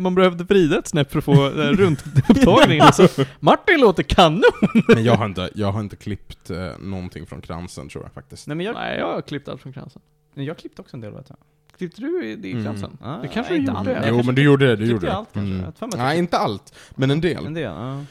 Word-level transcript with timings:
Man 0.00 0.14
behövde 0.14 0.44
vrida 0.44 0.78
ett 0.78 0.86
snäpp 0.86 1.10
för 1.12 1.18
att 1.18 1.24
få 1.24 1.46
eh, 1.46 1.50
rundupptagningen. 1.50 2.92
Så 2.92 3.08
Martin 3.40 3.80
låter 3.80 4.02
kanon! 4.02 4.42
Men 4.88 5.04
jag 5.04 5.14
har 5.14 5.26
inte, 5.26 5.50
jag 5.54 5.72
har 5.72 5.80
inte 5.80 5.96
klippt 5.96 6.50
eh, 6.50 6.68
någonting 6.80 7.26
från 7.26 7.40
kransen 7.40 7.88
tror 7.88 8.04
jag 8.04 8.12
faktiskt. 8.12 8.46
Nej 8.46 8.56
men 8.56 8.66
jag, 8.66 8.74
Nej, 8.74 8.98
jag 8.98 9.06
har 9.14 9.20
klippt 9.22 9.48
allt 9.48 9.62
från 9.62 9.72
kransen. 9.72 10.02
jag 10.34 10.58
klippte 10.58 10.82
också 10.82 10.96
en 10.96 11.00
del 11.00 11.12
vet 11.12 11.26
jag. 11.28 11.38
Klippte 11.76 12.00
du 12.00 12.24
i, 12.24 12.30
i 12.48 12.52
Mm. 12.52 12.64
kransen? 12.64 12.98
Ah, 13.02 13.16
Det 13.22 13.28
kanske 13.28 13.52
nej, 13.52 13.60
du 13.60 13.66
inte 13.70 13.70
gjorde. 13.70 13.78
allt. 13.78 13.88
Jag 13.88 13.96
jo 14.08 14.14
kanske 14.14 14.26
men 14.26 14.34
du 14.34 14.42
gjorde 14.42 14.66
det, 14.66 14.76
du 14.76 14.76
klippte 14.76 14.92
gjorde 14.92 15.06
det. 15.06 15.12
allt 15.12 15.28
kanske. 15.32 15.50
Mm. 15.50 15.58
Jag 15.60 15.66
har 15.66 15.72
för 15.72 15.86
mig 15.86 15.92
att 15.94 15.98
Nej, 15.98 16.18
inte 16.18 16.38
allt, 16.38 16.74
men 16.94 17.10
en 17.10 17.20
del. 17.20 17.30
klippte 17.30 17.46
en 17.48 17.54
del. 17.54 17.62
Ja. 17.64 18.04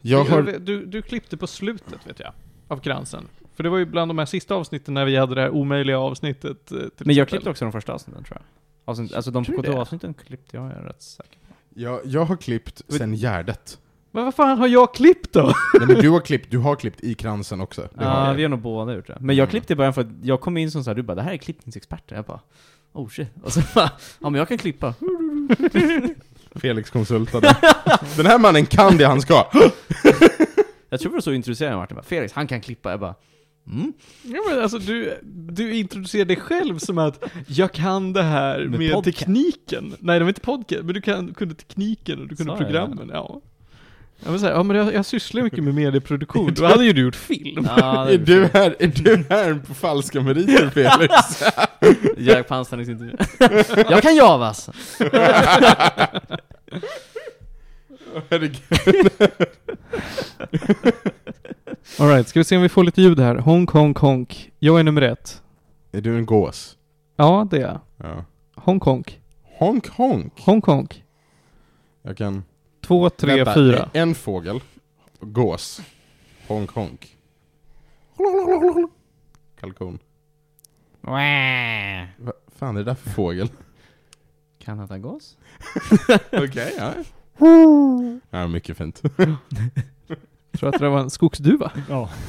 Jag 0.00 0.24
har... 0.24 0.42
Du, 0.58 0.86
du 0.86 1.02
klippte 1.02 1.36
på 1.36 1.46
slutet 1.46 2.06
vet 2.06 2.20
jag, 2.20 2.32
av 2.68 2.78
kransen. 2.78 3.24
För 3.54 3.62
det 3.62 3.68
var 3.70 3.78
ju 3.78 3.86
bland 3.86 4.10
de 4.10 4.18
här 4.18 4.26
sista 4.26 4.54
avsnitten 4.54 4.94
när 4.94 5.04
vi 5.04 5.16
hade 5.16 5.34
det 5.34 5.40
här 5.40 5.50
omöjliga 5.50 5.98
avsnittet. 5.98 6.72
eh, 6.72 6.78
Till 6.78 6.78
Men 6.78 6.88
jag 6.96 7.08
exempel. 7.10 7.26
klippte 7.26 7.50
också 7.50 7.64
de 7.64 7.72
första 7.72 7.92
avsnitten 7.92 8.24
tror 8.24 8.36
jag. 8.40 8.44
Avsnitt, 8.90 9.14
alltså 9.14 9.30
de? 9.30 9.44
KTH-avsnitten 9.44 10.14
klippte 10.14 10.56
jag, 10.56 10.66
jag 10.66 10.76
är 10.78 10.82
rätt 10.82 11.02
säker 11.02 11.30
på. 11.48 11.54
Jag, 11.74 12.00
jag 12.04 12.24
har 12.24 12.36
klippt 12.36 12.82
sen 12.88 13.14
Gärdet. 13.14 13.78
Men 14.12 14.24
vad 14.24 14.34
fan 14.34 14.58
har 14.58 14.68
jag 14.68 14.94
klippt 14.94 15.32
då? 15.32 15.52
Nej 15.78 15.86
men 15.86 15.96
du 15.96 16.10
har 16.10 16.20
klippt, 16.20 16.50
du 16.50 16.58
har 16.58 16.76
klippt 16.76 17.00
i 17.00 17.14
kransen 17.14 17.60
också. 17.60 17.88
Ja, 17.98 18.26
jag. 18.28 18.34
vi 18.34 18.42
har 18.42 18.48
nog 18.48 18.60
båda 18.60 18.94
gjort 18.94 19.06
det. 19.06 19.16
Men 19.20 19.36
jag 19.36 19.42
Mm. 19.44 19.50
klippte 19.50 19.72
i 19.72 19.76
början 19.76 19.94
för 19.94 20.00
att 20.00 20.06
jag 20.22 20.40
kom 20.40 20.56
in 20.56 20.70
som 20.70 20.84
såhär, 20.84 20.94
du 20.94 21.02
bara 21.02 21.14
'Det 21.14 21.22
här 21.22 21.32
är 21.32 21.36
klippningsexperter' 21.36 22.14
Jag 22.14 22.24
bara 22.24 22.40
'Oh 22.92 23.08
shit' 23.08 23.42
Och 23.42 23.52
så 23.52 23.60
bara 23.74 23.90
'Ja 24.20 24.30
men 24.30 24.38
jag 24.38 24.48
kan 24.48 24.58
klippa' 24.58 24.94
Felix 26.60 26.90
konsultade. 26.90 27.56
Den 28.16 28.26
här 28.26 28.38
mannen 28.38 28.66
kan 28.66 28.96
det 28.96 29.04
han 29.06 29.20
ska. 29.20 29.44
Jag 30.88 31.00
tror 31.00 31.10
det 31.10 31.16
var 31.16 31.20
så 31.20 31.32
introducerade 31.32 31.76
Martin 31.76 31.94
bara 31.94 32.02
'Felix, 32.02 32.32
han 32.32 32.46
kan 32.46 32.60
klippa' 32.60 32.90
Jag 32.90 33.00
bara 33.00 33.14
'Mm' 33.70 33.92
Ja 34.22 34.40
men 34.48 34.62
alltså 34.62 34.78
du, 34.78 35.18
du 35.22 35.74
introducerar 35.74 36.24
dig 36.24 36.36
själv 36.36 36.78
som 36.78 36.98
att 36.98 37.24
jag 37.46 37.72
kan 37.72 38.12
det 38.12 38.22
här 38.22 38.58
Med 38.64 38.78
med, 38.78 39.04
tekniken. 39.04 39.94
Nej 39.98 40.18
det 40.18 40.24
var 40.24 40.28
inte 40.30 40.40
podcast, 40.40 40.84
men 40.84 40.94
du 40.94 41.00
kan, 41.00 41.34
kunde 41.34 41.54
tekniken 41.54 42.20
och 42.20 42.28
du 42.28 42.36
kunde 42.36 42.52
jag 42.52 42.58
programmen, 42.58 43.10
ja. 43.12 43.40
Jag 44.24 44.30
vill 44.30 44.40
säga, 44.40 44.52
ja 44.52 44.62
men 44.62 44.76
jag, 44.76 44.94
jag 44.94 45.06
sysslar 45.06 45.42
mycket 45.42 45.64
med 45.64 45.74
medieproduktion, 45.74 46.54
då 46.56 46.64
hade 46.66 46.84
ju 46.84 46.92
du 46.92 47.00
gjort 47.00 47.16
film. 47.16 47.68
Ja, 47.76 48.04
det 48.04 48.14
Är 48.14 48.18
du 48.18 48.48
här, 48.52 48.76
är 48.78 48.86
du 48.86 49.24
här 49.30 49.54
på 49.54 49.74
falska 49.74 50.20
meriter 50.20 50.70
Felix? 50.74 51.42
Jag 52.18 52.48
på 52.48 52.54
anställningsintervju 52.54 53.16
Jag 53.90 54.02
kan 54.02 54.16
Javas! 54.16 54.70
Herregud. 58.30 58.62
Alright, 61.98 62.28
ska 62.28 62.40
vi 62.40 62.44
se 62.44 62.56
om 62.56 62.62
vi 62.62 62.68
får 62.68 62.84
lite 62.84 63.02
ljud 63.02 63.20
här. 63.20 63.36
Honk, 63.36 63.70
honk, 63.70 63.98
honk. 63.98 64.52
Jag 64.58 64.80
är 64.80 64.84
nummer 64.84 65.02
ett. 65.02 65.42
Är 65.92 66.00
du 66.00 66.16
en 66.16 66.26
gås? 66.26 66.76
Ja, 67.16 67.48
det 67.50 67.56
är 67.56 67.60
jag. 67.60 67.80
Ja. 67.96 68.24
Honk, 68.54 68.82
honk. 68.82 69.20
Honk 69.58 69.88
honk. 69.88 70.40
Honk, 70.40 70.64
honk. 70.64 71.04
Jag 72.02 72.16
kan... 72.16 72.44
Två, 72.80 73.10
tre, 73.10 73.36
Vänta, 73.36 73.54
fyra. 73.54 73.90
En 73.92 74.14
fågel. 74.14 74.60
Gås. 75.20 75.80
Honk 76.48 76.70
honk. 76.70 77.16
Kalkon. 79.60 79.98
Vad 81.00 82.34
fan 82.56 82.76
är 82.76 82.80
det 82.80 82.84
där 82.84 82.94
för 82.94 83.10
fågel? 83.10 83.48
Kanadagås? 84.58 85.36
Okej, 86.32 86.74
ja. 86.78 86.92
Ja, 88.30 88.48
mycket 88.48 88.76
fint. 88.76 89.02
Jag 89.16 89.36
tror 90.58 90.68
att 90.74 90.80
det 90.80 90.88
var 90.88 91.00
en 91.00 91.10
skogsduva. 91.10 91.72
Ja. 91.88 92.10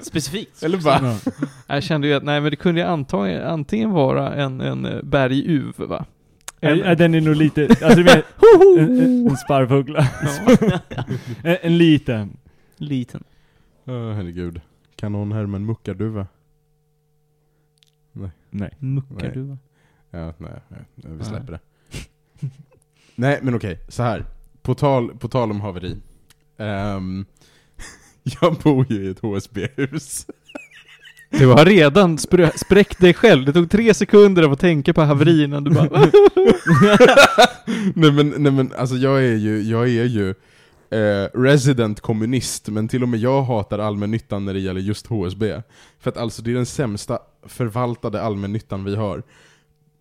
Specifikt? 0.00 0.62
Eller 0.62 0.78
bara... 0.78 1.00
ja. 1.02 1.18
Jag 1.66 1.82
kände 1.82 2.06
ju 2.06 2.14
att, 2.14 2.22
nej 2.24 2.40
men 2.40 2.50
det 2.50 2.56
kunde 2.56 2.80
ju 2.80 2.86
anta, 2.86 3.48
antingen 3.48 3.90
vara 3.90 4.34
en, 4.34 4.60
en 4.60 5.00
berguv 5.02 5.74
va? 5.76 6.04
Nej, 6.60 6.82
nej, 6.82 6.96
den 6.96 7.14
är 7.14 7.20
nog 7.20 7.36
lite, 7.36 7.62
alltså 7.62 7.94
du 7.94 8.04
menar, 8.04 8.22
en, 8.78 8.90
en, 9.00 9.28
en 9.28 9.36
en, 11.42 11.56
en 11.62 11.78
liten. 11.78 12.36
Liten. 12.76 13.24
Åh, 13.84 14.12
herregud. 14.12 14.60
Kan 14.96 15.12
någon 15.12 15.32
härma 15.32 15.56
en 15.56 15.66
muckarduva? 15.66 16.26
Nej. 18.50 18.70
Muckarduva. 18.78 19.58
Ja, 20.14 20.32
nej, 20.38 20.50
nej, 20.68 20.80
vi 20.94 21.24
släpper 21.24 21.52
det. 21.52 21.60
nej, 23.14 23.38
men 23.42 23.54
okej, 23.54 23.78
så 23.88 24.02
här. 24.02 24.24
På 24.62 24.74
tal, 24.74 25.16
på 25.16 25.28
tal 25.28 25.50
om 25.50 25.60
haveri. 25.60 25.96
Ehm, 26.58 27.26
jag 28.22 28.54
bor 28.54 28.86
ju 28.92 29.04
i 29.04 29.10
ett 29.10 29.20
HSB-hus. 29.20 30.26
Du 31.38 31.46
har 31.46 31.64
redan 31.64 32.16
spr- 32.18 32.56
spräckt 32.56 33.00
dig 33.00 33.14
själv. 33.14 33.44
Det 33.44 33.52
tog 33.52 33.70
tre 33.70 33.94
sekunder 33.94 34.42
av 34.42 34.52
att 34.52 34.60
tänka 34.60 34.92
på 34.94 35.02
haveri 35.02 35.44
innan 35.44 35.64
du 35.64 35.70
bara 35.70 36.10
nej 37.94 38.12
men, 38.12 38.28
nej 38.38 38.52
men 38.52 38.72
alltså 38.78 38.96
jag 38.96 39.24
är 39.24 39.36
ju, 39.36 39.62
jag 39.62 39.82
är 39.88 40.04
ju 40.04 40.30
eh, 40.90 41.28
resident 41.34 42.00
kommunist, 42.00 42.68
men 42.68 42.88
till 42.88 43.02
och 43.02 43.08
med 43.08 43.20
jag 43.20 43.42
hatar 43.42 43.78
allmännyttan 43.78 44.44
när 44.44 44.54
det 44.54 44.60
gäller 44.60 44.80
just 44.80 45.06
HSB. 45.06 45.62
För 46.00 46.10
att 46.10 46.16
alltså 46.16 46.42
det 46.42 46.50
är 46.50 46.54
den 46.54 46.66
sämsta 46.66 47.18
förvaltade 47.46 48.22
allmännyttan 48.22 48.84
vi 48.84 48.96
har. 48.96 49.22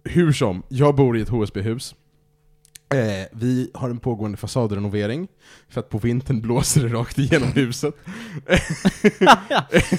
Hur 0.04 0.32
som, 0.32 0.64
jag 0.70 0.96
bor 0.96 1.18
i 1.18 1.22
ett 1.22 1.30
HSB-hus. 1.30 1.96
Eh, 2.94 3.28
vi 3.32 3.72
har 3.74 3.90
en 3.90 4.00
pågående 4.00 4.38
fasadrenovering, 4.38 5.28
för 5.70 5.80
att 5.80 5.90
på 5.90 5.98
vintern 5.98 6.42
blåser 6.42 6.84
det 6.84 6.94
rakt 6.94 7.20
igenom 7.20 7.52
huset. 7.56 7.96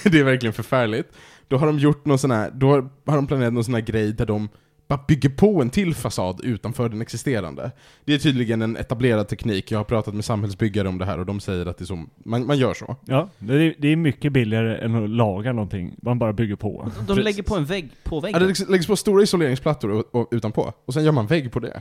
det 0.04 0.18
är 0.20 0.24
verkligen 0.24 0.52
förfärligt. 0.52 1.12
Då 1.48 1.56
har 1.56 1.66
de 1.66 1.78
gjort 1.78 2.04
någon 2.04 2.18
sån 2.18 2.30
här, 2.30 2.50
då 2.50 2.70
har 3.06 3.16
de 3.16 3.26
planerat 3.26 3.52
någon 3.52 3.64
sån 3.64 3.74
här 3.74 3.80
grej 3.80 4.12
där 4.12 4.26
de 4.26 4.48
bara 4.88 5.00
bygger 5.08 5.28
på 5.28 5.62
en 5.62 5.70
till 5.70 5.94
fasad 5.94 6.40
utanför 6.44 6.88
den 6.88 7.02
existerande. 7.02 7.70
Det 8.04 8.14
är 8.14 8.18
tydligen 8.18 8.62
en 8.62 8.76
etablerad 8.76 9.28
teknik, 9.28 9.70
jag 9.70 9.78
har 9.78 9.84
pratat 9.84 10.14
med 10.14 10.24
samhällsbyggare 10.24 10.88
om 10.88 10.98
det 10.98 11.04
här 11.04 11.18
och 11.18 11.26
de 11.26 11.40
säger 11.40 11.66
att 11.66 11.78
det 11.78 11.84
är 11.84 11.86
så, 11.86 12.04
man, 12.24 12.46
man 12.46 12.58
gör 12.58 12.74
så. 12.74 12.96
Ja, 13.04 13.28
det 13.38 13.54
är, 13.54 13.74
det 13.78 13.88
är 13.88 13.96
mycket 13.96 14.32
billigare 14.32 14.76
än 14.78 15.04
att 15.04 15.10
laga 15.10 15.52
någonting. 15.52 15.96
Man 16.02 16.18
bara 16.18 16.32
bygger 16.32 16.56
på. 16.56 16.90
De 17.06 17.18
lägger 17.18 17.42
på 17.42 17.56
en 17.56 17.64
vägg 17.64 17.90
på 18.04 18.16
Ja, 18.16 18.20
väggen? 18.20 18.40
det 18.58 18.68
läggs, 18.68 18.86
på 18.86 18.96
stora 18.96 19.22
isoleringsplattor 19.22 19.90
och, 19.90 20.14
och, 20.14 20.28
utanpå, 20.30 20.72
och 20.84 20.94
sen 20.94 21.04
gör 21.04 21.12
man 21.12 21.26
vägg 21.26 21.52
på 21.52 21.60
det. 21.60 21.80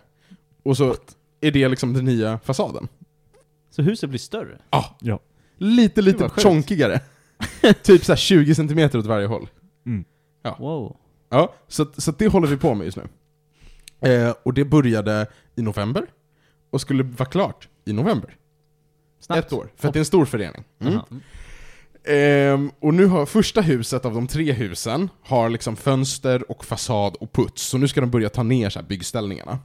Och 0.64 0.78
så 0.78 0.96
är 1.42 1.52
det 1.52 1.68
liksom 1.70 1.94
den 1.94 2.06
nya 2.06 2.40
fasaden. 2.40 2.88
Så 3.70 3.82
huset 3.82 4.10
blir 4.10 4.20
större? 4.20 4.58
Lite, 5.58 6.02
Det 6.02 6.06
lite 6.06 6.24
var 6.24 6.30
sjukt. 6.30 6.44
chonkigare. 6.48 7.00
typ 7.84 8.06
såhär 8.06 8.18
20 8.18 8.56
cm 8.56 8.80
åt 8.94 9.06
varje 9.06 9.28
håll. 9.28 9.48
Mm. 9.86 10.06
Wow. 10.60 10.98
Ja, 11.34 11.54
så, 11.68 11.86
så 11.98 12.12
det 12.12 12.28
håller 12.28 12.48
vi 12.48 12.58
på 12.58 12.74
med 12.74 12.86
just 12.86 12.98
nu. 12.98 13.08
Eh, 14.10 14.34
och 14.44 14.54
det 14.54 14.66
började 14.66 15.28
i 15.56 15.62
november, 15.62 16.08
och 16.70 16.82
skulle 16.82 17.04
vara 17.04 17.30
klart 17.30 17.68
i 17.86 17.94
november. 17.94 18.38
Snabbt. 19.20 19.46
Ett 19.46 19.54
år, 19.54 19.72
för 19.76 19.88
att 19.88 19.94
det 19.94 19.98
är 19.98 20.02
en 20.02 20.06
stor 20.06 20.26
förening. 20.26 20.64
Mm. 20.80 21.00
Ehm, 22.04 22.72
och 22.80 22.94
nu 22.94 23.06
har 23.06 23.26
första 23.26 23.62
huset 23.62 24.06
av 24.06 24.14
de 24.14 24.28
tre 24.28 24.52
husen 24.52 25.10
har 25.22 25.50
liksom 25.50 25.76
fönster 25.76 26.52
och 26.52 26.66
fasad 26.66 27.16
och 27.16 27.34
puts, 27.34 27.62
så 27.62 27.78
nu 27.78 27.88
ska 27.88 28.02
de 28.02 28.12
börja 28.12 28.30
ta 28.30 28.44
ner 28.44 28.70
så 28.70 28.80
här 28.80 28.88
byggställningarna. 28.88 29.60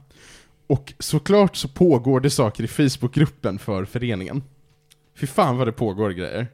Och 0.67 0.93
såklart 0.99 1.55
så 1.55 1.67
pågår 1.67 2.19
det 2.19 2.29
saker 2.29 2.63
i 2.63 2.67
Facebookgruppen 2.67 3.59
för 3.59 3.85
föreningen. 3.85 4.43
Fy 5.15 5.27
fan 5.27 5.57
vad 5.57 5.67
det 5.67 5.71
pågår 5.71 6.09
grejer. 6.09 6.47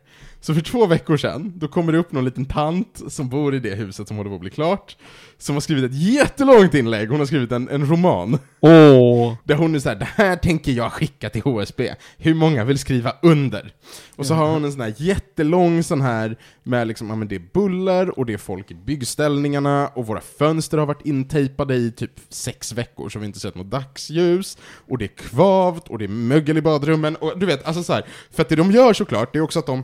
Så 0.46 0.54
för 0.54 0.62
två 0.62 0.86
veckor 0.86 1.18
sedan, 1.18 1.54
då 1.56 1.68
kommer 1.68 1.92
det 1.92 1.98
upp 1.98 2.12
någon 2.12 2.26
liten 2.26 2.46
tant 2.46 3.02
som 3.08 3.30
bor 3.30 3.56
i 3.56 3.60
det 3.60 3.76
huset 3.76 4.08
som 4.08 4.18
håller 4.18 4.30
på 4.30 4.36
att 4.36 4.42
bli 4.42 4.50
klart, 4.50 4.98
som 5.38 5.56
har 5.56 5.62
skrivit 5.62 5.92
ett 5.92 5.98
jättelångt 5.98 6.74
inlägg, 6.74 7.10
hon 7.10 7.20
har 7.20 7.26
skrivit 7.26 7.52
en, 7.52 7.70
en 7.70 7.86
roman. 7.90 8.40
Åh! 8.60 9.34
Där 9.44 9.56
hon 9.56 9.76
är 9.76 9.80
såhär, 9.80 9.96
det 9.96 10.10
här 10.16 10.36
tänker 10.36 10.72
jag 10.72 10.92
skicka 10.92 11.30
till 11.30 11.42
HSB. 11.42 11.96
Hur 12.18 12.34
många 12.34 12.64
vill 12.64 12.80
skriva 12.80 13.14
under? 13.22 13.74
Och 14.16 14.26
så 14.26 14.34
har 14.34 14.48
hon 14.48 14.66
en 14.66 14.72
sån 14.72 14.82
här 14.82 14.94
jättelång 14.98 15.84
sån 15.84 16.02
här 16.02 16.38
med 16.64 16.88
liksom, 16.88 17.10
ja 17.10 17.16
men 17.16 17.28
det 17.28 17.36
är 17.36 17.48
bullar 17.54 18.20
och 18.20 18.26
det 18.26 18.34
är 18.34 18.38
folk 18.38 18.72
i 18.72 18.76
byggställningarna 18.76 19.88
och 19.88 20.08
våra 20.08 20.22
fönster 20.22 20.78
har 20.78 20.86
varit 20.86 21.06
intejpade 21.06 21.76
i 21.76 21.92
typ 21.92 22.12
sex 22.30 22.72
veckor 22.74 23.10
så 23.10 23.20
vi 23.20 23.26
inte 23.26 23.40
sett 23.40 23.56
något 23.56 23.72
dagsljus 23.72 24.58
och 24.90 24.98
det 24.98 25.06
är 25.06 25.16
kvavt 25.30 25.88
och 25.88 25.98
det 25.98 26.06
är 26.06 26.10
mögel 26.10 26.58
i 26.58 26.62
badrummen 26.62 27.16
och 27.16 27.40
du 27.40 27.46
vet, 27.46 27.66
alltså 27.66 27.84
så 27.84 27.94
här, 27.94 28.06
för 28.32 28.42
att 28.42 28.50
det 28.50 28.56
de 28.56 28.72
gör 28.72 28.94
såklart, 28.94 29.34
det 29.34 29.40
är 29.40 29.44
också 29.44 29.60
att 29.60 29.66
de 29.66 29.84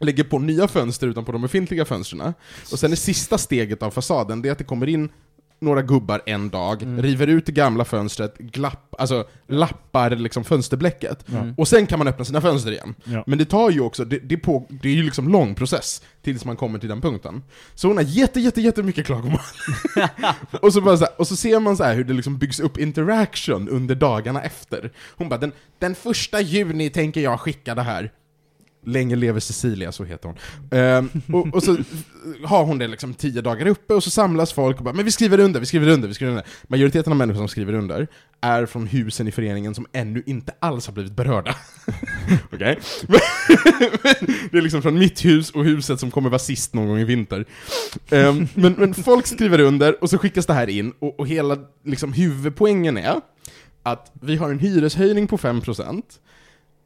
lägger 0.00 0.24
på 0.24 0.38
nya 0.38 0.68
fönster 0.68 1.06
utanpå 1.06 1.32
de 1.32 1.42
befintliga 1.42 1.84
fönstren. 1.84 2.34
Och 2.72 2.78
sen 2.78 2.92
är 2.92 2.96
sista 2.96 3.38
steget 3.38 3.82
av 3.82 3.90
fasaden, 3.90 4.42
det 4.42 4.48
är 4.48 4.52
att 4.52 4.58
det 4.58 4.64
kommer 4.64 4.86
in 4.86 5.08
några 5.62 5.82
gubbar 5.82 6.22
en 6.26 6.50
dag, 6.50 6.82
Mm. 6.82 7.02
river 7.02 7.26
ut 7.26 7.46
det 7.46 7.52
gamla 7.52 7.84
fönstret, 7.84 8.38
glapp, 8.38 8.94
alltså 8.98 9.28
lappar 9.48 10.10
liksom 10.10 10.44
fönsterblecket. 10.44 11.28
Mm. 11.28 11.54
Och 11.56 11.68
sen 11.68 11.86
kan 11.86 11.98
man 11.98 12.08
öppna 12.08 12.24
sina 12.24 12.40
fönster 12.40 12.72
igen. 12.72 12.94
Ja. 13.04 13.24
Men 13.26 13.38
det 13.38 13.44
tar 13.44 13.70
ju 13.70 13.80
också, 13.80 14.04
det, 14.04 14.18
det, 14.18 14.36
på, 14.36 14.66
det 14.68 14.88
är 14.88 14.92
ju 14.92 15.02
liksom 15.02 15.28
lång 15.28 15.54
process 15.54 16.02
tills 16.22 16.44
man 16.44 16.56
kommer 16.56 16.78
till 16.78 16.88
den 16.88 17.00
punkten. 17.00 17.42
Så 17.74 17.88
hon 17.88 17.96
har 17.96 18.04
jätte, 18.04 18.40
jätte, 18.40 18.60
jättemycket 18.60 19.06
klagomål. 19.06 19.40
och, 20.62 20.72
så 20.72 20.80
bara 20.80 20.96
så 20.96 21.04
här, 21.04 21.14
och 21.20 21.26
så 21.26 21.36
ser 21.36 21.60
man 21.60 21.76
så 21.76 21.84
här 21.84 21.94
hur 21.94 22.04
det 22.04 22.12
liksom 22.14 22.38
byggs 22.38 22.60
upp 22.60 22.78
interaction 22.78 23.68
under 23.68 23.94
dagarna 23.94 24.42
efter. 24.42 24.90
Hon 25.16 25.28
bara, 25.28 25.38
den, 25.38 25.52
den 25.78 25.94
första 25.94 26.40
juni 26.40 26.90
tänker 26.90 27.20
jag 27.20 27.40
skicka 27.40 27.74
det 27.74 27.82
här. 27.82 28.12
Länge 28.84 29.16
lever 29.16 29.40
Cecilia, 29.40 29.92
så 29.92 30.04
heter 30.04 30.28
hon. 30.28 30.36
Ehm, 30.78 31.10
och, 31.32 31.54
och 31.54 31.62
så 31.62 31.76
har 32.44 32.64
hon 32.64 32.78
det 32.78 32.88
liksom 32.88 33.14
tio 33.14 33.40
dagar 33.40 33.66
uppe, 33.66 33.94
och 33.94 34.04
så 34.04 34.10
samlas 34.10 34.52
folk 34.52 34.78
och 34.78 34.84
bara 34.84 34.94
Men 34.94 35.04
vi 35.04 35.10
skriver 35.10 35.38
under, 35.38 35.60
vi 35.60 35.66
skriver 35.66 35.88
under, 35.88 36.08
vi 36.08 36.14
skriver 36.14 36.30
under. 36.30 36.46
Majoriteten 36.68 37.12
av 37.12 37.16
människor 37.16 37.38
som 37.38 37.48
skriver 37.48 37.72
under 37.72 38.08
är 38.40 38.66
från 38.66 38.86
husen 38.86 39.28
i 39.28 39.32
föreningen 39.32 39.74
som 39.74 39.86
ännu 39.92 40.22
inte 40.26 40.52
alls 40.58 40.86
har 40.86 40.94
blivit 40.94 41.12
berörda. 41.12 41.54
Okej? 42.52 42.78
Det 44.50 44.58
är 44.58 44.62
liksom 44.62 44.82
från 44.82 44.98
mitt 44.98 45.24
hus 45.24 45.50
och 45.50 45.64
huset 45.64 46.00
som 46.00 46.10
kommer 46.10 46.30
vara 46.30 46.38
sist 46.38 46.74
någon 46.74 46.88
gång 46.88 46.98
i 46.98 47.04
vinter. 47.04 47.44
Ehm, 48.10 48.48
men, 48.54 48.72
men 48.72 48.94
folk 48.94 49.26
skriver 49.26 49.60
under, 49.60 50.02
och 50.02 50.10
så 50.10 50.18
skickas 50.18 50.46
det 50.46 50.54
här 50.54 50.68
in, 50.68 50.92
och, 50.98 51.20
och 51.20 51.28
hela 51.28 51.58
liksom, 51.84 52.12
huvudpoängen 52.12 52.96
är 52.96 53.20
att 53.82 54.12
vi 54.20 54.36
har 54.36 54.50
en 54.50 54.58
hyreshöjning 54.58 55.26
på 55.26 55.38
5%, 55.38 56.02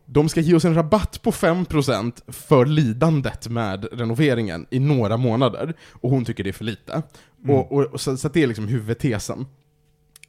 de 0.06 0.28
ska 0.28 0.40
ge 0.40 0.54
oss 0.54 0.64
en 0.64 0.74
rabatt 0.74 1.22
på 1.22 1.30
5% 1.32 2.12
för 2.32 2.66
lidandet 2.66 3.48
med 3.48 3.86
renoveringen 3.92 4.66
i 4.70 4.78
några 4.78 5.16
månader, 5.16 5.74
och 5.92 6.10
hon 6.10 6.24
tycker 6.24 6.44
det 6.44 6.50
är 6.50 6.52
för 6.52 6.64
lite. 6.64 7.02
Mm. 7.44 7.56
Och, 7.56 7.72
och, 7.72 7.82
och 7.84 8.00
så, 8.00 8.16
så 8.16 8.28
det 8.28 8.42
är 8.42 8.46
liksom 8.46 8.68
huvudtesen. 8.68 9.46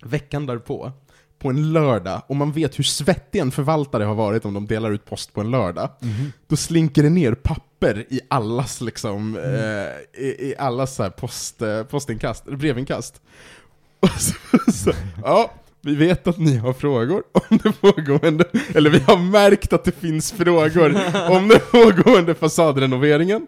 Veckan 0.03 0.45
därpå, 0.45 0.91
på 1.39 1.49
en 1.49 1.73
lördag, 1.73 2.21
och 2.27 2.35
man 2.35 2.51
vet 2.51 2.79
hur 2.79 2.83
svettig 2.83 3.39
en 3.39 3.51
förvaltare 3.51 4.03
har 4.03 4.15
varit 4.15 4.45
om 4.45 4.53
de 4.53 4.67
delar 4.67 4.91
ut 4.91 5.05
post 5.05 5.33
på 5.33 5.41
en 5.41 5.51
lördag, 5.51 5.89
Mhm. 5.99 6.31
då 6.47 6.55
slinker 6.55 7.03
det 7.03 7.09
ner 7.09 7.33
papper 7.35 8.05
i 8.09 8.19
allas 8.27 8.81
liksom, 8.81 9.37
eh, 9.37 10.21
i, 10.23 10.27
i 10.49 10.55
allas 10.57 10.95
så 10.95 11.03
här 11.03 11.09
post, 11.09 11.61
eh, 11.61 11.83
postinkast, 11.83 12.45
brevinkast. 12.45 13.21
Och 13.99 14.09
så, 14.09 14.33
så, 14.71 14.91
ja, 15.23 15.51
vi 15.85 15.95
vet 15.95 16.27
att 16.27 16.37
ni 16.37 16.57
har 16.57 16.73
frågor 16.73 17.23
om 17.49 17.57
det 17.63 17.71
pågående, 17.81 18.45
eller 18.75 18.89
vi 18.89 18.99
har 18.99 19.17
märkt 19.17 19.73
att 19.73 19.83
det 19.83 19.91
finns 19.91 20.31
frågor 20.31 20.97
om 21.29 21.47
den 21.47 21.59
pågående 21.71 22.35
fasadrenoveringen. 22.35 23.47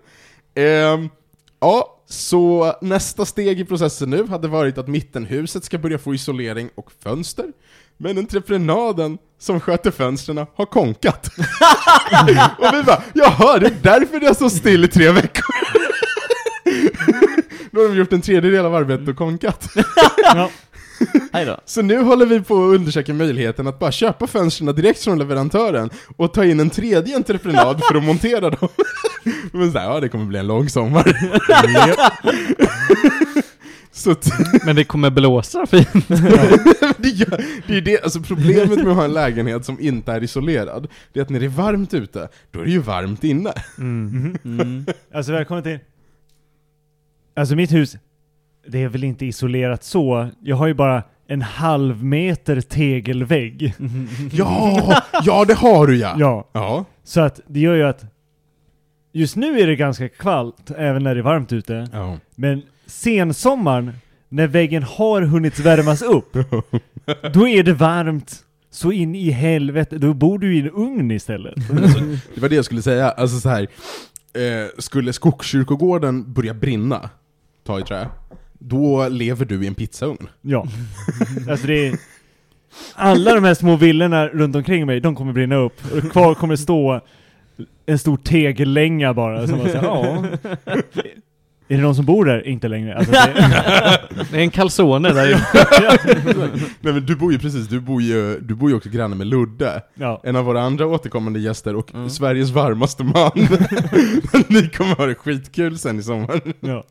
Ehm, 0.56 1.10
ja, 1.60 2.04
så 2.10 2.74
nästa 2.82 3.26
steg 3.26 3.60
i 3.60 3.66
processen 3.66 4.10
nu 4.10 4.28
hade 4.28 4.48
varit 4.48 4.78
att 4.78 4.88
mittenhuset 4.88 5.64
ska 5.64 5.78
börja 5.78 5.98
få 5.98 6.14
isolering 6.14 6.70
och 6.76 6.92
fönster, 7.04 7.46
men 7.98 8.18
entreprenaden 8.18 9.18
som 9.40 9.60
sköter 9.60 9.92
fönstren 9.92 10.46
har 10.56 10.66
konkat. 10.66 11.28
och 12.58 12.74
vi 12.74 12.84
bara, 12.84 13.04
jaha, 13.14 13.60
det 13.60 13.68
är 13.68 13.78
därför 13.82 14.20
det 14.20 14.28
är 14.28 14.34
så 14.34 14.50
still 14.50 14.86
i 14.86 14.88
tre 14.88 15.12
veckor. 15.12 15.56
Då 17.72 17.82
har 17.82 17.90
de 17.90 17.96
gjort 17.96 18.14
en 18.14 18.22
tredjedel 18.22 18.66
av 18.66 18.76
arbetet 18.76 19.08
och 19.08 19.16
konkat. 19.16 19.70
Ja. 20.24 20.50
Så 21.66 21.82
nu 21.82 22.02
håller 22.02 22.26
vi 22.26 22.42
på 22.42 22.54
att 22.54 22.76
undersöka 22.76 23.14
möjligheten 23.14 23.68
att 23.68 23.80
bara 23.80 23.92
köpa 23.92 24.28
fönstren 24.28 24.76
direkt 24.76 25.04
från 25.04 25.20
leverantören 25.20 25.90
och 26.18 26.34
ta 26.34 26.46
in 26.46 26.60
en 26.60 26.70
tredje 26.70 27.16
entreprenad 27.16 27.82
för 27.84 27.96
att 27.96 28.04
montera 28.04 28.50
dem. 28.50 28.70
Men 29.52 29.72
så 29.72 29.80
här, 29.80 29.86
ja 29.86 30.00
det 30.00 30.10
kommer 30.10 30.26
bli 30.26 30.40
en 30.40 30.48
lång 30.48 30.70
sommar. 30.70 31.18
Men 34.66 34.76
det 34.76 34.84
kommer 34.84 35.10
blåsa 35.10 35.66
fint. 35.66 36.08
det, 36.98 37.10
gör, 37.10 37.44
det 37.68 37.78
är 37.78 37.82
det, 37.82 38.04
alltså 38.04 38.22
problemet 38.22 38.80
med 38.80 38.88
att 38.88 38.96
ha 38.96 39.06
en 39.06 39.14
lägenhet 39.14 39.66
som 39.66 39.80
inte 39.80 40.12
är 40.12 40.24
isolerad, 40.24 40.88
det 41.14 41.20
är 41.20 41.24
att 41.24 41.30
när 41.30 41.40
det 41.40 41.46
är 41.46 41.50
varmt 41.50 41.94
ute, 41.94 42.30
då 42.52 42.60
är 42.60 42.66
det 42.66 42.72
ju 42.72 42.80
varmt 42.80 43.24
inne. 43.24 43.54
Mhm. 43.78 44.38
Mm. 44.46 44.86
Alltså 45.14 45.32
välkommen 45.32 45.64
till... 45.64 45.80
Alltså 47.36 47.56
mitt 47.56 47.72
hus, 47.72 47.96
det 48.68 48.84
är 48.84 48.88
väl 48.88 49.04
inte 49.04 49.26
isolerat 49.26 49.84
så. 49.84 50.28
Jag 50.44 50.56
har 50.56 50.68
ju 50.68 50.74
bara 50.74 51.04
en 51.28 51.42
halv 51.42 52.04
meter 52.04 52.62
tegelvägg. 52.62 53.74
Ja, 54.32 55.02
ja 55.24 55.46
det 55.48 55.54
har 55.54 55.88
du 55.88 55.98
ja! 55.98 56.16
Ja, 56.20 56.50
Ja. 56.54 56.86
så 57.04 57.22
att 57.22 57.40
det 57.48 57.60
gör 57.60 57.76
ju 57.76 57.84
att 57.84 58.06
just 59.14 59.36
nu 59.36 59.60
är 59.60 59.68
det 59.68 59.76
ganska 59.76 60.10
kallt, 60.10 60.72
även 60.78 61.04
när 61.04 61.16
det 61.16 61.22
är 61.22 61.24
varmt 61.24 61.54
ute. 61.54 61.88
ja. 61.94 62.18
Men 62.36 62.62
sensommaren, 62.86 63.94
när 64.30 64.48
väggen 64.48 64.84
har 64.84 65.22
hunnit 65.22 65.60
värmas 65.60 66.02
upp, 66.02 66.34
då 67.34 67.48
är 67.48 67.64
det 67.64 67.74
varmt 67.74 68.44
så 68.72 68.92
in 68.92 69.16
i 69.16 69.30
helvete. 69.32 69.98
Då 69.98 70.14
bor 70.14 70.40
du 70.40 70.56
i 70.58 70.60
en 70.62 70.70
ugn 70.72 71.12
istället. 71.12 71.56
Det 72.36 72.42
var 72.42 72.50
det 72.50 72.56
jag 72.56 72.66
skulle 72.66 72.82
säga, 72.82 73.10
alltså 73.12 73.40
så 73.40 73.50
här. 73.50 73.62
Eh, 74.34 74.68
skulle 74.78 75.14
Skogskyrkogården 75.14 76.34
börja 76.34 76.54
brinna, 76.54 77.10
ta 77.64 77.80
i 77.80 77.84
trä, 77.84 78.08
då 78.60 79.08
lever 79.08 79.46
du 79.46 79.64
i 79.64 79.68
en 79.68 79.76
pizzaugn. 79.76 80.28
Ja. 80.42 80.68
Alltså 81.50 81.68
det 81.68 81.88
är... 81.88 81.96
Alla 82.96 83.34
de 83.36 83.44
här 83.44 83.54
små 83.54 83.76
villorna 83.76 84.28
runt 84.28 84.56
omkring 84.56 84.86
mig, 84.86 85.00
de 85.00 85.16
kommer 85.16 85.34
brinna 85.34 85.56
upp. 85.56 85.82
Och 85.94 86.12
kvar 86.12 86.36
kommer 86.36 86.56
stå 86.56 87.02
en 87.86 88.00
stor 88.00 88.18
tegellänga 88.18 89.14
bara. 89.14 89.48
Som 89.48 89.58
man 89.58 89.68
säger, 89.68 89.84
ja. 89.84 90.26
Är 91.70 91.76
det 91.76 91.82
någon 91.82 91.96
som 91.96 92.06
bor 92.06 92.26
där? 92.26 92.48
Inte 92.48 92.68
längre. 92.68 92.96
Alltså 92.98 93.12
det, 93.12 93.20
Det 94.32 94.38
är 94.38 94.42
en 94.42 94.50
calzone 94.50 95.14
där. 95.14 95.42
Nej 96.82 96.94
men 96.94 97.06
du 97.06 97.16
bor 97.16 97.32
ju 97.32 97.40
precis, 97.40 97.68
du 97.68 97.80
bor 97.80 98.02
ju, 98.02 98.40
du 98.40 98.56
bor 98.56 98.70
ju 98.70 98.76
också 98.76 98.90
granne 98.90 99.16
med 99.16 99.28
Ludde, 99.28 99.82
ja. 99.96 100.22
en 100.24 100.36
av 100.36 100.46
våra 100.46 100.62
andra 100.62 100.88
återkommande 100.88 101.40
gäster 101.40 101.76
och 101.76 101.94
Mm. 101.94 102.10
Sveriges 102.10 102.50
varmaste 102.50 103.04
man. 103.04 103.32
Ni 104.48 104.70
kommer 104.70 104.96
ha 104.96 105.06
det 105.06 105.16
skitkul 105.16 105.78
sen 105.78 106.00
i 106.00 106.04
sommar. 106.04 106.42
ja. 106.60 106.84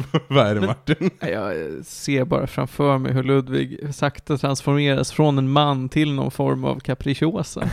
Vad 0.28 0.46
är 0.46 0.54
det 0.54 0.60
Martin? 0.60 1.10
Jag 1.20 1.54
ser 1.84 2.24
bara 2.24 2.46
framför 2.46 2.98
mig 2.98 3.12
hur 3.12 3.22
Ludvig 3.22 3.94
sakta 3.94 4.38
transformeras 4.38 5.12
från 5.12 5.38
en 5.38 5.50
man 5.50 5.88
till 5.88 6.12
någon 6.12 6.30
form 6.30 6.64
av 6.64 6.80
capricciosa. 6.80 7.68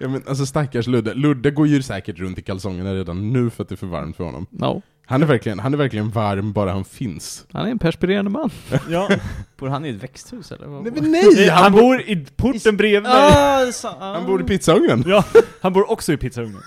Ja 0.00 0.08
men 0.08 0.22
alltså 0.28 0.46
stackars 0.46 0.86
Ludde, 0.86 1.14
Ludde 1.14 1.50
går 1.50 1.66
ju 1.66 1.82
säkert 1.82 2.18
runt 2.18 2.38
i 2.38 2.42
kalsongerna 2.42 2.94
redan 2.94 3.32
nu 3.32 3.50
för 3.50 3.62
att 3.62 3.68
det 3.68 3.74
är 3.74 3.76
för 3.76 3.86
varmt 3.86 4.16
för 4.16 4.24
honom. 4.24 4.46
No. 4.50 4.82
Han 5.06 5.22
är 5.22 5.26
verkligen, 5.26 5.58
han 5.58 5.74
är 5.74 5.78
verkligen 5.78 6.10
varm 6.10 6.52
bara 6.52 6.72
han 6.72 6.84
finns. 6.84 7.46
Han 7.52 7.66
är 7.66 7.70
en 7.70 7.78
perspirerande 7.78 8.30
man. 8.30 8.50
ja. 8.90 9.08
Bor 9.56 9.68
han 9.68 9.84
i 9.84 9.88
ett 9.88 10.02
växthus 10.02 10.52
eller? 10.52 10.66
Vad? 10.66 10.82
Nej 10.82 10.92
men 10.92 11.10
nej! 11.10 11.48
Han 11.48 11.72
bor 11.72 12.00
i 12.00 12.26
porten 12.36 12.76
bredvid 12.76 13.02
mig. 13.02 13.12
Ah, 13.14 13.72
så, 13.72 13.88
ah. 13.88 14.14
Han 14.14 14.26
bor 14.26 14.40
i 14.40 14.44
pizzaugnen. 14.44 15.04
Ja, 15.06 15.24
han 15.60 15.72
bor 15.72 15.90
också 15.90 16.12
i 16.12 16.16
pizzaugnen. 16.16 16.62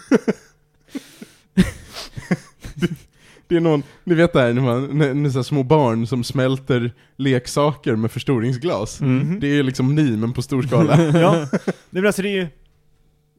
Det 3.52 3.58
är 3.58 3.62
någon, 3.62 3.84
ni 4.04 4.16
vet 4.16 4.34
det 4.34 4.42
här 4.42 4.54
när 4.54 4.62
man, 4.62 4.98
när, 4.98 5.14
när 5.14 5.30
så 5.30 5.38
här 5.38 5.44
små 5.44 5.64
barn 5.64 6.08
som 6.08 6.24
smälter 6.24 6.92
leksaker 7.18 7.96
med 7.96 8.12
förstoringsglas. 8.12 9.02
Mm. 9.02 9.40
Det 9.40 9.48
är 9.60 9.64
liksom 9.64 9.96
ni, 9.96 10.18
men 10.18 10.34
på 10.34 10.42
stor 10.42 10.62
skala. 10.62 11.02
Ja. 11.20 11.48
Men 11.90 12.06
alltså 12.06 12.22
det 12.22 12.30
är 12.30 12.42
ju 12.42 12.48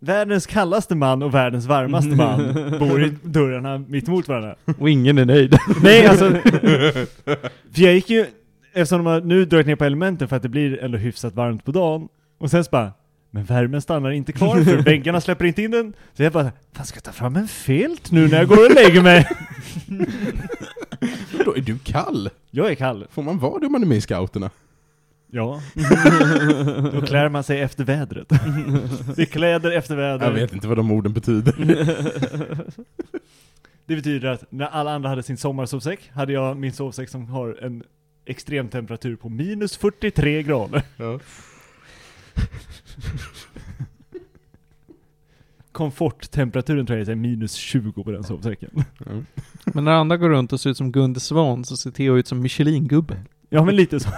Världens 0.00 0.46
kallaste 0.46 0.94
man 0.94 1.22
och 1.22 1.34
världens 1.34 1.66
varmaste 1.66 2.10
man 2.10 2.54
bor 2.78 3.04
i 3.04 3.16
dörrarna 3.22 3.78
mitt 3.78 4.08
emot 4.08 4.28
varandra. 4.28 4.54
Och 4.78 4.90
ingen 4.90 5.18
är 5.18 5.24
nöjd. 5.24 5.58
Nej 5.82 6.06
alltså, 6.06 6.30
för 7.72 7.82
jag 7.82 7.94
gick 7.94 8.10
ju, 8.10 8.26
eftersom 8.72 9.04
de 9.04 9.06
har 9.06 9.20
nu 9.20 9.44
dragit 9.44 9.66
ner 9.66 9.76
på 9.76 9.84
elementen 9.84 10.28
för 10.28 10.36
att 10.36 10.42
det 10.42 10.48
blir 10.48 10.82
ändå 10.82 10.98
hyfsat 10.98 11.34
varmt 11.34 11.64
på 11.64 11.72
dagen, 11.72 12.08
och 12.38 12.50
sen 12.50 12.64
så 12.64 12.70
bara, 12.70 12.92
men 13.34 13.44
värmen 13.44 13.82
stannar 13.82 14.10
inte 14.10 14.32
kvar 14.32 14.64
för 14.64 14.76
väggarna 14.84 15.20
släpper 15.20 15.44
inte 15.44 15.62
in 15.62 15.70
den. 15.70 15.92
Så 16.14 16.22
jag 16.22 16.32
bara, 16.32 16.52
fan 16.72 16.86
ska 16.86 16.96
jag 16.96 17.04
ta 17.04 17.12
fram 17.12 17.36
en 17.36 17.48
filt 17.48 18.10
nu 18.10 18.28
när 18.28 18.38
jag 18.38 18.48
går 18.48 18.64
och 18.64 18.74
lägger 18.74 19.02
mig? 19.02 19.28
Då 21.44 21.56
är 21.56 21.60
du 21.60 21.78
kall. 21.78 22.30
Jag 22.50 22.70
är 22.70 22.74
kall. 22.74 23.06
Får 23.10 23.22
man 23.22 23.38
vara 23.38 23.58
det 23.58 23.66
om 23.66 23.72
man 23.72 23.82
är 23.82 23.86
med 23.86 23.98
i 23.98 24.00
scouterna? 24.00 24.50
Ja. 25.30 25.62
Då 26.92 27.00
klär 27.06 27.28
man 27.28 27.44
sig 27.44 27.60
efter 27.60 27.84
vädret. 27.84 28.28
Det 29.16 29.22
är 29.22 29.26
kläder 29.26 29.70
efter 29.70 29.96
väder. 29.96 30.26
Jag 30.26 30.32
vet 30.32 30.52
inte 30.52 30.68
vad 30.68 30.76
de 30.76 30.90
orden 30.90 31.12
betyder. 31.12 31.54
Det 33.86 33.96
betyder 33.96 34.28
att 34.28 34.44
när 34.52 34.66
alla 34.66 34.94
andra 34.94 35.08
hade 35.08 35.22
sin 35.22 35.36
sommarsovsäck, 35.36 36.10
hade 36.14 36.32
jag 36.32 36.56
min 36.56 36.72
sovsäck 36.72 37.08
som 37.08 37.26
har 37.26 37.58
en 37.62 37.82
extrem 38.24 38.68
temperatur 38.68 39.16
på 39.16 39.28
minus 39.28 39.76
43 39.76 40.42
grader. 40.42 40.82
Ja. 40.96 41.20
Komforttemperaturen 45.72 46.86
tror 46.86 46.98
jag 46.98 47.08
är 47.08 47.14
minus 47.14 47.52
20 47.54 48.04
på 48.04 48.10
den 48.10 48.24
sovsäcken. 48.24 48.70
Men 49.64 49.84
när 49.84 49.92
andra 49.92 50.16
går 50.16 50.28
runt 50.28 50.52
och 50.52 50.60
ser 50.60 50.70
ut 50.70 50.76
som 50.76 50.92
Gunde 50.92 51.20
Svan 51.20 51.64
så 51.64 51.76
ser 51.76 51.90
Theo 51.90 52.16
ut 52.16 52.26
som 52.26 52.42
Michelin-gubbe. 52.42 53.16
Ja 53.50 53.64
men 53.64 53.76
lite 53.76 54.00
så. 54.00 54.08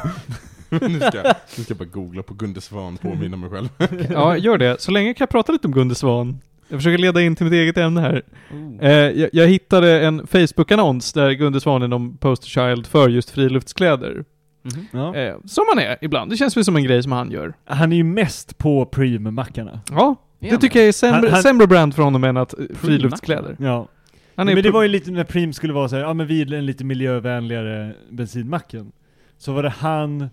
nu, 0.71 1.01
ska, 1.01 1.17
jag- 1.25 1.35
nu 1.59 1.65
ska 1.65 1.71
jag 1.71 1.79
bara 1.79 1.85
googla 1.85 2.23
på 2.23 2.35
Gunde 2.35 2.61
Svan, 2.61 2.97
påminna 2.97 3.37
mig 3.37 3.51
själv. 3.51 3.69
Ja, 4.11 4.37
gör 4.37 4.59
det. 4.59 4.81
Så 4.81 4.91
länge 4.91 5.15
kan 5.15 5.25
jag 5.25 5.31
prata 5.31 5.53
lite 5.53 5.67
om 5.69 5.73
Gunde 5.75 5.95
Svan. 5.95 6.41
Jag 6.69 6.79
försöker 6.79 6.99
leda 6.99 7.23
in 7.23 7.37
till 7.37 7.45
mitt 7.47 7.53
eget 7.53 7.77
ämne 7.77 8.01
här. 8.01 8.23
Oh. 8.53 8.85
Eh, 8.87 8.93
jag, 8.93 9.31
jag 9.33 9.47
hittade 9.49 10.01
en 10.07 10.27
Facebook-annons 10.27 11.13
där 11.13 11.31
Gunde 11.33 11.61
Svan 11.61 11.83
är 11.83 11.89
någon 11.89 12.17
poster 12.17 12.47
child 12.49 12.87
för 12.87 13.09
just 13.09 13.31
friluftskläder. 13.31 14.25
Mhm. 14.65 14.87
Ja. 14.93 15.17
Eh, 15.17 15.35
som 15.45 15.65
han 15.75 15.79
är 15.85 15.97
ibland. 16.01 16.31
Det 16.31 16.37
känns 16.37 16.57
väl 16.57 16.65
som 16.65 16.77
en 16.77 16.85
grej 16.85 17.03
som 17.03 17.13
han 17.13 17.31
gör. 17.31 17.55
Han 17.65 17.93
är 17.93 17.97
ju 17.97 18.05
mest 18.05 18.59
på 18.59 18.85
Preem-mackarna. 18.87 19.81
Ja, 19.91 20.17
det 20.39 20.57
tycker 20.59 20.79
jag 20.79 20.89
är 20.89 20.93
sämre, 20.93 21.21
Han- 21.21 21.31
han- 21.31 21.43
sämre 21.43 21.67
brand 21.67 21.95
för 21.95 22.03
honom 22.03 22.25
än 22.25 22.37
att 22.37 22.55
eh, 22.59 22.65
friluftskläder. 22.75 23.57
Ja. 23.59 23.89
Han 24.37 24.49
är 24.49 24.55
men 24.55 24.63
det 24.63 24.71
var 24.71 24.83
ju 24.83 24.89
lite 24.89 25.11
när 25.11 25.25
Preem 25.25 25.53
skulle 25.53 25.73
vara 25.73 25.89
så 25.89 25.97
här, 25.97 26.03
ja 26.03 26.15
men 26.15 26.27
vi 26.27 26.43
är 26.43 26.53
en 26.53 26.67
lite 26.67 26.85
miljövänligare 26.85 27.95
bensinmacken. 28.11 28.93
Så 29.39 29.53
var 29.53 29.63
det 29.63 29.69
han 29.69 30.29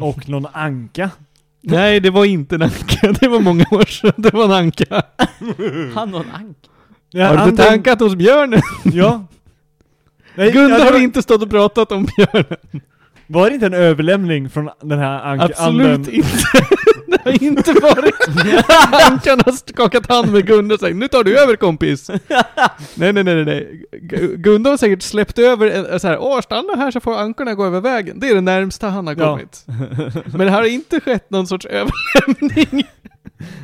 och 0.00 0.28
någon 0.28 0.46
anka 0.52 1.10
Nej, 1.62 2.00
det 2.00 2.10
var 2.10 2.24
inte 2.24 2.54
en 2.54 2.62
anka. 2.62 3.12
Det 3.20 3.28
var 3.28 3.40
många 3.40 3.64
år 3.70 3.84
sedan. 3.84 4.12
Det 4.16 4.32
var 4.32 4.44
en 4.44 4.52
anka. 4.52 4.84
Han 5.94 6.14
och 6.14 6.24
en 6.24 6.30
ank. 6.30 6.56
Ja, 7.10 7.26
har 7.36 7.50
du 7.50 7.56
tankat 7.56 8.00
hos 8.00 8.14
björnen? 8.14 8.60
Ja. 8.84 9.26
Nej, 10.34 10.52
Gunde 10.52 10.76
har 10.84 10.98
inte 11.02 11.22
stått 11.22 11.42
och 11.42 11.50
pratat 11.50 11.92
om 11.92 12.06
björnen. 12.16 12.56
Var 13.30 13.48
det 13.48 13.54
inte 13.54 13.66
en 13.66 13.74
överlämning 13.74 14.50
från 14.50 14.68
den 14.82 14.98
här 14.98 15.20
ank 15.24 15.42
Absolut 15.42 15.86
anden? 15.86 16.14
inte. 16.14 16.28
Det 17.06 17.18
har 17.24 17.42
inte 17.42 17.72
varit. 17.72 18.14
Ankan 19.10 19.40
har 19.46 19.52
skakat 19.52 20.08
hand 20.08 20.32
med 20.32 20.46
Gunde 20.46 20.74
och 20.74 20.80
sagt 20.80 20.96
nu 20.96 21.08
tar 21.08 21.24
du 21.24 21.38
över 21.38 21.56
kompis. 21.56 22.08
Nej, 22.94 23.12
nej, 23.12 23.12
nej, 23.12 23.24
nej, 23.24 23.44
nej. 23.44 23.82
Gu- 23.92 24.36
Gunde 24.36 24.70
har 24.70 24.76
säkert 24.76 25.02
släppt 25.02 25.38
över 25.38 25.66
en, 25.66 26.00
så 26.00 26.08
här, 26.08 26.18
åh 26.18 26.40
stanna 26.40 26.76
här 26.76 26.90
så 26.90 27.00
får 27.00 27.18
ankorna 27.18 27.54
gå 27.54 27.64
över 27.66 27.80
vägen. 27.80 28.20
Det 28.20 28.28
är 28.28 28.34
det 28.34 28.40
närmsta 28.40 28.88
han 28.88 29.06
har 29.06 29.14
Ja. 29.18 29.30
kommit. 29.32 29.64
Men 30.26 30.38
det 30.46 30.50
har 30.50 30.62
inte 30.64 31.00
skett 31.00 31.30
någon 31.30 31.46
sorts 31.46 31.66
överlämning. 31.66 32.86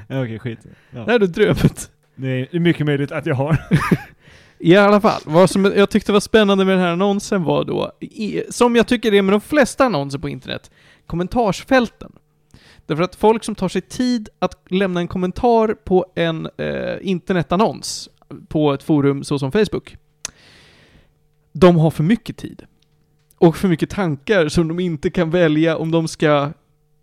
Ja, 0.09 0.23
Okej, 0.23 0.39
skit. 0.39 0.59
Ja. 0.91 1.01
Det 1.05 1.13
här 1.13 1.21
är 1.21 1.27
drömt. 1.27 1.91
Det 2.17 2.27
är 2.57 2.59
mycket 2.61 2.87
möjligt 2.87 3.13
att 3.13 3.27
jag 3.27 3.35
har. 3.35 3.57
I 4.59 4.77
alla 4.77 5.01
fall, 5.01 5.21
vad 5.25 5.51
som 5.51 5.65
jag 5.65 5.91
tyckte 5.91 6.13
var 6.13 6.21
spännande 6.21 6.65
med 6.65 6.75
den 6.75 6.83
här 6.83 6.93
annonsen 6.93 7.45
var 7.45 7.65
då, 7.65 7.93
i, 8.01 8.43
som 8.51 8.77
jag 8.77 8.87
tycker 8.87 9.11
det 9.11 9.19
är 9.19 9.23
med 9.23 9.35
de 9.35 9.41
flesta 9.41 9.85
annonser 9.85 10.19
på 10.19 10.29
internet, 10.29 10.71
kommentarsfälten. 11.07 12.13
Därför 12.87 13.03
att 13.03 13.15
folk 13.15 13.45
som 13.45 13.55
tar 13.55 13.69
sig 13.69 13.83
tid 13.83 14.29
att 14.39 14.67
lämna 14.71 15.01
en 15.01 15.09
kommentar 15.09 15.75
på 15.75 16.07
en 16.15 16.49
eh, 16.57 16.97
internetannons 17.01 18.09
på 18.49 18.73
ett 18.73 18.83
forum 18.83 19.25
såsom 19.25 19.53
Facebook, 19.53 19.97
de 21.53 21.77
har 21.77 21.91
för 21.91 22.03
mycket 22.03 22.37
tid. 22.37 22.63
Och 23.39 23.57
för 23.57 23.69
mycket 23.69 23.91
tankar 23.91 24.49
som 24.49 24.69
de 24.69 24.81
inte 24.81 25.11
kan 25.11 25.31
välja 25.31 25.77
om 25.77 25.91
de 25.91 26.09
ska 26.09 26.51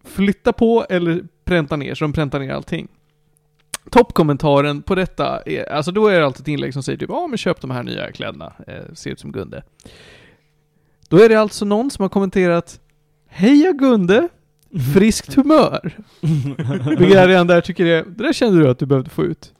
flytta 0.03 0.53
på 0.53 0.85
eller 0.89 1.23
pränta 1.45 1.75
ner, 1.75 1.95
så 1.95 2.03
de 2.03 2.13
präntar 2.13 2.39
ner 2.39 2.53
allting. 2.53 2.87
Toppkommentaren 3.91 4.81
på 4.81 4.95
detta 4.95 5.41
är, 5.45 5.71
alltså 5.71 5.91
då 5.91 6.07
är 6.07 6.19
det 6.19 6.25
alltid 6.25 6.41
ett 6.41 6.47
inlägg 6.47 6.73
som 6.73 6.83
säger 6.83 6.97
typ 6.97 7.09
ja 7.09 7.27
men 7.27 7.37
köp 7.37 7.61
de 7.61 7.71
här 7.71 7.83
nya 7.83 8.11
kläderna, 8.11 8.53
eh, 8.67 8.93
ser 8.93 9.09
ut 9.09 9.19
som 9.19 9.31
Gunde. 9.31 9.63
Då 11.09 11.23
är 11.23 11.29
det 11.29 11.35
alltså 11.35 11.65
någon 11.65 11.91
som 11.91 12.01
har 12.01 12.09
kommenterat 12.09 12.79
Heja 13.27 13.71
Gunde! 13.71 14.29
Friskt 14.93 15.33
humör! 15.33 15.97
Vilket 16.89 17.15
jag 17.15 17.29
redan 17.29 17.47
där 17.47 17.61
tycker 17.61 17.85
är, 17.85 18.03
det 18.03 18.23
där 18.23 18.33
kände 18.33 18.59
du 18.59 18.69
att 18.69 18.79
du 18.79 18.85
behövde 18.85 19.09
få 19.09 19.23
ut. 19.23 19.53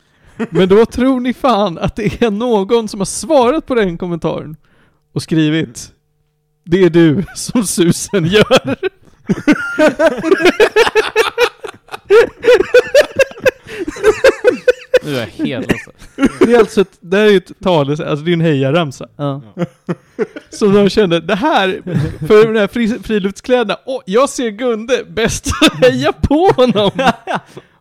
Men 0.49 0.69
då 0.69 0.85
tror 0.85 1.19
ni 1.19 1.33
fan 1.33 1.77
att 1.77 1.95
det 1.95 2.21
är 2.21 2.31
någon 2.31 2.87
som 2.87 2.99
har 2.99 3.05
svarat 3.05 3.65
på 3.65 3.75
den 3.75 3.97
kommentaren 3.97 4.55
och 5.13 5.23
skrivit 5.23 5.91
Det 6.63 6.83
är 6.83 6.89
du 6.89 7.23
som 7.35 7.63
susen 7.63 8.25
gör. 8.25 8.73
Nu 15.05 15.15
är 15.15 15.19
jag 15.19 15.45
helt 15.45 15.71
lost. 15.71 15.89
Det 16.39 16.53
är 16.53 16.59
alltså 16.59 16.81
ett, 16.81 16.97
det 16.99 17.17
här 17.17 17.25
är 17.25 17.29
ju 17.29 17.37
ett 17.37 17.51
tales, 17.63 17.99
alltså 17.99 18.25
det 18.25 18.31
är 18.31 18.33
en 18.33 18.41
hejaramsa. 18.41 19.07
Ja. 19.15 19.41
Så 20.49 20.65
de 20.65 20.89
kände, 20.89 21.19
det 21.19 21.35
här, 21.35 21.81
för 22.27 22.53
de 22.53 22.59
här 22.59 22.67
fri, 22.67 22.99
friluftskläderna, 23.03 23.77
åh, 23.85 24.01
jag 24.05 24.29
ser 24.29 24.49
Gunde, 24.49 25.03
bäst 25.09 25.51
att 25.61 25.85
heja 25.85 26.11
på 26.11 26.51
honom! 26.55 26.91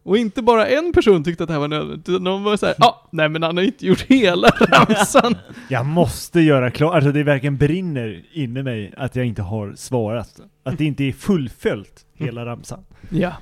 Och 0.04 0.18
inte 0.18 0.42
bara 0.42 0.66
en 0.66 0.92
person 0.92 1.24
tyckte 1.24 1.44
att 1.44 1.48
det 1.48 1.52
här 1.52 1.60
var 1.60 1.68
nödvändigt, 1.68 2.08
utan 2.08 2.24
de 2.24 2.44
var 2.44 2.56
såhär, 2.56 2.74
ja, 2.78 3.08
nej 3.12 3.28
men 3.28 3.42
han 3.42 3.56
har 3.56 3.64
inte 3.64 3.86
gjort 3.86 4.00
hela 4.00 4.48
ramsan. 4.48 5.36
Jag 5.68 5.86
måste 5.86 6.40
göra 6.40 6.70
klart, 6.70 6.94
alltså 6.94 7.12
det 7.12 7.22
verkligen 7.22 7.56
brinner 7.56 8.22
inne 8.32 8.60
i 8.60 8.62
mig 8.62 8.94
att 8.96 9.16
jag 9.16 9.26
inte 9.26 9.42
har 9.42 9.74
svarat. 9.76 10.40
Att 10.64 10.78
det 10.78 10.84
inte 10.84 11.04
är 11.04 11.12
fullföljt, 11.12 12.00
hela 12.14 12.46
ramsan. 12.46 12.84
Ja. 13.10 13.32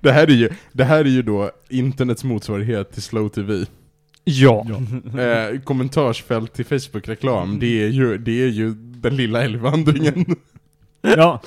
Det 0.00 0.12
här 0.12 0.26
är 0.26 0.34
ju, 0.34 0.48
det 0.72 0.84
här 0.84 0.98
är 0.98 1.08
ju 1.08 1.22
då 1.22 1.50
internets 1.68 2.24
motsvarighet 2.24 2.92
till 2.92 3.02
Slow 3.02 3.28
TV. 3.28 3.64
Ja. 4.24 4.66
Eh, 5.18 5.60
kommentarsfält 5.60 6.52
till 6.52 6.64
Facebook-reklam, 6.64 7.58
det 7.58 7.82
är 7.84 7.88
ju, 7.88 8.18
det 8.18 8.42
är 8.42 8.48
ju 8.48 8.74
den 8.74 9.16
lilla 9.16 9.44
älgvandringen. 9.44 10.36
Ja. 11.00 11.42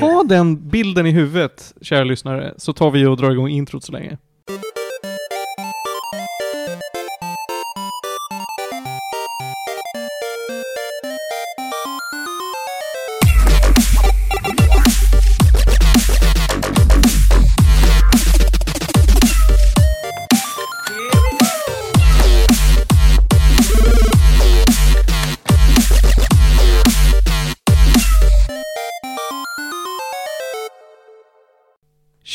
Ha 0.00 0.22
den 0.22 0.68
bilden 0.68 1.06
i 1.06 1.10
huvudet, 1.10 1.74
kära 1.80 2.04
lyssnare, 2.04 2.54
så 2.56 2.72
tar 2.72 2.90
vi 2.90 3.06
och 3.06 3.16
drar 3.16 3.30
igång 3.30 3.48
introt 3.48 3.84
så 3.84 3.92
länge. 3.92 4.18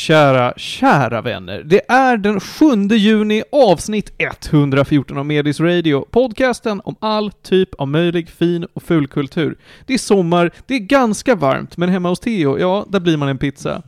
Kära, 0.02 0.54
kära 0.56 1.20
vänner. 1.20 1.62
Det 1.62 1.80
är 1.88 2.16
den 2.16 2.40
7 2.40 2.66
juni, 2.96 3.42
avsnitt 3.52 4.12
114 4.18 5.18
av 5.18 5.26
Medis 5.26 5.60
Radio. 5.60 6.06
Podcasten 6.10 6.80
om 6.84 6.96
all 7.00 7.32
typ 7.32 7.74
av 7.74 7.88
möjlig 7.88 8.28
fin 8.28 8.66
och 8.72 8.82
ful 8.82 9.06
kultur. 9.06 9.56
Det 9.86 9.94
är 9.94 9.98
sommar, 9.98 10.50
det 10.66 10.74
är 10.74 10.78
ganska 10.78 11.34
varmt, 11.34 11.76
men 11.76 11.88
hemma 11.88 12.08
hos 12.08 12.20
Theo, 12.20 12.58
ja, 12.58 12.86
där 12.88 13.00
blir 13.00 13.16
man 13.16 13.28
en 13.28 13.38
pizza. 13.38 13.82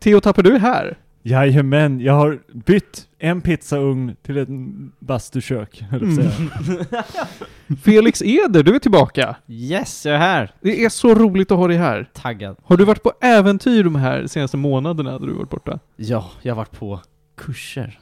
Theo 0.00 0.20
Tapper, 0.20 0.42
du 0.42 0.54
är 0.54 0.58
här. 0.58 0.98
Jajamän, 1.22 2.00
jag 2.00 2.12
har 2.12 2.38
bytt 2.52 3.08
en 3.18 3.40
pizzaugn 3.40 4.16
till 4.22 4.36
ett 4.38 4.48
bastukök, 4.98 5.84
att 5.92 6.14
säga. 6.14 6.32
Felix 7.84 8.22
Eder, 8.22 8.62
du 8.62 8.74
är 8.74 8.78
tillbaka. 8.78 9.36
Yes, 9.48 10.06
jag 10.06 10.14
är 10.14 10.18
här. 10.18 10.54
Det 10.60 10.84
är 10.84 10.88
så 10.88 11.14
roligt 11.14 11.50
att 11.50 11.58
ha 11.58 11.68
dig 11.68 11.76
här. 11.76 12.10
Taggad. 12.12 12.56
Har 12.64 12.76
du 12.76 12.84
varit 12.84 13.02
på 13.02 13.12
äventyr 13.20 13.84
de 13.84 13.96
här 13.96 14.26
senaste 14.26 14.56
månaderna 14.56 15.18
då 15.18 15.26
du 15.26 15.32
varit 15.32 15.50
borta? 15.50 15.78
Ja, 15.96 16.30
jag 16.42 16.52
har 16.54 16.56
varit 16.56 16.78
på 16.78 17.00
kurser. 17.36 17.98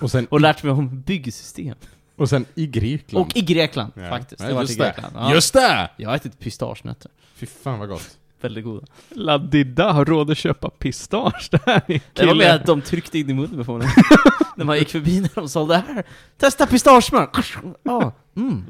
Och 0.00 0.10
sen, 0.10 0.26
Och 0.26 0.40
lärt 0.40 0.62
mig 0.62 0.72
om 0.72 1.00
byggsystem. 1.00 1.76
och 2.16 2.28
sen 2.28 2.44
i 2.54 2.66
Grekland. 2.66 3.26
Och 3.26 3.36
i 3.36 3.40
Grekland, 3.40 3.92
Ja. 3.96 4.08
faktiskt. 4.08 4.40
Ja, 4.40 4.46
Jag 4.46 4.54
har 4.54 4.60
varit 4.62 4.70
i 4.70 4.72
just 4.72 4.78
det. 4.80 4.84
Grekland. 4.84 5.14
Ja. 5.16 5.34
Just 5.34 5.52
det! 5.54 5.90
Jag 5.96 6.08
har 6.08 6.16
ätit 6.16 6.38
pistagenötter. 6.38 7.10
Fy 7.34 7.46
fan 7.46 7.78
vad 7.78 7.88
gott. 7.88 8.18
Väldigt 8.40 8.64
goda. 8.64 8.86
Ladida 9.08 9.92
har 9.92 10.04
råd 10.04 10.30
att 10.30 10.38
köpa 10.38 10.70
pistage. 10.70 11.48
Det 11.50 11.60
här 11.66 11.82
är 11.86 12.00
Det 12.12 12.26
var 12.26 12.34
mer 12.34 12.54
att 12.54 12.66
de 12.66 12.82
tryckte 12.82 13.18
in 13.18 13.30
i 13.30 13.34
munnen 13.34 13.64
på 13.64 13.78
mig. 13.78 13.88
när 14.56 14.64
man 14.64 14.78
gick 14.78 14.88
förbi 14.88 15.20
när 15.20 15.30
de 15.34 15.48
sålde 15.48 15.74
det 15.74 15.94
här. 15.94 16.04
Testa 16.38 16.66
pistagesmör! 16.66 17.28
Ja, 17.82 18.12
mm. 18.36 18.64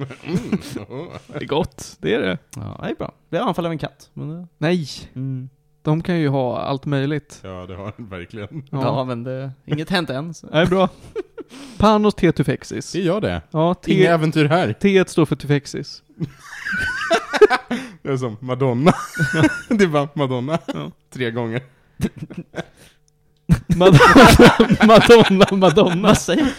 Det 1.27 1.35
är 1.35 1.45
gott, 1.47 1.97
det 1.99 2.15
är 2.15 2.21
det. 2.21 2.39
Ja, 2.57 2.79
det 2.83 2.89
är 2.91 2.95
bra. 2.95 3.12
Blev 3.31 3.43
anfall 3.43 3.67
av 3.67 3.73
en 3.73 3.79
katt. 3.79 4.11
Men 4.15 4.29
det, 4.29 4.47
Nej, 4.59 4.89
mm. 5.15 5.49
de 5.83 6.03
kan 6.03 6.19
ju 6.21 6.29
ha 6.29 6.59
allt 6.61 6.87
möjligt. 6.87 7.41
Ja, 7.43 7.67
det 7.69 7.75
har 7.77 7.93
den 7.97 8.09
verkligen. 8.09 8.62
ja. 8.71 8.83
Ja, 8.83 9.05
men 9.05 9.25
det, 9.25 9.50
inget 9.65 9.91
hänt 9.91 10.11
än. 10.11 10.35
Så. 10.35 10.47
det 10.47 10.59
är 10.59 10.67
bra. 10.67 10.89
Panos 11.79 12.15
tetufexis. 12.15 12.93
Det 12.93 13.00
gör 13.00 13.21
det. 13.21 13.43
Ja, 13.50 13.75
Inga 13.87 14.11
äventyr 14.11 14.45
här. 14.45 14.73
T 14.73 15.05
står 15.07 15.27
för 15.27 15.37
tufexis. 15.37 16.03
Det 18.02 18.09
är 18.12 18.16
som 18.16 18.37
Madonna. 18.40 18.92
det 19.69 19.85
är 19.85 19.88
bara 19.88 20.09
Madonna. 20.14 20.59
Ja. 20.66 20.90
Tre 21.12 21.30
gånger. 21.30 21.62
Madonna, 23.76 24.87
Madonna, 24.87 25.47
Madonna. 25.57 26.09
Vad 26.09 26.19
säger 26.19 26.52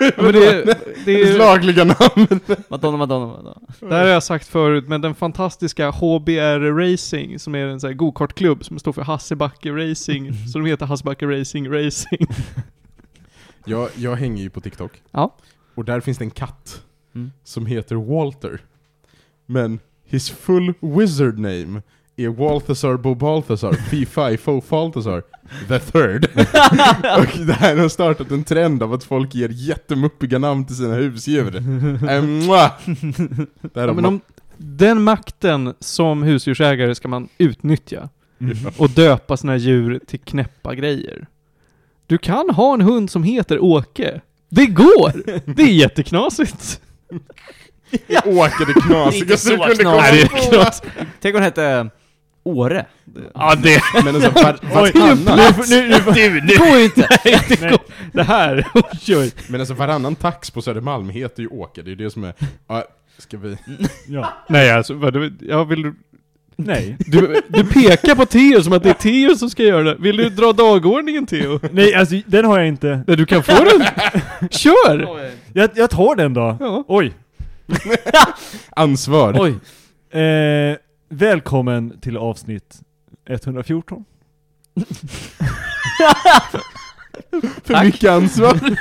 Ja, 0.00 0.12
men 0.22 0.32
det, 0.32 0.64
det, 1.04 1.20
är, 1.22 1.38
Lagliga 1.38 1.84
namn. 1.84 2.40
Madonna, 2.68 2.96
Madonna, 2.96 3.26
Madonna. 3.26 3.58
det 3.80 3.94
här 3.94 4.02
har 4.02 4.08
jag 4.08 4.22
sagt 4.22 4.46
förut, 4.48 4.88
men 4.88 5.00
den 5.00 5.14
fantastiska 5.14 5.90
HBR 5.90 6.90
Racing, 6.90 7.38
som 7.38 7.54
är 7.54 7.66
en 7.66 7.80
sån 7.80 7.88
här 7.88 7.94
gokartklubb 7.94 8.64
som 8.64 8.78
står 8.78 8.92
för 8.92 9.02
Hassebacke 9.02 9.70
Racing, 9.72 10.32
så 10.52 10.58
de 10.58 10.66
heter 10.66 10.86
Hassebacke 10.86 11.26
Racing 11.26 11.72
Racing. 11.72 12.26
Jag, 13.64 13.88
jag 13.96 14.16
hänger 14.16 14.42
ju 14.42 14.50
på 14.50 14.60
TikTok. 14.60 15.02
Ja. 15.10 15.34
Och 15.74 15.84
där 15.84 16.00
finns 16.00 16.18
det 16.18 16.24
en 16.24 16.30
katt 16.30 16.80
Mm. 17.14 17.32
som 17.44 17.66
heter 17.66 17.96
Walter. 17.96 18.60
Men 19.46 19.78
his 20.04 20.30
full 20.30 20.74
wizard 20.80 21.38
name 21.38 21.82
är 22.16 22.28
Walthazar 22.28 22.96
Bobalthazar 22.96 23.72
Fy 23.72 24.06
Fi 24.06 24.36
Fo 24.36 24.60
Falthazar 24.60 25.22
the 25.68 25.78
third. 25.78 26.24
och 27.18 27.46
det 27.46 27.52
här 27.52 27.76
har 27.76 27.88
startat 27.88 28.30
en 28.30 28.44
trend 28.44 28.82
av 28.82 28.92
att 28.92 29.04
folk 29.04 29.34
ger 29.34 29.48
jättemuppiga 29.48 30.38
namn 30.38 30.66
till 30.66 30.76
sina 30.76 30.94
husdjur. 30.94 31.62
Ja, 33.74 33.92
men 33.92 34.04
om, 34.04 34.20
den 34.56 35.02
makten 35.02 35.74
som 35.80 36.22
husdjursägare 36.22 36.94
ska 36.94 37.08
man 37.08 37.28
utnyttja. 37.38 38.08
och 38.78 38.90
döpa 38.90 39.36
sina 39.36 39.56
djur 39.56 40.00
till 40.06 40.20
knäppa 40.20 40.74
grejer. 40.74 41.26
Du 42.06 42.18
kan 42.18 42.50
ha 42.50 42.74
en 42.74 42.80
hund 42.80 43.10
som 43.10 43.22
heter 43.22 43.64
Åke. 43.64 44.20
Det 44.48 44.66
går! 44.66 45.12
Det 45.54 45.62
är 45.62 45.72
jätteknasigt. 45.72 46.80
Åker 48.24 48.66
det 48.66 48.80
knasigaste 48.80 49.50
du 49.50 49.56
kunde 49.56 49.84
komma 49.84 50.02
knasigt. 50.02 50.82
på. 50.98 51.04
Tänk 51.20 51.34
om 51.34 51.40
den 51.40 51.42
hette 51.42 51.90
Åre. 52.46 52.86
Ja, 53.34 53.54
det, 53.62 53.80
Men 54.04 54.14
alltså, 54.14 54.30
var, 54.30 54.58
Oj, 54.74 54.90
nu, 54.94 55.00
varannan, 55.00 55.54
nu, 55.68 55.88
nu, 55.88 56.30
nu, 56.30 56.40
Det 56.40 56.56
går 56.56 56.76
ju 56.78 56.84
inte! 56.84 57.08
nej. 57.60 57.78
det 58.12 58.22
här, 58.22 58.66
oj, 58.74 59.16
oj. 59.16 59.32
men 59.48 59.60
alltså 59.60 59.74
varannan 59.74 60.14
tax 60.14 60.50
på 60.50 60.62
Södermalm 60.62 61.08
heter 61.08 61.42
ju 61.42 61.48
Åke, 61.48 61.82
det 61.82 61.88
är 61.88 61.90
ju 61.90 62.04
det 62.04 62.10
som 62.10 62.24
är... 62.24 62.34
Ja, 62.68 62.84
ska 63.18 63.36
vi... 63.38 63.56
Ja. 64.08 64.32
Nej 64.48 64.70
alltså, 64.70 64.94
vad, 64.94 65.12
du- 65.12 65.34
jag 65.40 65.64
vill 65.64 65.92
Nej. 66.56 66.96
du, 66.98 67.40
du 67.48 67.64
pekar 67.64 68.14
på 68.14 68.26
Theo 68.26 68.62
som 68.62 68.72
att 68.72 68.82
det 68.82 68.90
är 68.90 68.94
Theo 68.94 69.36
som 69.36 69.50
ska 69.50 69.62
göra 69.62 69.82
det. 69.82 69.96
Vill 69.98 70.16
du 70.16 70.28
dra 70.30 70.52
dagordningen 70.52 71.26
Theo? 71.26 71.60
Nej, 71.72 71.94
alltså 71.94 72.14
den 72.26 72.44
har 72.44 72.58
jag 72.58 72.68
inte. 72.68 73.04
Nej, 73.06 73.16
du 73.16 73.26
kan 73.26 73.42
få 73.42 73.52
den. 73.64 73.84
Kör! 74.50 75.08
Jag, 75.52 75.70
jag 75.74 75.90
tar 75.90 76.16
den 76.16 76.34
då. 76.34 76.56
Ja. 76.60 76.84
Oj. 76.88 77.12
Ansvar. 78.70 79.36
Oj. 79.40 79.54
Eh, 80.20 80.76
välkommen 81.08 82.00
till 82.00 82.16
avsnitt 82.16 82.80
114. 83.28 84.04
För 87.64 87.84
mycket 87.84 88.10
ansvar. 88.10 88.58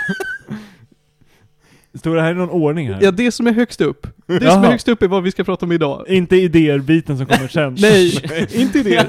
Står 1.98 2.16
det 2.16 2.22
här 2.22 2.32
i 2.32 2.36
någon 2.36 2.50
ordning 2.50 2.94
här? 2.94 3.00
Ja, 3.02 3.12
det 3.12 3.32
som 3.32 3.48
är 3.48 3.52
högst 3.52 3.82
upp. 3.82 4.08
Det 4.26 4.40
som 4.40 4.48
Jaha. 4.48 4.66
är 4.66 4.72
högst 4.72 4.88
upp 4.88 5.02
är 5.04 5.08
vad 5.08 5.24
vi 5.24 5.32
ska 5.32 5.44
prata 5.44 5.66
om 5.66 5.72
idag. 5.72 6.06
Inte 6.08 6.36
idéer-biten 6.36 7.18
som 7.18 7.26
kommer 7.26 7.48
sen. 7.48 7.78
Nej, 7.80 8.20
inte 8.62 8.84
det. 8.84 9.08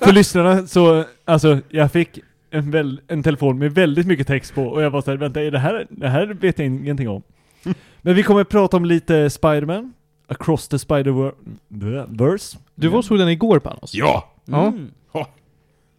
För 0.00 0.12
lyssnarna 0.12 0.66
så, 0.66 1.04
alltså 1.24 1.58
jag 1.68 1.92
fick 1.92 2.18
en, 2.50 2.70
väl, 2.70 3.00
en 3.08 3.22
telefon 3.22 3.58
med 3.58 3.74
väldigt 3.74 4.06
mycket 4.06 4.26
text 4.26 4.54
på 4.54 4.64
och 4.64 4.82
jag 4.82 4.90
var 4.90 5.02
såhär, 5.02 5.18
vänta 5.18 5.42
är 5.42 5.50
det 5.50 5.58
här, 5.58 5.86
det 5.90 6.08
här 6.08 6.26
vet 6.26 6.58
jag 6.58 6.66
ingenting 6.66 7.08
om. 7.08 7.22
Men 8.02 8.14
vi 8.14 8.22
kommer 8.22 8.44
prata 8.44 8.76
om 8.76 8.84
lite 8.84 9.30
Spider-Man, 9.30 9.92
Across 10.26 10.68
the 10.68 10.76
Spider-Verse, 10.76 12.58
Du 12.74 12.88
var 12.88 12.98
och 12.98 13.04
såg 13.04 13.18
den 13.18 13.28
igår 13.28 13.58
Panos. 13.58 13.94
Ja! 13.94 14.28
Ja. 14.44 14.66
Mm. 14.66 14.90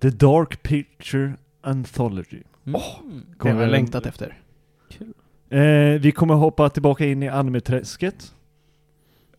The 0.02 0.10
Dark 0.10 0.64
Picture 0.64 1.34
Anthology. 1.62 2.42
Mm. 2.66 2.82
Det 3.30 3.38
Kommer 3.38 3.56
har 3.56 3.62
jag 3.62 3.72
längtat 3.72 4.06
efter. 4.06 4.38
Eh, 5.50 6.00
vi 6.02 6.12
kommer 6.16 6.34
hoppa 6.34 6.70
tillbaka 6.70 7.06
in 7.06 7.24
i 7.24 7.30
animeträsket 7.30 8.34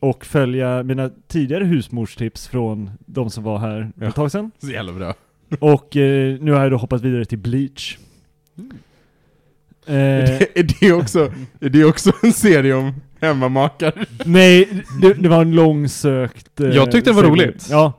och 0.01 0.25
följa 0.25 0.83
mina 0.83 1.11
tidigare 1.27 1.65
husmorstips 1.65 2.49
från 2.49 2.91
de 3.07 3.31
som 3.31 3.45
var 3.45 3.59
här 3.59 3.93
för 3.99 4.03
Ja. 4.05 4.09
ett 4.09 4.15
tag 4.15 4.31
sedan. 4.33 4.51
Så 4.59 4.71
jävla 4.71 4.93
bra. 4.93 5.15
Och 5.61 5.97
eh, 5.97 6.41
nu 6.41 6.53
har 6.53 6.63
jag 6.63 6.71
då 6.71 6.77
hoppat 6.77 7.01
vidare 7.03 7.25
till 7.25 7.39
Bleach. 7.39 7.99
Mm. 8.59 8.71
Eh, 9.87 9.95
Är 10.55 10.81
det 10.81 10.93
också, 10.93 11.33
är 11.61 11.69
det 11.69 11.85
också 11.85 12.13
en 12.23 12.33
serie 12.33 12.75
om 12.75 12.95
hemmamakar? 13.21 14.07
nej, 14.25 14.85
det, 15.03 15.15
det 15.15 15.29
var 15.29 15.43
en 15.43 15.55
långsökt... 15.55 16.61
eh, 16.61 16.69
Jag 16.69 16.93
tyckte 16.93 17.11
det 17.11 17.15
var 17.15 17.23
serie. 17.23 17.33
roligt. 17.33 17.67
Ja. 17.71 17.93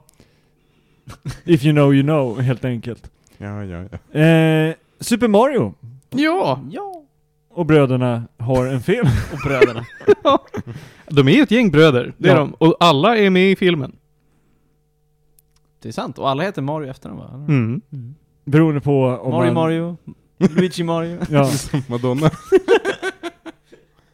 If 1.44 1.64
you 1.64 1.74
know 1.74 1.94
you 1.94 2.04
know, 2.04 2.42
helt 2.42 2.66
enkelt. 2.66 3.12
Ja, 3.38 3.64
ja, 3.64 3.86
ja. 4.12 4.20
Eh, 4.20 4.74
Super 5.00 5.28
Mario 5.28 5.74
Ja! 6.10 6.60
Ja. 6.72 7.02
och 7.50 7.66
bröderna 7.66 8.24
har 8.38 8.66
en 8.68 8.82
film. 8.82 9.08
Och 9.34 9.40
bröderna. 9.48 9.86
De 11.10 11.28
är 11.28 11.32
ju 11.32 11.42
ett 11.44 11.52
gäng 11.52 11.72
bröder, 11.72 12.14
det 12.18 12.30
är 12.30 12.34
Ja. 12.34 12.40
de. 12.40 12.54
Och 12.58 12.78
alla 12.80 13.18
är 13.18 13.30
med 13.30 13.52
i 13.52 13.56
filmen. 13.56 13.96
Det 15.82 15.88
är 15.90 15.94
sant. 15.94 16.18
Och 16.20 16.30
alla 16.30 16.44
heter 16.44 16.62
Mario 16.62 16.90
efter 16.90 17.10
dem 17.10 17.18
va? 17.18 17.30
Mm. 17.34 17.82
Mm. 17.94 18.16
Beroende 18.46 18.82
på 18.82 19.06
om 19.06 19.32
Mario 19.32 19.46
man... 19.46 19.64
Mario. 19.64 19.98
Luigi 20.38 20.84
Mario. 20.84 21.18
Ja. 21.30 21.52
Madonna. 21.88 22.30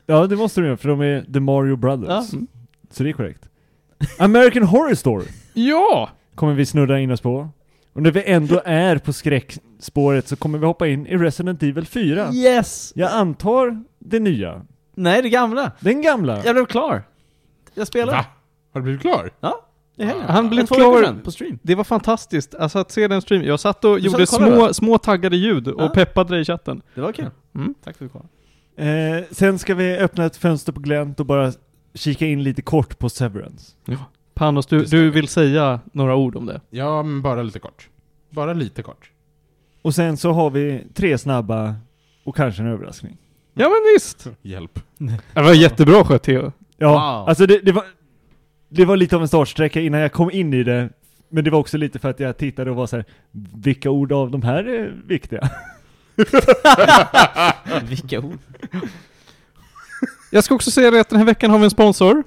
ja, 0.05 0.27
det 0.27 0.35
måste 0.35 0.61
de 0.61 0.67
göra, 0.67 0.77
för 0.77 0.89
de 0.89 1.01
är 1.01 1.25
The 1.33 1.39
Mario 1.39 1.75
Brothers. 1.75 2.09
Ja. 2.09 2.25
Mm. 2.37 2.47
Så 2.89 3.03
det 3.03 3.09
är 3.09 3.13
korrekt. 3.13 3.49
American 4.19 4.63
Horror 4.63 4.95
Story 4.95 5.25
Ja! 5.53 6.09
kommer 6.35 6.53
vi 6.53 6.65
snurra 6.65 6.99
in 6.99 7.11
oss 7.11 7.21
på. 7.21 7.49
Och 7.93 8.01
när 8.01 8.11
vi 8.11 8.23
ändå 8.25 8.61
är 8.65 8.97
på 8.97 9.13
skräckspåret 9.13 10.27
så 10.27 10.35
kommer 10.35 10.57
vi 10.59 10.65
hoppa 10.65 10.87
in 10.87 11.07
i 11.07 11.17
Resident 11.17 11.63
Evil 11.63 11.85
4. 11.85 12.33
Yes! 12.33 12.91
Jag 12.95 13.11
antar 13.11 13.83
det 13.99 14.19
nya. 14.19 14.61
Nej, 14.95 15.21
det 15.21 15.29
gamla. 15.29 15.71
Den 15.79 16.01
gamla. 16.01 16.45
Jag 16.45 16.55
blev 16.55 16.65
klar. 16.65 17.03
Jag 17.73 17.87
spelade. 17.87 18.17
Va? 18.17 18.25
Har 18.73 18.79
du 18.81 18.83
blivit 18.83 19.01
klar? 19.01 19.29
Ja, 19.39 19.65
helgen. 20.05 20.25
Han 20.29 20.49
blev 20.49 20.67
klar- 20.67 21.23
på 21.23 21.31
stream. 21.31 21.59
Det 21.61 21.75
var 21.75 21.83
fantastiskt, 21.83 22.55
alltså 22.55 22.79
att 22.79 22.91
se 22.91 23.07
den 23.07 23.21
streamen. 23.21 23.47
Jag 23.47 23.59
satt 23.59 23.85
och 23.85 23.95
Du 23.95 24.01
gjorde 24.05 24.27
satt 24.27 24.41
och 24.41 24.47
små, 24.47 24.73
små 24.73 24.97
taggade 24.97 25.37
ljud 25.37 25.67
och 25.67 25.81
Ja. 25.83 25.89
peppade 25.89 26.29
dig 26.33 26.41
i 26.41 26.45
chatten. 26.45 26.81
Det 26.95 27.01
var 27.01 27.11
kul. 27.11 27.29
Mm. 27.55 27.73
Tack 27.83 27.97
för 27.97 28.05
att 28.05 28.11
du 28.13 28.19
kom. 28.19 28.27
Eh, 28.87 29.23
sen 29.31 29.59
ska 29.59 29.75
vi 29.75 29.97
öppna 29.97 30.25
ett 30.25 30.37
fönster 30.37 30.71
på 30.71 30.79
glänt 30.79 31.19
och 31.19 31.25
bara 31.25 31.51
kika 31.93 32.25
in 32.25 32.43
lite 32.43 32.61
kort 32.61 32.99
på 32.99 33.09
Severance. 33.09 33.71
Panos, 34.33 34.65
du, 34.67 34.83
du 34.85 35.01
vi. 35.03 35.09
vill 35.09 35.27
säga 35.27 35.79
några 35.93 36.15
ord 36.15 36.35
om 36.35 36.45
det? 36.45 36.61
Ja, 36.69 37.03
men 37.03 37.21
bara 37.21 37.43
lite 37.43 37.59
kort. 37.59 37.89
Bara 38.29 38.53
lite 38.53 38.81
kort. 38.83 39.11
Och 39.81 39.95
sen 39.95 40.17
så 40.17 40.31
har 40.31 40.49
vi 40.49 40.83
tre 40.93 41.17
snabba 41.17 41.75
och 42.23 42.35
kanske 42.35 42.61
en 42.61 42.67
överraskning. 42.67 43.17
Ja 43.53 43.69
men 43.69 43.93
visst! 43.95 44.27
Hjälp. 44.41 44.79
Det 45.33 45.41
var 45.41 45.53
jättebra 45.53 46.03
skött 46.05 46.23
Theo. 46.23 46.51
Ja, 46.77 46.89
Wow. 46.91 47.29
alltså 47.29 47.45
det, 47.45 47.59
det 47.59 47.71
var 47.71 47.83
Det 48.73 48.85
var 48.85 48.97
lite 48.97 49.15
av 49.15 49.21
en 49.21 49.27
startsträcka 49.27 49.81
innan 49.81 49.99
jag 49.99 50.11
kom 50.11 50.31
in 50.31 50.53
i 50.53 50.63
det 50.63 50.89
Men 51.29 51.43
det 51.43 51.49
var 51.49 51.59
också 51.59 51.77
lite 51.77 51.99
för 51.99 52.09
att 52.09 52.19
jag 52.19 52.37
tittade 52.37 52.69
och 52.69 52.75
var 52.75 52.87
så 52.87 52.95
här: 52.95 53.05
Vilka 53.63 53.89
ord 53.89 54.11
av 54.11 54.31
de 54.31 54.41
här 54.41 54.63
är 54.63 54.95
viktiga? 55.07 55.49
Vilka 57.89 58.19
ord. 58.19 58.39
Jag 60.31 60.43
ska 60.43 60.55
också 60.55 60.71
säga 60.71 60.91
det 60.91 60.99
att 61.01 61.09
den 61.09 61.17
här 61.17 61.25
veckan 61.25 61.51
har 61.51 61.57
vi 61.57 61.63
en 61.63 61.69
sponsor. 61.71 62.23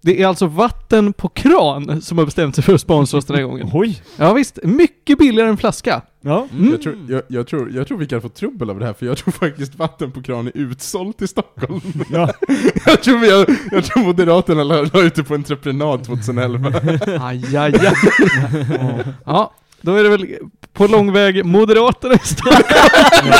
Det 0.00 0.22
är 0.22 0.26
alltså 0.26 0.46
Vatten 0.46 1.12
på 1.12 1.28
kran 1.28 2.02
som 2.02 2.18
har 2.18 2.24
bestämt 2.24 2.54
sig 2.54 2.64
för 2.64 2.74
att 2.74 2.80
sponsra 2.80 3.18
oss 3.18 3.24
den 3.24 3.36
här 3.36 3.42
gången. 3.42 3.70
Oj! 3.72 4.02
Ja 4.16 4.32
visst, 4.32 4.58
mycket 4.62 5.18
billigare 5.18 5.48
än 5.48 5.56
flaska. 5.56 6.02
Ja, 6.26 6.48
Mm. 6.52 6.70
Jag, 6.70 6.82
tror, 6.82 6.96
jag, 7.08 7.22
jag, 7.28 7.46
tror, 7.46 7.70
jag 7.72 7.88
tror 7.88 7.98
vi 7.98 8.06
kan 8.06 8.22
få 8.22 8.28
trubbel 8.28 8.70
av 8.70 8.78
det 8.78 8.86
här, 8.86 8.92
för 8.92 9.06
jag 9.06 9.16
tror 9.18 9.32
faktiskt 9.32 9.74
vatten 9.74 10.12
på 10.12 10.22
kran 10.22 10.46
är 10.46 10.52
utsålt 10.54 11.22
i 11.22 11.26
Stockholm. 11.26 11.80
ja. 12.10 12.32
jag, 12.86 13.02
tror 13.02 13.18
vi 13.18 13.30
har, 13.30 13.46
jag 13.72 13.84
tror 13.84 14.04
Moderaterna 14.04 14.64
la, 14.64 14.82
la 14.82 15.02
ut 15.02 15.14
det 15.14 15.24
på 15.24 15.34
entreprenad 15.34 16.04
2011. 16.04 16.72
Aj, 17.20 17.56
aj, 17.56 17.74
aj. 17.76 17.94
Ja, 19.26 19.52
då 19.80 19.94
är 19.94 20.02
det 20.02 20.08
väl 20.08 20.26
på 20.72 20.86
lång 20.86 21.12
väg 21.12 21.44
Moderaterna 21.44 22.14
i 22.14 22.18
Stockholm 22.18 23.32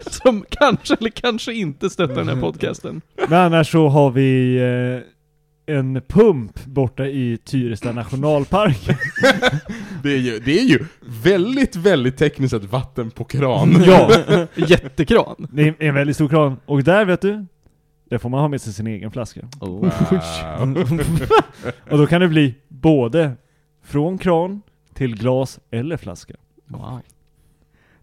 som 0.00 0.44
kanske 0.50 0.94
eller 0.94 1.10
kanske 1.10 1.52
inte 1.52 1.90
stöttar 1.90 2.14
den 2.14 2.28
här 2.28 2.40
podcasten. 2.40 3.00
Men 3.28 3.38
annars 3.40 3.70
så 3.72 3.88
har 3.88 4.10
vi 4.10 4.56
eh, 4.56 5.06
en 5.76 6.02
pump 6.08 6.64
borta 6.64 7.06
i 7.06 7.38
Tyresta 7.44 7.92
nationalpark. 8.02 8.88
Det 10.02 10.12
är 10.12 10.18
ju, 10.18 10.38
det 10.38 10.60
är 10.60 10.64
ju 10.64 10.84
väldigt, 11.00 11.76
väldigt 11.76 12.16
tekniskt 12.16 12.50
sett 12.50 12.64
vatten 12.64 13.10
på 13.10 13.24
kran. 13.24 13.82
ja, 13.86 14.10
Jättekran. 14.54 15.48
det 15.52 15.62
är 15.62 15.74
en 15.78 15.94
väldigt 15.94 16.16
stor 16.16 16.28
kran. 16.28 16.56
Och 16.66 16.84
där 16.84 17.04
vet 17.04 17.20
du, 17.20 17.46
där 18.10 18.18
får 18.18 18.28
man 18.28 18.40
ha 18.40 18.48
med 18.48 18.60
sig 18.60 18.72
sin 18.72 18.86
egen 18.86 19.10
flaska. 19.10 19.40
Oh. 19.60 19.68
Wow. 19.70 21.00
Och 21.90 21.98
då 21.98 22.06
kan 22.06 22.20
det 22.20 22.28
bli 22.28 22.54
både 22.68 23.32
från 23.84 24.18
kran 24.18 24.62
till 24.94 25.16
glas 25.16 25.58
eller 25.70 25.96
flaska. 25.96 26.34
Wow. 26.66 27.00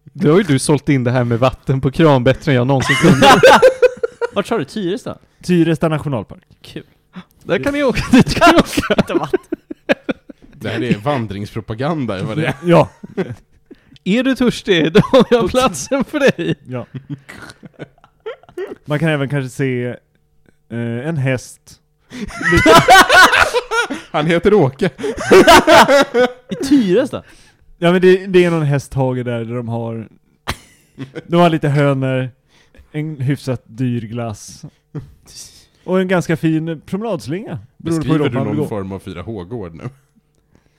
Då 0.04 0.32
har 0.32 0.38
ju 0.38 0.44
du 0.44 0.60
sålt 0.60 0.90
in 0.90 1.04
det 1.04 1.12
här 1.12 1.24
med 1.24 1.40
vatten 1.40 1.82
på 1.82 1.92
kran 1.92 2.24
bättre 2.24 2.52
än 2.52 2.56
jag 2.56 2.68
någonsin 2.68 2.96
kunde. 2.96 3.28
Vart 4.34 4.48
sa 4.48 4.58
du? 4.58 4.66
Tyresta? 4.66 5.18
Tyresta 5.44 5.88
nationalpark. 5.88 6.42
Kul. 6.62 6.84
Där 7.44 7.64
kan 7.64 7.74
ni 7.74 7.84
åka, 7.84 8.02
dit 8.12 8.36
kan 8.36 8.54
ni 8.56 8.60
åka. 8.60 9.30
Det 10.54 10.70
här 10.70 10.84
är 10.84 10.98
vandringspropaganda, 10.98 12.20
är 12.20 12.24
vad 12.24 12.38
det 12.38 12.46
är. 12.48 12.54
Ja, 12.66 12.90
Är 14.04 14.24
du 14.24 14.36
törstig, 14.36 14.94
då 14.94 15.00
har 15.04 15.26
jag 15.32 15.50
platsen 15.50 16.04
för 16.04 16.20
dig. 16.20 16.56
ja. 16.68 16.86
Man 18.86 19.00
kan 19.00 19.10
även 19.10 19.30
kanske 19.30 19.50
se 19.50 19.86
eh, 20.70 21.08
en 21.08 21.18
häst. 21.18 21.82
Han 24.12 24.26
heter 24.26 24.54
Åke. 24.54 24.90
I 26.50 26.56
Tyresta? 26.56 27.24
Ja 27.78 27.92
men 27.92 28.02
det, 28.02 28.26
det 28.28 28.46
är 28.46 28.52
någon 28.52 28.62
hästhage 28.66 29.24
där, 29.26 29.46
där 29.46 29.56
de 29.56 29.70
har 29.70 30.08
De 31.28 31.36
har 31.42 31.50
lite 31.50 31.70
hönor, 31.70 32.30
en 32.92 33.22
hyfsat 33.22 33.62
dyr 33.66 34.02
glass 34.02 34.66
och 35.88 36.02
en 36.02 36.08
ganska 36.08 36.38
fin 36.38 36.82
promenadslinga. 36.86 37.60
Beskriver 37.78 38.30
du 38.30 38.36
någon 38.36 38.68
form 38.70 38.92
av 38.92 39.02
4H-gård 39.02 39.76
nu? 39.76 39.84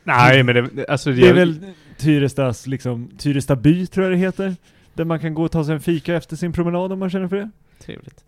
Nej 0.04 0.42
men 0.42 0.54
det, 0.54 0.86
alltså 0.88 1.10
Det 1.12 1.28
är 1.28 1.34
väl 1.34 1.72
Tyrestas, 1.96 2.66
liksom, 2.66 3.10
Tyresta 3.18 3.56
by 3.56 3.86
tror 3.86 4.04
jag 4.06 4.12
det 4.12 4.18
heter. 4.18 4.56
Där 4.94 5.04
man 5.04 5.20
kan 5.20 5.34
gå 5.34 5.44
och 5.44 5.50
ta 5.50 5.64
sig 5.64 5.74
en 5.74 5.80
fika 5.80 6.14
efter 6.14 6.36
sin 6.36 6.52
promenad 6.52 6.92
om 6.92 6.98
man 6.98 7.10
känner 7.10 7.28
för 7.28 7.36
det. 7.36 7.50
Trevligt. 7.78 8.24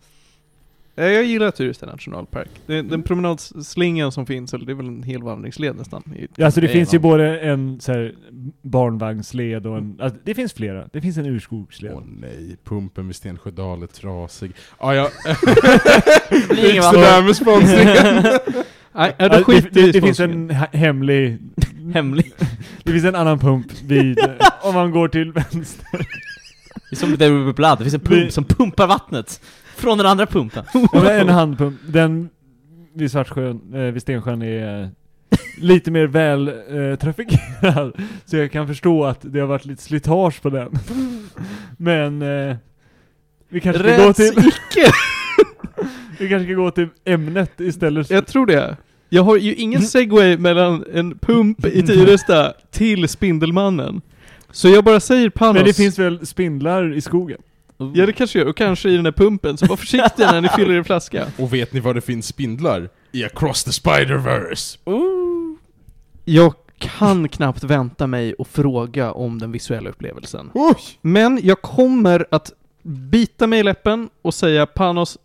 Ja, 1.05 1.07
Jag 1.07 1.23
gillar 1.25 1.51
Tyresta 1.51 1.85
nationalpark. 1.85 2.49
Det, 2.65 2.81
den 2.81 3.03
promenadslingan 3.03 4.11
som 4.11 4.25
finns, 4.25 4.53
eller 4.53 4.65
det 4.65 4.71
är 4.71 4.75
väl 4.75 4.87
en 4.87 5.03
hel 5.03 5.23
vandringsled 5.23 5.75
nästan. 5.75 6.03
i- 6.17 6.27
Ja, 6.35 6.45
alltså 6.45 6.61
det 6.61 6.67
Det 6.67 6.73
finns 6.73 6.93
ju 6.93 6.97
någon- 6.97 7.01
både 7.11 7.39
en 7.39 7.79
så 7.81 7.91
här, 7.91 8.13
barnvagnsled 8.61 9.67
och 9.67 9.77
en, 9.77 9.97
alltså, 10.01 10.19
det 10.23 10.33
finns 10.35 10.53
flera. 10.53 10.87
Det 10.93 11.01
finns 11.01 11.17
en 11.17 11.25
urskogsled. 11.25 11.93
Åh 11.95 12.01
nej, 12.21 12.57
pumpen 12.63 13.07
vid 13.07 13.15
Stensjödal 13.15 13.83
är 13.83 13.87
trasig. 13.87 14.51
Ah, 14.77 14.93
ja, 14.93 15.09
blir 16.49 16.71
ingen 16.71 16.83
sådär 16.83 17.21
med 17.23 17.35
sponsringen. 17.35 18.23
Nej, 18.93 19.15
Ja, 19.17 19.29
då 19.29 19.37
det, 19.37 19.43
skiter 19.43 19.69
det, 19.71 19.79
i 19.81 19.91
det 19.91 20.01
finns 20.01 20.19
en 20.19 20.51
he- 20.51 20.75
hemlig, 20.77 21.37
Hemlig. 21.93 22.33
det 22.83 22.91
finns 22.91 23.05
en 23.05 23.15
annan 23.15 23.39
pump 23.39 23.67
vid, 23.85 24.19
eh, 24.19 24.25
om 24.61 24.73
man 24.73 24.91
går 24.91 25.07
till 25.07 25.31
vänster. 25.31 25.85
Det 26.89 26.95
är 26.95 26.95
som 26.95 27.09
Will 27.09 27.45
Be 27.45 27.53
Blood, 27.53 27.77
det 27.77 27.83
finns 27.83 27.93
en 27.93 27.99
pump 27.99 28.31
som 28.31 28.43
pumpar 28.43 28.87
vattnet. 28.87 29.41
Från 29.75 29.97
den 29.97 30.07
andra 30.07 30.25
pumpen. 30.25 30.63
Ja, 30.73 31.03
men 31.03 31.19
en 31.19 31.29
handpump, 31.29 31.79
den 31.87 32.29
vid 32.93 33.11
Svartsjön, 33.11 33.73
eh, 33.73 33.79
vid 33.81 34.01
Stensjön 34.01 34.41
är 34.41 34.81
eh, 34.81 34.87
lite 35.57 35.91
mer 35.91 36.07
väl 36.07 36.47
eh, 36.47 36.95
trafikerad. 36.95 37.93
Så 38.25 38.37
jag 38.37 38.51
kan 38.51 38.67
förstå 38.67 39.05
att 39.05 39.19
det 39.21 39.39
har 39.39 39.47
varit 39.47 39.65
lite 39.65 39.83
slitage 39.83 40.41
på 40.41 40.49
den. 40.49 40.71
Men 41.77 42.21
eh, 42.21 42.55
vi 43.49 43.59
kanske 43.59 43.83
ska 43.83 44.03
gå 44.03 44.09
Rätt 44.09 44.15
till, 44.15 44.39
icke! 44.39 44.91
vi 46.19 46.29
kanske 46.29 46.45
ska 46.45 46.53
gå 46.53 46.71
till 46.71 46.87
ämnet 47.05 47.59
istället. 47.59 48.09
Jag 48.09 48.27
tror 48.27 48.45
det. 48.45 48.77
Jag 49.09 49.23
har 49.23 49.37
ju 49.37 49.55
ingen 49.55 49.81
segway 49.81 50.37
mellan 50.37 50.85
en 50.93 51.17
pump 51.17 51.65
i 51.65 51.81
Tyresta 51.81 52.53
till 52.71 53.07
Spindelmannen. 53.07 54.01
Så 54.51 54.69
jag 54.69 54.83
bara 54.83 54.99
säger 54.99 55.29
Panos. 55.29 55.55
Men 55.55 55.65
det 55.65 55.73
finns 55.73 55.99
väl 55.99 56.25
spindlar 56.25 56.93
i 56.93 57.01
skogen? 57.01 57.41
Ja 57.95 58.05
det 58.05 58.13
kanske 58.13 58.39
gör, 58.39 58.45
och 58.45 58.57
kanske 58.57 58.89
i 58.89 58.95
den 58.95 59.05
här 59.05 59.11
pumpen, 59.11 59.57
så 59.57 59.65
var 59.65 59.75
försiktiga 59.75 60.31
när 60.31 60.41
ni 60.41 60.49
fyller 60.55 60.73
er 60.73 60.83
flaska. 60.83 61.27
Och 61.37 61.53
vet 61.53 61.73
ni 61.73 61.79
var 61.79 61.93
det 61.93 62.01
finns 62.01 62.27
spindlar? 62.27 62.89
I 63.11 63.23
Across 63.23 63.63
the 63.63 63.71
Spider-Verse! 63.71 64.77
Jag 66.25 66.53
kan 66.77 67.29
knappt 67.29 67.63
vänta 67.63 68.07
mig 68.07 68.33
och 68.33 68.47
fråga 68.47 69.11
om 69.11 69.39
den 69.39 69.51
visuella 69.51 69.89
upplevelsen. 69.89 70.51
Oj! 70.53 70.75
Men 71.01 71.39
jag 71.43 71.61
kommer 71.61 72.25
att 72.31 72.51
bita 72.83 73.47
mig 73.47 73.59
i 73.59 73.63
läppen 73.63 74.09
och 74.21 74.33
säga 74.33 74.65
Panos 74.65 75.17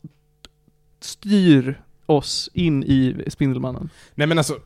styr 1.00 1.82
oss 2.06 2.50
in 2.54 2.84
i 2.84 3.24
Spindelmannen. 3.28 3.90
Nej 4.14 4.26
men 4.26 4.38
alltså, 4.38 4.58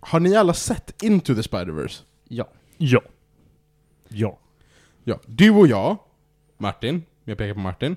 har 0.00 0.20
ni 0.20 0.36
alla 0.36 0.54
sett 0.54 1.02
Into 1.02 1.34
the 1.34 1.40
Spider-Verse? 1.40 2.02
Ja. 2.28 2.48
Ja. 2.78 3.02
Ja. 4.08 4.38
Ja. 5.04 5.20
Du 5.26 5.50
och 5.50 5.66
jag, 5.66 5.96
Martin, 6.58 7.02
jag 7.24 7.38
pekar 7.38 7.54
på 7.54 7.60
Martin, 7.60 7.96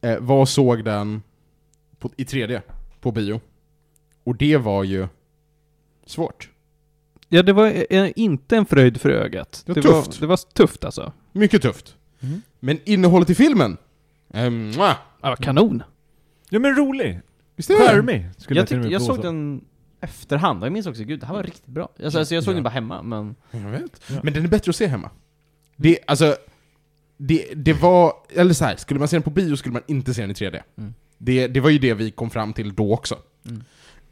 eh, 0.00 0.18
var 0.18 0.40
och 0.40 0.48
såg 0.48 0.84
den 0.84 1.22
på, 1.98 2.10
i 2.16 2.24
3D, 2.24 2.60
på 3.00 3.12
bio. 3.12 3.40
Och 4.24 4.36
det 4.36 4.56
var 4.56 4.84
ju 4.84 5.08
svårt. 6.06 6.50
Ja, 7.28 7.42
det 7.42 7.52
var 7.52 7.92
eh, 7.94 8.10
inte 8.16 8.56
en 8.56 8.66
fröjd 8.66 9.00
för 9.00 9.10
ögat. 9.10 9.62
Det 9.66 9.72
var 9.76 9.82
var, 9.92 10.02
tufft. 10.02 10.20
det 10.20 10.26
var 10.26 10.36
tufft 10.36 10.84
alltså. 10.84 11.12
Mycket 11.32 11.62
tufft. 11.62 11.96
Mm. 12.20 12.42
Men 12.60 12.78
innehållet 12.84 13.30
i 13.30 13.34
filmen, 13.34 13.76
eh, 14.34 14.50
mwah. 14.50 14.96
Ja, 15.22 15.36
kanon. 15.36 15.82
Ja 16.50 16.58
men 16.58 16.74
rolig! 16.74 17.20
Visst 17.56 17.70
är 17.70 17.74
det? 17.74 17.88
Charmig! 17.88 18.30
Jag, 18.48 18.70
med 18.70 18.92
jag 18.92 19.00
påstå. 19.00 19.14
såg 19.14 19.22
den 19.24 19.64
efterhand, 20.00 20.62
och 20.62 20.66
jag 20.66 20.72
minns 20.72 20.86
också, 20.86 21.04
gud 21.04 21.20
det 21.20 21.26
här 21.26 21.34
var 21.34 21.42
riktigt 21.42 21.66
bra. 21.66 21.88
Alltså, 22.04 22.18
alltså 22.18 22.34
jag 22.34 22.44
såg 22.44 22.52
Ja. 22.52 22.54
den 22.54 22.62
bara 22.62 22.70
hemma, 22.70 23.02
men... 23.02 23.34
Jag 23.50 23.60
vet. 23.60 24.02
Ja. 24.10 24.20
Men 24.22 24.32
den 24.32 24.44
är 24.44 24.48
bättre 24.48 24.70
att 24.70 24.76
se 24.76 24.86
hemma. 24.86 25.10
Det, 25.76 25.98
alltså, 26.06 26.36
det, 27.18 27.54
det 27.54 27.72
var, 27.72 28.12
eller 28.34 28.54
så 28.54 28.64
här, 28.64 28.76
skulle 28.76 28.98
man 28.98 29.08
se 29.08 29.16
den 29.16 29.22
på 29.22 29.30
bio 29.30 29.56
skulle 29.56 29.72
man 29.72 29.82
inte 29.86 30.14
se 30.14 30.20
den 30.20 30.30
i 30.30 30.34
3D. 30.34 30.62
Mm. 30.78 30.94
Det, 31.18 31.46
det 31.46 31.60
var 31.60 31.70
ju 31.70 31.78
det 31.78 31.94
vi 31.94 32.10
kom 32.10 32.30
fram 32.30 32.52
till 32.52 32.74
då 32.74 32.94
också. 32.94 33.18
Mm. 33.46 33.62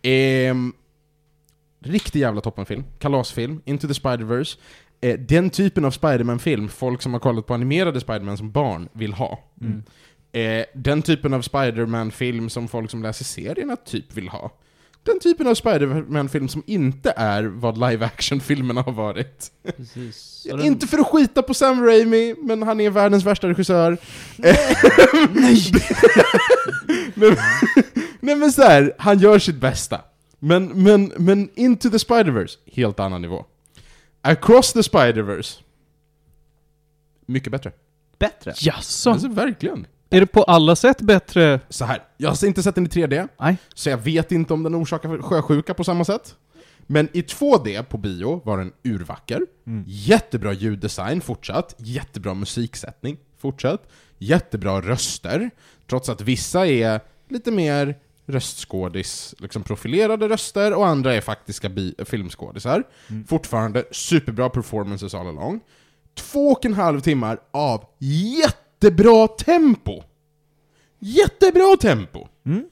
Ehm, 0.03 0.73
riktig 1.81 2.21
jävla 2.21 2.41
toppenfilm. 2.41 2.85
Kalasfilm, 2.99 3.61
Into 3.65 3.89
the 3.89 3.95
Spider-Verse. 3.95 4.59
Eh, 5.01 5.19
den 5.19 5.51
typen 5.51 5.85
av 5.85 5.91
Spider-Man-film 5.91 6.69
folk 6.69 7.03
som 7.03 7.13
har 7.13 7.21
kollat 7.21 7.47
på 7.47 7.55
animerade 7.55 8.01
Spider-Man 8.01 8.37
som 8.37 8.51
barn 8.51 8.89
vill 8.93 9.13
ha. 9.13 9.39
Mm. 9.61 9.83
Eh, 10.33 10.67
den 10.75 11.03
typen 11.03 11.35
av 11.35 11.43
Spider-Man-film 11.43 12.49
som 12.49 12.69
folk 12.69 12.91
som 12.91 13.03
läser 13.03 13.25
serierna 13.25 13.77
typ 13.77 14.17
vill 14.17 14.29
ha. 14.29 14.51
Den 15.07 15.21
typen 15.21 15.47
av 15.47 15.55
Spider-Man-film 15.55 16.49
som 16.49 16.63
inte 16.67 17.13
är 17.17 17.43
vad 17.45 17.79
live-action-filmerna 17.91 18.83
har 18.83 18.93
varit. 18.93 19.51
Den- 20.45 20.61
Inte 20.61 20.87
för 20.87 20.99
att 20.99 21.07
skita 21.07 21.43
på 21.43 21.55
Sam 21.55 21.85
Raimi, 21.87 22.35
men 22.43 22.63
han 22.63 22.81
är 22.81 22.91
världens 22.91 23.25
värsta 23.25 23.49
regissör. 23.49 23.99
Nej! 25.33 25.73
Nej 28.21 28.37
men 28.37 28.53
så 28.53 28.63
här, 28.63 28.95
han 28.99 29.19
gör 29.19 29.39
sitt 29.39 29.57
bästa. 29.57 30.01
Men, 30.39 30.83
men, 30.83 31.13
men 31.19 31.49
Into 31.55 31.91
the 31.91 31.97
Spider-Verse, 31.97 32.57
helt 32.73 33.01
annan 33.01 33.23
nivå. 33.23 33.45
Across 34.23 34.73
the 34.73 34.81
Spider-Verse, 34.81 35.59
mycket 37.27 37.53
bättre. 37.53 37.73
Bättre? 38.19 38.55
Jaså? 38.61 39.11
Alltså 39.11 39.29
verkligen. 39.29 39.87
Är 40.11 40.21
det 40.21 40.27
på 40.27 40.43
alla 40.43 40.77
sätt 40.77 41.01
bättre? 41.01 41.61
Så 41.69 41.85
här, 41.85 42.03
jag 42.17 42.31
har 42.31 42.45
inte 42.45 42.63
sett 42.63 42.75
den 42.75 42.87
i 42.87 42.89
3D, 42.89 43.29
Nej. 43.41 43.57
så 43.75 43.91
jag 43.91 43.99
vet 43.99 44.33
inte 44.33 44.55
om 44.55 44.63
den 44.63 44.75
orsakar 44.75 45.23
sjösjuka 45.23 45.75
på 45.75 45.85
samma 45.85 46.05
sätt. 46.05 46.35
Men 46.87 47.09
i 47.13 47.23
2D 47.23 47.83
på 47.83 47.99
bio 47.99 48.41
var 48.45 48.59
den 48.59 48.73
urvacker. 48.85 49.47
Mm. 49.67 49.85
Jättebra 49.87 50.53
ljuddesign 50.53 51.21
fortsatt, 51.21 51.75
jättebra 51.79 52.35
musiksättning 52.35 53.17
fortsatt, 53.39 53.89
jättebra 54.19 54.81
röster, 54.81 55.51
trots 55.87 56.09
att 56.09 56.21
vissa 56.21 56.67
är 56.67 57.01
lite 57.29 57.51
mer 57.51 57.95
röstskådis, 58.27 59.35
liksom 59.39 59.63
profilerade 59.63 60.29
röster, 60.29 60.75
och 60.75 60.87
andra 60.87 61.15
är 61.15 61.21
faktiska 61.21 61.71
filmskådisar. 62.05 62.83
Mm. 63.11 63.27
Fortfarande 63.27 63.85
superbra 63.91 64.51
performances 64.51 65.15
all 65.15 65.27
along. 65.27 65.61
Två 66.15 66.49
och 66.49 66.65
en 66.65 66.75
halv 66.75 67.01
timmar 67.01 67.39
av 67.51 67.85
jättebra 68.81 69.29
tempo! 69.29 70.03
Jättebra 70.99 71.77
tempo! 71.81 72.29
Mm. 72.45 72.65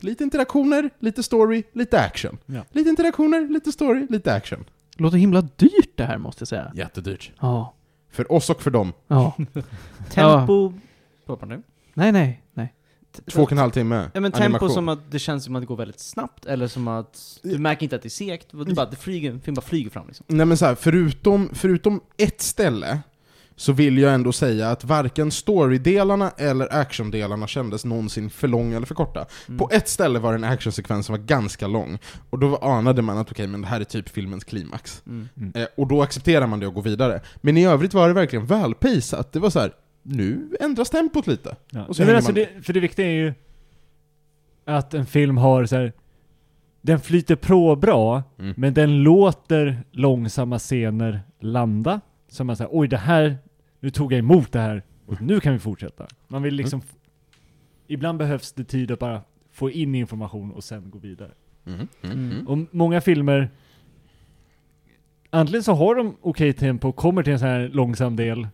Lite 0.00 0.24
interaktioner, 0.24 0.90
lite 0.98 1.22
story, 1.22 1.62
lite 1.72 2.00
action. 2.00 2.38
Ja. 2.46 2.64
Lite 2.72 2.90
interaktioner, 2.90 3.48
lite 3.48 3.72
story, 3.72 4.06
lite 4.10 4.34
action. 4.34 4.64
Låter 4.96 5.16
himla 5.18 5.40
dyrt 5.40 5.96
det 5.96 6.04
här 6.04 6.18
måste 6.18 6.42
jag 6.42 6.48
säga. 6.48 6.72
Jättedyrt. 6.74 7.32
Ja. 7.40 7.74
För 8.10 8.32
oss 8.32 8.50
och 8.50 8.62
för 8.62 8.70
dem. 8.70 8.92
Ja. 9.08 9.36
Tempo... 10.10 10.72
Du? 11.26 11.62
Nej, 11.94 12.12
nej, 12.12 12.42
nej. 12.54 12.74
Två 13.26 13.42
och 13.42 13.52
en 13.52 13.58
halv 13.58 13.70
timme. 13.70 14.10
Ja 14.14 14.20
men 14.20 14.32
tempo 14.32 14.44
animation. 14.44 14.70
som 14.70 14.88
att 14.88 15.10
det 15.10 15.18
känns 15.18 15.44
som 15.44 15.56
att 15.56 15.62
det 15.62 15.66
går 15.66 15.76
väldigt 15.76 16.00
snabbt, 16.00 16.46
eller 16.46 16.68
som 16.68 16.88
att 16.88 17.40
du 17.42 17.58
märker 17.58 17.82
inte 17.82 17.96
att 17.96 18.02
det 18.02 18.08
är 18.08 18.10
segt, 18.10 18.48
det 18.50 18.74
bara, 18.74 18.86
det 18.86 18.96
flyger, 18.96 19.38
film 19.38 19.54
bara 19.54 19.60
flyger 19.60 19.90
fram 19.90 20.06
liksom. 20.06 20.26
Nej 20.28 20.46
men 20.46 20.56
så 20.56 20.66
här, 20.66 20.74
förutom, 20.74 21.50
förutom 21.52 22.00
ett 22.16 22.40
ställe 22.40 23.00
så 23.56 23.72
vill 23.72 23.98
jag 23.98 24.14
ändå 24.14 24.32
säga 24.32 24.70
att 24.70 24.84
varken 24.84 25.30
storydelarna 25.30 26.30
eller 26.30 26.74
actiondelarna 26.74 27.46
kändes 27.46 27.84
någonsin 27.84 28.30
för 28.30 28.48
långa 28.48 28.76
eller 28.76 28.86
för 28.86 28.94
korta. 28.94 29.26
Mm. 29.48 29.58
På 29.58 29.68
ett 29.72 29.88
ställe 29.88 30.18
var 30.18 30.32
det 30.32 30.38
en 30.38 30.44
actionsekvens 30.44 31.06
som 31.06 31.12
var 31.12 31.22
ganska 31.24 31.66
lång, 31.66 31.98
och 32.30 32.38
då 32.38 32.56
anade 32.56 33.02
man 33.02 33.18
att 33.18 33.30
okej, 33.30 33.46
men 33.46 33.60
det 33.60 33.66
här 33.66 33.80
är 33.80 33.84
typ 33.84 34.08
filmens 34.08 34.44
klimax. 34.44 35.02
Mm. 35.06 35.28
Eh, 35.54 35.66
och 35.76 35.86
då 35.88 36.02
accepterar 36.02 36.46
man 36.46 36.60
det 36.60 36.66
och 36.66 36.74
går 36.74 36.82
vidare. 36.82 37.20
Men 37.40 37.56
i 37.56 37.66
övrigt 37.66 37.94
var 37.94 38.08
det 38.08 38.14
verkligen 38.14 38.46
välpejsat. 38.46 39.32
Det 39.32 39.38
var 39.38 39.50
så 39.50 39.60
här. 39.60 39.72
nu 40.02 40.56
ändras 40.60 40.90
tempot 40.90 41.26
lite. 41.26 41.56
Ja. 41.70 41.84
Och 41.84 41.96
så 41.96 42.02
men 42.04 42.16
alltså 42.16 42.32
man 42.32 42.34
det, 42.34 42.64
för 42.66 42.72
det 42.72 42.80
viktiga 42.80 43.06
är 43.06 43.10
ju 43.10 43.34
att 44.66 44.94
en 44.94 45.06
film 45.06 45.36
har 45.36 45.66
så 45.66 45.76
här. 45.76 45.92
den 46.82 47.00
flyter 47.00 47.36
på 47.36 47.76
bra, 47.76 48.22
Mm. 48.38 48.54
men 48.56 48.74
den 48.74 49.02
låter 49.02 49.84
långsamma 49.92 50.58
scener 50.58 51.20
landa. 51.40 52.00
Så 52.30 52.44
man 52.44 52.56
säger 52.56 52.68
oj 52.72 52.88
det 52.88 52.96
här, 52.96 53.38
nu 53.84 53.90
tog 53.90 54.12
jag 54.12 54.18
emot 54.18 54.52
det 54.52 54.60
här, 54.60 54.82
och 55.06 55.22
nu 55.22 55.40
kan 55.40 55.52
vi 55.52 55.58
fortsätta. 55.58 56.06
Man 56.28 56.42
vill 56.42 56.54
liksom, 56.54 56.82
ibland 57.86 58.18
behövs 58.18 58.52
det 58.52 58.64
tid 58.64 58.90
att 58.90 58.98
bara 58.98 59.22
få 59.50 59.70
in 59.70 59.94
information 59.94 60.50
och 60.50 60.64
sen 60.64 60.90
gå 60.90 60.98
vidare. 60.98 61.30
Mm, 61.66 61.78
mm, 61.78 61.88
Mm. 62.18 62.32
mm. 62.32 62.48
Och 62.48 62.58
många 62.70 63.00
filmer, 63.00 63.50
antingen 65.30 65.62
så 65.62 65.72
har 65.72 65.94
de 65.94 66.16
okej 66.20 66.52
tempo, 66.52 66.92
kommer 66.92 67.22
till 67.22 67.32
en 67.32 67.38
sån 67.38 67.48
här 67.48 67.68
långsam 67.68 68.16
del, 68.16 68.48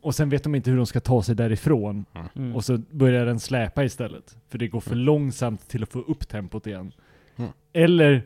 och 0.00 0.14
sen 0.14 0.28
vet 0.28 0.42
de 0.42 0.54
inte 0.54 0.70
hur 0.70 0.76
de 0.76 0.86
ska 0.86 1.00
ta 1.00 1.22
sig 1.22 1.34
därifrån. 1.34 2.04
Mm. 2.34 2.56
Och 2.56 2.64
så 2.64 2.78
börjar 2.78 3.26
den 3.26 3.40
släpa 3.40 3.84
istället. 3.84 4.36
För 4.48 4.58
det 4.58 4.68
går 4.68 4.80
för 4.80 4.94
långsamt 4.94 5.68
till 5.68 5.82
att 5.82 5.92
få 5.92 5.98
upp 5.98 6.28
tempot 6.28 6.66
igen. 6.66 6.92
Mm. 7.36 7.50
Eller 7.72 8.22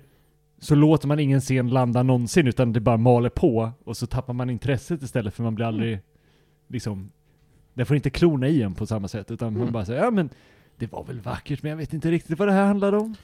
så 0.58 0.74
låter 0.74 1.08
man 1.08 1.18
ingen 1.20 1.40
scen 1.40 1.68
landa 1.68 2.02
någonsin 2.02 2.46
utan 2.46 2.72
det 2.72 2.80
bara 2.80 2.96
maler 2.96 3.28
på 3.30 3.70
och 3.84 3.96
så 3.96 4.06
tappar 4.06 4.32
man 4.34 4.50
intresset 4.50 5.02
istället 5.02 5.34
för 5.34 5.42
man 5.42 5.54
blir 5.54 5.66
aldrig 5.66 5.98
liksom 6.70 7.10
den 7.74 7.86
får 7.86 7.96
inte 7.96 8.10
klona 8.10 8.48
i 8.48 8.62
en 8.62 8.74
på 8.74 8.86
samma 8.86 9.08
sätt 9.08 9.30
utan 9.30 9.52
man 9.52 9.62
Mm. 9.62 9.72
bara 9.72 9.84
säger 9.84 10.02
ja 10.04 10.10
men 10.10 10.28
det 10.76 10.92
var 10.92 11.04
väl 11.04 11.20
vackert 11.20 11.62
men 11.62 11.70
jag 11.70 11.76
vet 11.76 11.92
inte 11.92 12.10
riktigt 12.10 12.38
vad 12.38 12.48
det 12.48 12.52
här 12.52 12.66
handlade 12.66 12.96
om. 12.96 13.14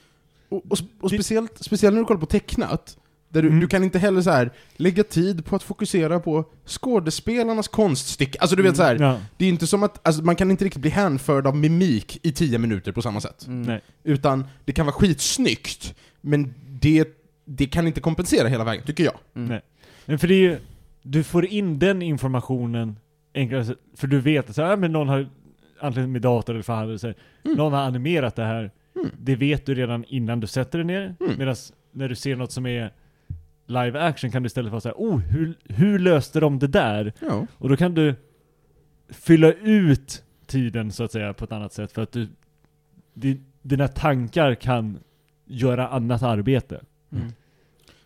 Och, 0.49 0.65
och, 0.71 0.77
och 1.01 1.09
speciellt, 1.11 1.57
speciellt 1.63 1.93
när 1.93 2.01
du 2.01 2.05
kollar 2.05 2.19
på 2.19 2.25
tecknat, 2.25 2.97
där 3.29 3.41
du, 3.41 3.47
Mm. 3.47 3.59
du 3.59 3.67
kan 3.67 3.83
inte 3.83 3.99
heller 3.99 4.21
så 4.21 4.29
här 4.31 4.51
lägga 4.75 5.03
tid 5.03 5.45
på 5.45 5.55
att 5.55 5.63
fokusera 5.63 6.19
på 6.19 6.45
skådespelarnas 6.65 7.67
konststycke. 7.67 8.39
Alltså 8.39 8.55
du 8.55 8.63
vet 8.63 8.77
så 8.77 8.83
här, 8.83 8.95
Ja, 8.99 9.19
det 9.37 9.45
är 9.45 9.49
inte 9.49 9.67
som 9.67 9.83
att, 9.83 10.07
alltså, 10.07 10.23
man 10.23 10.35
kan 10.35 10.51
inte 10.51 10.65
riktigt 10.65 10.81
bli 10.81 10.89
hänförd 10.91 11.47
av 11.47 11.55
mimik 11.55 12.19
i 12.25 12.31
tio 12.31 12.57
minuter 12.57 12.91
på 12.91 13.01
samma 13.01 13.21
sätt. 13.21 13.47
Mm. 13.47 13.61
nej. 13.61 13.81
Utan 14.03 14.45
det 14.65 14.71
kan 14.71 14.85
vara 14.85 14.93
skitsnyggt, 14.95 15.95
men 16.21 16.53
det, 16.81 17.07
det 17.45 17.65
kan 17.65 17.87
inte 17.87 18.01
kompensera 18.01 18.47
hela 18.47 18.63
vägen, 18.63 18.83
tycker 18.85 19.03
jag. 19.03 19.15
Mm. 19.35 19.47
Nej. 19.49 19.61
Men 20.05 20.19
för 20.19 20.27
det 20.27 20.33
är 20.33 20.39
ju, 20.39 20.59
du 21.01 21.23
får 21.23 21.45
in 21.45 21.79
den 21.79 22.01
informationen 22.01 22.95
enklare, 23.37 23.75
för 23.95 24.07
du 24.07 24.19
vet 24.19 24.59
att 24.59 24.79
men 24.79 24.91
någon 24.91 25.07
har 25.07 25.27
antingen 25.79 26.11
med 26.11 26.21
dator 26.21 26.53
eller 26.53 26.97
så 26.97 27.07
här, 27.07 27.15
Mm. 27.43 27.57
någon 27.57 27.73
har 27.73 27.79
animerat 27.81 28.35
det 28.35 28.43
här. 28.43 28.71
Mm. 28.95 29.09
det 29.19 29.35
vet 29.35 29.65
du 29.65 29.75
redan 29.75 30.03
innan 30.07 30.39
du 30.39 30.47
sätter 30.47 30.79
dig 30.79 30.85
ner. 30.85 31.15
Mm. 31.19 31.37
Medan 31.37 31.55
när 31.91 32.09
du 32.09 32.15
ser 32.15 32.35
något 32.35 32.51
som 32.51 32.65
är 32.65 32.93
live 33.65 33.99
action 33.99 34.31
kan 34.31 34.43
du 34.43 34.47
istället 34.47 34.71
vara 34.71 34.81
såhär, 34.81 34.95
oh, 34.97 35.17
hur, 35.17 35.53
hur 35.63 35.99
löste 35.99 36.39
de 36.39 36.59
det 36.59 36.67
där? 36.67 37.13
Ja. 37.19 37.47
Och 37.53 37.69
då 37.69 37.77
kan 37.77 37.93
du 37.93 38.15
fylla 39.09 39.53
ut 39.53 40.23
tiden 40.45 40.91
så 40.91 41.03
att 41.03 41.11
säga 41.11 41.33
på 41.33 41.45
ett 41.45 41.51
annat 41.51 41.73
sätt 41.73 41.91
för 41.91 42.01
att 42.01 42.11
du, 42.11 42.27
di, 43.13 43.41
dina 43.61 43.87
tankar 43.87 44.55
kan 44.55 44.99
göra 45.45 45.87
annat 45.87 46.23
arbete. 46.23 46.81
Mm. 47.11 47.27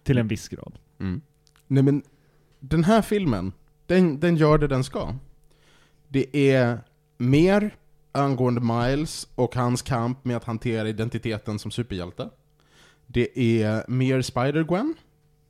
Till 0.04 0.18
en 0.18 0.28
viss 0.28 0.50
grad. 0.50 0.80
Mm. 1.00 1.22
Nej 1.68 1.84
men, 1.84 2.04
den 2.60 2.84
här 2.84 3.02
filmen, 3.02 3.54
den, 3.92 4.20
den 4.20 4.36
gör 4.38 4.58
det 4.58 4.68
den 4.68 4.84
ska. 4.84 5.16
Det 6.08 6.52
är 6.52 6.80
mer 7.18 7.76
angående 8.12 8.62
Miles 8.62 9.28
och 9.36 9.56
hans 9.56 9.82
kamp 9.82 10.26
med 10.26 10.38
att 10.38 10.44
hantera 10.44 10.90
identiteten 10.90 11.60
som 11.60 11.72
superhjälte. 11.72 12.30
Det 13.08 13.40
är 13.40 13.84
mer 13.88 14.22
Spider-Gwen. 14.22 14.94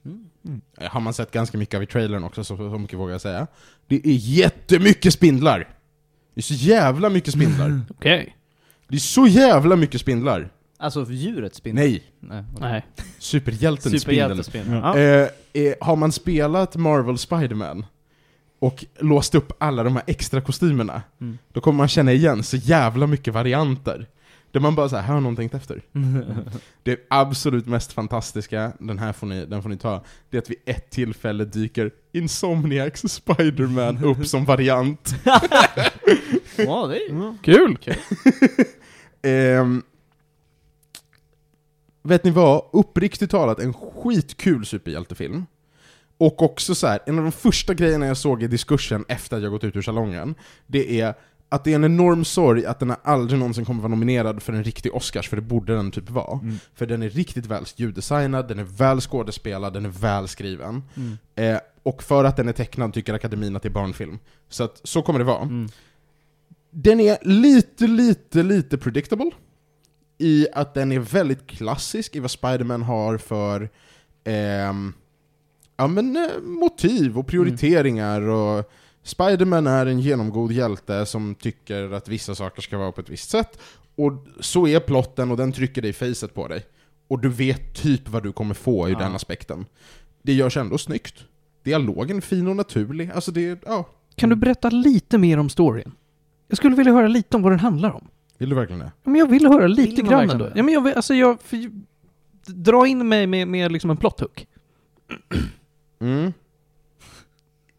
Mm. 0.05 0.61
Eh, 0.77 0.91
Har 0.91 0.99
man 0.99 1.13
sett 1.13 1.31
ganska 1.31 1.57
mycket 1.57 1.75
av 1.75 1.83
i 1.83 1.85
trailern 1.85 2.23
också, 2.23 2.43
så, 2.43 2.57
så 2.57 2.77
mycket 2.77 2.99
vågar 2.99 3.11
jag 3.11 3.21
säga. 3.21 3.47
Det 3.87 3.95
är 3.95 4.13
jättemycket 4.13 5.13
spindlar! 5.13 5.75
Det 6.33 6.39
är 6.39 6.43
så 6.43 6.53
jävla 6.53 7.09
mycket 7.09 7.33
spindlar. 7.33 7.81
Okej. 7.89 8.37
Det 8.87 8.95
är 8.95 8.99
så 8.99 9.27
jävla 9.27 9.75
mycket 9.75 10.01
spindlar. 10.01 10.49
Alltså 10.77 11.05
djuret 11.09 11.55
spindel? 11.55 11.83
Nej, 11.85 12.03
Nej. 12.19 12.43
Nej. 12.59 12.85
superhjälten 13.19 13.99
spindel. 13.99 14.43
Ja. 14.55 14.97
Eh, 14.97 15.27
eh, 15.53 15.73
har 15.81 15.95
man 15.95 16.11
spelat 16.11 16.75
Marvel 16.75 17.17
Spider-Man 17.17 17.85
och 18.61 18.85
låst 18.99 19.35
upp 19.35 19.53
alla 19.59 19.83
de 19.83 19.93
här 19.95 20.03
extra 20.07 20.41
kostymerna, 20.41 21.01
Mm. 21.21 21.37
då 21.53 21.61
kommer 21.61 21.77
man 21.77 21.87
känna 21.87 22.11
igen 22.13 22.43
så 22.43 22.57
jävla 22.57 23.07
mycket 23.07 23.33
varianter. 23.33 24.07
Där 24.51 24.59
man 24.59 24.75
bara 24.75 24.89
såhär, 24.89 25.03
här 25.03 25.13
har 25.13 25.21
någon 25.21 25.35
tänkt 25.35 25.53
efter. 25.55 25.81
Det 26.83 26.99
absolut 27.09 27.65
mest 27.67 27.93
fantastiska, 27.93 28.71
den 28.79 28.99
här 28.99 29.13
får 29.13 29.27
ni, 29.27 29.45
den 29.45 29.61
får 29.61 29.69
ni 29.69 29.77
ta, 29.77 30.03
det 30.29 30.37
är 30.37 30.41
att 30.41 30.49
vid 30.49 30.57
ett 30.65 30.89
tillfälle 30.89 31.45
dyker 31.45 31.91
Insomniacs 32.11 33.01
Spider-Man 33.01 34.03
upp 34.03 34.27
som 34.27 34.45
variant. 34.45 35.15
Ja, 36.57 36.87
det 36.87 36.95
är 36.97 37.37
Kul! 37.43 37.77
Ehm, 39.21 39.83
vet 42.03 42.23
ni 42.23 42.31
vad? 42.31 42.63
Uppriktigt 42.73 43.31
talat, 43.31 43.59
en 43.59 43.73
skitkul 43.73 44.65
superhjältefilm. 44.65 45.45
Och 46.21 46.41
också 46.41 46.75
så 46.75 46.87
här, 46.87 46.99
en 47.05 47.17
av 47.17 47.23
de 47.23 47.31
första 47.31 47.73
grejerna 47.73 48.05
jag 48.05 48.17
såg 48.17 48.43
i 48.43 48.47
diskursen 48.47 49.05
efter 49.07 49.37
att 49.37 49.43
jag 49.43 49.51
gått 49.51 49.63
ut 49.63 49.75
ur 49.75 49.81
salongen, 49.81 50.35
det 50.67 51.01
är 51.01 51.13
att 51.49 51.63
det 51.63 51.71
är 51.71 51.75
en 51.75 51.83
enorm 51.83 52.25
sorg 52.25 52.65
att 52.65 52.79
den 52.79 52.93
aldrig 53.03 53.39
någonsin 53.39 53.65
kommer 53.65 53.81
vara 53.81 53.89
nominerad 53.89 54.43
för 54.43 54.53
en 54.53 54.63
riktig 54.63 54.95
Oscars, 54.95 55.29
för 55.29 55.35
det 55.35 55.41
borde 55.41 55.75
den 55.75 55.91
typ 55.91 56.09
vara. 56.09 56.39
Mm. 56.39 56.59
För 56.73 56.85
den 56.85 57.03
är 57.03 57.09
riktigt 57.09 57.45
väl 57.45 57.65
ljuddesignad, 57.75 58.47
den 58.47 58.59
är 58.59 58.63
väl 58.63 59.01
skådespelad, 59.01 59.73
den 59.73 59.85
är 59.85 59.89
väl 59.89 60.27
skriven. 60.27 60.83
Mm. 60.95 61.17
Eh, 61.35 61.61
och 61.83 62.03
för 62.03 62.23
att 62.23 62.37
den 62.37 62.49
är 62.49 62.53
tecknad 62.53 62.93
tycker 62.93 63.13
akademin 63.13 63.55
att 63.55 63.63
det 63.63 63.67
är 63.67 63.73
barnfilm. 63.73 64.19
Så 64.49 64.63
att, 64.63 64.81
så 64.83 65.01
kommer 65.01 65.19
det 65.19 65.25
vara. 65.25 65.41
Mm. 65.41 65.69
Den 66.71 66.99
är 66.99 67.17
lite, 67.21 67.87
lite, 67.87 68.43
lite 68.43 68.77
predictable. 68.77 69.31
I 70.17 70.47
att 70.53 70.73
den 70.73 70.91
är 70.91 70.99
väldigt 70.99 71.47
klassisk 71.47 72.15
i 72.15 72.19
vad 72.19 72.31
Spider-Man 72.31 72.81
har 72.81 73.17
för 73.17 73.69
ehm, 74.23 74.93
ja, 75.81 75.87
men, 75.87 76.15
eh, 76.15 76.41
motiv 76.43 77.17
och 77.17 77.27
prioriteringar. 77.27 78.21
Och 78.21 78.71
Spider-Man 79.03 79.67
är 79.67 79.85
en 79.85 79.99
genomgod 79.99 80.51
hjälte 80.51 81.05
som 81.05 81.35
tycker 81.35 81.91
att 81.91 82.07
vissa 82.07 82.35
saker 82.35 82.61
ska 82.61 82.77
vara 82.77 82.91
på 82.91 83.01
ett 83.01 83.09
visst 83.09 83.29
sätt. 83.29 83.59
Och 83.95 84.11
så 84.39 84.67
är 84.67 84.79
plotten 84.79 85.31
och 85.31 85.37
den 85.37 85.51
trycker 85.51 85.81
dig 85.81 85.89
i 85.89 85.93
facet 85.93 86.33
på 86.33 86.47
dig. 86.47 86.65
Och 87.07 87.19
du 87.19 87.29
vet 87.29 87.73
typ 87.75 88.09
vad 88.09 88.23
du 88.23 88.31
kommer 88.31 88.53
få 88.53 88.87
ur 88.89 88.91
Ja. 88.93 88.99
den 88.99 89.15
aspekten. 89.15 89.65
Det 90.21 90.33
görs 90.33 90.57
ändå 90.57 90.77
snyggt. 90.77 91.15
Dialogen 91.63 92.17
är 92.17 92.21
fin 92.21 92.47
och 92.47 92.55
naturlig. 92.55 93.11
Alltså 93.11 93.31
det, 93.31 93.59
ja. 93.65 93.85
Kan 94.15 94.29
du 94.29 94.35
berätta 94.35 94.69
lite 94.69 95.17
mer 95.17 95.37
om 95.37 95.49
storyn? 95.49 95.91
Jag 96.47 96.57
skulle 96.57 96.75
vilja 96.75 96.93
höra 96.93 97.07
lite 97.07 97.37
om 97.37 97.43
vad 97.43 97.51
den 97.51 97.59
handlar 97.59 97.91
om. 97.91 98.07
Vill 98.37 98.49
du 98.49 98.55
verkligen 98.55 98.79
det? 98.79 98.85
Ja, 99.03 99.09
Men 99.11 99.15
jag 99.19 99.27
vill 99.29 99.47
höra 99.47 99.67
lite 99.67 99.95
Vill 100.01 100.05
grann 100.11 100.29
ändå. 100.29 100.45
det? 100.45 100.53
Ja, 100.55 100.63
men 100.63 100.73
jag 100.73 100.81
vill, 100.81 100.93
alltså 100.93 101.13
jag... 101.13 101.41
För, 101.41 101.57
dra 102.45 102.87
in 102.87 103.07
mig 103.07 103.27
med, 103.27 103.47
med 103.47 103.71
liksom 103.71 103.89
en 103.89 103.97
plot 103.97 104.19
hook. 104.19 104.47
Mm. 106.01 106.33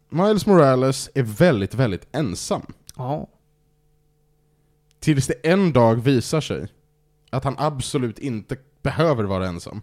Miles 0.09 0.45
Morales 0.45 1.09
är 1.15 1.23
väldigt, 1.23 1.73
väldigt 1.73 2.07
ensam. 2.11 2.73
Ja. 2.95 3.27
Tills 4.99 5.27
det 5.27 5.33
en 5.33 5.73
dag 5.73 5.95
visar 5.95 6.41
sig 6.41 6.67
att 7.29 7.43
han 7.43 7.55
absolut 7.57 8.19
inte 8.19 8.57
behöver 8.81 9.23
vara 9.23 9.47
ensam. 9.47 9.81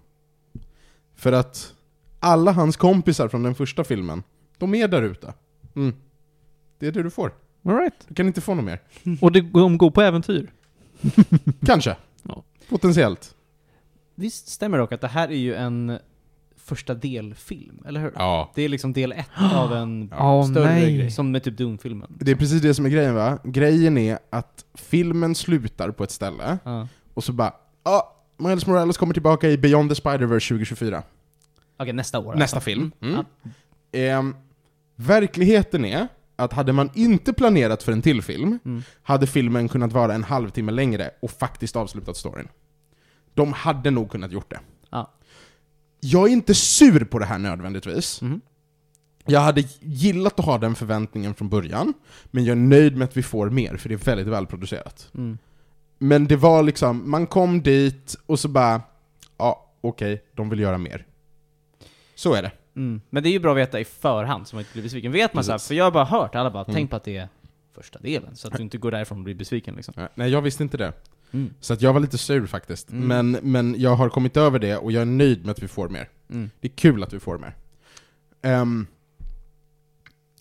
För 1.15 1.33
att 1.33 1.75
alla 2.21 2.53
hans 2.53 2.77
kompisar 2.77 3.29
från 3.29 3.43
den 3.43 3.55
första 3.55 3.85
filmen, 3.85 4.23
de 4.59 4.75
är 4.75 4.89
där 4.89 5.03
ute. 5.03 5.35
Mm. 5.77 5.95
Det 6.79 6.87
är 6.87 6.93
det 6.93 7.03
du 7.03 7.11
får. 7.11 7.33
All 7.65 7.77
right. 7.77 7.95
Du 8.09 8.15
kan 8.15 8.27
inte 8.27 8.41
få 8.41 8.55
något 8.55 8.65
mer. 8.65 8.81
Och 9.21 9.33
det, 9.33 9.41
de 9.41 9.79
går 9.79 9.91
på 9.91 10.03
äventyr. 10.03 10.53
Kanske. 11.67 11.97
Ja. 12.23 12.43
Potentiellt. 12.69 13.35
Visst 14.15 14.49
stämmer 14.49 14.79
dock 14.79 14.93
att 14.93 15.01
det 15.01 15.09
här 15.09 15.29
är 15.29 15.37
ju 15.37 15.55
en 15.55 15.99
första 16.71 16.95
delfilm, 16.95 17.83
eller 17.87 18.01
hur? 18.01 18.13
Ja. 18.17 18.53
Det 18.55 18.63
är 18.63 18.69
liksom 18.69 18.93
del 18.93 19.13
ett 19.13 19.27
av 19.55 19.73
en 19.73 20.09
Ja, 20.19 20.45
större 20.51 20.65
nej. 20.65 20.97
grej, 20.97 21.11
som 21.11 21.31
med 21.31 21.43
typ 21.43 21.57
Doom-filmen. 21.59 22.17
Det 22.21 22.31
är 22.31 22.37
precis 22.37 22.63
det 22.63 22.75
som 22.75 22.87
är 22.87 22.91
grejen 22.91 23.15
va? 23.15 23.39
Grejen 23.45 23.99
är 23.99 24.19
att 24.31 24.65
filmen 24.75 25.35
slutar 25.35 25.91
på 25.91 26.05
ett 26.05 26.11
ställe, 26.11 26.59
Ja. 26.65 26.89
och 27.15 27.25
så 27.25 27.33
bara 27.33 27.53
ja, 27.85 28.17
Miles 28.39 28.67
Morales 28.67 28.97
kommer 28.99 29.13
tillbaka 29.15 29.49
i 29.49 29.59
Beyond 29.59 29.91
the 29.91 30.03
Spider-Verse 30.03 30.49
2024. 30.49 31.03
Okej, 31.79 31.93
nästa 31.93 32.19
år 32.19 32.35
Nästa 32.35 32.57
alltså. 32.57 32.61
film. 32.71 32.93
Mm. 33.03 33.15
Mm. 33.15 33.25
Ehm, 33.93 34.35
verkligheten 34.97 35.85
är 35.85 36.09
att 36.37 36.53
hade 36.53 36.73
man 36.73 36.91
inte 36.95 37.33
planerat 37.33 37.83
för 37.83 37.93
en 37.93 38.03
till 38.03 38.23
film, 38.23 38.59
Mm. 38.65 38.83
hade 39.03 39.27
filmen 39.27 39.69
kunnat 39.69 39.93
vara 39.93 40.15
en 40.15 40.25
halvtimme 40.25 40.73
längre 40.73 41.11
och 41.23 41.31
faktiskt 41.31 41.77
avslutat 41.77 42.17
storyn. 42.17 42.49
De 43.35 43.53
hade 43.53 43.91
nog 43.91 44.11
kunnat 44.11 44.33
gjort 44.33 44.51
det. 44.51 44.61
Ja. 46.01 46.09
Jag 46.21 46.29
är 46.29 46.33
inte 46.33 46.55
sur 46.55 47.05
på 47.05 47.19
det 47.19 47.25
här 47.27 47.39
nödvändigtvis. 47.39 48.23
Mhm. 48.23 48.41
Jag 49.27 49.41
hade 49.41 49.65
gillat 49.81 50.39
att 50.39 50.45
ha 50.45 50.59
den 50.59 50.75
förväntningen 50.75 51.35
från 51.35 51.49
början, 51.49 51.95
men 52.25 52.45
jag 52.45 52.53
är 52.53 52.61
nöjd 52.61 52.97
med 52.97 53.05
att 53.05 53.17
vi 53.17 53.23
får 53.23 53.51
mer, 53.51 53.77
för 53.77 53.89
det 53.89 53.95
är 53.95 53.97
väldigt 53.99 54.27
välproducerat. 54.27 55.11
Mm. 55.15 55.39
Men 55.99 56.27
det 56.27 56.37
var 56.37 56.63
liksom, 56.63 57.11
man 57.11 57.27
kom 57.27 57.63
dit 57.63 58.17
och 58.27 58.39
så 58.41 58.49
bara, 58.49 58.83
ja 59.39 59.71
okej, 59.81 60.25
de 60.35 60.51
vill 60.51 60.61
göra 60.61 60.79
mer. 60.79 61.07
Så 62.15 62.35
är 62.35 62.43
det. 62.43 62.53
Mm. 62.77 63.01
Men 63.11 63.23
det 63.23 63.29
är 63.29 63.33
ju 63.33 63.39
bra 63.39 63.51
att 63.53 63.57
veta 63.59 63.81
i 63.81 63.85
förhand, 63.85 64.49
så 64.49 64.57
man 64.57 64.61
inte 64.61 64.73
blir 64.73 64.83
besviken. 64.83 65.13
Vet 65.13 65.35
man 65.35 65.45
så 65.45 65.51
här, 65.51 65.59
Precis. 65.59 65.69
för 65.69 65.75
jag 65.75 65.85
har 65.85 65.91
bara 65.91 66.05
hört 66.05 66.35
alla 66.35 66.51
bara, 66.51 66.65
Mm. 66.65 66.75
tänk 66.75 66.91
på 66.91 66.97
att 66.97 67.05
det 67.05 67.17
är 67.17 67.29
första 67.75 67.99
delen, 67.99 68.37
så 68.37 68.49
att 68.49 68.57
du 68.57 68.63
inte 68.63 68.79
går 68.79 68.91
därifrån 68.91 69.19
och 69.19 69.25
blir 69.25 69.35
besviken 69.35 69.75
liksom. 69.75 69.95
Nej, 70.15 70.31
jag 70.31 70.43
visste 70.43 70.63
inte 70.63 70.77
det. 70.77 70.93
Mm. 71.33 71.51
Så 71.61 71.73
att 71.73 71.83
jag 71.83 71.93
var 71.93 72.01
lite 72.01 72.19
sur 72.19 72.47
faktiskt. 72.47 72.91
Mm. 72.91 73.09
Men, 73.09 73.53
men 73.53 73.81
jag 73.81 73.97
har 73.97 74.09
kommit 74.09 74.37
över 74.37 74.59
det 74.59 74.77
och 74.77 74.93
jag 74.93 75.01
är 75.01 75.07
nöjd 75.07 75.41
med 75.41 75.51
att 75.51 75.63
vi 75.63 75.69
får 75.69 75.89
mer. 75.89 76.09
Mm. 76.31 76.51
Det 76.61 76.69
är 76.69 76.73
kul 76.77 77.03
att 77.03 77.13
vi 77.13 77.21
får 77.21 77.39
mer. 77.39 77.57
Ehm, 78.43 78.87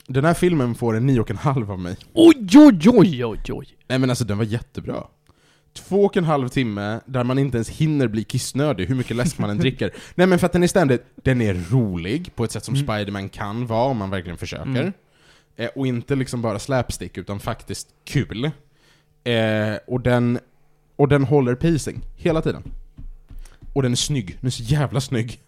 den 0.07 0.25
här 0.25 0.33
filmen 0.33 0.75
får 0.75 0.95
en 0.95 1.09
9,5 1.09 1.71
av 1.71 1.79
mig. 1.79 1.97
Oj, 2.13 2.47
oj, 2.55 2.89
oj, 2.89 3.25
oj, 3.25 3.39
oj. 3.49 3.67
Nej 3.87 3.99
men 3.99 4.09
alltså 4.09 4.25
den 4.25 4.37
var 4.37 4.45
jättebra. 4.45 5.07
Två 5.73 6.05
och 6.05 6.17
en 6.17 6.23
halv 6.23 6.49
timme 6.49 6.99
där 7.05 7.23
man 7.23 7.39
inte 7.39 7.57
ens 7.57 7.69
hinner 7.69 8.07
bli 8.07 8.23
kissnödig 8.23 8.85
hur 8.85 8.95
mycket 8.95 9.15
läsk 9.17 9.37
man 9.37 9.49
än 9.49 9.57
dricker. 9.59 9.91
Nej 10.15 10.27
men 10.27 10.39
för 10.39 10.45
att 10.45 10.53
den 10.53 10.63
är 10.63 10.67
ständigt, 10.67 11.03
den 11.15 11.41
är 11.41 11.53
rolig 11.53 12.35
på 12.35 12.43
ett 12.43 12.51
sätt 12.51 12.63
som 12.65 12.75
Mm. 12.75 12.87
Spider-Man 12.87 13.29
kan 13.29 13.67
vara 13.67 13.89
om 13.89 13.97
man 13.97 14.09
verkligen 14.09 14.37
försöker. 14.37 14.63
Mm. 14.63 14.93
Eh, 15.55 15.69
och 15.75 15.87
inte 15.87 16.15
liksom 16.15 16.41
bara 16.41 16.59
slapstick 16.59 17.17
utan 17.17 17.39
faktiskt 17.39 17.87
kul. 18.05 18.45
Eh, 19.23 19.75
och, 19.87 20.01
den, 20.01 20.39
och 20.99 21.07
den 21.07 21.23
håller 21.23 21.55
pacing 21.55 22.01
hela 22.15 22.41
tiden. 22.41 22.63
Och 23.73 23.81
den 23.83 23.91
är 23.91 23.95
snygg, 23.95 24.37
den 24.39 24.47
är 24.47 24.51
så 24.51 24.63
jävla 24.63 25.01
snygg. 25.01 25.39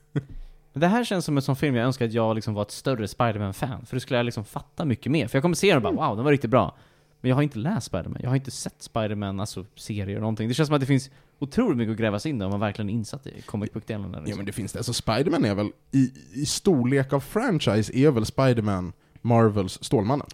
Det 0.73 0.87
här 0.87 1.03
känns 1.03 1.25
som 1.25 1.37
en 1.37 1.41
sån 1.41 1.55
film 1.55 1.75
jag 1.75 1.85
önskar 1.85 2.05
att 2.05 2.13
jag 2.13 2.35
liksom 2.35 2.53
var 2.53 2.61
ett 2.61 2.71
större 2.71 3.07
Spider-Man-fan, 3.07 3.85
för 3.85 3.95
då 3.95 3.99
skulle 3.99 4.19
jag 4.19 4.25
liksom 4.25 4.45
fatta 4.45 4.85
mycket 4.85 5.11
mer. 5.11 5.27
För 5.27 5.37
jag 5.37 5.41
kommer 5.43 5.55
se 5.55 5.67
den 5.67 5.77
och 5.77 5.93
bara 5.95 6.07
wow, 6.07 6.15
den 6.15 6.25
var 6.25 6.31
riktigt 6.31 6.49
bra. 6.49 6.75
Men 7.21 7.29
jag 7.29 7.35
har 7.35 7.43
inte 7.43 7.59
läst 7.59 7.87
Spider-Man, 7.87 8.19
jag 8.21 8.29
har 8.29 8.35
inte 8.35 8.51
sett 8.51 8.75
Spider-Man, 8.83 9.39
alltså 9.39 9.65
serier 9.75 10.07
eller 10.07 10.19
någonting. 10.19 10.47
Det 10.47 10.53
känns 10.53 10.67
som 10.67 10.73
att 10.75 10.79
det 10.81 10.87
finns 10.87 11.09
otroligt 11.39 11.77
mycket 11.77 11.91
att 11.91 11.97
gräva 11.99 12.19
sig 12.19 12.29
in 12.31 12.39
där 12.39 12.45
om 12.45 12.51
man 12.51 12.59
verkligen 12.59 12.89
är 12.89 12.93
insatt 12.93 13.27
i 13.27 13.41
comic 13.41 13.71
book-delen. 13.73 14.11
där, 14.11 14.19
Ja 14.19 14.23
Liksom. 14.23 14.37
men 14.37 14.45
det 14.45 14.51
finns 14.51 14.71
det, 14.73 14.79
alltså 14.79 14.93
Spider-Man 14.93 15.45
är 15.45 15.55
väl, 15.55 15.69
i, 15.91 16.11
i 16.33 16.45
storlek 16.45 17.13
av 17.13 17.19
franchise 17.19 17.97
är 17.97 18.11
väl 18.11 18.25
Spider-Man 18.25 18.93
Marvels 19.21 19.83
Stålmannen? 19.83 20.27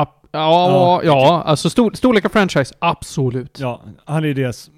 App, 0.00 0.26
ja, 0.32 1.00
ja, 1.04 1.42
alltså 1.46 1.70
stor, 1.70 1.90
storlek 1.94 2.24
av 2.24 2.28
franchise, 2.28 2.74
absolut. 2.78 3.58
Ja, 3.60 3.80
han 4.04 4.24
är 4.24 4.34
deras 4.34 4.70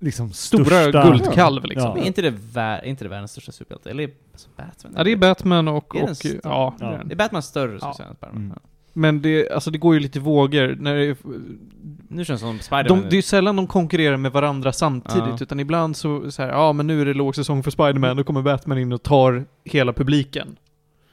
liksom 0.00 0.32
Stora 0.32 0.64
största... 0.64 1.02
guldkalv 1.02 1.64
liksom. 1.64 1.88
Ja. 1.88 1.94
Men 1.94 2.02
är 2.02 2.06
inte 2.06 2.22
det, 2.22 2.34
vär, 2.52 2.78
är 2.78 2.84
inte 2.86 3.04
det 3.04 3.08
världens 3.08 3.30
största 3.32 3.52
superhjälte? 3.52 3.90
Eller 3.90 4.10
alltså 4.32 4.48
Batman? 4.56 4.92
Ja, 4.96 5.04
det 5.04 5.12
är 5.12 5.16
Batman 5.16 5.68
och... 5.68 5.96
Är 5.96 6.10
och 6.10 6.16
större? 6.16 6.40
ja, 6.44 6.74
Ja. 6.80 7.00
det 7.04 7.14
är 7.14 7.16
Batman 7.16 7.42
större, 7.42 7.80
så 7.80 7.86
Ja. 7.86 7.94
säga, 7.96 8.08
Spiderman? 8.16 8.44
Mm. 8.44 8.58
Men 8.96 9.22
det, 9.22 9.50
alltså 9.50 9.70
det 9.70 9.78
går 9.78 9.94
ju 9.94 10.00
lite 10.00 10.20
vågor 10.20 10.76
när 10.80 10.94
det 10.94 11.16
Nu 12.08 12.24
känns 12.24 12.40
det 12.40 12.46
som 12.46 12.58
Spiderman. 12.58 12.86
de, 13.02 13.08
Det 13.08 13.14
är 13.14 13.16
ju 13.16 13.22
sällan 13.22 13.56
de 13.56 13.66
konkurrerar 13.66 14.16
med 14.16 14.32
varandra 14.32 14.72
samtidigt, 14.72 15.28
Ja. 15.28 15.36
utan 15.40 15.60
ibland 15.60 15.96
så, 15.96 16.30
så 16.30 16.42
här, 16.42 16.48
ja 16.48 16.72
men 16.72 16.86
nu 16.86 17.00
är 17.00 17.04
det 17.06 17.14
lågsäsong 17.14 17.62
för 17.62 17.70
Spiderman, 17.70 18.16
då 18.16 18.24
kommer 18.24 18.42
Batman 18.42 18.78
in 18.78 18.92
och 18.92 19.02
tar 19.02 19.44
hela 19.64 19.92
publiken. 19.92 20.56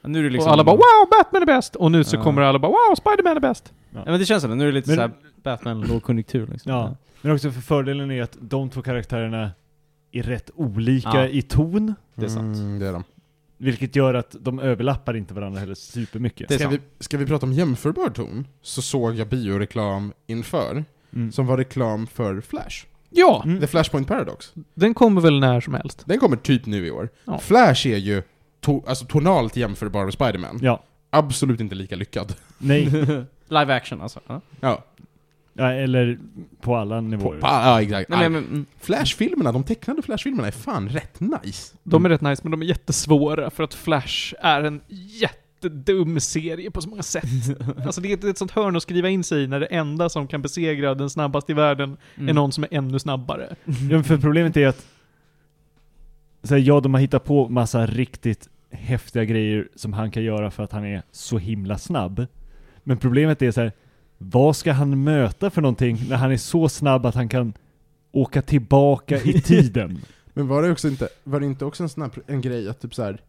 Nu 0.02 0.18
är 0.18 0.22
det 0.22 0.30
liksom... 0.30 0.48
Och 0.48 0.52
alla 0.52 0.64
bara 0.64 0.76
'Wow, 0.76 1.08
Batman 1.10 1.42
är 1.42 1.46
bäst!' 1.46 1.76
Och 1.76 1.92
nu 1.92 2.04
så 2.04 2.16
Ja. 2.16 2.22
kommer 2.22 2.42
alla 2.42 2.58
bara 2.58 2.72
'Wow, 2.72 2.94
Spiderman 2.96 3.36
är 3.36 3.40
bäst!' 3.40 3.72
Ja 3.90 4.02
men 4.06 4.18
det 4.20 4.26
känns 4.26 4.40
som 4.42 4.50
det. 4.50 4.56
Nu 4.56 4.62
är 4.64 4.66
det 4.68 4.72
lite 4.74 4.88
Men- 4.90 4.96
såhär 4.96 5.10
Batman 5.42 5.80
lågkonjunktur 5.80 6.46
liksom. 6.46 6.72
Ja. 6.72 6.96
Men 7.22 7.32
också 7.34 7.50
för 7.50 7.60
fördelen 7.60 8.10
är 8.10 8.22
att 8.22 8.36
de 8.40 8.70
två 8.70 8.82
karaktärerna 8.82 9.50
är 10.12 10.22
rätt 10.22 10.50
olika 10.54 11.08
Ja. 11.14 11.26
i 11.26 11.42
ton. 11.42 11.94
Det 12.14 12.24
är 12.24 12.28
sant. 12.28 12.56
Mm, 12.56 12.78
det 12.78 12.86
är 12.86 12.92
de. 12.92 13.04
Vilket 13.58 13.96
gör 13.96 14.14
att 14.14 14.36
de 14.40 14.58
överlappar 14.58 15.16
inte 15.16 15.34
varandra 15.34 15.60
heller 15.60 15.74
supermycket. 15.74 16.48
Det 16.48 16.54
är 16.54 16.58
Ska 16.58 16.68
sant. 16.70 16.80
vi, 16.98 17.04
ska 17.04 17.18
vi 17.18 17.26
prata 17.26 17.46
om 17.46 17.52
jämförbar 17.52 18.08
ton, 18.10 18.46
så 18.62 18.82
såg 18.82 19.14
jag 19.14 19.28
bioreklam 19.28 20.12
inför, 20.26 20.84
Mm. 21.14 21.32
som 21.32 21.46
var 21.46 21.56
reklam 21.56 22.06
för 22.06 22.40
Flash. 22.40 22.84
Ja! 23.10 23.42
Mm. 23.44 23.60
The 23.60 23.66
Flashpoint 23.66 24.08
Paradox. 24.08 24.52
Den 24.74 24.94
kommer 24.94 25.20
väl 25.20 25.40
när 25.40 25.60
som 25.60 25.74
helst. 25.74 26.02
Den 26.06 26.18
kommer 26.18 26.36
typ 26.36 26.66
nu 26.66 26.86
i 26.86 26.90
år. 26.90 27.08
Ja. 27.24 27.38
Flash 27.38 27.86
är 27.88 27.96
ju 27.96 28.22
to, 28.62 28.82
alltså 28.86 29.04
tonalt 29.04 29.56
jämförbar 29.56 30.04
med 30.04 30.12
Spiderman. 30.14 30.58
Ja. 30.62 30.82
Absolut 31.10 31.60
inte 31.60 31.74
lika 31.74 31.96
lyckad. 31.96 32.34
Nej. 32.58 32.84
Live 33.48 33.74
action 33.74 34.00
alltså. 34.00 34.20
Ja. 34.26 34.40
Ja, 34.60 34.82
ja, 35.52 35.72
eller 35.72 36.18
på 36.60 36.76
alla 36.76 37.00
nivåer. 37.00 37.40
på, 37.40 37.46
ja 37.46 37.82
exakt. 37.82 38.08
Nej, 38.08 38.28
men, 38.28 38.44
mm. 38.44 38.66
Flash-filmerna, 38.80 39.52
de 39.52 39.64
tecknade 39.64 40.02
Flash-filmerna 40.02 40.46
är 40.46 40.52
fan 40.52 40.88
rätt 40.88 41.20
nice. 41.20 41.74
De 41.82 42.04
är 42.04 42.08
rätt 42.08 42.20
nice, 42.20 42.42
men 42.44 42.50
de 42.50 42.62
är 42.62 42.66
jättesvåra 42.66 43.50
för 43.50 43.64
att 43.64 43.74
Flash 43.74 44.34
är 44.40 44.62
en 44.62 44.80
jättedum 44.88 46.20
serie 46.20 46.70
på 46.70 46.80
så 46.80 46.88
många 46.88 47.02
sätt. 47.02 47.24
alltså 47.86 48.00
det 48.00 48.12
är 48.12 48.16
ett, 48.16 48.24
ett 48.24 48.38
sånt 48.38 48.50
hörn 48.50 48.76
att 48.76 48.82
skriva 48.82 49.08
in 49.08 49.24
sig 49.24 49.42
i 49.42 49.46
när 49.46 49.60
det 49.60 49.66
enda 49.66 50.08
som 50.08 50.26
kan 50.28 50.42
besegra 50.42 50.94
den 50.94 51.10
snabbaste 51.10 51.52
i 51.52 51.54
världen 51.54 51.96
är 52.16 52.20
Mm. 52.20 52.34
någon 52.34 52.52
som 52.52 52.64
är 52.64 52.68
ännu 52.74 52.98
snabbare. 52.98 53.54
Ja, 53.64 53.74
men 53.90 54.04
för 54.04 54.18
problemet 54.18 54.56
är 54.56 54.66
att 54.66 54.86
så 56.42 56.54
här, 56.54 56.62
ja, 56.62 56.80
de 56.80 56.94
har 56.94 57.00
hittat 57.00 57.24
på 57.24 57.48
massa 57.48 57.86
riktigt 57.86 58.48
häftiga 58.70 59.24
grejer 59.24 59.68
som 59.74 59.92
han 59.92 60.10
kan 60.10 60.22
göra 60.22 60.50
för 60.50 60.62
att 60.62 60.72
han 60.72 60.84
är 60.84 61.02
så 61.10 61.38
himla 61.38 61.78
snabb. 61.78 62.26
Men 62.84 62.98
problemet 62.98 63.42
är 63.42 63.50
så 63.50 63.60
här, 63.60 63.72
vad 64.18 64.56
ska 64.56 64.72
han 64.72 65.04
möta 65.04 65.50
för 65.50 65.62
någonting 65.62 65.98
när 66.08 66.16
han 66.16 66.32
är 66.32 66.36
så 66.36 66.68
snabb 66.68 67.06
att 67.06 67.14
han 67.14 67.28
kan 67.28 67.52
åka 68.12 68.42
tillbaka 68.42 69.20
i 69.22 69.40
tiden? 69.40 70.00
Men 70.34 70.48
var 70.48 70.62
det 70.62 70.70
också 70.70 70.88
inte, 70.88 71.08
var 71.24 71.40
det 71.40 71.46
inte 71.46 71.64
också 71.64 71.82
en 71.82 71.88
sån 71.88 72.02
här, 72.02 72.10
en 72.26 72.40
grej 72.40 72.68
att 72.68 72.80
typ 72.80 72.94
så 72.94 73.02
här. 73.02 73.20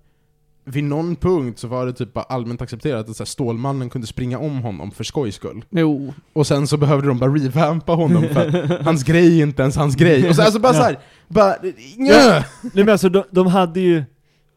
Vid 0.66 0.84
någon 0.84 1.16
punkt 1.16 1.60
så 1.60 1.68
var 1.68 1.86
det 1.86 1.94
typ 1.94 2.14
bara 2.14 2.24
allmänt 2.24 2.62
accepterat 2.62 3.10
att 3.10 3.16
så 3.18 3.24
här, 3.24 3.26
Stålmannen 3.26 3.90
kunde 3.90 4.08
springa 4.08 4.40
om 4.40 4.58
honom 4.62 4.92
för 4.92 5.04
skojs 5.04 5.36
skull. 5.36 5.66
Jo. 5.70 6.14
Och 6.34 6.48
sen 6.48 6.68
så 6.68 6.78
behövde 6.78 7.08
de 7.08 7.20
bara 7.20 7.30
revampa 7.32 7.92
honom 7.94 8.24
för 8.34 8.48
att 8.74 8.82
hans 8.86 9.04
grej 9.04 9.40
är 9.40 9.44
inte 9.44 9.62
ens 9.62 9.76
hans 9.76 9.96
grej. 9.96 10.30
Och 10.30 10.36
så, 10.36 10.42
alltså 10.42 10.60
bara 10.60 10.74
Ja. 10.74 10.80
så 10.80 10.84
här, 10.86 11.00
bara, 11.28 11.56
njö! 11.98 12.44
Nej 12.62 12.72
men 12.74 12.90
alltså 12.90 13.10
de, 13.10 13.24
de 13.32 13.48
hade 13.48 13.80
ju, 13.80 14.04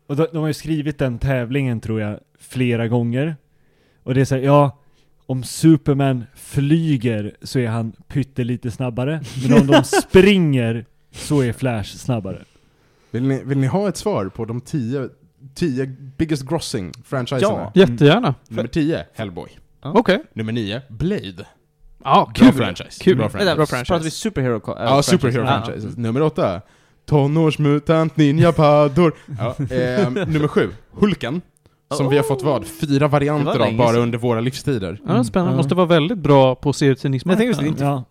och 0.06 0.16
de, 0.16 0.26
de 0.32 0.38
har 0.38 0.46
ju 0.46 0.54
skrivit 0.54 0.98
den 0.98 1.18
tävlingen 1.18 1.80
tror 1.80 2.00
jag 2.00 2.18
flera 2.40 2.88
gånger. 2.88 3.36
Och 4.02 4.14
det 4.14 4.20
är 4.20 4.24
såhär, 4.24 4.42
ja, 4.42 4.78
om 5.26 5.42
Superman 5.44 6.24
flyger 6.34 7.36
så 7.42 7.58
är 7.58 7.68
han 7.68 7.92
pyttelite 8.08 8.70
snabbare, 8.70 9.20
men 9.48 9.60
om 9.60 9.66
de 9.66 9.82
springer 10.02 10.84
så 11.12 11.40
är 11.42 11.52
Flash 11.52 11.96
snabbare. 11.96 12.42
Vill 13.10 13.22
ni, 13.22 13.42
vill 13.44 13.58
ni 13.58 13.66
ha 13.66 13.88
ett 13.88 13.96
svar 13.96 14.28
på 14.28 14.44
de 14.44 14.60
tio, 14.60 15.08
tio 15.56 15.86
biggest 16.18 16.42
grossing 16.42 16.92
franchiserna? 17.04 17.70
Ja. 17.74 17.86
Jättegärna. 17.86 18.34
Nummer 18.48 18.66
10, 18.68 19.04
Hellboy. 19.14 19.48
Okej. 19.82 20.18
Nummer 20.32 20.52
9, 20.52 20.80
Blade. 20.88 21.46
Ja, 22.04 22.30
Bra 22.38 22.50
kul. 22.50 22.52
franchise. 22.52 23.04
Kul. 23.04 23.16
Bra 23.16 23.28
franchise. 23.28 23.54
Bra 23.56 23.66
franchise. 23.66 23.88
pratar 23.92 24.04
vi 24.04 24.10
superhero 24.10 24.58
co- 24.58 24.76
Ja, 24.78 25.02
superhero 25.02 25.46
franchise. 25.46 25.88
Nummer 26.00 26.22
8, 26.22 26.60
Tonårsmutant 27.06 28.16
Ninja 28.16 28.52
Paddor. 28.52 29.14
Ja, 29.38 29.56
eh, 29.76 30.10
nummer 30.10 30.48
7, 30.48 30.68
Hulken. 30.92 31.40
Som 31.94 32.08
vi 32.08 32.16
har 32.16 32.24
fått 32.24 32.42
vad? 32.42 32.66
Fyra 32.66 32.98
Det 32.98 33.08
varianter 33.08 33.58
var 33.58 33.66
av 33.66 33.76
bara 33.76 33.96
under 33.96 34.18
våra 34.18 34.40
livstider. 34.40 35.00
Ja, 35.06 35.24
spännande. 35.24 35.52
Ja. 35.52 35.56
Måste 35.56 35.74
vara 35.74 35.86
väldigt 35.86 36.18
bra 36.18 36.54
på 36.54 36.60
Men 36.68 36.68
jag 36.68 36.76
serietidningsmarknaden. 36.76 37.54
tänkte 37.54 37.66
just 37.66 37.78
det, 37.78 37.84
Ja. 37.84 38.04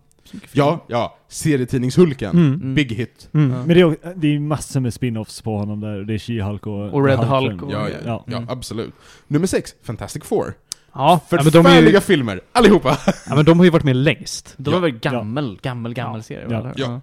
Ja, 0.52 0.84
ja. 0.88 1.16
Serietidningshulken. 1.28 2.30
Mm. 2.30 2.54
Mm. 2.54 2.74
Big 2.74 2.92
hit. 2.92 3.28
Mm. 3.32 3.50
Ja. 3.50 3.56
Men 3.66 3.68
det 3.68 3.80
är, 3.80 4.14
det 4.16 4.34
är 4.34 4.38
massor 4.38 4.80
med 4.80 4.92
spin-offs 4.92 5.42
på 5.42 5.58
honom 5.58 5.80
där, 5.80 5.98
det 6.04 6.14
är 6.14 6.18
She-Hulk 6.18 6.66
och... 6.66 6.94
Och 6.94 7.04
Red 7.06 7.18
Hulkling. 7.18 7.50
Hulk 7.50 7.62
och- 7.62 7.72
Ja, 7.72 7.88
ja, 7.88 7.96
ja, 8.04 8.24
Ja. 8.26 8.44
absolut. 8.48 8.94
Nummer 9.26 9.46
6, 9.46 9.74
Fantastic 9.82 10.24
Four. 10.24 10.54
Ja, 10.92 11.20
Förfärliga 11.28 11.90
ju, 11.90 12.00
filmer, 12.00 12.40
allihopa! 12.52 12.98
ja, 13.28 13.34
men 13.34 13.44
de 13.44 13.58
har 13.58 13.64
ju 13.64 13.70
varit 13.70 13.84
med 13.84 13.96
längst. 13.96 14.54
De 14.58 14.70
Ja. 14.70 14.76
var 14.80 14.88
väl 14.88 14.98
gammel, 14.98 15.58
gammel, 15.62 15.94
gammel 15.94 16.22
serie? 16.22 16.46
Ja. 16.50 16.72
Ja. 16.76 17.00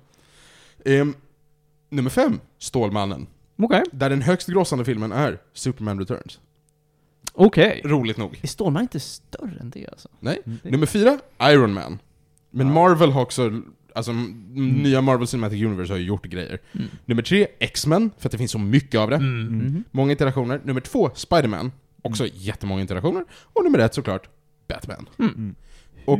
Ehm, 0.91 1.13
nummer 1.89 2.09
5, 2.09 2.39
Stålmannen. 2.59 3.27
Okej. 3.57 3.83
Där 3.91 4.09
den 4.09 4.21
högst 4.21 4.47
grossande 4.47 4.85
filmen 4.85 5.11
är 5.11 5.37
Superman 5.53 5.99
Returns. 5.99 6.39
Okej. 7.33 7.81
Roligt 7.85 8.17
nog. 8.17 8.39
Är 8.41 8.47
Stålman 8.47 8.81
inte 8.81 8.99
större 8.99 9.59
än 9.59 9.69
det 9.69 9.87
alltså? 9.91 10.09
Nej. 10.19 10.41
Mm. 10.45 10.57
Nummer 10.63 10.85
4, 10.85 11.19
Iron 11.41 11.73
Man. 11.73 11.99
Men 12.53 12.67
Ja. 12.67 12.73
Marvel 12.73 13.11
har 13.11 13.21
också, 13.21 13.61
alltså 13.95 14.11
m- 14.11 14.45
nya 14.83 15.01
Marvel 15.01 15.27
Cinematic 15.27 15.63
Universe 15.63 15.93
har 15.93 15.97
ju 15.97 16.05
gjort 16.05 16.25
grejer. 16.25 16.59
Mm. 16.71 16.87
Nummer 17.05 17.21
3, 17.23 17.47
X-Men, 17.59 18.11
för 18.19 18.27
att 18.27 18.31
det 18.31 18.37
finns 18.37 18.51
så 18.51 18.59
mycket 18.59 18.99
av 18.99 19.09
det. 19.09 19.15
Mm. 19.15 19.47
Mhm. 19.57 19.83
Många 19.91 20.11
interaktioner. 20.11 20.61
Nummer 20.63 20.81
2, 20.81 21.09
Spider-Man. 21.15 21.71
Också 22.01 22.27
jättemånga 22.33 22.81
interaktioner. 22.81 23.25
Och 23.53 23.63
nummer 23.63 23.79
1 23.79 23.93
såklart, 23.93 24.29
Batman. 24.67 25.09
Mm. 25.19 25.55
Och 26.05 26.19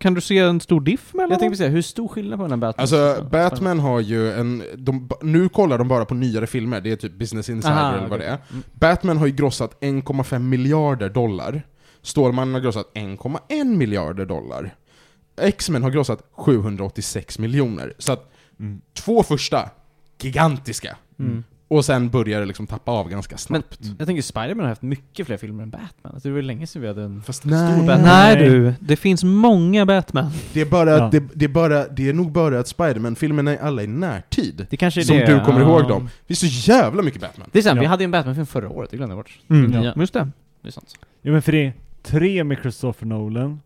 Kan 0.00 0.14
du 0.14 0.20
se 0.20 0.38
en 0.38 0.60
stor 0.60 0.80
diff 0.80 1.14
mellan 1.14 1.30
Jag 1.30 1.38
tänkte 1.40 1.56
säga, 1.58 1.70
hur 1.70 1.82
stor 1.82 2.08
skillnad 2.08 2.38
på 2.38 2.42
den 2.42 2.50
här 2.50 2.56
Batman? 2.56 2.82
Alltså, 2.82 3.28
Batman 3.32 3.80
har 3.80 4.00
ju 4.00 4.32
en... 4.32 4.62
De, 4.76 5.08
nu 5.22 5.48
kollar 5.48 5.78
de 5.78 5.88
bara 5.88 6.04
på 6.04 6.14
nyare 6.14 6.46
filmer, 6.46 6.80
det 6.80 6.92
är 6.92 6.96
typ 6.96 7.12
Business 7.12 7.48
Insider 7.48 7.74
Aha, 7.76 7.88
eller 7.92 8.08
vad 8.08 8.12
okej. 8.12 8.18
det 8.18 8.32
är. 8.32 8.38
Mm. 8.50 8.62
Batman 8.72 9.16
har 9.16 9.26
ju 9.26 9.32
grossat 9.32 9.78
1,5 9.80 10.38
miljarder 10.38 11.08
dollar. 11.08 11.62
Stålmannen 12.02 12.54
har 12.54 12.60
grossat 12.60 12.90
1,1 12.94 13.64
miljarder 13.76 14.26
dollar. 14.26 14.74
X-Men 15.40 15.82
har 15.82 15.90
grossat 15.90 16.22
786 16.32 17.38
miljoner. 17.38 17.92
Så 17.98 18.12
att 18.12 18.32
Mm. 18.60 18.80
två 18.94 19.22
första, 19.22 19.70
gigantiska. 20.22 20.96
Mm. 21.18 21.44
Och 21.68 21.84
sen 21.84 22.10
börjar 22.10 22.40
det 22.40 22.46
liksom 22.46 22.66
tappa 22.66 22.92
av 22.92 23.08
ganska 23.08 23.32
Men 23.32 23.38
snabbt. 23.38 23.78
jag 23.98 24.06
tänker 24.06 24.22
Spiderman 24.22 24.60
har 24.60 24.68
haft 24.68 24.82
mycket 24.82 25.26
fler 25.26 25.36
filmer 25.36 25.62
än 25.62 25.70
Batman. 25.70 26.12
Alltså, 26.14 26.28
det 26.28 26.34
var 26.34 26.42
länge 26.42 26.66
sedan 26.66 26.82
vi 26.82 26.88
hade 26.88 27.02
en 27.02 27.22
Fast 27.22 27.38
stor 27.38 27.50
nej, 27.50 27.76
Batman. 27.86 28.02
Nej 28.02 28.36
du, 28.36 28.74
det 28.80 28.96
finns 28.96 29.24
många 29.24 29.86
Batman. 29.86 30.30
det 30.52 30.60
är 30.60 30.64
bara, 30.66 30.90
Ja. 30.90 31.08
det, 31.12 31.22
det 31.34 31.44
är 31.44 31.48
bara, 31.48 31.88
det 31.88 32.08
är 32.08 32.12
nog 32.12 32.32
bara 32.32 32.58
att 32.60 32.68
Spiderman-filmerna 32.68 33.50
är 33.56 33.58
alla 33.58 33.82
i 33.82 33.86
närtid. 33.86 34.66
Det 34.70 34.76
kanske 34.76 35.00
är 35.00 35.04
Som 35.04 35.16
det. 35.16 35.26
du 35.26 35.40
kommer 35.44 35.60
ja. 35.60 35.66
ihåg 35.66 35.88
dem. 35.88 36.08
Det 36.26 36.32
är 36.34 36.36
så 36.36 36.70
jävla 36.70 37.02
mycket 37.02 37.20
Batman. 37.20 37.48
Det 37.52 37.58
är 37.58 37.62
sant, 37.62 37.76
Ja. 37.76 37.80
vi 37.80 37.86
hade 37.86 38.02
ju 38.02 38.04
en 38.04 38.10
Batman-film 38.10 38.46
förra 38.46 38.68
året, 38.68 38.90
det 38.90 38.96
glömde 38.96 39.14
jag 39.14 39.18
bort. 39.24 39.38
Mm. 39.50 39.82
Ja. 39.84 39.92
Just 39.96 40.12
det. 40.12 40.28
Det 40.62 40.68
är 40.68 40.72
sant. 40.72 40.94
Ja 41.22 41.32
men 41.32 41.42
för 41.42 41.52
det 41.52 41.66
är 41.66 41.72
tre 42.02 42.44
med 42.44 42.58
Christopher 42.62 43.06
Nolan. 43.06 43.60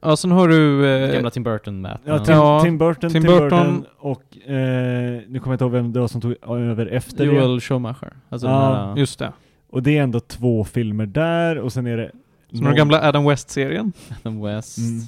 Ja, 0.00 0.16
sen 0.16 0.30
har 0.30 0.48
du... 0.48 0.86
Eh, 0.86 1.12
Gamla 1.12 1.30
Tim 1.30 1.42
Burton 1.42 1.82
Batman. 1.82 2.00
Ja, 2.04 2.24
Tim, 2.24 2.34
Ja, 2.34 2.60
Tim 2.64 2.78
Burton, 2.78 3.10
Tim 3.10 3.22
Tim, 3.22 3.32
Burton, 3.32 3.48
Burton. 3.48 3.86
och 3.98 4.50
eh, 4.50 5.20
nu 5.28 5.38
kommer 5.38 5.46
jag 5.46 5.54
inte 5.54 5.64
ihåg 5.64 5.72
vem 5.72 5.92
det 5.92 6.00
var 6.00 6.08
som 6.08 6.20
tog 6.20 6.34
över 6.48 6.86
efter 6.86 7.16
det. 7.26 7.32
Joel 7.32 7.60
Schumacher. 7.60 8.12
Alltså 8.28 8.46
Ja, 8.46 8.52
den 8.78 8.88
här, 8.88 8.96
just 8.96 9.18
det. 9.18 9.32
Och 9.70 9.82
det 9.82 9.98
är 9.98 10.02
ändå 10.02 10.20
två 10.20 10.64
filmer 10.64 11.06
där 11.06 11.58
och 11.58 11.72
sen 11.72 11.86
är 11.86 11.96
det... 11.96 12.10
Som 12.52 12.64
den 12.64 12.76
gamla 12.76 13.08
Adam 13.08 13.24
West-serien. 13.24 13.92
Adam 14.24 14.42
West. 14.42 14.78
Mm. 14.78 15.00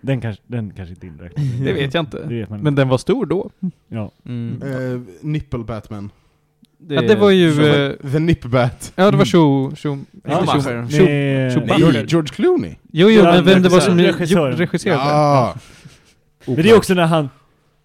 Den 0.00 0.20
kanske, 0.20 0.42
den 0.46 0.70
kanske 0.70 0.94
inte 0.94 1.06
inräknas. 1.06 1.44
Det 1.64 1.72
vet 1.72 1.94
jag 1.94 2.02
inte. 2.02 2.22
vet 2.26 2.50
Men 2.50 2.74
den 2.74 2.88
var 2.88 2.98
stor 2.98 3.26
då. 3.26 3.50
Ja. 3.88 4.10
Mm. 4.26 4.62
Eh, 4.62 5.00
Nipple 5.20 5.58
Batman. 5.64 6.10
Ja, 6.88 7.00
det 7.00 7.14
var 7.14 7.30
ju... 7.30 7.66
Eh, 7.66 7.92
The 8.12 8.18
Nip 8.18 8.44
Bat. 8.44 8.92
ja, 8.96 9.10
det 9.10 9.16
var 9.16 9.24
Mm. 9.24 9.26
Scho... 9.26 9.76
Scho... 9.76 9.98
Ja, 10.24 10.46
Schumacher. 10.46 12.06
George 12.06 12.28
Clooney. 12.28 12.74
Jo, 12.92 13.08
jo, 13.10 13.22
men 13.22 13.44
vem 13.44 13.62
det 13.62 13.68
var 13.68 13.80
som 13.80 13.98
regisserade. 13.98 14.68
Ja. 14.84 15.54
Men 16.46 16.56
det 16.56 16.70
är 16.70 16.76
också 16.76 16.94
när 16.94 17.06
han... 17.06 17.28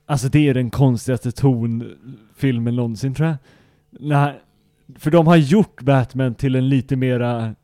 Alltså 0.08 0.28
det 0.28 0.50
är 0.50 0.54
den 0.54 0.70
konstigaste 0.70 1.32
tonfilmen 1.32 2.76
någonsin 2.76 3.14
tror 3.16 3.28
jag. 3.28 3.38
När, 4.00 4.36
för 5.00 5.12
de 5.12 5.28
har 5.28 5.36
gjort 5.36 5.82
Batman 5.82 6.36
till 6.36 6.56
en 6.56 6.70
lite 6.70 6.96
mera 6.96 7.56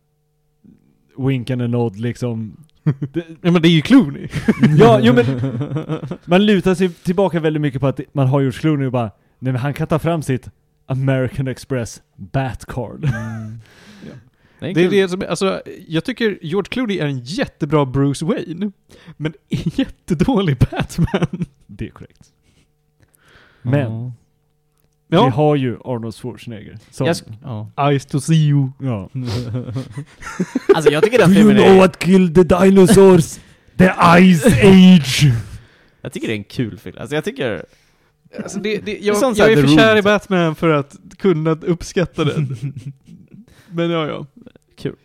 wink 1.17 1.49
and 1.49 1.61
a 1.61 1.67
nod 1.67 1.99
liksom. 1.99 2.57
Det, 3.13 3.23
Ja, 3.41 3.51
men 3.51 3.61
det 3.61 3.67
är 3.67 3.71
ju 3.71 3.81
Clooney. 3.81 4.27
ja, 4.79 4.99
jo 5.01 5.13
men 5.13 5.25
man 6.25 6.45
lutar 6.45 6.75
sig 6.75 6.89
tillbaka 6.89 7.39
väldigt 7.39 7.61
mycket 7.61 7.81
på 7.81 7.87
att 7.87 7.99
man 8.13 8.27
har 8.27 8.41
gjort 8.41 8.55
Clooney 8.55 8.85
och 8.85 8.91
bara 8.91 9.11
Nej 9.39 9.53
men 9.53 9.55
han 9.55 9.73
kan 9.73 9.87
ta 9.87 9.99
fram 9.99 10.21
sitt 10.21 10.49
American 10.85 11.47
Express 11.47 12.01
Batcard. 12.15 13.01
Det 14.59 14.69
är 14.69 14.73
Det 14.73 14.81
är 14.85 14.89
det 14.89 15.09
som, 15.09 15.23
alltså, 15.29 15.61
jag 15.87 16.03
tycker 16.03 16.39
George 16.41 16.69
Clooney 16.69 16.99
är 16.99 17.05
en 17.05 17.19
jättebra 17.19 17.85
Bruce 17.85 18.25
Wayne, 18.25 18.71
men 19.17 19.33
jättedålig 19.49 20.57
Batman. 20.57 21.45
Det 21.67 21.85
är 21.85 21.89
korrekt. 21.89 22.31
Men, 23.61 23.79
Ja. 23.91 24.11
Vi 25.07 25.17
Ja. 25.17 25.29
har 25.29 25.55
ju 25.55 25.77
Arnold 25.85 26.15
Schwarzenegger. 26.15 26.77
Som, 26.91 27.07
Jag, 27.07 27.15
ja. 27.43 27.71
Eyes 27.89 28.05
to 28.05 28.19
see 28.19 28.47
you. 28.47 28.69
ja. 28.79 29.09
Alltså 30.75 30.91
jag 30.91 31.03
tycker 31.03 31.17
den 31.17 31.29
Do 31.29 31.35
you 31.35 31.47
filmen 31.49 31.63
know 31.63 31.75
är, 31.75 31.79
what 31.79 31.99
killed 31.99 32.35
the 32.35 32.43
dinosaurs? 32.43 33.39
The 33.77 33.89
Ice 34.33 34.45
Age! 34.45 35.33
jag 36.01 36.13
tycker 36.13 36.27
det 36.27 36.33
är 36.33 36.37
en 36.37 36.43
kul 36.43 36.77
film. 36.77 36.97
Alltså 36.99 37.15
jag 37.15 37.23
tycker, 37.23 37.65
Alltså 38.43 38.59
det, 38.59 38.77
det, 38.77 38.91
jag, 38.99 39.15
jag 39.21 39.35
här 39.35 39.49
är 39.49 39.55
för 39.55 39.67
kär 39.67 39.93
i 39.95 39.97
typ. 39.97 40.03
Batman 40.03 40.55
för 40.55 40.69
att 40.69 40.95
kunna 41.17 41.51
uppskatta 41.51 42.23
den. 42.23 42.47
Men 43.69 43.89
ja, 43.89 44.07
ja. 44.07 44.25
Kul. 44.77 44.95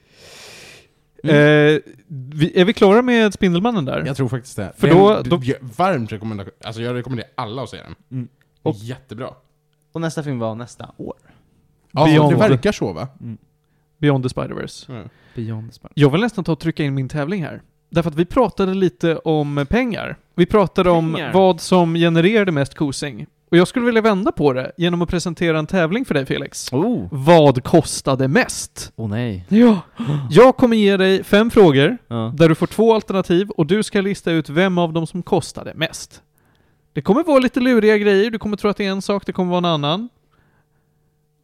Eh, 1.22 1.80
vi, 2.08 2.52
är 2.54 2.64
vi 2.64 2.72
klara 2.72 3.02
med 3.02 3.34
Spindelmannen 3.34 3.84
där? 3.84 4.04
Jag 4.06 4.16
tror 4.16 4.28
faktiskt 4.28 4.56
det. 4.56 4.72
För 4.76 4.88
då- 4.88 5.22
då- 5.24 5.40
jag- 5.42 5.56
varmt 5.76 6.12
rekommendation. 6.12 6.52
Alltså 6.64 6.82
jag 6.82 6.94
rekommenderar 6.94 7.30
alla 7.34 7.62
att 7.62 7.70
se 7.70 7.76
den. 7.76 7.94
Mm. 8.10 8.28
Och 8.62 8.76
jättebra. 8.78 9.30
och 9.92 10.00
nästa 10.00 10.22
film 10.22 10.38
var 10.38 10.54
nästa 10.54 10.90
år. 10.96 11.14
Ja, 11.92 12.04
Beyond. 12.04 12.32
det 12.32 12.38
verkar 12.38 12.72
så 12.72 12.92
va? 12.92 13.08
Beyond 13.98 14.24
the 14.24 14.28
Spider-Verse. 14.28 14.92
Mm. 14.92 15.08
Beyond 15.34 15.68
the 15.70 15.74
Spider. 15.74 15.92
Jag 15.94 16.10
vill 16.10 16.20
nästan 16.20 16.44
ta 16.44 16.52
och 16.52 16.60
trycka 16.60 16.84
in 16.84 16.94
min 16.94 17.08
tävling 17.08 17.42
här. 17.44 17.62
Därför 17.90 18.10
att 18.10 18.16
vi 18.16 18.24
pratade 18.24 18.74
lite 18.74 19.16
om 19.16 19.66
pengar. 19.70 20.16
Vi 20.34 20.46
pratade 20.46 20.90
om 20.90 21.14
Pengar. 21.14 21.32
vad 21.32 21.60
som 21.60 21.94
genererade 21.94 22.52
mest 22.52 22.74
kosing. 22.74 23.26
Och 23.50 23.56
jag 23.56 23.68
skulle 23.68 23.86
vilja 23.86 24.00
vända 24.00 24.32
på 24.32 24.52
det 24.52 24.72
genom 24.76 25.02
att 25.02 25.08
presentera 25.08 25.58
en 25.58 25.66
tävling 25.66 26.04
för 26.04 26.14
dig 26.14 26.26
Felix. 26.26 26.72
Oh! 26.72 27.08
Vad 27.10 27.64
kostade 27.64 28.28
mest? 28.28 28.92
Åh 28.96 29.08
nej. 29.08 29.44
Ja. 29.48 29.80
Jag 30.30 30.56
kommer 30.56 30.76
ge 30.76 30.96
dig 30.96 31.24
fem 31.24 31.50
frågor, 31.50 31.98
Ja. 32.08 32.32
där 32.36 32.48
du 32.48 32.54
får 32.54 32.66
två 32.66 32.94
alternativ 32.94 33.50
och 33.50 33.66
du 33.66 33.82
ska 33.82 34.00
lista 34.00 34.30
ut 34.32 34.48
vem 34.48 34.78
av 34.78 34.92
dem 34.92 35.06
som 35.06 35.22
kostade 35.22 35.74
mest. 35.74 36.22
Det 36.92 37.02
kommer 37.02 37.22
vara 37.24 37.38
lite 37.38 37.60
luriga 37.60 37.98
grejer, 37.98 38.30
du 38.30 38.38
kommer 38.38 38.56
tro 38.56 38.70
att 38.70 38.76
det 38.76 38.86
är 38.86 38.90
en 38.90 39.02
sak, 39.02 39.26
det 39.26 39.32
kommer 39.32 39.50
vara 39.50 39.58
en 39.58 39.64
annan. 39.64 40.08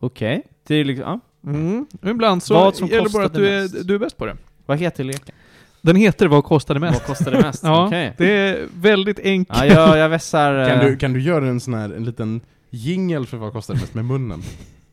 Okej. 0.01 0.43
Det 0.67 0.75
är 0.75 0.85
liksom, 0.85 1.21
ja. 1.43 1.51
Mm. 1.51 1.87
Ibland 2.03 2.43
så 2.43 2.55
gäller 2.55 3.05
det 3.05 3.13
bara 3.13 3.25
att 3.27 3.35
du 3.35 3.49
är, 3.49 3.63
mest? 3.63 3.89
du 3.89 3.95
är 3.95 3.99
bäst 3.99 4.17
på 4.17 4.27
det. 4.27 4.37
Vad 4.67 4.79
heter 4.79 5.05
leken? 5.05 5.35
Den 5.83 5.97
heter 5.97 6.27
Vad 6.27 6.45
kostade 6.45 6.81
mest? 6.81 6.95
Vad 6.95 7.07
kostar 7.07 7.31
det 7.31 7.41
mest? 7.41 7.63
Ja, 7.67 7.87
Okej. 7.87 8.15
det 8.19 8.31
är 8.31 8.69
väldigt 8.81 9.19
enkelt. 9.21 9.59
Ja, 9.59 9.67
jag, 9.67 9.99
jag 9.99 10.09
vässar... 10.09 10.69
Kan, 10.69 10.81
eh, 10.81 10.87
du, 10.87 10.97
kan 10.97 11.13
du 11.13 11.21
göra 11.23 11.47
en 11.49 11.61
sån 11.61 11.75
här, 11.75 11.91
en 11.91 12.05
liten 12.05 12.41
jingel 12.71 13.27
för 13.27 13.37
vad 13.37 13.53
kostar 13.53 13.75
det 13.75 13.81
mest 13.81 13.95
med 13.95 14.05
munnen? 14.05 14.43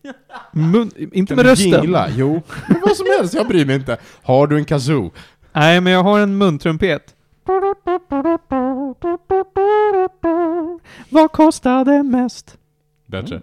Mun, 0.51 0.91
inte 0.97 1.25
Kan 1.25 1.35
med 1.35 1.45
rösten. 1.45 1.69
jingla? 1.83 2.07
Jo. 2.15 2.41
Men 2.67 2.81
vad 2.81 2.95
som 2.97 3.05
helst, 3.19 3.33
jag 3.33 3.47
bryr 3.47 3.65
mig 3.65 3.75
inte. 3.75 3.97
Har 4.23 4.47
du 4.47 4.57
en 4.57 4.65
kazoo? 4.65 5.11
Nej, 5.53 5.81
men 5.81 5.93
jag 5.93 6.03
har 6.03 6.19
en 6.19 6.37
muntrumpet. 6.37 7.15
Vad 11.09 11.31
kostade 11.31 12.03
mest? 12.03 12.57
Bättre. 13.05 13.41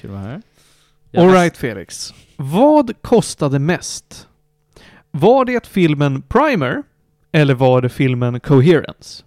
Kul 0.00 0.10
att 0.10 0.16
vara 0.16 0.20
här. 0.20 0.42
Jag 1.10 1.26
Alright 1.26 1.56
Felix. 1.56 2.14
Vad 2.36 3.02
kostade 3.02 3.58
mest? 3.58 4.28
Var 5.10 5.44
det 5.44 5.66
filmen 5.66 6.22
Primer? 6.22 6.82
Eller 7.32 7.54
var 7.54 7.82
det 7.82 7.88
filmen 7.88 8.40
Coherence? 8.40 9.24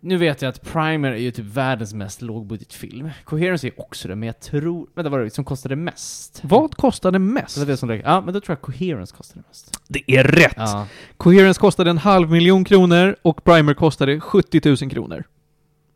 Nu 0.00 0.16
vet 0.16 0.42
jag 0.42 0.48
att 0.48 0.62
Primer 0.72 1.12
är 1.12 1.16
ju 1.16 1.30
typ 1.30 1.44
världens 1.44 1.94
mest 1.94 2.22
lågbudgetfilm. 2.22 3.10
Coherence 3.24 3.66
är 3.66 3.80
också 3.80 4.08
det, 4.08 4.16
men 4.16 4.26
jag 4.26 4.40
tror... 4.40 4.86
Vänta, 4.94 5.10
vad 5.10 5.18
var 5.18 5.24
det 5.24 5.30
som 5.30 5.44
kostade 5.44 5.76
mest? 5.76 6.40
Vad 6.44 6.76
kostade 6.76 7.18
mest? 7.18 7.54
Det 7.54 7.60
var 7.60 7.66
det 7.66 7.76
som. 7.76 7.90
Ja, 7.90 8.20
men 8.20 8.34
då 8.34 8.40
tror 8.40 8.52
jag 8.56 8.60
Coherence 8.62 9.16
kostade 9.16 9.42
mest. 9.48 9.80
Det 9.88 10.02
är 10.16 10.24
rätt! 10.24 10.54
Ja. 10.56 10.86
Coherence 11.16 11.60
kostade 11.60 11.90
en 11.90 11.98
halv 11.98 12.30
miljon 12.30 12.64
kronor 12.64 13.16
och 13.22 13.44
Primer 13.44 13.74
kostade 13.74 14.20
70 14.20 14.60
000 14.82 14.90
kronor. 14.90 15.24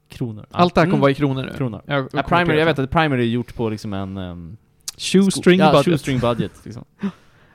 Kronor. 0.09 0.47
Ja. 0.51 0.57
Allt 0.59 0.75
det 0.75 0.81
här 0.81 0.87
kommer 0.87 0.95
Mm. 0.95 1.01
vara 1.01 1.11
i 1.11 1.15
kronor 1.15 1.43
nu. 1.43 1.53
Kronor. 1.57 1.83
Jag, 1.87 2.09
Ja, 2.13 2.23
Primer, 2.23 2.55
jag 2.55 2.67
vet 2.67 2.79
att 2.79 2.91
Primer 2.91 3.19
är 3.19 3.23
gjort 3.23 3.55
på 3.55 3.69
liksom 3.69 3.93
en... 3.93 4.17
Um, 4.17 4.57
Shoestring 5.01 5.61
ja, 5.61 5.73
budget. 5.73 5.85
shoestring 5.85 6.19
budget. 6.19 6.53
Liksom. 6.65 6.85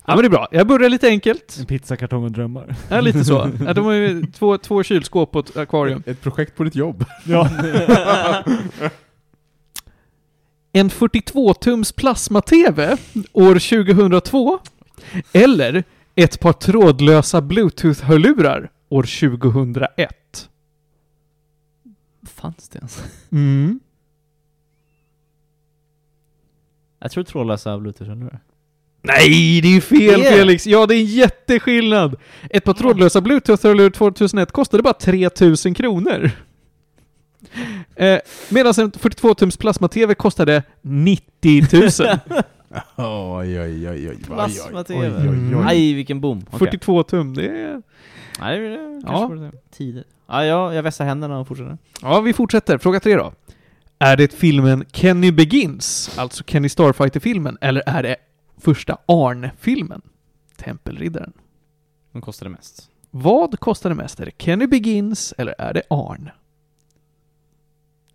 Ja 0.07 0.15
men 0.15 0.17
det 0.17 0.25
är 0.25 0.29
bra. 0.29 0.47
Jag 0.51 0.67
börjar 0.67 0.89
lite 0.89 1.07
enkelt. 1.07 1.57
En 1.59 1.65
pizzakartong 1.65 2.23
och 2.23 2.31
drömmar. 2.31 2.75
Ja, 2.89 3.01
lite 3.01 3.25
så. 3.25 3.51
Ja, 3.65 3.73
de 3.73 3.85
har 3.85 3.93
ju 3.93 4.25
två, 4.25 4.57
två 4.57 4.83
kylskåp 4.83 5.35
och 5.35 5.49
ett 5.49 5.57
akvarium. 5.57 6.03
Ett 6.05 6.21
projekt 6.21 6.55
på 6.55 6.63
ditt 6.63 6.75
jobb. 6.75 7.05
Ja. 7.25 7.49
En 10.71 10.89
42-tums 10.89 11.95
plasma-TV 11.95 12.97
år 13.33 13.53
2002 13.85 14.59
eller 15.33 15.83
ett 16.15 16.39
par 16.39 16.53
trådlösa 16.53 17.41
bluetooth-hörlurar 17.41 18.69
år 18.89 19.03
2001. 19.03 20.49
Fanns 22.27 22.69
det 22.69 22.77
ens? 22.77 23.03
Mm. 23.31 23.79
Jag 27.05 27.11
tror 27.11 27.23
trådlösa 27.23 27.77
bluetooth-hörlurar. 27.77 28.39
Nej, 29.01 29.61
det 29.61 29.67
är 29.77 29.81
fel 29.81 29.99
Det 30.21 30.27
är- 30.27 30.31
Felix! 30.37 30.67
Ja, 30.67 30.85
det 30.85 30.95
är 30.95 30.99
en 30.99 31.05
jätteskillnad! 31.05 32.15
Ett 32.49 32.63
par 32.63 32.73
trådlösa 32.73 33.21
bluetooth-hörlurar 33.21 33.89
2001 33.89 34.51
kostade 34.51 34.83
bara 34.83 34.93
3000 34.93 35.73
kronor. 35.73 36.31
Eh, 37.95 38.17
Medan 38.49 38.73
en 38.77 38.91
42-tums 38.91 39.57
plasma-TV 39.59 40.15
kostade 40.15 40.63
90 40.81 41.61
000. 41.73 41.81
Oj, 42.97 43.59
oj, 43.61 43.61
oj, 43.61 43.89
oj, 43.89 44.09
oj. 44.09 44.17
Plasma-TV. 44.23 45.29
Oj, 45.29 45.29
oj, 45.29 45.55
oj. 45.55 45.63
Aj, 45.67 45.93
vilken 45.93 46.21
boom. 46.21 46.37
Okej. 46.47 46.59
42 46.59 47.03
tum, 47.03 47.33
det 47.33 47.47
är... 47.47 47.81
Nej, 48.39 48.59
det 48.59 48.65
är 48.67 49.01
kanske 49.07 49.45
Ja. 49.45 49.51
Tidigt. 49.71 50.07
Ja, 50.27 50.45
ja, 50.45 50.73
jag 50.73 50.83
vässar 50.83 51.05
händerna 51.05 51.39
och 51.39 51.47
fortsätter. 51.47 51.77
Ja, 52.01 52.21
vi 52.21 52.33
fortsätter. 52.33 52.77
Fråga 52.77 52.99
tre 52.99 53.15
då. 53.15 53.33
Är 53.99 54.17
det 54.17 54.33
filmen 54.33 54.85
Kenny 54.91 55.31
Begins, 55.31 56.17
alltså 56.17 56.43
Kenny 56.47 56.69
Starfighter-filmen, 56.69 57.57
eller 57.61 57.83
är 57.85 58.03
det 58.03 58.15
första 58.57 58.97
Arn-filmen? 59.05 60.01
Tempelriddaren. 60.57 61.33
De 62.11 62.21
kostade 62.21 62.51
mest. 62.51 62.89
Vad 63.11 63.59
kostade 63.59 63.95
mest? 63.95 64.19
Är 64.19 64.25
det 64.25 64.31
Kenny 64.37 64.67
Begins 64.67 65.33
eller 65.37 65.55
är 65.57 65.73
det 65.73 65.81
Arn? 65.89 66.29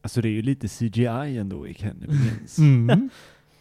Alltså 0.03 0.21
det 0.21 0.29
är 0.29 0.33
ju 0.33 0.43
lite 0.43 0.69
CGI 0.69 1.39
ändå 1.39 1.69
i 1.69 1.75
Kenny 1.75 2.07
Begins. 2.07 2.59
Mm. 2.59 3.09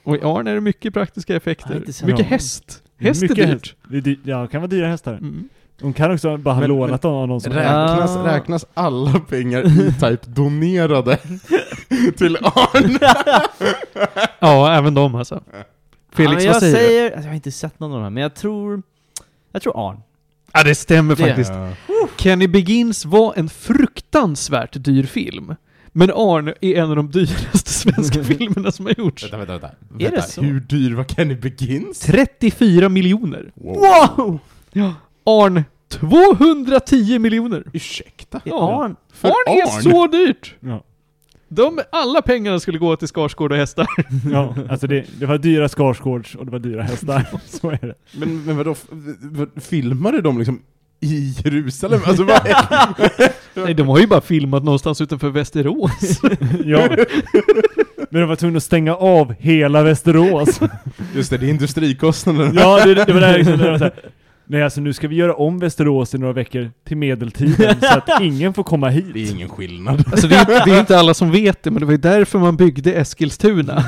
Och 0.03 0.15
i 0.15 0.19
Arn 0.21 0.47
är 0.47 0.55
det 0.55 0.61
mycket 0.61 0.93
praktiska 0.93 1.35
effekter. 1.35 2.05
mycket 2.05 2.25
häst. 2.25 2.83
Häst 2.97 3.23
är 3.23 3.27
Mycket 3.29 3.37
dyrt. 3.47 3.47
häst. 3.47 3.75
Det 4.03 4.11
är 4.11 4.17
ja, 4.23 4.41
det 4.41 4.47
kan 4.47 4.61
vara 4.61 4.69
dyra 4.69 4.87
hästar. 4.87 5.13
Mm. 5.13 5.49
De 5.79 5.93
kan 5.93 6.11
också 6.11 6.37
bara 6.37 6.53
ha 6.53 6.61
Men- 6.61 6.69
lånat 6.69 7.05
av 7.05 7.27
någon 7.27 7.41
som 7.41 7.53
Räknas, 7.53 8.15
Ah. 8.17 8.27
räknas 8.35 8.65
alla 8.73 9.19
pengar 9.19 9.67
i 9.67 9.93
typ 9.99 10.23
donerade 10.25 11.17
till 12.17 12.37
Arn? 12.41 12.99
Ja, 14.39 14.73
även 14.73 14.93
de 14.93 15.15
alltså. 15.15 15.43
ja, 15.51 15.57
Felix, 16.13 16.35
men 16.35 16.45
jag 16.45 16.53
vad 16.53 16.61
säger 16.61 16.75
du? 16.79 16.85
säger, 16.85 17.05
alltså, 17.05 17.19
jag 17.21 17.27
har 17.29 17.35
inte 17.35 17.51
sett 17.51 17.79
någon 17.79 17.91
av 17.91 17.97
de 17.97 18.03
här, 18.03 18.09
men 18.09 18.23
jag 18.23 18.35
tror... 18.35 18.81
Jag 19.51 19.61
tror 19.61 19.89
Arn. 19.89 19.99
Ja, 20.53 20.63
det 20.63 20.75
stämmer 20.75 21.15
Det- 21.15 21.23
faktiskt. 21.27 21.51
Kenny 22.17 22.47
Begins 22.47 23.05
var 23.05 23.33
en 23.37 23.49
fruktansvärt 23.49 24.83
dyr 24.83 25.03
film. 25.03 25.55
Men 25.91 26.11
Arn 26.15 26.47
är 26.61 26.75
en 26.75 26.89
av 26.89 26.95
de 26.95 27.11
dyraste 27.11 27.69
svenska 27.73 28.23
filmerna 28.23 28.71
som 28.71 28.85
har 28.85 28.93
gjorts. 28.97 29.23
Vänta, 29.23 29.37
vänta, 29.37 29.51
vänta. 29.53 29.67
Är 29.67 29.97
det 29.99 30.05
vänta. 30.05 30.21
så? 30.21 30.41
Hur 30.41 30.59
dyr 30.59 30.93
var 30.95 31.03
Kenny 31.03 31.35
Begins? 31.35 31.99
34 31.99 32.89
miljoner. 32.89 33.51
Wow! 33.55 34.39
Ja. 34.71 34.93
Arn 35.29 35.63
210 35.89 37.19
miljoner. 37.19 37.63
Ursäkta? 37.73 38.41
Ja. 38.43 38.83
Arn? 38.83 38.95
För 39.13 39.27
Arn 39.27 39.57
är 39.57 39.75
Arn? 39.75 39.83
så 39.83 40.07
dyrt! 40.07 40.55
Ja. 40.59 40.83
De, 41.51 41.79
alla 41.91 42.21
pengarna 42.21 42.59
skulle 42.59 42.77
gå 42.77 42.95
till 42.95 43.07
Skarsgård 43.07 43.51
och 43.51 43.57
hästar. 43.57 43.87
ja, 44.31 44.55
alltså 44.69 44.87
det, 44.87 45.05
det 45.19 45.25
var 45.25 45.37
dyra 45.37 45.67
Skarsgårds 45.69 46.35
och 46.35 46.45
det 46.45 46.51
var 46.51 46.59
dyra 46.59 46.83
hästar. 46.83 47.25
Så 47.45 47.69
är 47.69 47.79
det. 47.81 47.95
Men, 48.11 48.45
men 48.45 48.57
vadå, 48.57 48.75
filmade 49.55 50.21
de 50.21 50.37
liksom 50.37 50.61
i 50.99 51.33
Jerusalem? 51.43 52.01
Alltså 52.05 52.23
vad 52.23 52.35
är... 52.35 53.31
Nej, 53.65 53.73
de 53.73 53.87
har 53.87 53.99
ju 53.99 54.07
bara 54.07 54.21
filmat 54.21 54.63
någonstans 54.63 55.01
utanför 55.01 55.29
Västerås. 55.29 56.19
Ja. 56.65 56.89
Men 58.09 58.21
de 58.21 58.29
var 58.29 58.35
tvungna 58.35 58.57
att 58.57 58.63
stänga 58.63 58.95
av 58.95 59.33
hela 59.39 59.83
Västerås. 59.83 60.59
Just 61.15 61.29
det, 61.29 61.37
det 61.37 61.45
är 61.45 61.49
industrikostnaden. 61.49 62.53
Ja, 62.55 62.85
det, 62.85 62.93
det 62.93 63.13
var 63.13 63.21
där 63.21 63.37
liksom, 63.37 63.57
det 63.57 63.71
var 63.71 63.77
så 63.77 63.83
här, 63.83 63.93
Nej 64.51 64.63
alltså 64.63 64.81
nu 64.81 64.93
ska 64.93 65.07
vi 65.07 65.15
göra 65.15 65.35
om 65.35 65.59
Västerås 65.59 66.15
i 66.15 66.17
några 66.17 66.33
veckor 66.33 66.71
till 66.87 66.97
medeltiden 66.97 67.75
så 67.81 67.87
att 67.87 68.09
ingen 68.21 68.53
får 68.53 68.63
komma 68.63 68.89
hit. 68.89 69.05
Det 69.13 69.23
är 69.23 69.31
ingen 69.31 69.49
skillnad. 69.49 70.03
Alltså 70.11 70.27
det 70.27 70.35
är, 70.35 70.65
det 70.65 70.71
är 70.71 70.79
inte 70.79 70.99
alla 70.99 71.13
som 71.13 71.31
vet 71.31 71.63
det, 71.63 71.71
men 71.71 71.79
det 71.79 71.85
var 71.85 71.91
ju 71.91 71.97
därför 71.97 72.39
man 72.39 72.57
byggde 72.57 72.93
Eskilstuna. 72.93 73.73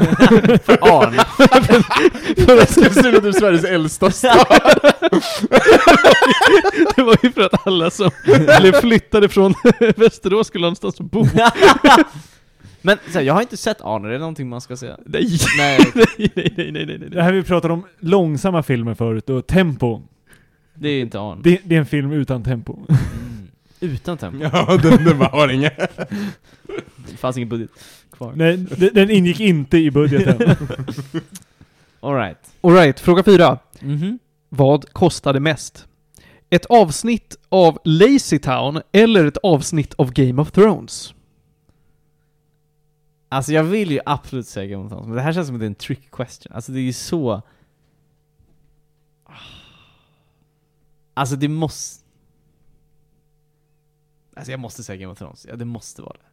Arn? 0.82 1.14
för 2.46 2.58
att, 2.58 2.70
Eskilstuna 2.70 3.18
är 3.18 3.22
typ 3.22 3.36
Sveriges 3.36 3.64
äldsta 3.64 4.12
stad. 4.12 4.46
det 6.96 7.04
var 7.04 7.18
ju 7.24 7.32
för 7.32 7.42
att 7.42 7.68
alla 7.68 7.90
som 7.90 8.12
blev 8.62 8.74
flyttade 8.82 9.30
från 9.30 9.54
Västerås 9.96 10.48
skulle 10.48 10.66
ha 10.66 10.68
någonstans 10.68 11.00
att 11.00 11.12
bo. 11.12 11.26
Men 12.82 12.98
så 13.08 13.14
här, 13.14 13.22
jag 13.22 13.34
har 13.34 13.42
inte 13.42 13.58
sett 13.58 13.82
Arn, 13.82 14.06
är 14.06 14.10
det 14.10 14.18
någonting 14.18 14.50
man 14.50 14.62
ska 14.62 14.78
se? 14.78 14.88
Nej, 15.06 15.28
Nej. 15.58 15.80
nej, 15.96 16.32
nej, 16.36 16.54
nej, 16.58 16.72
nej, 16.72 16.86
nej, 16.86 17.10
Det 17.10 17.24
här 17.24 17.34
vi 17.34 17.44
pratade 17.44 17.74
om 17.74 17.84
långsamma 18.00 18.64
filmer 18.64 18.94
förut 18.94 19.30
och 19.30 19.48
tempo. 19.48 20.02
Det 20.82 20.90
är 20.90 21.02
inte 21.02 21.20
Arn. 21.20 21.42
Det, 21.44 21.62
det 21.64 21.76
är 21.76 21.80
en 21.80 21.86
film 21.86 22.12
utan 22.12 22.44
tempo. 22.44 22.78
Mm. 22.90 23.48
Utan 23.80 24.18
tempo. 24.18 24.38
Ja, 24.54 24.78
den, 24.78 25.04
den 25.06 25.20
bara 25.20 25.30
har 25.30 25.50
inget. 25.50 25.78
Det 27.10 27.18
fanns 27.18 27.38
ingen 27.38 27.50
budget 27.50 27.70
kvar. 28.12 28.34
Nej, 28.36 28.58
d- 28.58 28.90
den 28.94 29.10
ingick 29.12 29.40
inte 29.40 29.78
i 29.78 29.92
budgeten. 29.92 30.56
Alright. 32.00 32.38
Alright, 32.62 33.00
fråga 33.00 33.24
fyra. 33.24 33.60
Mhm. 33.80 34.20
Vad 34.50 34.94
kostade 34.94 35.40
mest? 35.40 35.88
Ett 36.50 36.66
avsnitt 36.66 37.38
av 37.50 37.80
Lazy 37.84 38.40
Town 38.40 38.82
eller 38.92 39.26
ett 39.26 39.38
avsnitt 39.38 39.94
av 39.94 40.12
Game 40.14 40.42
of 40.42 40.52
Thrones? 40.52 41.14
Alltså 43.30 43.54
jag 43.54 43.64
vill 43.64 43.92
ju 43.92 44.00
absolut 44.06 44.48
säga 44.48 44.66
Game 44.68 44.84
of 44.86 44.90
Thrones, 44.92 45.08
men 45.08 45.16
det 45.16 45.22
här 45.22 45.34
känns 45.34 45.48
som 45.48 45.56
att 45.56 45.60
det 45.60 45.66
är 45.66 45.68
en 45.68 45.76
trick 45.76 46.12
question. 46.12 46.54
Alltså 46.56 46.72
det 46.72 46.80
är 46.80 46.84
ju 46.84 46.94
så... 46.94 47.42
Alltså 51.14 51.36
det 51.36 51.48
måste... 51.48 52.06
Alltså 54.36 54.52
jag 54.52 54.60
måste 54.60 54.84
säga 54.84 54.98
Game 54.98 55.12
of 55.12 55.18
Thrones. 55.18 55.46
Ja, 55.50 55.56
det 55.56 55.66
måste 55.66 56.02
vara 56.02 56.14
det. 56.14 56.26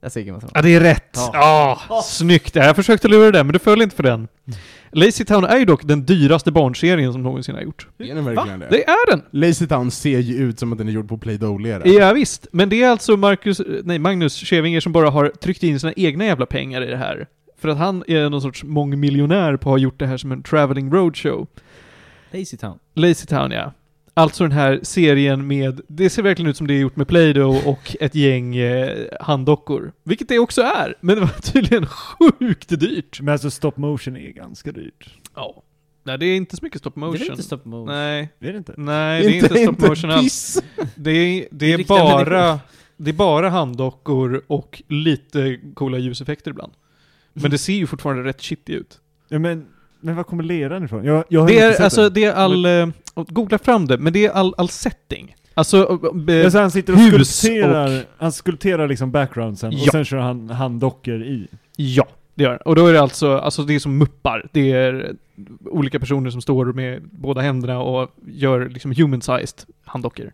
Jag 0.00 0.12
säger 0.12 0.26
Game 0.26 0.36
of 0.36 0.42
Thrones. 0.42 0.52
Ja, 0.54 0.62
det 0.62 0.74
är 0.74 0.80
rätt! 0.80 1.10
Ja. 1.14 1.80
Ja, 1.88 2.02
snyggt! 2.02 2.54
Jag 2.54 2.76
försökte 2.76 3.08
lura 3.08 3.30
dig 3.30 3.44
men 3.44 3.52
du 3.52 3.58
föll 3.58 3.82
inte 3.82 3.96
för 3.96 4.02
den. 4.02 4.28
Lazy 4.90 5.24
Town 5.24 5.44
är 5.44 5.58
ju 5.58 5.64
dock 5.64 5.84
den 5.84 6.04
dyraste 6.06 6.52
barnserien 6.52 7.12
som 7.12 7.22
någonsin 7.22 7.54
har 7.54 7.62
gjort. 7.62 7.88
Är 7.98 8.14
den 8.14 8.24
verkligen 8.24 8.60
det? 8.60 8.68
Det 8.70 8.88
är 8.88 9.10
den! 9.10 9.22
Lazy 9.30 9.66
Town 9.66 9.90
ser 9.90 10.18
ju 10.18 10.34
ut 10.34 10.58
som 10.58 10.72
att 10.72 10.78
den 10.78 10.88
är 10.88 10.92
gjord 10.92 11.08
på 11.08 11.18
Play-Doh-lera. 11.18 11.86
Ja, 11.88 12.12
visst, 12.12 12.46
men 12.52 12.68
det 12.68 12.82
är 12.82 12.88
alltså 12.90 13.16
Marcus, 13.16 13.60
nej 13.84 13.98
Magnus 13.98 14.36
Schevinger 14.44 14.80
som 14.80 14.92
bara 14.92 15.10
har 15.10 15.28
tryckt 15.28 15.62
in 15.62 15.80
sina 15.80 15.92
egna 15.92 16.24
jävla 16.24 16.46
pengar 16.46 16.82
i 16.82 16.86
det 16.86 16.96
här. 16.96 17.26
För 17.58 17.68
att 17.68 17.78
han 17.78 18.04
är 18.06 18.30
någon 18.30 18.42
sorts 18.42 18.64
mångmiljonär 18.64 19.56
på 19.56 19.70
att 19.70 19.72
ha 19.72 19.78
gjort 19.78 19.98
det 19.98 20.06
här 20.06 20.16
som 20.16 20.32
en 20.32 20.42
traveling 20.42 20.92
roadshow. 20.92 21.46
Lazy 22.30 22.56
Town. 22.56 22.78
Lazy 22.94 23.26
Town, 23.26 23.50
ja. 23.50 23.72
Alltså 24.20 24.44
den 24.44 24.52
här 24.52 24.80
serien 24.82 25.46
med, 25.46 25.80
det 25.88 26.10
ser 26.10 26.22
verkligen 26.22 26.50
ut 26.50 26.56
som 26.56 26.66
det 26.66 26.74
är 26.74 26.78
gjort 26.78 26.96
med 26.96 27.08
Play-Doh 27.08 27.68
och 27.68 27.96
ett 28.00 28.14
gäng 28.14 28.56
eh, 28.56 29.06
handdockor. 29.20 29.92
Vilket 30.04 30.28
det 30.28 30.38
också 30.38 30.62
är, 30.62 30.94
men 31.00 31.14
det 31.14 31.20
var 31.20 31.28
tydligen 31.52 31.86
sjukt 31.86 32.80
dyrt. 32.80 33.20
Men 33.20 33.32
alltså 33.32 33.50
stop 33.50 33.72
motion 33.76 34.16
är 34.16 34.30
ganska 34.30 34.72
dyrt. 34.72 35.10
Ja. 35.34 35.62
Nej, 36.04 36.18
det 36.18 36.26
är 36.26 36.36
inte 36.36 36.56
så 36.56 36.64
mycket 36.64 36.80
stop 36.80 36.90
Det 36.94 37.00
motion. 37.00 37.22
är 37.22 37.30
inte 37.30 37.42
stop 37.42 37.60
motion. 37.64 37.86
Nej, 37.86 38.28
Är 38.40 38.52
det 38.52 38.58
inte? 38.58 38.74
nej, 38.76 39.22
det 39.22 39.28
är 39.28 39.34
inte 39.34 39.48
stop 39.74 39.88
motion 39.88 40.10
alls. 40.10 40.22
piss. 40.24 40.62
Det 40.94 41.10
är, 41.10 41.48
det 41.50 41.72
är 41.72 41.78
riktiga 41.78 41.98
bara, 41.98 42.16
människor. 42.40 42.58
det 42.96 43.10
är 43.10 43.14
bara 43.14 43.48
handdockor 43.50 44.42
och 44.46 44.82
lite 44.88 45.60
coola 45.74 45.98
ljuseffekter 45.98 46.50
ibland. 46.50 46.72
Men 47.32 47.50
det 47.50 47.58
ser 47.58 47.72
ju 47.72 47.86
fortfarande 47.86 48.24
rätt 48.24 48.42
shitty 48.42 48.72
ut. 48.72 48.98
Ja, 49.28 49.38
men, 49.38 49.66
men 50.00 50.16
var 50.16 50.24
kommer 50.24 50.42
leran 50.42 50.84
ifrån? 50.84 51.04
Jag, 51.04 51.24
jag 51.28 51.40
har 51.40 51.46
Det 51.48 51.52
inte 51.54 51.64
är, 51.66 51.72
sett 51.72 51.80
alltså, 51.80 52.08
det 52.08 52.24
är 52.24 52.32
all, 52.32 52.64
eh, 52.66 52.88
googla 53.28 53.58
fram 53.58 53.86
det, 53.86 53.98
men 53.98 54.12
det 54.12 54.26
är 54.26 54.30
all, 54.30 54.54
all 54.58 54.68
setting. 54.68 55.34
Alltså, 55.54 56.00
eh, 56.28 56.44
Alltså 56.44 56.58
han 56.58 56.70
sitter 56.70 56.92
och 56.92 57.26
skulpterar, 57.26 58.04
han 58.18 58.32
skulpterar 58.32 58.88
liksom 58.88 59.10
backgroundsen 59.10 59.68
och 59.68 59.78
Ja. 59.78 59.92
sen 59.92 60.04
kör 60.04 60.18
han 60.18 60.50
handdockor 60.50 61.22
i. 61.22 61.48
Ja, 61.76 62.06
det 62.34 62.44
gör 62.44 62.50
det. 62.52 62.58
Och 62.58 62.74
då 62.76 62.86
är 62.86 62.92
det 62.92 63.00
alltså, 63.00 63.36
alltså 63.38 63.62
det 63.62 63.74
är 63.74 63.78
som 63.78 63.98
muppar. 63.98 64.48
Det 64.52 64.72
är 64.72 65.16
olika 65.64 66.00
personer 66.00 66.30
som 66.30 66.40
står 66.40 66.72
med 66.72 67.02
båda 67.12 67.40
händerna 67.40 67.80
och 67.80 68.10
gör 68.26 68.68
liksom 68.68 68.92
human-sized 68.92 69.64
handdockor. 69.84 70.32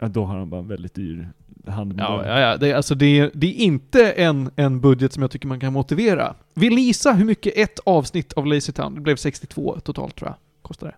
Ja, 0.00 0.08
då 0.08 0.24
har 0.24 0.38
han 0.38 0.50
bara 0.50 0.60
en 0.60 0.68
väldigt 0.68 0.94
dyr 0.94 1.28
handmodell. 1.66 2.06
Ja, 2.08 2.26
ja, 2.26 2.40
ja. 2.40 2.56
Det, 2.56 2.70
är, 2.70 2.74
alltså 2.74 2.94
det, 2.94 3.30
det 3.34 3.46
är 3.46 3.64
inte 3.64 4.10
en, 4.12 4.50
en 4.56 4.80
budget 4.80 5.12
som 5.12 5.22
jag 5.22 5.30
tycker 5.30 5.46
man 5.48 5.60
kan 5.60 5.72
motivera. 5.72 6.34
Vill 6.54 6.74
ni 6.74 6.80
gissa 6.80 7.12
hur 7.12 7.24
mycket 7.24 7.52
ett 7.56 7.78
avsnitt 7.86 8.32
av 8.32 8.46
Lazy 8.46 8.72
Town, 8.72 8.94
det 8.94 9.00
blev 9.00 9.16
62 9.16 9.78
totalt 9.84 10.16
tror 10.16 10.28
jag, 10.28 10.36
kostade? 10.62 10.94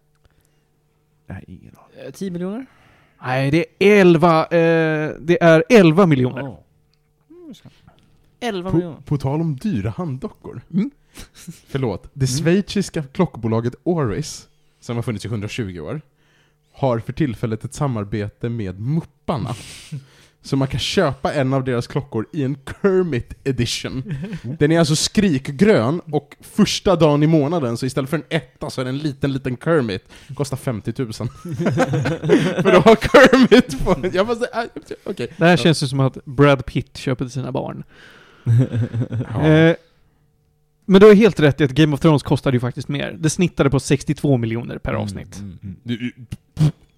Nej, 1.27 1.45
ingen 1.49 1.75
aning. 1.77 2.07
Eh, 2.07 2.11
10 2.13 2.31
miljoner? 2.31 2.67
Nej, 3.23 3.51
det 3.51 3.59
är 3.79 4.01
11, 4.01 4.47
eh, 4.47 5.15
det 5.21 5.43
är 5.43 5.65
11 5.69 6.07
miljoner. 6.07 6.43
Oh. 6.43 6.59
Mm, 7.31 7.55
ska- 7.55 7.69
11 8.41 8.71
På, 8.71 8.77
miljoner. 8.77 9.01
på 9.05 9.19
tal 9.19 9.41
om 9.41 9.57
dyra 9.57 9.91
handdockor. 9.91 10.61
Mm. 10.73 10.91
Förlåt. 11.67 12.11
Det 12.13 12.27
schweiziska 12.27 13.03
klockbolaget 13.03 13.75
Oris, 13.83 14.49
som 14.81 14.97
har 14.97 15.03
funnits 15.03 15.25
i 15.25 15.29
120 15.29 15.79
år, 15.81 16.01
har 16.73 16.99
för 16.99 17.13
tillfället 17.13 17.65
ett 17.65 17.75
samarbete 17.75 18.49
med 18.49 18.81
Mupparna. 18.81 19.55
Så 20.45 20.57
man 20.57 20.69
kan 20.69 20.81
köpa 20.81 21.33
en 21.33 21.55
av 21.55 21.65
deras 21.65 21.87
klockor 21.87 22.27
i 22.33 22.43
en 22.45 22.57
Kermit 22.83 23.35
edition. 23.45 24.15
Den 24.59 24.73
är 24.73 24.79
alltså 24.79 24.97
skrikgrön 24.97 26.01
och 26.01 26.37
första 26.41 26.97
dagen 26.97 27.23
i 27.23 27.27
månaden, 27.27 27.77
så 27.77 27.87
istället 27.87 28.11
för 28.11 28.17
en 28.17 28.25
etta 28.29 28.71
så 28.71 28.81
är 28.81 28.85
det 28.85 28.89
en 28.89 28.99
liten, 28.99 29.33
liten 29.33 29.57
Kermit. 29.57 30.09
Kostar 30.35 30.57
50 30.57 30.93
000. 30.99 31.13
för 31.13 32.73
då 32.73 32.79
har 32.79 32.97
Kermit 32.97 33.85
på 33.85 34.17
Jag 34.17 34.37
säger, 34.37 34.63
äh, 34.63 34.69
okej. 35.05 35.33
Det 35.37 35.47
här 35.47 35.57
känns 35.57 35.83
ju 35.83 35.87
som 35.87 36.01
att 36.01 36.25
Brad 36.25 36.67
Pitt 36.67 36.97
köper 36.97 37.25
till 37.25 37.33
sina 37.33 37.53
barn. 37.53 37.85
Ja. 39.35 39.43
Eh, 39.47 39.77
men 40.87 41.01
du 41.01 41.07
har 41.07 41.15
helt 41.15 41.41
rätt 41.41 41.61
i 41.61 41.65
att 41.65 41.71
Game 41.71 41.95
of 41.95 42.01
Thrones 42.01 42.23
kostade 42.23 42.57
ju 42.57 42.61
faktiskt 42.61 42.89
mer. 42.89 43.17
Det 43.19 43.31
snittade 43.31 43.71
på 43.71 43.81
62 43.81 44.37
miljoner 44.37 44.79
per 44.79 44.93
avsnitt. 44.93 45.39
Mm, 45.39 45.59
mm. 45.87 46.33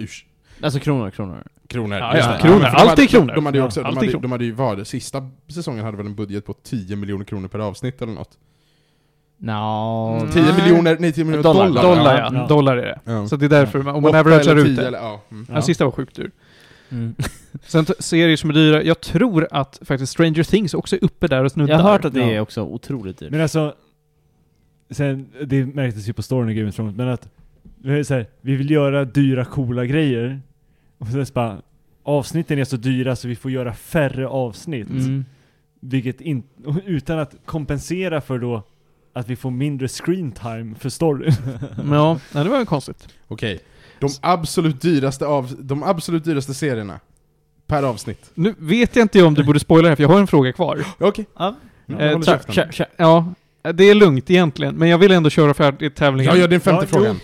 Usch. 0.00 0.26
Alltså 0.60 0.80
kronor, 0.80 1.10
kronor. 1.10 1.42
Kronor. 1.68 1.98
Ja, 1.98 2.16
just 2.16 2.28
ja, 2.28 2.38
kronor. 2.38 2.60
för 2.60 2.76
Allt 2.76 2.98
är 2.98 3.06
kronor. 3.06 3.26
De, 3.26 3.34
de 3.34 3.46
hade 3.46 3.58
ju 3.58 3.64
också, 3.64 3.80
Ja, 3.80 3.86
de, 3.90 3.96
hade, 3.96 4.12
de 4.12 4.32
hade 4.32 4.44
ju 4.44 4.52
vad, 4.52 4.86
sista 4.86 5.30
säsongen 5.48 5.84
hade 5.84 5.96
väl 5.96 6.06
en 6.06 6.14
budget 6.14 6.46
på 6.46 6.52
10 6.52 6.96
miljoner 6.96 7.24
kronor 7.24 7.48
per 7.48 7.58
avsnitt 7.58 8.02
eller 8.02 8.12
något? 8.12 8.38
Nja... 9.38 10.18
Mm. 10.20 10.32
10 10.32 10.42
Nej. 10.42 10.52
miljoner, 10.62 10.96
nej 11.00 11.12
10 11.12 11.24
miljoner 11.24 11.42
dollar. 11.42 11.66
Dollar. 11.66 11.82
Dollar 11.82 12.18
ja. 12.18 12.30
Ja. 12.34 12.46
dollar 12.46 12.76
är 12.76 12.86
det. 12.86 13.00
Ja. 13.12 13.28
Så 13.28 13.36
det 13.36 13.44
är 13.44 13.48
därför, 13.48 13.82
man- 13.82 13.94
om 13.94 14.02
man 14.02 14.14
eller 14.14 14.56
ut 14.56 14.66
10 14.66 14.76
det. 14.76 14.86
eller, 14.86 14.98
ja. 14.98 15.22
Mm. 15.30 15.46
Den 15.48 15.62
sista 15.62 15.84
var 15.84 15.92
sjukt 15.92 16.16
dyr. 16.16 16.30
Mm. 16.90 17.14
Sen 17.66 17.86
serier 17.98 18.36
som 18.36 18.50
är 18.50 18.54
dyra, 18.54 18.82
jag 18.82 19.00
tror 19.00 19.48
att 19.50 19.78
faktiskt 19.84 20.12
Stranger 20.12 20.42
Things 20.42 20.74
också 20.74 20.96
är 20.96 21.04
uppe 21.04 21.28
där 21.28 21.44
och 21.44 21.52
snuddar. 21.52 21.74
Jag 21.74 21.78
har 21.80 21.90
hört 21.92 22.04
att 22.04 22.14
det 22.14 22.20
Ja. 22.20 22.26
är 22.26 22.40
också 22.40 22.62
otroligt 22.62 23.18
dyrt. 23.18 23.30
Men 23.30 23.40
alltså, 23.40 23.74
sen, 24.90 25.28
det 25.46 25.66
märktes 25.66 26.08
ju 26.08 26.12
på 26.12 26.22
storyn 26.22 26.50
i 26.50 26.54
Game 26.54 26.68
of 26.68 26.74
Thrones, 26.76 26.96
men 26.96 27.08
att 27.08 27.28
vi, 27.82 27.90
här, 27.90 28.26
vi 28.40 28.56
vill 28.56 28.70
göra 28.70 29.04
dyra 29.04 29.44
coola 29.44 29.84
grejer, 29.84 30.40
och 30.98 31.06
sen 31.06 31.26
så 31.26 31.32
bara, 31.32 31.58
avsnitten 32.02 32.58
är 32.58 32.64
så 32.64 32.76
dyra 32.76 33.16
så 33.16 33.28
vi 33.28 33.36
får 33.36 33.50
göra 33.50 33.74
färre 33.74 34.28
avsnitt. 34.28 34.88
Mm. 34.90 35.24
Vilket 35.80 36.20
in, 36.20 36.42
utan 36.86 37.18
att 37.18 37.34
kompensera 37.44 38.20
för 38.20 38.38
då 38.38 38.62
att 39.12 39.28
vi 39.28 39.36
får 39.36 39.50
mindre 39.50 39.88
screen 39.88 40.32
time 40.32 40.74
för 40.74 40.88
storyn. 40.88 41.32
Ja, 41.90 42.20
nej, 42.32 42.44
det 42.44 42.50
var 42.50 42.58
ju 42.58 42.64
konstigt. 42.64 43.08
Okej. 43.28 43.60
De 43.98 44.08
absolut 44.20 44.80
dyraste 44.80 45.26
av, 45.26 45.54
de 45.58 45.82
absolut 45.82 46.24
dyraste 46.24 46.54
serierna. 46.54 47.00
Per 47.66 47.82
avsnitt. 47.82 48.30
Nu 48.34 48.54
vet 48.58 48.96
jag 48.96 49.04
inte 49.04 49.22
om 49.22 49.34
du 49.34 49.44
borde 49.44 49.60
spoila 49.60 49.88
här, 49.88 49.96
för 49.96 50.02
jag 50.02 50.08
har 50.08 50.20
en 50.20 50.26
fråga 50.26 50.52
kvar. 50.52 50.84
Okej. 50.98 51.26
Ja. 51.38 51.54
Mm, 51.88 52.00
Eh, 52.00 52.38
jag. 52.48 52.86
Ja, 52.96 53.72
det 53.72 53.84
är 53.84 53.94
lugnt 53.94 54.30
egentligen, 54.30 54.74
men 54.74 54.88
jag 54.88 54.98
vill 54.98 55.10
ändå 55.12 55.30
köra 55.30 55.54
färdigt 55.54 55.94
tävlingen. 55.96 56.32
Ja, 56.34 56.40
ja, 56.40 56.46
det 56.46 56.46
är 56.46 56.48
den 56.48 56.60
femte 56.60 56.84
Ja, 56.84 56.88
jo. 56.92 56.98
frågan. 56.98 57.20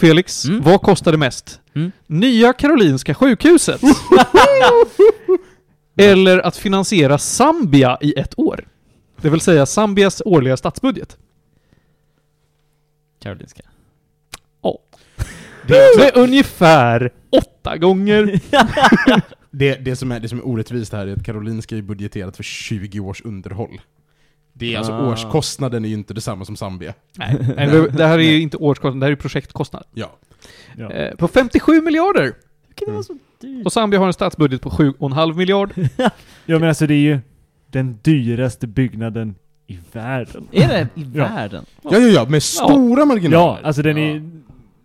Felix, 0.00 0.44
Mm. 0.44 0.62
vad 0.62 0.82
kostade 0.82 1.16
mest? 1.18 1.60
Mm. 1.74 1.92
Nya 2.06 2.52
Karolinska 2.52 3.14
sjukhuset? 3.14 3.80
Eller 5.96 6.38
att 6.38 6.56
finansiera 6.56 7.18
Zambia 7.18 7.98
i 8.00 8.14
ett 8.18 8.38
år? 8.38 8.68
Det 9.16 9.30
vill 9.30 9.40
säga 9.40 9.66
Zambias 9.66 10.22
årliga 10.24 10.56
statsbudget. 10.56 11.16
Karolinska. 13.22 13.62
Det 15.66 15.76
är 15.78 16.18
ungefär 16.18 17.12
åtta 17.30 17.76
gånger. 17.76 18.40
Det, 19.52 19.74
det, 19.74 19.96
som 19.96 20.12
är, 20.12 20.20
det 20.20 20.28
som 20.28 20.38
är 20.38 20.48
orättvist 20.48 20.92
här 20.92 21.06
är 21.06 21.12
att 21.16 21.24
Karolinska 21.24 21.76
är 21.76 21.82
budgeterat 21.82 22.36
för 22.36 22.42
20 22.42 23.00
års 23.00 23.22
underhåll. 23.24 23.80
Det 24.60 24.74
är 24.74 24.78
alltså 24.78 24.92
Ah. 24.92 25.10
årskostnaden 25.12 25.84
är 25.84 25.88
ju 25.88 25.94
inte 25.94 26.14
detsamma 26.14 26.44
som 26.44 26.56
Zambia. 26.56 26.94
Nej, 27.16 27.36
det- 27.96 28.06
här 28.06 28.18
är 28.18 28.22
ju 28.22 28.40
inte 28.40 28.56
årskostnad, 28.56 29.00
det 29.00 29.06
här 29.06 29.12
är 29.12 29.16
projektkostnad. 29.16 29.84
Ja. 29.94 30.10
Ja. 30.76 30.90
Eh, 30.92 31.14
på 31.16 31.28
57 31.28 31.80
miljarder! 31.82 32.22
Hur 32.22 32.30
kan 32.32 32.34
det 32.76 32.84
Mm. 32.84 32.94
vara 32.94 33.02
så 33.02 33.16
dyrt? 33.40 33.66
Och 33.66 33.72
Zambia 33.72 34.00
har 34.00 34.06
en 34.06 34.12
statsbudget 34.12 34.62
på 34.62 34.70
7,5 34.70 35.36
miljard. 35.36 35.70
ja 36.46 36.58
men 36.58 36.64
alltså 36.68 36.86
det 36.86 36.94
är 36.94 36.98
ju 36.98 37.18
den 37.66 37.98
dyraste 38.02 38.66
byggnaden 38.66 39.34
i 39.66 39.78
världen. 39.92 40.48
Är 40.52 40.68
det 40.68 40.88
i 41.00 41.10
Ja. 41.14 41.24
världen? 41.28 41.64
Ja, 41.82 41.90
ja, 41.92 41.98
ja, 41.98 42.24
med 42.28 42.42
stora 42.42 43.04
marginaler. 43.04 43.36
Ja, 43.44 43.58
alltså 43.62 43.82
den 43.82 43.98
är 43.98 44.30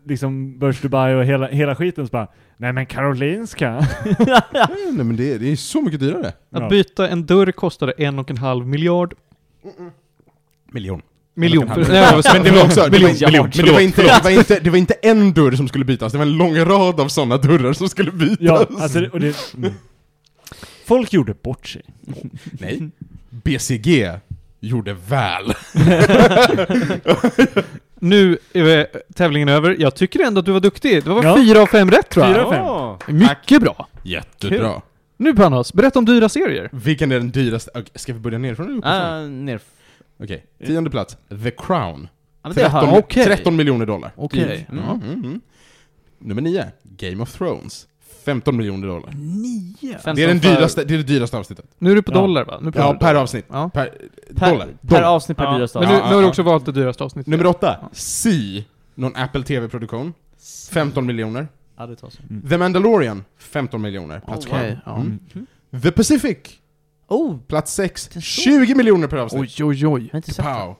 liksom 0.06 0.60
Börs 0.60 0.82
Dubai 0.82 1.14
och 1.16 1.26
hela, 1.26 1.48
hela 1.48 1.76
skiten 1.76 2.08
så 2.08 2.12
bara 2.12 2.28
Nej 2.58 2.74
men 2.74 2.86
Karolinska! 2.86 3.88
Ja, 4.28 4.42
nej, 4.92 5.06
men 5.06 5.16
det, 5.16 5.34
är- 5.34 5.40
det 5.40 5.52
är 5.52 5.56
så 5.56 5.82
mycket 5.82 6.00
dyrare. 6.00 6.28
Att 6.28 6.62
Ja. 6.62 6.70
byta 6.70 7.10
en 7.10 7.26
dörr 7.26 7.52
kostade 7.52 7.92
en 7.98 8.20
och 8.20 8.30
en 8.32 8.38
halv 8.38 8.68
miljard. 8.68 9.14
Miljon. 10.72 11.02
Miljon. 11.38 11.68
Men 11.68 11.84
det 11.84 12.02
var 12.02 12.18
också, 12.18 12.34
miljon, 12.42 12.66
inte- 12.66 12.90
miljon, 12.92 13.50
men 13.56 13.66
det 13.66 13.72
var, 13.72 13.80
inte, 13.80 14.02
det, 14.02 14.22
var 14.24 14.30
inte, 14.32 14.60
det 14.60 14.70
var 14.70 14.78
inte 14.78 14.94
en 14.94 15.34
dörr 15.34 15.52
som 15.52 15.68
skulle 15.68 15.86
bytas, 15.86 16.12
det 16.12 16.18
var 16.18 16.26
en 16.26 16.38
lång 16.38 16.58
rad 16.58 17.00
av 17.00 17.08
sådana 17.08 17.38
dörrar 17.38 17.74
som 17.74 17.90
skulle 17.90 18.12
bytas. 18.12 18.38
Ja, 18.40 18.68
alltså 18.80 19.00
det, 19.00 19.10
och 19.10 19.20
det, 19.20 19.54
mm. 19.58 19.74
Folk 20.86 21.14
gjorde 21.14 21.34
bort 21.34 21.68
sig. 21.68 21.82
Nej. 22.52 22.90
BCG 23.30 24.12
gjorde 24.60 24.94
väl. 24.94 25.54
nu 28.00 28.38
är 28.54 28.88
tävlingen 29.14 29.50
över. 29.50 29.76
Jag 29.80 29.96
tycker 29.96 30.20
ändå 30.20 30.40
att 30.40 30.46
du 30.46 30.52
var 30.52 30.60
duktig. 30.60 31.04
Det 31.04 31.10
var 31.10 31.24
Ja. 31.24 31.36
fyra 31.38 31.62
av 31.62 31.66
fem 31.68 31.92
rätt 31.92 32.10
tror 32.10 32.26
jag. 32.26 32.36
Fyra 32.36 32.46
av 32.46 33.00
fem. 33.06 33.18
Mycket 33.18 33.62
bra. 33.62 33.88
Jättebra. 34.04 34.82
Nu 35.18 35.36
Panos, 35.36 35.74
berätta 35.74 36.00
om 36.00 36.06
dyra 36.06 36.30
serier. 36.30 36.70
Vilken 36.72 37.12
är 37.12 37.16
den 37.20 37.32
dyraste? 37.32 37.72
Okej, 37.74 37.92
Ska 37.96 38.14
vi 38.14 38.20
börja 38.20 38.38
nerifrån 38.38 38.66
eller 38.68 38.78
uppifrån? 38.78 39.02
Ah, 39.02 39.22
ner. 39.28 39.60
Okej, 40.24 40.46
tionde 40.66 40.90
plats. 40.90 41.18
The 41.44 41.52
Crown. 41.52 42.08
Ja, 42.44 42.50
men 42.50 42.54
det 42.56 42.64
har 42.64 42.80
13, 42.80 42.90
jag. 42.96 43.04
okej. 43.04 43.24
13 43.26 43.56
miljoner 43.56 43.86
dollar. 43.86 44.12
Okej. 44.16 44.40
Dyrt. 44.48 44.70
Mm. 44.72 44.84
Ja, 44.88 44.94
mm, 44.94 45.24
mm. 45.26 45.42
Nummer 46.20 46.42
9. 46.42 46.66
Game 46.84 47.24
of 47.24 47.34
Thrones. 47.38 47.88
15 48.26 48.58
miljoner 48.58 48.88
dollar. 48.88 49.10
Nio. 49.18 49.98
Det 50.16 50.24
är, 50.24 50.28
den 50.28 50.40
dyraste, 50.40 50.84
det 50.84 50.94
är 50.94 50.98
det 50.98 51.04
dyraste 51.04 51.38
avsnittet. 51.38 51.66
Nu 51.78 51.92
är 51.92 51.96
du 51.96 52.02
på 52.02 52.12
Ja. 52.12 52.16
dollar 52.22 52.46
va? 52.46 52.60
Nu 52.62 52.66
Ja, 52.66 52.72
pratar 52.72 52.94
du 52.94 53.00
per 53.00 53.08
dollar. 53.08 53.22
avsnitt. 53.22 53.46
Ja. 53.50 53.70
Per, 53.74 53.94
Per, 54.36 54.50
dollar. 54.52 54.66
per 54.66 54.74
dollar. 54.82 55.04
avsnitt 55.04 55.38
per 55.38 55.44
Ja. 55.46 55.54
dyraste 55.58 55.80
Men 55.80 55.88
avsnitt. 55.88 56.00
nu, 56.02 56.06
Ja, 56.06 56.10
nu 56.10 56.16
har 56.16 56.22
du 56.22 56.26
ja, 56.26 56.30
också 56.30 56.44
valt 56.44 56.66
det 56.66 56.72
dyraste 56.72 57.04
avsnittet. 57.04 57.28
Nummer 57.28 57.46
8. 57.46 57.78
Ja. 57.82 57.90
Sea. 57.94 58.64
Någon 58.96 59.16
Apple 59.16 59.44
TV-produktion. 59.44 60.14
15 60.72 61.06
miljoner. 61.06 61.48
Ja, 61.78 61.86
det 61.88 61.96
tar 61.96 62.10
sig. 62.10 62.26
The 62.50 62.58
Mandalorian. 62.58 63.24
15 63.38 63.82
miljoner. 63.82 64.20
Plats 64.20 64.46
Okej, 64.46 64.72
sju. 64.72 64.80
ja. 64.86 64.96
Mm. 64.96 65.20
The 65.82 65.92
Pacific. 65.92 66.38
Oh! 67.08 67.38
Plats 67.48 67.74
6. 67.74 68.08
Den 68.08 68.22
står- 68.22 68.44
20 68.66 68.76
miljoner 68.76 69.08
per 69.08 69.18
avsnitt. 69.18 69.42
Oj, 69.60 69.64
oj, 69.66 69.88
oj. 69.88 70.10
Inte. 70.14 70.34
Pow. 70.44 70.76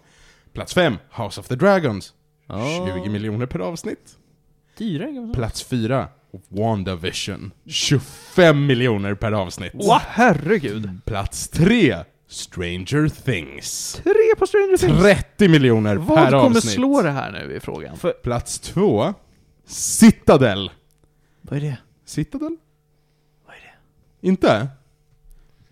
Plats 0.54 0.74
5. 0.74 0.98
House 1.12 1.40
of 1.40 1.48
the 1.48 1.56
Dragons. 1.56 2.14
Oh. 2.48 2.88
20 3.04 3.10
miljoner 3.10 3.46
per 3.46 3.60
avsnitt. 3.60 4.16
Säga. 4.78 5.32
Plats 5.34 5.64
4. 5.64 6.08
WandaVision. 6.50 7.52
25 7.66 8.66
miljoner 8.66 9.16
per 9.16 9.32
avsnitt. 9.32 9.72
Åh, 9.76 10.02
herregud. 10.08 10.90
Plats 11.06 11.48
3. 11.50 11.96
Stranger 12.28 13.10
Things. 13.10 13.94
Tre 14.04 14.14
på 14.38 14.48
Stranger 14.48 14.78
Things. 14.78 15.02
30 15.04 15.48
miljoner 15.48 15.96
Vad 15.96 16.18
per 16.18 16.32
kommer 16.32 16.46
avsnitt. 16.58 16.74
slå 16.74 17.02
det 17.02 17.12
här 17.12 17.32
nu 17.32 17.54
i 17.56 17.60
frågan? 17.60 17.98
Plats 18.24 18.60
2. 18.60 19.14
Citadel. 19.68 20.72
Vad 21.50 21.58
är 21.58 21.62
det? 21.62 21.78
Citadel? 22.06 22.58
Vad 23.46 23.56
är 23.56 23.60
det? 24.22 24.28
Inte? 24.28 24.68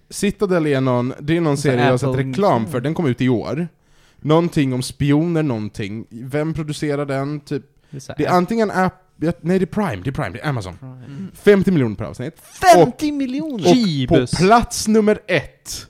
Citadel 0.10 0.68
är 0.68 0.82
någon, 0.82 1.14
det 1.20 1.38
är 1.38 1.42
någon 1.42 1.58
serie 1.58 1.84
jag 1.84 1.92
har 1.92 1.98
sett 1.98 2.16
reklam 2.16 2.68
för, 2.68 2.82
den 2.82 2.94
kom 2.94 3.06
ut 3.06 3.22
i 3.22 3.30
år. 3.30 3.68
Någonting 4.18 4.74
om 4.74 4.82
spioner, 4.84 5.44
någonting. 5.44 6.06
Vem 6.10 6.54
producerar 6.54 7.06
den? 7.06 7.40
Typ, 7.40 7.64
Det 7.90 8.10
är, 8.10 8.16
det 8.18 8.26
är 8.26 8.32
antingen 8.32 8.72
app, 8.72 8.94
nej 9.42 9.60
det 9.60 9.64
är 9.64 9.66
Prime, 9.66 10.04
det 10.04 10.10
är 10.10 10.12
Prime, 10.12 10.30
det 10.30 10.40
är 10.40 10.50
Amazon. 10.50 10.78
Prime. 10.78 11.28
50 11.34 11.72
miljoner 11.72 11.96
per 11.96 12.06
avsnitt. 12.06 12.40
50 12.76 13.12
miljoner! 13.12 13.56
Och 13.56 13.64
på 13.64 13.76
Jeebus. 13.76 14.32
plats 14.32 14.88
nummer 14.88 15.20
ett, 15.28 15.88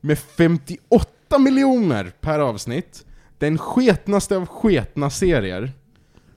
med 0.00 0.18
58 0.18 1.38
miljoner 1.38 2.12
per 2.20 2.38
avsnitt, 2.38 3.04
den 3.38 3.58
sketnaste 3.58 4.36
av 4.36 4.46
sketna 4.46 5.10
serier, 5.10 5.72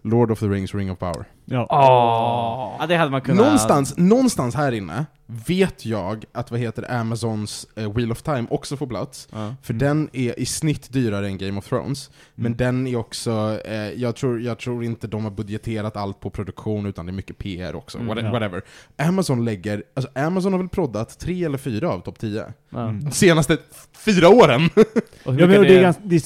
Lord 0.01 0.31
of 0.31 0.39
the 0.39 0.45
Rings 0.45 0.75
Ring 0.75 0.91
of 0.91 0.99
Power. 0.99 1.25
Ja. 1.45 1.67
Åh. 1.69 2.75
Ja, 2.79 2.87
det 2.87 2.95
hade 2.95 3.11
man 3.11 3.21
kunnat... 3.21 3.43
Någonstans, 3.45 3.97
någonstans 3.97 4.55
här 4.55 4.71
inne 4.71 5.05
vet 5.47 5.85
jag 5.85 6.25
att 6.31 6.51
vad 6.51 6.59
heter 6.59 6.81
det, 6.81 6.87
Amazons 6.87 7.67
eh, 7.75 7.93
Wheel 7.93 8.11
of 8.11 8.21
Time 8.21 8.45
också 8.49 8.77
får 8.77 8.87
plats. 8.87 9.27
Ja. 9.31 9.55
För 9.61 9.73
Mm. 9.73 9.79
den 9.87 10.09
är 10.13 10.39
i 10.39 10.45
snitt 10.45 10.93
dyrare 10.93 11.27
än 11.27 11.37
Game 11.37 11.59
of 11.59 11.67
Thrones. 11.69 12.09
Men 12.35 12.45
Mm. 12.45 12.57
den 12.57 12.87
är 12.87 12.95
också, 12.95 13.59
eh, 13.65 13.75
jag, 13.75 14.15
tror, 14.15 14.41
jag 14.41 14.57
tror 14.59 14.83
inte 14.83 15.07
de 15.07 15.23
har 15.23 15.31
budgeterat 15.31 15.97
allt 15.97 16.19
på 16.19 16.29
produktion 16.29 16.85
utan 16.85 17.05
det 17.05 17.09
är 17.09 17.13
mycket 17.13 17.37
PR 17.37 17.75
också. 17.75 17.97
Mm, 17.97 18.09
What- 18.17 18.25
ja. 18.25 18.31
Whatever. 18.31 18.61
Amazon 18.97 19.45
lägger, 19.45 19.83
alltså 19.93 20.11
Amazon 20.15 20.51
har 20.53 20.59
väl 20.59 20.69
proddat 20.69 21.19
tre 21.19 21.43
eller 21.43 21.57
fyra 21.57 21.89
av 21.89 21.99
topp 21.99 22.19
10. 22.19 22.45
Ja. 22.69 22.79
Mm. 22.83 23.03
De 23.05 23.11
senaste 23.11 23.57
fyra 24.05 24.29
åren! 24.29 24.69
Och 25.25 25.33
hur 25.33 25.39
Ja, 25.41 25.47
men 25.47 25.49
mycket 25.61 25.67
det, 25.67 25.77
är 25.77 25.81
gans, 25.81 25.97
det, 26.03 26.15
är, 26.15 26.21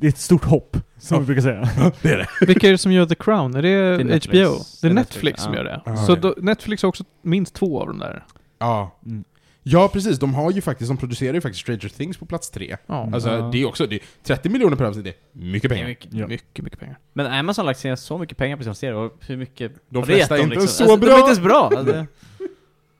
det 0.00 0.06
är 0.06 0.08
ett 0.08 0.18
stort 0.18 0.44
hopp, 0.44 0.76
som 0.98 1.14
Ja. 1.14 1.20
vi 1.20 1.26
brukar 1.26 1.42
säga. 1.42 1.92
det 2.02 2.08
är 2.10 2.16
det. 2.18 2.26
Vilka 2.46 2.66
är 2.68 2.72
det 2.72 2.78
som 2.78 2.92
gör 2.92 3.06
The 3.06 3.14
Crown? 3.14 3.54
Är 3.56 3.62
det, 3.62 3.68
är 3.68 4.04
Netflix. 4.04 4.26
HBO? 4.26 4.34
Det 4.34 4.44
är 4.46 4.48
Det 4.82 4.88
är 4.88 4.94
Netflix, 4.94 5.14
Netflix, 5.14 5.42
som 5.42 5.52
ja. 5.52 5.58
gör 5.58 5.64
det. 5.64 5.82
Ja, 5.86 5.96
så 5.96 6.14
då, 6.14 6.34
Netflix 6.38 6.82
har 6.82 6.88
också 6.88 7.04
minst 7.22 7.54
två 7.54 7.80
av 7.80 7.86
dem 7.86 7.98
där. 7.98 8.24
Ja. 8.58 8.98
Mm. 9.06 9.24
ja, 9.62 9.88
precis. 9.92 10.18
De 10.18 10.34
har 10.34 10.50
ju 10.50 10.60
faktiskt, 10.60 10.88
de 10.88 10.96
producerar 10.96 11.34
ju 11.34 11.40
faktiskt 11.40 11.60
Stranger 11.62 11.88
Things 11.88 12.16
på 12.16 12.26
plats 12.26 12.50
tre. 12.50 12.76
Ja. 12.86 13.10
Alltså 13.12 13.28
Ja. 13.30 13.50
det 13.52 13.62
är 13.62 13.66
också, 13.68 13.86
det 13.86 13.94
är 13.96 14.00
30 14.22 14.48
miljoner 14.48 14.76
per 14.76 14.84
avsnitt, 14.84 15.04
det 15.04 15.10
är 15.10 15.16
mycket 15.46 15.70
Det 15.70 15.74
är 15.74 15.76
pengar. 15.76 15.88
mycket. 15.88 16.12
Ja. 16.12 16.26
Mycket, 16.26 16.64
mycket 16.64 16.80
pengar. 16.80 16.98
Men 17.12 17.26
Amazon 17.26 17.62
har 17.62 17.66
lagt 17.70 17.84
ner 17.84 17.96
så 17.96 18.18
mycket 18.18 18.38
pengar 18.38 18.56
på 18.56 18.62
sina 18.62 18.74
serier, 18.74 18.94
och 18.96 19.12
hur 19.26 19.36
mycket 19.36 19.72
De 19.88 20.06
flesta 20.06 20.38
är 20.38 20.42
inte 20.42 20.60
så 20.60 20.84
Alltså, 20.84 20.96
bra. 20.96 21.06
De 21.08 21.12
är 21.14 21.18
inte 21.18 21.26
ens 21.28 21.40
bra! 21.40 21.70
Alltså, 21.76 22.06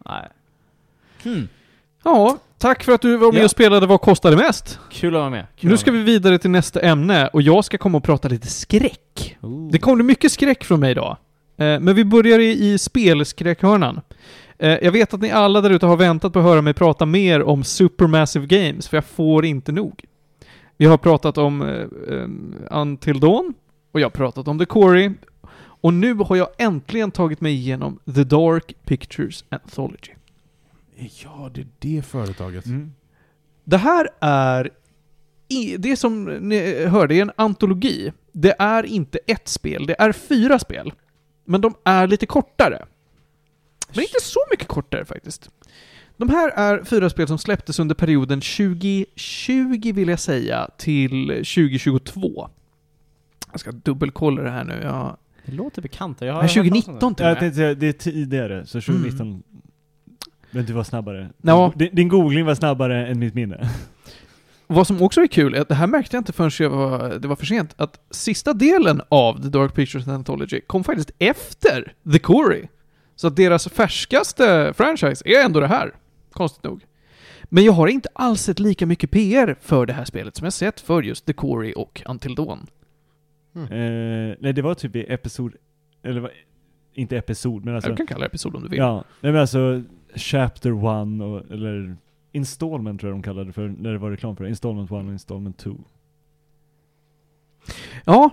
nej. 0.06 0.28
Hmm. 1.22 1.48
Ja, 2.04 2.38
tack 2.58 2.84
för 2.84 2.92
att 2.92 3.00
du 3.00 3.16
var 3.16 3.32
med 3.32 3.40
Ja. 3.40 3.44
och 3.44 3.50
spelade 3.50 3.86
Vad 3.86 4.00
kostade 4.00 4.36
mest? 4.36 4.78
Kul 4.90 5.14
att 5.14 5.20
vara 5.20 5.30
med. 5.30 5.46
Kul 5.56 5.68
Nu 5.68 5.74
att 5.74 5.80
ska 5.80 5.90
vara 5.90 5.98
vi 5.98 6.04
vidare 6.04 6.38
till 6.38 6.50
nästa 6.50 6.80
ämne 6.80 7.28
och 7.32 7.42
jag 7.42 7.64
ska 7.64 7.78
komma 7.78 7.98
och 7.98 8.04
prata 8.04 8.28
lite 8.28 8.46
skräck. 8.46 9.36
med. 9.40 9.50
Oh. 9.50 9.70
Det 9.70 9.78
kommer 9.78 10.04
mycket 10.04 10.32
skräck 10.32 10.64
från 10.64 10.80
mig 10.80 10.90
idag. 10.90 11.16
Eh, 11.56 11.64
Men 11.80 11.94
vi 11.94 12.04
börjar 12.04 12.38
i, 12.38 12.72
i 12.72 12.78
spelskräckhörnan. 12.78 14.00
Eh, 14.58 14.70
Jag 14.70 14.92
vet 14.92 15.14
att 15.14 15.20
ni 15.20 15.30
alla 15.30 15.60
där 15.60 15.70
ute 15.70 15.86
har 15.86 15.96
väntat 15.96 16.32
på 16.32 16.38
att 16.38 16.44
höra 16.44 16.62
mig 16.62 16.74
prata 16.74 17.06
mer 17.06 17.42
om 17.42 17.64
Supermassive 17.64 18.46
Games, 18.46 18.88
för 18.88 18.96
jag 18.96 19.04
får 19.04 19.44
inte 19.44 19.72
nog. 19.72 20.04
Vi 20.76 20.86
har 20.86 20.98
pratat 20.98 21.38
om 21.38 21.62
eh, 21.62 22.78
Until 22.80 23.20
Dawn, 23.20 23.54
och 23.92 24.00
jag 24.00 24.04
har 24.04 24.10
pratat 24.10 24.48
om 24.48 24.58
The 24.58 24.64
Quarry, 24.66 25.10
och 25.60 25.94
nu 25.94 26.14
har 26.14 26.36
jag 26.36 26.48
äntligen 26.58 27.10
tagit 27.10 27.40
mig 27.40 27.52
igenom 27.54 27.98
The 28.14 28.24
Dark 28.24 28.74
Pictures 28.86 29.44
Anthology. 29.48 30.12
Ja, 30.96 31.50
det 31.54 31.60
är 31.60 31.66
det 31.78 32.02
företaget. 32.02 32.66
Mm. 32.66 32.92
Det 33.64 33.76
här 33.76 34.08
är... 34.20 34.70
Det 35.78 35.96
som 35.96 36.24
ni 36.24 36.84
hörde 36.84 37.14
är 37.14 37.22
en 37.22 37.30
antologi. 37.36 38.12
Det 38.32 38.54
är 38.58 38.86
inte 38.86 39.18
ett 39.26 39.48
spel, 39.48 39.86
det 39.86 39.96
är 39.98 40.12
fyra 40.12 40.58
spel. 40.58 40.92
Men 41.44 41.60
de 41.60 41.74
är 41.84 42.06
lite 42.06 42.26
kortare. 42.26 42.86
Men 43.88 44.00
inte 44.00 44.20
så 44.22 44.40
mycket 44.50 44.68
kortare 44.68 45.04
faktiskt. 45.04 45.50
De 46.16 46.28
här 46.28 46.50
är 46.50 46.84
fyra 46.84 47.10
spel 47.10 47.28
som 47.28 47.38
släpptes 47.38 47.78
under 47.78 47.94
perioden 47.94 48.40
2020 48.40 49.92
vill 49.92 50.08
jag 50.08 50.20
säga, 50.20 50.70
till 50.76 51.26
2022. 51.28 52.48
Jag 53.50 53.60
ska 53.60 53.72
dubbelkolla 53.72 54.42
det 54.42 54.50
här 54.50 54.64
nu. 54.64 54.80
Ja. 54.82 55.16
Det 55.46 55.52
låter 55.52 55.82
bekant. 55.82 56.20
Jag 56.20 56.32
har 56.34 56.42
Nej, 56.42 56.48
hört 56.48 56.54
talas 56.54 56.74
om 56.74 56.82
2019 56.82 57.14
till 57.14 57.24
och 57.24 57.30
Jag 57.30 57.34
med. 57.34 57.40
tänkte 57.40 57.56
säga, 57.56 57.74
det 57.74 57.86
är 57.86 57.92
tidigare, 57.92 58.66
så 58.66 58.80
2019... 58.80 59.42
Men 60.54 60.64
du 60.64 60.72
var 60.72 60.84
snabbare. 60.84 61.30
Ja. 61.42 61.72
Din, 61.76 61.88
din 61.92 62.08
googling 62.08 62.44
var 62.44 62.54
snabbare 62.54 63.06
än 63.06 63.18
mitt 63.18 63.34
minne. 63.34 63.68
Vad 64.66 64.86
som 64.86 65.02
också 65.02 65.20
är 65.20 65.26
kul 65.26 65.54
är 65.54 65.60
att 65.60 65.68
det 65.68 65.74
här 65.74 65.86
märkte 65.86 66.16
jag 66.16 66.20
inte 66.20 66.32
förrän 66.32 66.50
jag 66.58 66.70
var, 66.70 67.18
det 67.18 67.28
var 67.28 67.36
för 67.36 67.46
sent, 67.46 67.74
att 67.76 68.00
sista 68.10 68.52
delen 68.52 69.00
av 69.08 69.42
The 69.42 69.48
Dark 69.48 69.74
Pictures 69.74 70.08
Anthology 70.08 70.60
kom 70.60 70.84
faktiskt 70.84 71.10
efter 71.18 71.94
The 72.12 72.18
Quarry. 72.18 72.66
Så 73.16 73.26
att 73.26 73.36
deras 73.36 73.68
färskaste 73.68 74.72
franchise 74.76 75.22
är 75.28 75.44
ändå 75.44 75.60
det 75.60 75.66
här, 75.66 75.94
konstigt 76.32 76.64
nog. 76.64 76.84
Men 77.44 77.64
jag 77.64 77.72
har 77.72 77.86
inte 77.86 78.08
alls 78.12 78.42
sett 78.42 78.58
lika 78.58 78.86
mycket 78.86 79.10
PR 79.10 79.56
för 79.60 79.86
det 79.86 79.92
här 79.92 80.04
spelet 80.04 80.36
som 80.36 80.44
jag 80.44 80.52
sett 80.52 80.80
för 80.80 81.02
just 81.02 81.26
The 81.26 81.32
Quarry 81.32 81.72
och 81.76 82.02
Until 82.06 82.34
Dawn. 82.34 82.66
Eh, 83.56 84.36
nej, 84.40 84.52
det 84.52 84.62
var 84.62 84.74
typ 84.74 84.96
i 84.96 85.12
episod... 85.12 85.54
Eller 86.02 86.30
inte 86.94 87.16
episod, 87.16 87.64
men 87.64 87.74
alltså... 87.74 87.90
du 87.90 87.96
kan 87.96 88.06
kalla 88.06 88.20
det 88.20 88.26
episod 88.26 88.56
om 88.56 88.62
du 88.62 88.68
vill. 88.68 88.78
Ja, 88.78 89.04
nej 89.20 89.32
men 89.32 89.40
alltså 89.40 89.82
Chapter 90.16 90.70
1 90.70 91.22
och, 91.22 91.52
eller 91.52 91.96
Installment 92.32 93.00
tror 93.00 93.10
jag 93.12 93.18
de 93.18 93.22
kallade 93.22 93.46
det 93.46 93.52
för 93.52 93.68
när 93.78 93.92
det 93.92 93.98
var 93.98 94.10
reklam 94.10 94.36
för 94.36 94.44
det. 94.44 94.50
Installment 94.50 94.90
1 94.90 94.92
och 94.92 95.02
Installment 95.12 95.58
2. 95.58 95.76
Ja. 98.04 98.30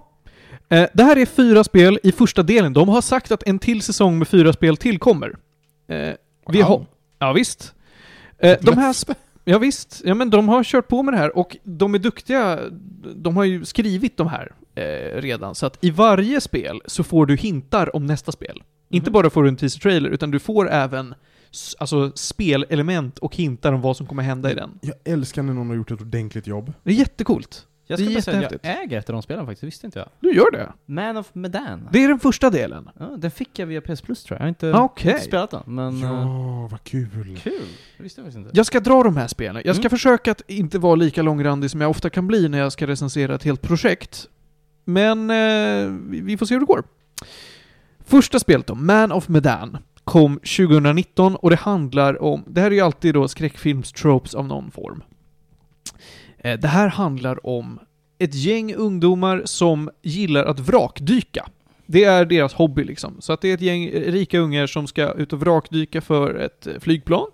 Eh, 0.70 0.88
det 0.94 1.04
här 1.04 1.18
är 1.18 1.26
fyra 1.26 1.64
spel 1.64 2.00
i 2.04 2.12
första 2.12 2.44
delen. 2.44 2.74
De 2.74 2.90
har 2.90 3.02
sagt 3.02 3.32
att 3.32 3.44
en 3.48 3.60
till 3.60 3.82
säsong 3.82 4.18
med 4.18 4.28
fyra 4.28 4.54
spel 4.54 4.78
tillkommer. 4.78 5.36
Eh, 5.88 6.12
vi 6.52 6.62
Wow. 6.62 6.64
har... 6.70 6.86
Ja, 7.20 7.34
visst. 7.34 7.74
Eh, 8.38 8.58
de 8.62 8.78
här. 8.78 8.96
Ja, 9.46 9.58
visst, 9.60 10.02
ja 10.06 10.14
men 10.14 10.30
de 10.30 10.50
har 10.50 10.64
kört 10.64 10.88
på 10.88 11.04
med 11.04 11.14
det 11.14 11.18
här 11.18 11.38
och 11.38 11.58
de 11.64 11.94
är 11.96 12.00
duktiga. 12.00 12.60
De 13.16 13.38
har 13.38 13.44
ju 13.44 13.66
skrivit 13.66 14.18
de 14.18 14.28
här 14.28 14.52
eh, 14.76 15.22
redan, 15.22 15.56
så 15.56 15.66
att 15.66 15.78
i 15.86 15.90
varje 15.92 16.42
spel 16.42 16.82
så 16.86 17.04
får 17.04 17.26
du 17.26 17.36
hintar 17.36 17.96
om 17.96 18.06
nästa 18.06 18.32
spel. 18.32 18.64
Inte 18.90 19.10
Mhm. 19.10 19.14
bara 19.14 19.30
får 19.30 19.44
du 19.44 19.50
en 19.50 19.56
teaser 19.56 19.80
trailer, 19.80 20.10
utan 20.10 20.32
du 20.32 20.40
får 20.40 20.70
även 20.70 21.14
alltså, 21.80 22.12
spelelement 22.16 23.18
och 23.20 23.36
hintar 23.36 23.74
om 23.74 23.82
vad 23.82 23.98
som 23.98 24.06
kommer 24.08 24.24
hända 24.24 24.52
i 24.52 24.56
den. 24.56 24.80
Jag 24.82 24.96
älskar 25.04 25.44
när 25.44 25.54
någon 25.54 25.70
har 25.70 25.76
gjort 25.76 25.92
ett 25.92 26.02
ordentligt 26.02 26.48
jobb. 26.48 26.74
Det 26.84 26.92
är 26.92 26.96
jättekult. 26.96 27.68
Jag 27.88 28.00
Det 28.00 28.06
ska 28.06 28.18
är 28.18 28.22
säga 28.22 28.48
att 28.48 28.54
jag 28.64 28.84
äger 28.84 29.00
ett 29.00 29.10
av 29.10 29.14
de 29.14 29.22
spelen 29.22 29.46
faktiskt, 29.46 29.62
det 29.62 29.68
visste 29.68 29.86
inte 29.88 30.00
jag. 30.00 30.08
Du 30.20 30.34
gör 30.34 30.52
det. 30.52 30.74
Man 30.86 31.18
of 31.18 31.30
Medan. 31.34 31.88
Det 31.92 32.04
är 32.04 32.08
den 32.08 32.20
första 32.20 32.50
delen. 32.50 32.90
Ja, 33.00 33.06
den 33.18 33.32
fick 33.32 33.60
jag 33.60 33.66
via 33.68 33.82
PS 33.82 34.02
Plus 34.02 34.24
tror 34.24 34.36
jag. 34.36 34.42
Jag 34.42 34.44
har 34.46 34.50
inte, 34.50 34.72
Okej. 34.74 35.12
inte 35.12 35.24
spelat 35.24 35.52
den, 35.52 35.62
men... 35.66 36.04
eh, 36.04 36.10
Ja, 36.10 36.68
vad 36.72 36.84
kul. 36.84 37.40
Kul! 37.44 37.54
Det 37.98 38.04
visste 38.04 38.22
jag 38.22 38.26
faktiskt 38.26 38.38
inte. 38.38 38.50
Jag 38.54 38.66
ska 38.66 38.80
dra 38.80 39.04
de 39.04 39.18
här 39.18 39.28
spelen. 39.28 39.62
Jag 39.66 39.76
ska 39.76 39.82
Mm. 39.82 39.90
försöka 39.90 40.32
att 40.32 40.42
inte 40.50 40.80
vara 40.80 40.96
lika 40.96 41.22
långrandig 41.22 41.72
som 41.72 41.82
jag 41.82 41.90
ofta 41.90 42.10
kan 42.10 42.28
bli 42.28 42.50
när 42.50 42.58
jag 42.58 42.72
ska 42.72 42.88
recensera 42.88 43.36
ett 43.36 43.44
helt 43.44 43.62
projekt. 43.62 44.28
Men 44.86 45.30
eh, 45.30 45.88
vi- 46.10 46.22
vi 46.22 46.38
får 46.38 46.46
se 46.46 46.54
hur 46.56 46.60
det 46.60 46.66
går. 46.66 46.84
Första 48.06 48.40
spelet 48.40 48.68
då, 48.68 48.76
Man 48.76 49.12
of 49.12 49.28
Medan, 49.30 49.78
kom 50.04 50.36
2019 50.38 51.36
och 51.36 51.50
det 51.50 51.56
handlar 51.56 52.22
om... 52.22 52.44
Det 52.48 52.62
här 52.62 52.72
är 52.72 52.76
ju 52.76 52.82
alltid 52.82 53.14
då 53.14 53.28
skräckfilms-tropes 53.28 54.36
av 54.36 54.48
någon 54.48 54.72
form. 54.72 55.04
Eh, 56.38 56.60
det 56.60 56.68
här 56.68 56.88
handlar 56.88 57.46
om 57.46 57.80
ett 58.20 58.36
gäng 58.36 58.74
ungdomar 58.76 59.42
som 59.46 59.90
gillar 60.02 60.46
att 60.46 60.60
vrakdyka. 60.60 61.46
Det 61.86 62.04
är 62.04 62.26
deras 62.26 62.54
hobby 62.54 62.84
liksom. 62.84 63.18
Så 63.20 63.34
att 63.34 63.42
det 63.42 63.50
är 63.50 63.54
ett 63.54 63.62
gäng 63.62 63.90
rika 63.90 64.40
ungar 64.40 64.68
som 64.68 64.88
ska 64.88 65.14
ut 65.14 65.34
och 65.34 65.40
vrakdyka 65.40 66.02
för 66.02 66.36
ett 66.36 66.68
eh, 66.68 66.74
flygplan. 66.80 67.28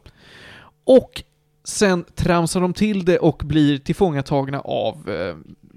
Och 0.83 1.23
sen 1.63 2.05
tramsar 2.15 2.61
de 2.61 2.73
till 2.73 3.05
det 3.05 3.19
och 3.19 3.41
blir 3.45 3.77
tillfångatagna 3.77 4.59
av 4.59 5.09
eh, 5.09 5.35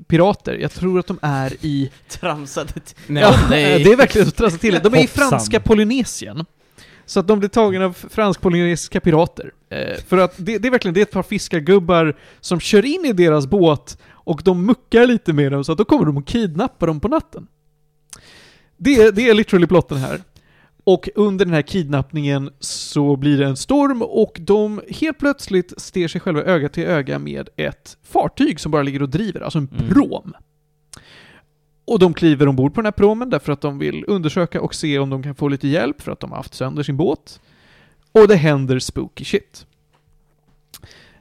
pirater. 0.09 0.55
Jag 0.55 0.73
tror 0.73 0.99
att 0.99 1.07
de 1.07 1.19
är 1.23 1.53
i... 1.61 1.91
Tramsade 2.09 2.73
till... 2.73 2.97
Nej, 3.07 3.23
ja, 3.23 3.39
nej. 3.51 3.85
det 3.85 3.93
är 3.93 3.97
verkligen 3.97 4.29
att 4.29 4.37
trassa 4.37 4.59
till 4.59 4.75
det. 4.75 4.81
De 4.81 4.95
är 4.95 5.05
i 5.05 5.07
franska 5.07 5.61
Polynesien. 5.61 6.45
Så 7.11 7.21
att 7.21 7.29
de 7.29 7.39
blir 7.39 7.49
tagna 7.49 7.85
av 7.85 7.93
fransk-polynesiska 8.11 9.01
pirater. 9.01 9.53
Eh, 9.71 9.97
för 10.09 10.19
att 10.19 10.35
det, 10.37 10.59
det 10.59 10.69
är 10.69 10.71
verkligen 10.71 10.95
det 10.95 11.01
är 11.01 11.03
ett 11.03 11.11
par 11.11 11.23
fiskargubbar 11.23 12.17
som 12.41 12.61
kör 12.61 12.85
in 12.85 13.05
i 13.05 13.13
deras 13.13 13.47
båt 13.47 13.99
och 14.11 14.41
de 14.45 14.67
muckar 14.67 15.07
lite 15.07 15.33
med 15.33 15.53
dem 15.53 15.65
så 15.65 15.73
att 15.73 15.79
då 15.79 15.85
kommer 15.85 16.05
de 16.07 16.17
och 16.17 16.27
kidnappar 16.27 16.87
dem 16.87 17.01
på 17.01 17.09
natten. 17.09 17.47
Det, 18.77 18.95
är- 18.95 19.13
det 19.13 19.29
är 19.29 19.35
literally 19.35 19.67
plotten 19.67 19.99
här. 19.99 20.21
Och 20.85 21.09
under 21.15 21.45
den 21.45 21.55
här 21.55 21.63
kidnappningen 21.63 22.51
så 22.61 23.17
blir 23.17 23.39
det 23.39 23.47
en 23.47 23.57
storm 23.57 24.03
och 24.03 24.37
de 24.41 24.81
helt 24.89 25.19
plötsligt 25.19 25.81
ser 25.81 26.09
sig 26.09 26.21
själva 26.21 26.43
öga 26.43 26.69
till 26.69 26.85
öga 26.85 27.19
med 27.19 27.49
ett 27.57 27.97
fartyg 28.03 28.61
som 28.61 28.73
bara 28.73 28.83
ligger 28.83 29.03
och 29.03 29.09
driver, 29.09 29.41
alltså 29.41 29.59
en 29.59 29.69
Mm. 29.79 29.89
Och 31.91 31.99
de 31.99 32.15
kliver 32.15 32.49
ombord 32.49 32.75
på 32.75 32.81
den 32.81 32.87
här 32.87 32.93
promen 32.93 33.31
därför 33.31 33.53
att 33.53 33.61
de 33.61 33.79
vill 33.79 34.05
undersöka 34.09 34.61
och 34.61 34.75
se 34.75 34.99
om 34.99 35.11
de 35.11 35.23
kan 35.23 35.35
få 35.35 35.49
lite 35.49 35.69
hjälp 35.69 36.03
för 36.03 36.13
att 36.13 36.21
de 36.21 36.31
har 36.31 36.37
haft 36.37 36.55
sönder 36.55 36.83
sin 36.83 36.97
båt. 36.97 37.41
Och 38.13 38.29
det 38.29 38.37
händer 38.37 38.79
spooky 38.79 39.25
shit. 39.25 39.67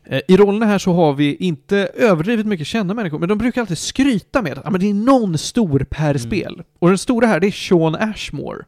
Eh, 0.04 0.22
I 0.28 0.38
rollerna 0.38 0.66
här 0.66 0.78
så 0.78 0.94
har 0.94 1.14
vi 1.14 1.36
inte 1.36 1.78
överdrivet 1.96 2.46
mycket 2.46 2.68
kända 2.68 2.94
människor, 2.94 3.20
men 3.20 3.30
de 3.30 3.38
brukar 3.38 3.62
alltid 3.62 3.78
skryta 3.78 4.42
med 4.42 4.58
att 4.58 4.66
ah, 4.66 4.70
men 4.70 4.80
det 4.82 4.90
är 4.90 4.94
någon 4.94 5.38
stor 5.38 5.86
per 5.90 6.10
Mm. 6.10 6.20
spel. 6.20 6.64
Och 6.80 6.88
den 6.90 6.98
stora 6.98 7.28
här, 7.28 7.40
det 7.40 7.48
är 7.48 7.52
Sean 7.52 7.96
Ashmore. 7.96 8.66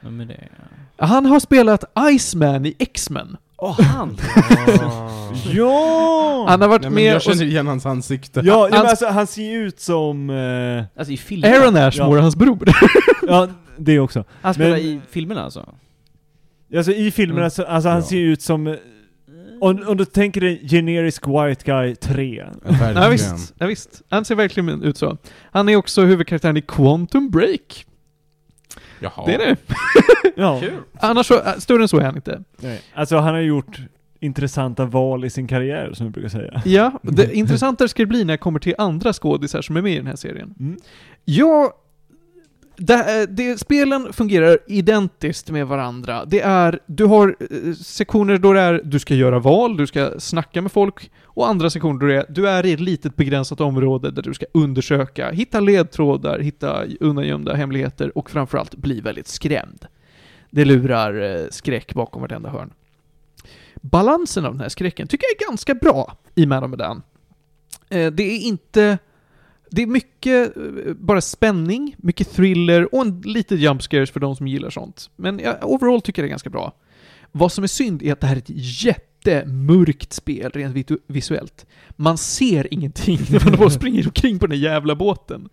Ja, 0.00 0.08
det... 0.08 0.48
Han 0.96 1.26
har 1.26 1.40
spelat 1.40 1.84
Iceman 2.12 2.66
i 2.66 2.74
X-Men. 2.78 3.36
Åh, 3.62 3.80
han! 3.80 4.16
Ja! 5.54 6.44
Han 6.48 6.60
har 6.60 6.68
varit 6.68 6.82
Nej, 6.82 6.90
men 6.90 6.94
med 6.94 7.10
jag 7.12 7.16
och... 7.16 7.22
känner 7.22 7.44
igen 7.44 7.66
hans 7.66 7.86
ansikte. 7.86 8.40
Ja, 8.44 8.68
ja 8.70 8.76
men 8.78 8.86
alltså 8.86 9.06
han 9.06 9.26
ser 9.26 9.42
ju 9.42 9.66
ut 9.66 9.80
som... 9.80 10.30
eh, 10.30 10.84
Alltså 10.98 11.12
i 11.12 11.16
filmerna? 11.16 11.56
Aaron 11.56 11.76
Ashmore, 11.76 12.20
hans 12.20 12.36
bror. 12.36 12.58
ja, 13.26 13.48
det 13.78 13.98
också. 14.00 14.24
Han 14.42 14.54
spelar 14.54 14.70
Men- 14.70 14.80
i 14.80 15.00
filmerna 15.10 15.42
alltså? 15.44 15.74
Alltså 16.76 16.92
i 16.92 17.10
filmerna, 17.10 17.40
Mm. 17.40 17.50
så, 17.50 17.62
alltså 17.64 17.88
han 17.88 17.98
Ja. 17.98 18.04
ser 18.04 18.16
ju 18.16 18.32
ut 18.32 18.42
som... 18.42 18.66
eh, 18.66 18.74
Om, 19.60 19.84
om 19.88 19.96
du 19.96 20.04
tänker 20.04 20.40
dig 20.40 20.68
generisk 20.68 21.26
white 21.26 21.64
guy 21.64 21.94
3. 21.94 22.44
Verkligen. 22.62 22.96
Ja 23.02 23.08
visst, 23.08 23.54
ja, 23.58 23.66
visst. 23.66 24.02
Han 24.08 24.24
ser 24.24 24.34
verkligen 24.34 24.82
ut 24.82 24.96
så. 24.96 25.16
Han 25.52 25.68
är 25.68 25.76
också 25.76 26.02
huvudkaraktären 26.02 26.56
i 26.56 26.62
Quantum 26.62 27.30
Break. 27.30 27.86
Jaha. 29.02 29.26
Det 29.26 29.34
är 29.34 29.38
det. 29.38 29.56
Ja. 30.36 30.60
Annars 31.00 31.26
så, 31.26 31.34
äh, 31.34 31.58
större 31.58 31.82
än 31.82 31.88
så 31.88 31.98
är 31.98 32.04
han 32.04 32.16
inte. 32.16 32.42
Nej. 32.56 32.80
Alltså 32.94 33.16
han 33.16 33.34
har 33.34 33.40
gjort 33.40 33.80
intressanta 34.20 34.84
val 34.84 35.24
i 35.24 35.30
sin 35.30 35.48
karriär, 35.48 35.92
som 35.92 36.06
vi 36.06 36.12
brukar 36.12 36.28
säga. 36.28 36.62
Ja, 36.64 36.92
det 37.02 37.34
intressantare 37.34 37.88
ska 37.88 38.02
det 38.02 38.06
bli 38.06 38.24
när 38.24 38.32
jag 38.32 38.40
kommer 38.40 38.58
till 38.58 38.74
andra 38.78 39.12
skådisar 39.12 39.62
som 39.62 39.76
är 39.76 39.82
med 39.82 39.92
i 39.92 39.96
den 39.96 40.06
här 40.06 40.16
serien. 40.16 40.54
Mm. 40.60 40.76
Ja, 41.24 41.72
det, 42.76 43.26
det, 43.30 43.60
spelen 43.60 44.12
fungerar 44.12 44.58
identiskt 44.66 45.50
med 45.50 45.66
varandra. 45.66 46.24
Det 46.24 46.40
är, 46.40 46.78
du 46.86 47.04
har 47.04 47.36
eh, 47.40 47.74
sektioner 47.74 48.38
då 48.38 48.52
det 48.52 48.60
är, 48.60 48.80
du 48.84 48.98
ska 48.98 49.14
göra 49.14 49.38
val, 49.38 49.76
du 49.76 49.86
ska 49.86 50.12
snacka 50.18 50.62
med 50.62 50.72
folk, 50.72 51.10
och 51.34 51.48
andra 51.48 51.70
sektioner 51.70 52.00
då 52.00 52.06
är, 52.06 52.26
du 52.28 52.48
är 52.48 52.66
i 52.66 52.72
ett 52.72 52.80
litet 52.80 53.16
begränsat 53.16 53.60
område 53.60 54.10
där 54.10 54.22
du 54.22 54.34
ska 54.34 54.46
undersöka, 54.54 55.30
hitta 55.30 55.60
ledtrådar, 55.60 56.38
hitta 56.38 56.84
undangömda 57.00 57.54
hemligheter 57.54 58.18
och 58.18 58.30
framförallt 58.30 58.74
bli 58.74 59.00
väldigt 59.00 59.28
skrämd. 59.28 59.86
Det 60.50 60.64
lurar 60.64 61.40
eh, 61.40 61.46
skräck 61.50 61.94
bakom 61.94 62.22
vartenda 62.22 62.50
hörn. 62.50 62.72
Balansen 63.74 64.44
av 64.44 64.52
den 64.52 64.60
här 64.60 64.68
skräcken 64.68 65.08
tycker 65.08 65.24
jag 65.24 65.42
är 65.42 65.50
ganska 65.50 65.74
bra 65.74 66.16
i 66.34 66.46
Man 66.46 66.64
of 66.64 66.70
Medan. 66.70 67.02
Eh, 67.88 68.12
det 68.12 68.22
är 68.22 68.38
inte... 68.38 68.98
Det 69.70 69.82
är 69.82 69.86
mycket 69.86 70.56
eh, 70.56 70.62
bara 70.94 71.20
spänning, 71.20 71.94
mycket 71.98 72.32
thriller 72.32 72.94
och 72.94 73.02
en 73.02 73.20
lite 73.20 73.54
jump 73.54 73.82
scares 73.82 74.10
för 74.10 74.20
de 74.20 74.36
som 74.36 74.48
gillar 74.48 74.70
sånt. 74.70 75.10
Men 75.16 75.38
ja, 75.38 75.58
overall 75.62 76.00
tycker 76.00 76.22
jag 76.22 76.24
det 76.24 76.28
är 76.28 76.30
ganska 76.30 76.50
bra. 76.50 76.72
Vad 77.32 77.52
som 77.52 77.64
är 77.64 77.68
synd 77.68 78.02
är 78.02 78.12
att 78.12 78.20
det 78.20 78.26
här 78.26 78.36
är 78.36 78.38
ett 78.38 78.82
jätte 78.84 79.11
jättemörkt 79.26 80.12
spel 80.12 80.50
rent 80.54 80.90
visuellt. 81.06 81.66
Man 81.96 82.18
ser 82.18 82.74
ingenting 82.74 83.18
när 83.30 83.44
man 83.44 83.58
bara 83.58 83.70
springer 83.70 84.06
omkring 84.06 84.38
på 84.38 84.46
den 84.46 84.58
här 84.58 84.64
jävla 84.64 84.94
båten. 84.94 85.48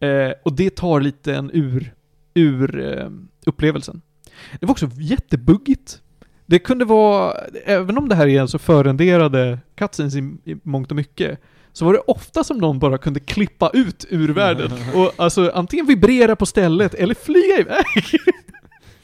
Eh, 0.00 0.32
och 0.44 0.52
det 0.52 0.76
tar 0.76 1.00
lite 1.00 1.34
en 1.34 1.50
ur, 1.52 1.94
ur 2.34 2.98
eh, 2.98 3.10
upplevelsen. 3.46 4.02
Det 4.60 4.66
var 4.66 4.70
också 4.70 4.90
jättebuggigt. 4.98 6.00
Det 6.46 6.58
kunde 6.58 6.84
vara, 6.84 7.34
även 7.64 7.98
om 7.98 8.08
det 8.08 8.14
här 8.14 8.26
är 8.26 8.40
alltså 8.40 8.58
förrenderade 8.58 9.58
cutscenes 9.74 10.16
i, 10.16 10.18
i 10.44 10.56
mångt 10.62 10.90
och 10.90 10.96
mycket, 10.96 11.40
så 11.72 11.84
var 11.84 11.92
det 11.92 11.98
ofta 11.98 12.44
som 12.44 12.58
någon 12.58 12.78
bara 12.78 12.98
kunde 12.98 13.20
klippa 13.20 13.70
ut 13.74 14.06
ur 14.10 14.28
världen 14.28 14.70
och 14.94 15.12
alltså 15.16 15.50
antingen 15.54 15.86
vibrera 15.86 16.36
på 16.36 16.46
stället 16.46 16.94
eller 16.94 17.14
flyga 17.14 17.58
iväg. 17.58 18.20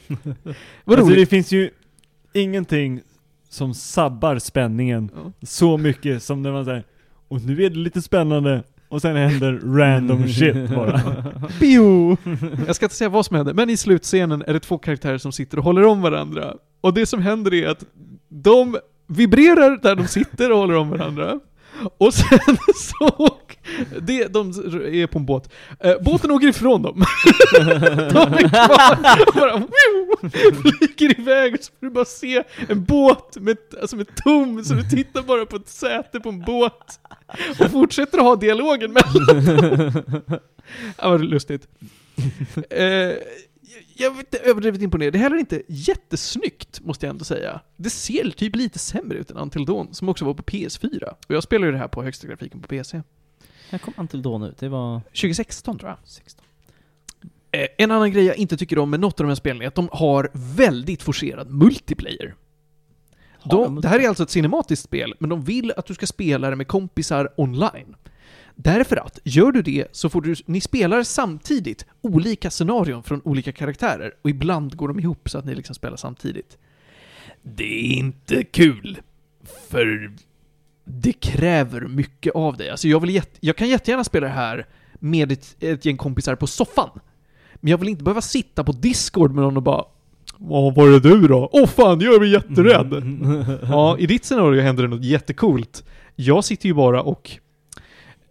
Vad 0.83 0.97
alltså 0.99 1.09
det 1.09 1.15
roligt. 1.15 1.29
finns 1.29 1.51
ju 1.51 1.69
ingenting 2.33 3.01
som 3.53 3.73
sabbar 3.73 4.37
spänningen 4.39 5.11
Ja. 5.15 5.31
så 5.47 5.77
mycket 5.77 6.23
som 6.23 6.41
när 6.41 6.51
man 6.51 6.65
säger 6.65 6.83
och 7.27 7.41
nu 7.41 7.63
är 7.63 7.69
det 7.69 7.75
lite 7.75 8.01
spännande 8.01 8.63
och 8.89 9.01
sen 9.01 9.15
händer 9.15 9.59
random 9.77 10.27
shit 10.27 10.69
bara. 10.75 11.01
Pio! 11.59 12.17
Jag 12.67 12.75
ska 12.75 12.85
inte 12.85 12.95
säga 12.95 13.09
vad 13.09 13.25
som 13.25 13.35
händer, 13.35 13.53
men 13.53 13.69
i 13.69 13.77
slutscenen 13.77 14.43
är 14.47 14.53
det 14.53 14.59
två 14.59 14.77
karaktärer 14.77 15.17
som 15.17 15.31
sitter 15.31 15.57
och 15.57 15.63
håller 15.63 15.85
om 15.85 16.01
varandra. 16.01 16.53
Och 16.81 16.93
det 16.93 17.05
som 17.05 17.21
händer 17.21 17.53
är 17.53 17.67
att 17.67 17.83
de 18.29 18.77
vibrerar 19.07 19.79
där 19.81 19.95
de 19.95 20.07
sitter 20.07 20.51
och 20.51 20.57
håller 20.57 20.75
om 20.75 20.89
varandra. 20.89 21.39
Och 21.97 22.13
sen 22.13 22.39
så... 22.75 23.37
Det, 24.01 24.27
de 24.27 24.49
är 24.49 25.07
på 25.07 25.19
en 25.19 25.25
båt. 25.25 25.53
Eh, 25.79 25.93
båten 26.01 26.31
åker 26.31 26.47
ifrån 26.47 26.81
dem. 26.81 27.03
de 28.13 28.17
är 28.17 28.49
kvar 29.31 29.53
och 29.53 29.61
bara 29.61 30.31
flyger 30.61 31.19
iväg 31.19 31.53
och 31.53 31.59
så 31.63 31.71
får 31.79 31.85
du 31.87 31.89
bara 31.89 32.05
se 32.05 32.43
en 32.69 32.83
båt 32.83 33.37
med, 33.37 33.57
alltså 33.81 33.95
med 33.95 34.15
tom, 34.15 34.63
så 34.63 34.73
du 34.73 34.83
tittar 34.83 35.21
bara 35.21 35.45
på 35.45 35.55
ett 35.55 35.69
säte 35.69 36.19
på 36.19 36.29
en 36.29 36.41
båt. 36.41 36.99
Och 37.59 37.71
fortsätter 37.71 38.17
att 38.17 38.23
ha 38.23 38.35
dialogen 38.35 38.93
mellan 38.93 39.91
Ja, 40.97 41.09
vad 41.09 41.25
lustigt. 41.25 41.67
eh, 42.69 42.85
jag 43.95 44.11
vet 44.11 44.19
inte 44.19 44.37
överdrivet 44.37 44.81
imponerad. 44.81 45.13
Det 45.13 45.19
är 45.19 45.23
heller 45.23 45.37
inte 45.37 45.61
jättesnyggt, 45.67 46.81
måste 46.81 47.05
jag 47.05 47.09
ändå 47.13 47.25
säga. 47.25 47.61
Det 47.77 47.89
ser 47.89 48.29
typ 48.29 48.55
lite 48.55 48.79
sämre 48.79 49.17
ut 49.17 49.31
än 49.31 49.37
Until 49.37 49.65
Dawn, 49.65 49.93
som 49.93 50.09
också 50.09 50.25
var 50.25 50.33
på 50.33 50.43
PS4. 50.43 51.03
Och 51.27 51.35
jag 51.35 51.43
spelar 51.43 51.65
ju 51.65 51.71
det 51.71 51.77
här 51.77 51.87
på 51.87 52.03
högsta 52.03 52.27
grafiken 52.27 52.61
på 52.61 52.67
PC. 52.67 53.01
När 53.69 53.79
kom 53.79 53.93
Until 53.97 54.21
Dawn 54.21 54.43
ut? 54.43 54.57
Det 54.57 54.69
var 54.69 54.99
2016 54.99 55.79
tror 55.79 55.89
jag. 55.89 55.97
16. 56.03 56.45
Eh, 57.51 57.67
en 57.77 57.91
annan 57.91 58.11
grej 58.11 58.25
jag 58.25 58.37
inte 58.37 58.57
tycker 58.57 58.79
om 58.79 58.89
med 58.89 58.99
något 58.99 59.19
av 59.19 59.23
de 59.23 59.29
här 59.29 59.35
spelen 59.35 59.61
är 59.61 59.67
att 59.67 59.75
de 59.75 59.89
har 59.91 60.29
väldigt 60.33 61.03
forcerad 61.03 61.49
multiplayer. 61.49 62.35
De 63.43 63.81
det 63.81 63.87
här 63.87 63.99
är 63.99 64.07
alltså 64.07 64.23
ett 64.23 64.29
cinematiskt 64.29 64.83
spel, 64.83 65.13
men 65.19 65.29
de 65.29 65.43
vill 65.43 65.73
att 65.77 65.85
du 65.85 65.93
ska 65.93 66.07
spela 66.07 66.49
det 66.49 66.55
med 66.55 66.67
kompisar 66.67 67.29
online. 67.37 67.95
Därför 68.55 68.97
att, 68.97 69.19
gör 69.23 69.51
du 69.51 69.61
det 69.61 69.87
så 69.91 70.09
får 70.09 70.21
du, 70.21 70.35
ni 70.45 70.61
spelar 70.61 71.03
samtidigt 71.03 71.85
olika 72.01 72.51
scenarion 72.51 73.03
från 73.03 73.21
olika 73.23 73.51
karaktärer, 73.51 74.13
och 74.21 74.29
ibland 74.29 74.75
går 74.75 74.87
de 74.87 74.99
ihop 74.99 75.29
så 75.29 75.37
att 75.37 75.45
ni 75.45 75.55
liksom 75.55 75.75
spelar 75.75 75.97
samtidigt. 75.97 76.57
Det 77.41 77.63
är 77.63 77.93
inte 77.93 78.43
kul, 78.43 79.01
för 79.69 80.13
det 80.83 81.13
kräver 81.13 81.81
mycket 81.81 82.35
av 82.35 82.57
dig. 82.57 82.69
Alltså 82.69 82.87
jag, 82.87 82.99
vill 82.99 83.09
jätte, 83.09 83.37
jag 83.39 83.55
kan 83.55 83.69
jättegärna 83.69 84.03
spela 84.03 84.27
det 84.27 84.33
här 84.33 84.65
med 84.93 85.31
ett, 85.31 85.55
ett 85.59 85.85
gäng 85.85 85.97
kompisar 85.97 86.35
på 86.35 86.47
soffan. 86.47 86.89
Men 87.55 87.71
jag 87.71 87.77
vill 87.77 87.89
inte 87.89 88.03
behöva 88.03 88.21
sitta 88.21 88.63
på 88.63 88.71
Discord 88.71 89.33
med 89.35 89.43
någon 89.43 89.57
och 89.57 89.63
bara 89.63 89.85
Vad 90.37 90.75
var 90.75 90.87
det 90.87 90.99
du 90.99 91.27
då? 91.27 91.49
Åh 91.51 91.67
fan, 91.67 91.99
jag 91.99 92.19
blir 92.19 92.33
jätterädd! 92.33 92.93
Ja, 93.69 93.97
i 93.97 94.05
ditt 94.05 94.25
scenario 94.25 94.61
händer 94.61 94.83
det 94.83 94.89
något 94.89 95.03
jättekult. 95.03 95.85
Jag 96.15 96.45
sitter 96.45 96.67
ju 96.67 96.73
bara 96.73 97.01
och 97.01 97.31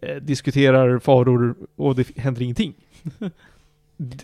eh, 0.01 0.15
diskuterar 0.15 0.99
faror 0.99 1.55
och 1.75 1.95
det 1.95 2.17
händer 2.17 2.41
ingenting. 2.41 2.73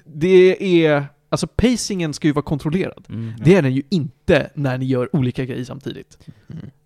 Det 0.06 0.86
är, 0.86 1.06
alltså 1.30 1.48
pacingen 1.48 2.14
ska 2.14 2.28
ju 2.28 2.34
vara 2.34 2.46
kontrollerad. 2.46 3.06
Mm. 3.10 3.34
Det 3.44 3.56
är 3.56 3.62
den 3.62 3.74
ju 3.74 3.84
inte 3.90 4.50
när 4.54 4.78
ni 4.78 4.86
gör 4.86 5.16
olika 5.16 5.46
grejer 5.46 5.64
samtidigt. 5.64 6.18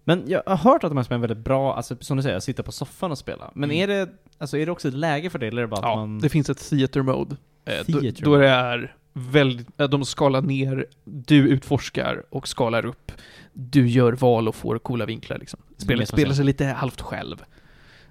Men 0.04 0.24
jag 0.28 0.44
har 0.46 0.56
hört 0.58 0.84
att 0.84 0.90
de 0.92 0.98
här 0.98 1.04
spelen 1.04 1.24
är 1.24 1.28
väldigt 1.28 1.46
bra, 1.46 1.76
alltså 1.76 1.96
som 2.00 2.18
du 2.18 2.24
säger, 2.24 2.40
sitta 2.40 2.64
på 2.64 2.72
soffan 2.72 3.12
och 3.12 3.18
spela. 3.18 3.52
Men 3.56 3.72
Mm. 3.72 3.84
är 3.84 3.88
det, 3.88 4.10
alltså 4.38 4.58
är 4.58 4.66
det 4.66 4.72
också 4.72 4.88
ett 4.88 4.94
läge 4.94 5.30
för 5.30 5.40
det, 5.40 5.48
eller 5.48 5.58
är 5.62 5.62
det 5.62 5.68
bara 5.68 5.80
att 5.80 5.84
Ja, 5.86 5.96
man... 5.96 6.20
det 6.20 6.30
finns 6.30 6.50
ett 6.50 6.70
theater 6.70 7.02
mode. 7.02 7.36
Eh, 7.66 7.74
då, 7.88 8.00
Theater 8.02 8.24
då 8.24 8.30
mode. 8.30 8.42
det 8.44 8.50
är 8.50 8.96
väldigt, 9.14 9.80
eh, 9.82 9.90
de 9.90 10.06
skalar 10.06 10.42
ner, 10.42 10.86
du 11.04 11.48
utforskar 11.50 12.24
och 12.30 12.48
skalar 12.48 12.86
upp. 12.86 13.12
Du 13.54 13.88
gör 13.88 14.14
val 14.14 14.48
och 14.48 14.56
får 14.56 14.80
coola 14.80 15.06
vinklar 15.06 15.38
liksom. 15.38 15.60
Spelet 15.78 16.10
spelar 16.10 16.34
sig 16.34 16.46
lite 16.46 16.66
halvt 16.66 17.02
själv. 17.02 17.44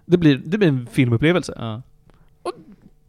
Det 0.04 0.18
blir, 0.18 0.42
det 0.44 0.58
blir 0.58 0.68
en 0.68 0.86
filmupplevelse. 0.86 1.54
Ja. 1.56 1.82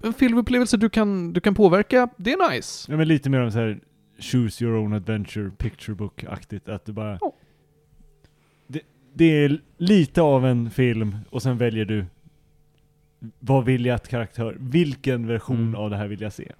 En 0.03 0.13
filmupplevelse 0.13 0.77
du 0.77 0.89
kan, 0.89 1.33
du 1.33 1.41
kan 1.41 1.55
påverka, 1.55 2.09
det 2.17 2.33
är 2.33 2.51
nice. 2.51 2.91
Ja 2.91 2.97
men 2.97 3.07
lite 3.07 3.29
mer 3.29 3.39
om 3.41 3.51
så 3.51 3.59
här 3.59 3.79
choose 4.19 4.63
your 4.65 4.75
own 4.77 4.93
adventure 4.93 5.49
picture 5.57 5.95
book-aktigt, 5.95 6.69
att 6.69 6.85
du 6.85 6.91
bara... 6.91 7.17
Ja. 7.21 7.33
Det, 9.13 9.25
är 9.45 9.61
lite 9.77 10.21
av 10.21 10.45
en 10.45 10.71
film 10.71 11.17
och 11.29 11.41
sen 11.41 11.57
väljer 11.57 11.85
du 11.85 12.05
vad 13.39 13.65
vill 13.65 13.85
jag 13.85 13.95
att 13.95 14.07
karaktär, 14.07 14.55
vilken 14.59 15.27
version 15.27 15.57
Mm. 15.57 15.75
av 15.75 15.89
det 15.89 15.97
här 15.97 16.07
vill 16.07 16.21
jag 16.21 16.33
se? 16.33 16.51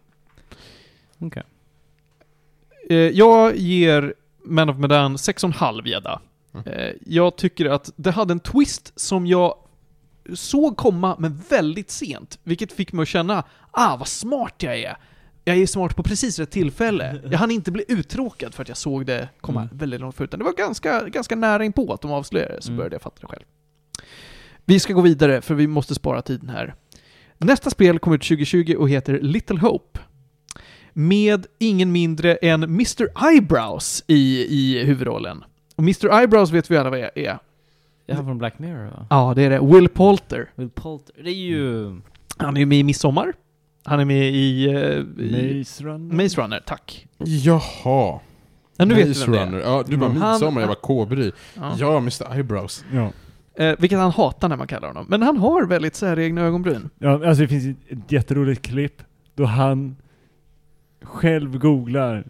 Okej. 1.20 1.44
Eh, 2.90 2.96
jag 2.98 3.58
ger 3.58 4.14
Man 4.46 4.70
of 4.70 4.78
Medan 4.78 5.18
6,5 5.18 5.88
gädda. 5.88 6.22
Mm. 6.54 6.68
Eh, 6.68 6.94
jag 7.06 7.36
tycker 7.36 7.66
att 7.66 7.92
det 7.96 8.12
hade 8.12 8.32
en 8.32 8.40
twist 8.40 9.00
som 9.00 9.28
jag 9.28 9.56
såg 10.34 10.78
komma, 10.78 11.16
men 11.20 11.42
väldigt 11.50 11.92
sent. 11.92 12.40
Vilket 12.44 12.72
fick 12.72 12.94
mig 12.94 13.04
att 13.04 13.08
känna, 13.10 13.44
ah 13.72 13.98
vad 13.98 14.08
smart 14.08 14.56
jag 14.64 14.80
är. 14.80 14.98
Jag 15.46 15.58
är 15.58 15.66
smart 15.66 15.96
på 15.96 16.04
precis 16.04 16.40
rätt 16.40 16.52
tillfälle. 16.52 17.22
Jag 17.32 17.38
hann 17.38 17.52
inte 17.52 17.72
bli 17.72 17.86
uttråkad 17.88 18.54
för 18.54 18.62
att 18.62 18.68
jag 18.68 18.78
såg 18.78 19.06
det 19.06 19.30
komma 19.42 19.62
Mm. 19.62 19.78
väldigt 19.78 20.00
långt 20.02 20.16
förut. 20.16 20.32
Det 20.32 20.38
var 20.38 20.54
ganska, 20.54 21.04
ganska 21.10 21.36
nära 21.36 21.66
inpå 21.66 21.94
att 21.94 22.02
de 22.02 22.12
avslöjade 22.12 22.56
det, 22.56 22.62
så 22.62 22.70
Mm. 22.70 22.78
började 22.78 22.96
jag 22.96 23.02
fatta 23.02 23.18
det 23.22 23.28
själv. 23.28 23.44
Vi 24.66 24.80
ska 24.80 24.94
gå 24.94 25.02
vidare, 25.02 25.42
för 25.42 25.56
vi 25.56 25.68
måste 25.68 25.96
spara 25.96 26.22
tiden 26.22 26.50
här. 26.50 26.76
Nästa 27.38 27.70
spel 27.70 28.00
kommer 28.00 28.16
ut 28.18 28.24
2020 28.24 28.76
och 28.78 28.90
heter 28.90 29.20
Little 29.22 29.60
Hope. 29.60 30.00
Med 30.94 31.46
ingen 31.60 31.92
mindre 31.92 32.36
än 32.36 32.64
Mr. 32.64 33.28
Eyebrows 33.32 34.04
i, 34.08 34.46
i 34.50 34.84
huvudrollen. 34.84 35.44
Och 35.76 35.84
Mr. 35.84 36.20
Eyebrows 36.20 36.52
vet 36.52 36.72
vi 36.72 36.78
alla 36.78 36.90
vad 36.90 37.00
jag 37.00 37.18
är. 37.18 37.38
Det 38.06 38.14
här 38.14 38.24
från 38.24 38.38
Black 38.38 38.60
Mirror 38.60 38.86
va? 38.86 39.08
Ja, 39.10 39.34
det 39.36 39.42
är 39.44 39.50
det. 39.50 39.60
Will 39.60 39.90
Poulter. 39.90 40.50
Will 40.56 40.70
Poulter. 40.70 41.24
Det 41.24 41.30
är 41.30 41.34
ju... 41.34 42.02
Han 42.38 42.58
är 42.58 42.66
med 42.66 42.78
i 42.80 42.84
Midsommar. 42.84 43.34
Han 43.84 44.00
är 44.00 44.06
med 44.06 44.30
i... 44.34 44.66
eh, 44.66 45.24
i 45.26 45.58
Maze 45.60 45.84
Runner? 45.84 46.16
Maze 46.24 46.42
Runner, 46.42 46.60
tack. 46.66 47.08
Jaha. 47.18 48.20
Ja, 48.78 48.86
nu 48.86 48.94
vet 48.96 49.08
Maze 49.08 49.26
du 49.26 49.32
vem 49.32 49.52
det 49.52 49.58
Runner. 49.58 49.68
är. 49.68 49.72
Ja, 49.72 49.84
du 49.88 49.98
bara 49.98 50.10
Mm. 50.12 50.30
midsommar, 50.32 50.62
jag 50.62 50.68
var 50.68 50.76
kobry. 50.76 51.32
Ja. 51.56 51.76
Ja, 51.80 51.98
Mr 51.98 52.34
Eyebrows. 52.36 52.86
Ja. 52.94 53.12
Eh, 53.64 53.76
vilket 53.80 54.00
han 54.00 54.12
hatar 54.12 54.50
när 54.50 54.58
man 54.58 54.68
kallar 54.68 54.88
honom. 54.88 55.06
Men 55.10 55.22
han 55.22 55.38
har 55.38 55.66
väldigt 55.66 55.96
säregna 55.96 56.42
ögonbryn. 56.42 56.90
ja, 57.00 57.28
alltså 57.28 57.42
det 57.42 57.48
finns 57.48 57.78
ett 57.90 58.12
jätteroligt 58.12 58.62
klipp 58.62 59.02
då 59.36 59.46
han 59.46 59.96
själv 61.02 61.58
googlar 61.60 62.24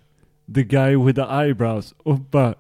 The 0.56 0.64
guy 0.64 0.96
with 0.98 1.16
the 1.22 1.28
eyebrows 1.36 1.94
och 1.98 2.20
bara 2.20 2.54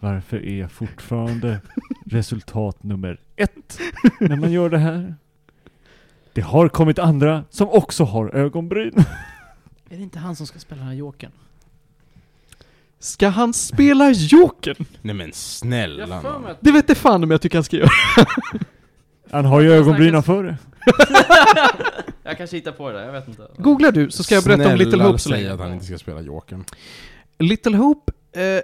Varför 0.00 0.44
är 0.46 0.58
jag 0.60 0.72
fortfarande 0.72 1.60
resultat 2.06 2.82
nummer 2.82 3.20
ett 3.36 3.78
när 4.20 4.36
man 4.36 4.52
gör 4.52 4.70
det 4.70 4.78
här? 4.78 5.14
Det 6.38 6.42
har 6.44 6.68
kommit 6.68 6.98
andra 6.98 7.44
som 7.50 7.68
också 7.68 8.04
har 8.04 8.34
ögonbryn. 8.34 9.04
Är 9.90 9.96
det 9.96 10.02
inte 10.02 10.18
han 10.18 10.36
som 10.36 10.46
ska 10.46 10.58
spela 10.58 10.78
den 10.78 10.88
här 10.88 10.94
Jokern? 10.94 11.30
Ska 12.98 13.28
han 13.28 13.54
spela 13.54 14.10
Jokern? 14.10 14.84
Nej 15.02 15.14
men 15.14 15.32
snälla 15.32 16.20
för 16.20 16.32
nån. 16.32 16.46
att... 16.46 16.58
Det 16.60 16.72
vet 16.72 16.88
jag 16.88 16.98
fan 16.98 17.24
om 17.24 17.30
jag 17.30 17.40
tycker 17.40 17.56
han 17.58 17.64
ska 17.64 17.76
göra. 17.76 17.90
Han 19.30 19.44
har 19.44 19.60
ju 19.60 19.72
ögonbrynen 19.72 20.22
före. 20.22 20.58
Jag 22.22 22.36
kanske 22.38 22.56
hittar 22.56 22.72
på 22.72 22.90
det 22.90 22.98
där, 22.98 23.04
jag 23.06 23.12
vet 23.12 23.28
inte. 23.28 23.48
Googlar 23.56 23.92
du 23.92 24.10
så 24.10 24.22
ska 24.22 24.34
jag 24.34 24.44
berätta 24.44 24.72
om 24.72 24.76
Little 24.76 25.02
Hope 25.02 25.18
så 25.18 25.28
säg 25.28 25.42
länge. 25.42 25.54
att 25.54 25.60
han 25.60 25.72
inte 25.72 25.84
ska 25.86 25.98
spela 25.98 26.20
Jokern. 26.20 26.64
Little 27.38 27.76
Hope 27.76 28.12
eh, 28.32 28.60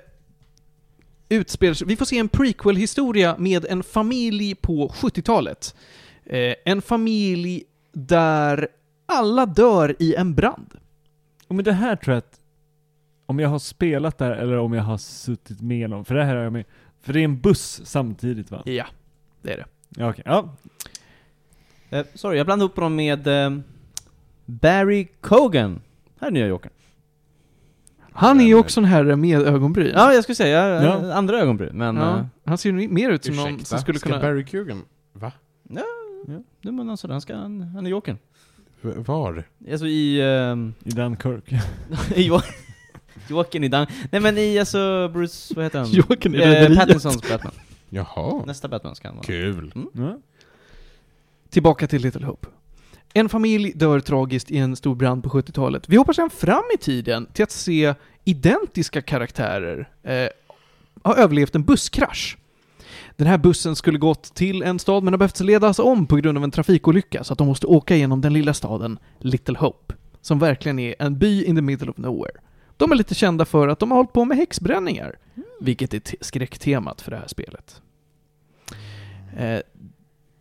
utspelar 1.28 1.74
sig... 1.74 1.86
Vi 1.86 1.96
får 1.96 2.04
se 2.04 2.18
en 2.18 2.28
prequel-historia 2.28 3.36
med 3.38 3.64
en 3.64 3.82
familj 3.82 4.54
på 4.54 4.88
70-talet. 4.88 5.74
Eh, 6.26 6.54
en 6.64 6.82
familj 6.82 7.64
där 7.92 8.68
alla 9.06 9.46
dör 9.46 9.96
i 9.98 10.14
en 10.14 10.34
brand. 10.34 10.74
Och 11.48 11.54
med 11.54 11.64
det 11.64 11.72
här 11.72 11.96
tror 11.96 12.14
jag 12.14 12.18
att 12.18 12.40
om 13.26 13.38
jag 13.38 13.48
har 13.48 13.58
spelat 13.58 14.18
där 14.18 14.30
eller 14.30 14.58
om 14.58 14.72
jag 14.72 14.82
har 14.82 14.98
suttit 14.98 15.60
med 15.60 15.90
någon, 15.90 16.04
för 16.04 16.14
det 16.14 16.24
här 16.24 16.36
har 16.36 16.42
jag 16.42 16.52
med, 16.52 16.64
för 17.00 17.12
det 17.12 17.20
är 17.20 17.24
en 17.24 17.40
buss 17.40 17.80
samtidigt 17.84 18.50
va? 18.50 18.62
Ja, 18.64 18.86
det 19.42 19.52
är 19.52 19.56
det. 19.56 19.66
Ja, 19.88 20.10
okej. 20.10 20.22
Ja. 20.26 20.54
Eh, 21.90 22.06
sorry, 22.14 22.36
jag 22.36 22.46
blandade 22.46 22.66
upp 22.66 22.76
dem 22.76 22.96
med 22.96 23.26
eh, 23.26 23.58
Barry 24.46 25.08
Cogan. 25.20 25.80
Här 26.20 26.28
är 26.28 26.32
nya 26.32 26.46
Jokern. 26.46 26.72
Han 28.16 28.40
är 28.40 28.44
ju 28.44 28.54
också 28.54 28.80
en 28.80 28.84
herre 28.84 29.16
med 29.16 29.42
ögonbryn. 29.42 29.92
Ja, 29.94 30.12
jag 30.12 30.22
skulle 30.22 30.36
säga 30.36 30.68
ja. 30.68 30.84
Ja. 30.84 31.14
andra 31.14 31.40
ögonbryn, 31.40 31.78
men... 31.78 31.96
Ja, 31.96 32.18
eh, 32.18 32.26
han 32.44 32.58
ser 32.58 32.72
ju 32.72 32.88
mer 32.88 33.10
ut 33.10 33.24
som 33.24 33.36
någon 33.36 33.64
som 33.64 33.78
skulle 33.78 33.98
ska 33.98 34.08
kunna... 34.08 34.20
Barry 34.20 34.44
Kugan... 34.44 34.82
Va? 35.12 35.32
ja, 35.62 35.84
ja, 36.60 36.72
men 36.72 36.90
alltså, 36.90 37.08
han, 37.10 37.20
ska, 37.20 37.36
han, 37.36 37.60
han 37.62 37.86
är 37.86 37.90
Jokern. 37.90 38.18
V- 38.80 38.92
Var? 38.96 39.44
Alltså 39.70 39.86
i... 39.86 40.20
ehm, 40.20 40.74
I 40.84 40.90
Dunkirk. 40.90 41.52
i 42.16 42.22
Jo- 42.26 42.40
Jokern 43.28 43.64
i 43.64 43.68
Dan... 43.68 43.86
Nej 44.12 44.20
men 44.20 44.38
i 44.38 44.58
alltså 44.58 45.10
Bruce, 45.12 45.54
vad 45.54 45.64
heter 45.64 45.78
han? 45.78 45.88
Jokern 45.92 46.34
i 46.34 46.38
eh, 46.38 46.46
Rederiet. 46.48 46.78
Pattinsons 46.78 47.28
Batman. 47.28 47.52
Jaha. 47.88 48.44
Nästa 48.46 48.68
Batman 48.68 48.94
ska 48.94 49.08
han 49.08 49.16
vara. 49.16 49.26
Kul. 49.26 49.72
Ja. 49.92 50.18
Tillbaka 51.50 51.86
till 51.86 52.02
Little 52.02 52.26
Hope. 52.26 52.48
En 53.14 53.28
familj 53.28 53.72
dör 53.74 54.00
tragiskt 54.00 54.50
i 54.50 54.58
en 54.58 54.76
stor 54.76 54.94
brand 54.94 55.22
på 55.24 55.28
70-talet. 55.28 55.88
Vi 55.88 55.96
hoppar 55.96 56.12
sedan 56.12 56.30
fram 56.30 56.62
i 56.74 56.78
tiden 56.78 57.26
till 57.32 57.42
att 57.42 57.50
se 57.50 57.94
identiska 58.24 59.02
karaktärer 59.02 59.88
eh, 60.02 60.28
ha 61.02 61.16
överlevt 61.16 61.54
en 61.54 61.62
busskrasch. 61.64 62.36
Den 63.16 63.26
här 63.26 63.38
bussen 63.38 63.76
skulle 63.76 63.98
gått 63.98 64.34
till 64.34 64.62
en 64.62 64.78
stad 64.78 65.02
men 65.04 65.12
har 65.12 65.18
behövt 65.18 65.40
ledas 65.40 65.78
om 65.78 66.06
på 66.06 66.16
grund 66.16 66.38
av 66.38 66.44
en 66.44 66.50
trafikolycka 66.50 67.24
så 67.24 67.32
att 67.32 67.38
de 67.38 67.48
måste 67.48 67.66
åka 67.66 67.96
genom 67.96 68.20
den 68.20 68.32
lilla 68.32 68.54
staden 68.54 68.98
Little 69.18 69.58
Hope, 69.58 69.94
som 70.20 70.38
verkligen 70.38 70.78
är 70.78 70.94
en 70.98 71.18
by 71.18 71.44
in 71.44 71.56
the 71.56 71.62
middle 71.62 71.90
of 71.90 71.96
nowhere. 71.96 72.40
De 72.76 72.92
är 72.92 72.96
lite 72.96 73.14
kända 73.14 73.44
för 73.44 73.68
att 73.68 73.78
de 73.78 73.90
har 73.90 73.98
hållit 73.98 74.12
på 74.12 74.24
med 74.24 74.36
häxbränningar, 74.36 75.18
vilket 75.60 75.94
är 75.94 75.98
te- 76.00 76.16
skräcktemat 76.20 77.00
för 77.00 77.10
det 77.10 77.16
här 77.16 77.26
spelet. 77.26 77.82
Eh, 79.36 79.60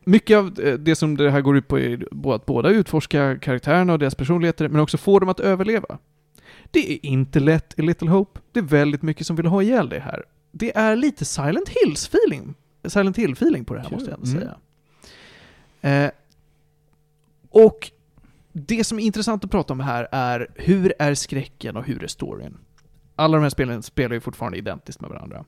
mycket 0.05 0.37
av 0.37 0.59
eh, 0.59 0.73
det 0.73 0.95
som 0.95 1.17
det 1.17 1.31
här 1.31 1.41
går 1.41 1.57
ut 1.57 1.67
på 1.67 1.79
är 1.79 2.07
att 2.35 2.45
båda 2.45 2.69
utforska 2.69 3.37
karaktärerna 3.39 3.93
och 3.93 3.99
deras 3.99 4.15
personligheter, 4.15 4.69
men 4.69 4.81
också 4.81 4.97
få 4.97 5.19
dem 5.19 5.29
att 5.29 5.39
överleva. 5.39 5.97
Det 6.71 6.91
är 6.93 7.05
inte 7.05 7.39
lätt 7.39 7.79
i 7.79 7.81
Little 7.81 8.09
Hope. 8.09 8.39
Det 8.51 8.59
är 8.59 8.63
väldigt 8.63 9.01
mycket 9.01 9.27
som 9.27 9.35
vill 9.35 9.45
ha 9.45 9.61
ihjäl 9.63 9.89
det 9.89 9.99
här. 9.99 10.23
Det 10.51 10.77
är 10.77 10.95
lite 10.95 11.25
Silent 11.25 11.69
Hills-feeling. 11.69 12.53
Silent 12.89 13.17
Hill-feeling 13.17 13.63
på 13.65 13.73
det 13.73 13.79
här, 13.79 13.89
Kul. 13.89 13.97
måste 13.97 14.11
jag 14.11 14.19
ändå 14.19 14.31
Mm. 14.31 14.41
säga. 15.81 16.05
Eh, 16.05 16.11
och 17.49 17.91
det 18.53 18.83
som 18.83 18.99
är 18.99 19.03
intressant 19.03 19.43
att 19.45 19.51
prata 19.51 19.73
om 19.73 19.79
här 19.79 20.07
är 20.11 20.47
hur 20.55 20.93
är 20.99 21.13
skräcken 21.15 21.77
och 21.77 21.85
hur 21.85 22.03
är 22.03 22.07
storyn? 22.07 22.57
Alla 23.15 23.37
de 23.37 23.43
här 23.43 23.49
spelen 23.49 23.83
spelar 23.83 24.13
ju 24.13 24.19
fortfarande 24.19 24.57
identiskt 24.57 25.01
med 25.01 25.09
varandra. 25.09 25.45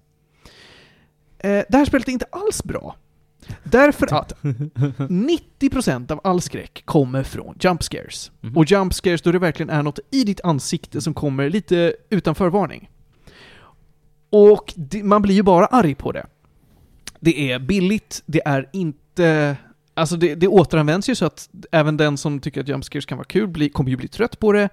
Eh, 1.39 1.63
det 1.69 1.77
här 1.77 1.85
spelet 1.85 2.07
är 2.07 2.11
inte 2.11 2.25
alls 2.31 2.63
bra. 2.63 2.95
Därför 3.63 4.13
att 4.15 4.33
90% 5.09 6.11
av 6.11 6.21
all 6.23 6.41
skräck 6.41 6.81
kommer 6.85 7.23
från 7.23 7.55
jump 7.59 7.83
scares. 7.83 8.31
Mhm. 8.41 8.57
Och 8.57 8.71
jump 8.71 8.93
scares 8.93 9.21
då 9.21 9.31
det 9.31 9.39
verkligen 9.39 9.69
är 9.69 9.83
något 9.83 9.99
i 10.11 10.23
ditt 10.23 10.41
ansikte 10.41 11.01
som 11.01 11.13
kommer 11.13 11.49
lite 11.49 11.95
utan 12.09 12.35
förvarning. 12.35 12.89
Och 14.29 14.73
det, 14.75 15.03
man 15.03 15.21
blir 15.21 15.35
ju 15.35 15.43
bara 15.43 15.65
arg 15.65 15.95
på 15.95 16.11
det. 16.11 16.25
Det 17.25 17.51
är 17.51 17.59
billigt, 17.59 18.23
det 18.25 18.41
är 18.45 18.69
inte... 18.73 19.57
Alltså 19.93 20.15
det, 20.15 20.35
det 20.35 20.47
återanvänds 20.47 21.09
ju 21.09 21.15
så 21.15 21.25
att 21.25 21.49
även 21.71 21.97
den 21.97 22.17
som 22.17 22.39
tycker 22.39 22.61
att 22.61 22.67
jump 22.67 22.83
scares 22.85 23.05
kan 23.05 23.17
vara 23.17 23.25
kul 23.25 23.47
blir, 23.47 23.69
kommer 23.69 23.89
ju 23.89 23.97
bli 23.97 24.07
trött 24.07 24.39
på 24.39 24.51
det. 24.51 24.69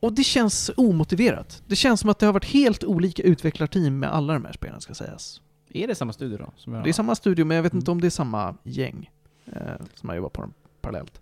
Och 0.00 0.12
det 0.12 0.24
känns 0.24 0.70
omotiverat. 0.76 1.62
Det 1.66 1.76
känns 1.76 2.00
som 2.00 2.10
att 2.10 2.18
det 2.18 2.26
har 2.26 2.32
varit 2.32 2.44
helt 2.44 2.84
olika 2.84 3.22
utvecklarteam 3.22 3.98
med 3.98 4.12
alla 4.14 4.32
de 4.32 4.44
här 4.44 4.52
spelen, 4.52 4.80
ska 4.80 4.94
sägas. 4.94 5.40
Är 5.70 5.86
det 5.86 5.94
samma 5.94 6.12
studio 6.12 6.38
då? 6.38 6.52
Som. 6.56 6.72
Det 6.72 6.88
är 6.88 6.92
samma 6.92 7.14
studio, 7.14 7.44
men 7.44 7.54
jag 7.56 7.62
vet 7.62 7.72
Mm. 7.72 7.80
inte 7.80 7.90
om 7.90 8.00
det 8.00 8.06
är 8.06 8.10
samma 8.10 8.54
gäng 8.62 9.10
eh, 9.46 9.52
som 9.94 10.08
har 10.08 10.16
jobbat 10.16 10.32
på 10.32 10.40
dem 10.40 10.52
parallellt. 10.80 11.20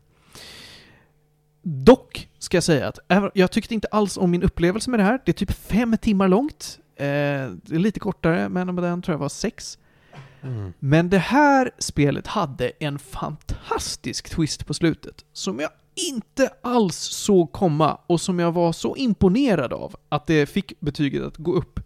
Dock 1.63 2.29
ska 2.39 2.57
jag 2.57 2.65
säga 2.65 2.89
att 2.89 2.99
jag 3.35 3.51
tyckte 3.51 3.75
inte 3.75 3.89
alls 3.91 4.17
om 4.17 4.31
min 4.31 4.43
upplevelse 4.43 4.91
med 4.91 5.01
det 5.01 5.05
här. 5.05 5.21
Det 5.25 5.31
är 5.31 5.35
typ 5.35 5.53
fem 5.53 5.97
timmar 6.01 6.29
långt. 6.29 6.79
Eh, 6.97 7.05
det 7.05 7.71
är 7.71 7.79
lite 7.79 8.01
kortare, 8.01 8.49
men 8.49 8.75
med 8.75 8.85
den 8.85 9.03
tror 9.03 9.15
jag 9.15 9.19
var 9.19 9.29
sex. 9.29 9.79
Mm. 10.43 10.73
Men 10.79 11.11
det 11.11 11.19
här 11.19 11.71
spelet 11.79 12.27
hade 12.27 12.69
en 12.69 12.99
fantastisk 12.99 14.31
twist 14.31 14.67
på 14.67 14.75
slutet 14.75 15.25
som 15.33 15.61
jag 15.61 15.71
inte 15.95 16.51
alls 16.63 16.97
såg 16.97 17.53
komma 17.53 17.99
och 18.07 18.21
som 18.21 18.39
jag 18.39 18.53
var 18.53 18.73
så 18.73 18.97
imponerad 18.97 19.73
av 19.73 19.97
att 20.09 20.27
det 20.27 20.47
fick 20.47 20.81
betyget 20.81 21.23
att 21.23 21.37
gå 21.37 21.53
upp. 21.53 21.81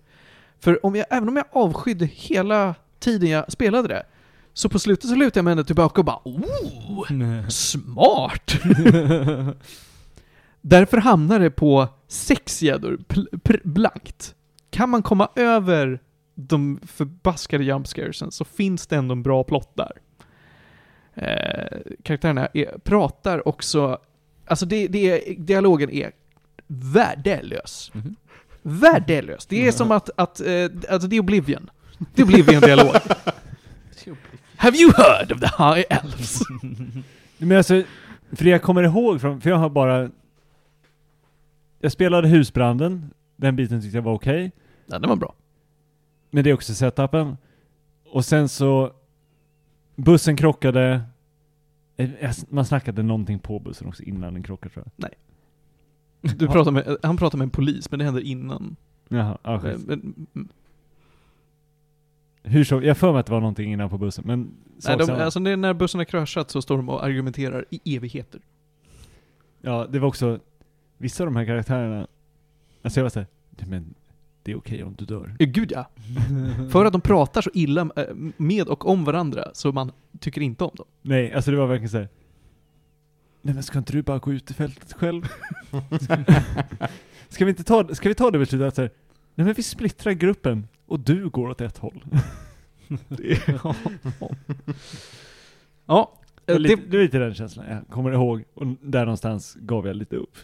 För 0.61 0.86
om 0.86 0.96
jag, 0.96 1.07
även 1.11 1.28
om 1.28 1.36
jag 1.36 1.46
avskydde 1.52 2.07
hela 2.07 2.74
tiden 2.98 3.30
jag 3.30 3.52
spelade 3.52 3.88
det, 3.88 4.07
så 4.52 4.68
på 4.68 4.78
slutet 4.78 5.11
så 5.11 5.16
lutade 5.16 5.38
jag 5.38 5.44
mig 5.44 5.52
ändå 5.52 5.64
tillbaka 5.64 6.00
och 6.00 6.04
bara 6.04 6.20
oh, 6.24 7.48
smart! 7.48 8.54
Därför 10.61 10.96
hamnar 10.96 11.40
det 11.40 11.50
på 11.50 11.88
sex 12.09 12.62
gäddor 12.62 12.98
blankt. 13.64 14.34
Kan 14.70 14.90
man 14.90 15.02
komma 15.02 15.28
över 15.34 16.00
de 16.39 16.80
förbaskade 16.87 17.64
jump 17.64 17.87
scaresen 17.87 18.30
så 18.32 18.45
finns 18.45 18.87
det 18.87 18.97
ändå 18.97 19.12
en 19.12 19.22
bra 19.22 19.45
plott 19.45 19.70
där. 19.76 19.93
eh, 21.14 21.78
karaktärerna 22.03 22.49
är, 22.55 22.78
pratar 22.78 23.49
också, 23.49 23.99
alltså 24.47 24.66
det, 24.66 24.87
det 24.89 25.30
är, 25.30 25.34
dialogen 25.39 25.91
är 25.91 26.12
värdelös. 26.66 27.91
Mhm. 27.95 28.16
Värdelös. 28.62 29.47
Det 29.47 29.66
är 29.68 29.72
som 29.72 29.91
att, 29.91 30.11
att 30.16 30.41
eh, 30.41 30.64
alltså 30.91 31.09
det 31.09 31.16
är 31.16 31.20
Oblivion. 31.20 31.70
Det 32.14 32.22
är 32.22 32.26
Oblivion-dialog. 32.26 32.95
Have 34.57 34.76
you 34.76 34.93
heard 34.97 35.32
of 35.32 35.41
the 35.41 35.47
High 35.64 35.84
Elves? 35.91 36.41
Men 37.39 37.57
alltså, 37.59 37.82
för 38.32 38.45
det 38.45 38.51
jag 38.51 38.62
kommer 38.62 38.82
ihåg 38.82 39.20
från, 39.20 39.41
för 39.41 39.51
jag 39.51 39.57
har 39.57 39.68
bara... 39.70 40.11
Jag 41.80 41.93
spelade 41.93 42.28
husbranden, 42.28 43.11
den 43.37 43.57
biten 43.57 43.82
tyckte 43.82 43.97
jag 43.99 44.03
var 44.03 44.12
okej. 44.14 44.53
ja, 44.87 44.99
det 44.99 45.09
var 45.09 45.16
bra. 45.16 45.34
Men 46.37 46.45
det 46.45 46.51
är 46.51 46.55
också 46.55 46.74
setupen. 46.74 47.37
Och 48.05 48.24
sen 48.24 48.49
så... 48.49 48.93
Bussen 49.95 50.37
krockade. 50.37 51.03
Eh, 51.97 52.30
Man 52.49 52.64
snackade 52.64 53.03
någonting 53.03 53.39
på 53.39 53.59
bussen 53.59 53.89
också 53.89 54.03
innan 54.03 54.34
den 54.34 54.43
krockade 54.43 54.74
tror 54.74 54.87
jag. 54.97 55.11
Du 56.39 56.47
pratar 56.47 56.70
med, 56.70 56.97
han 57.03 57.16
pratar 57.16 57.39
med 57.39 57.45
en 57.45 57.51
polis, 57.51 57.91
men 57.91 57.99
det 57.99 58.05
händer 58.05 58.20
innan. 58.22 58.76
Jaha, 59.09 59.39
ja, 59.43 59.55
Eh, 59.68 59.78
men, 59.87 60.26
mm. 60.34 60.49
Hur 62.43 62.64
så? 62.64 62.82
Jag 62.82 62.97
för 62.99 63.12
mig 63.12 63.20
att 63.20 63.26
det 63.26 63.32
var 63.32 63.41
någonting 63.41 63.72
innan 63.72 63.91
på 63.91 63.99
bussen, 63.99 64.24
men... 64.26 64.51
Nej, 64.87 64.97
de, 64.99 65.11
alltså 65.11 65.41
när 65.41 65.74
bussen 65.74 65.99
har 65.99 66.05
kraschat 66.05 66.51
så 66.51 66.62
står 66.62 66.76
de 66.76 66.89
och 66.89 67.05
argumenterar 67.05 67.64
i 67.70 67.97
evigheter. 67.97 68.41
Ja, 69.61 69.87
det 69.91 69.99
var 69.99 70.09
också... 70.09 70.41
Vissa 70.99 71.22
av 71.22 71.26
de 71.26 71.37
här 71.37 71.45
karaktärerna... 71.45 72.07
Alltså 72.82 73.01
jag 73.01 73.05
var 73.05 73.11
såhär, 73.11 73.26
"Nej, 73.51 73.66
men 73.68 73.95
det 74.47 74.53
är 74.53 74.57
okej 74.57 74.84
om 74.84 74.94
du 74.99 75.05
dör. 75.05 75.36
Ja, 75.38 75.47
gud 75.49 75.72
ja. 75.72 75.90
För 76.70 76.84
att 76.84 76.92
de 76.92 77.01
pratar 77.01 77.40
så 77.42 77.51
illa 77.55 77.90
eh, 77.97 78.05
med 78.36 78.68
och 78.68 78.88
om 78.88 79.05
varandra, 79.05 79.51
så 79.55 79.72
man 79.72 79.92
tycker 80.20 80.40
inte 80.40 80.64
om 80.64 80.70
dem. 80.74 80.86
Nej, 81.03 81.32
alltså 81.32 81.51
det 81.51 81.57
var 81.57 81.66
verkligen 81.66 81.90
såhär... 81.90 82.09
Nej 83.42 83.55
men 83.55 83.62
ska 83.62 83.78
inte 83.78 83.92
du 83.92 84.03
bara 84.03 84.18
gå 84.18 84.32
ut 84.32 84.51
i 84.51 84.55
fältet 84.55 84.92
själv? 84.92 85.22
ska 87.28 87.44
vi 87.44 87.51
inte 87.51 87.64
ta, 87.64 87.94
ska 87.94 88.09
vi 88.09 88.14
ta 88.14 88.30
det 88.30 88.38
beslutet 88.38 88.68
att 88.68 88.74
såhär, 88.74 88.90
nej 89.34 89.44
men 89.44 89.55
vi 89.55 89.62
splittrar 89.62 90.12
gruppen 90.12 90.68
och 90.86 91.01
du 91.01 91.28
går 91.28 91.49
åt 91.49 91.61
ett 91.61 91.78
håll. 91.78 92.05
Ja, 95.86 96.18
Det, 96.44 96.53
eh, 96.53 96.59
det, 96.59 96.76
det 96.76 96.97
var 96.97 97.03
lite 97.05 97.18
den 97.18 97.34
känslan 97.34 97.66
jag 97.68 97.88
kommer 97.88 98.12
ihåg, 98.12 98.44
och 98.55 98.66
där 98.66 99.05
någonstans 99.05 99.57
gav 99.61 99.86
jag 99.86 99.97
lite 99.97 100.16
upp. 100.16 100.36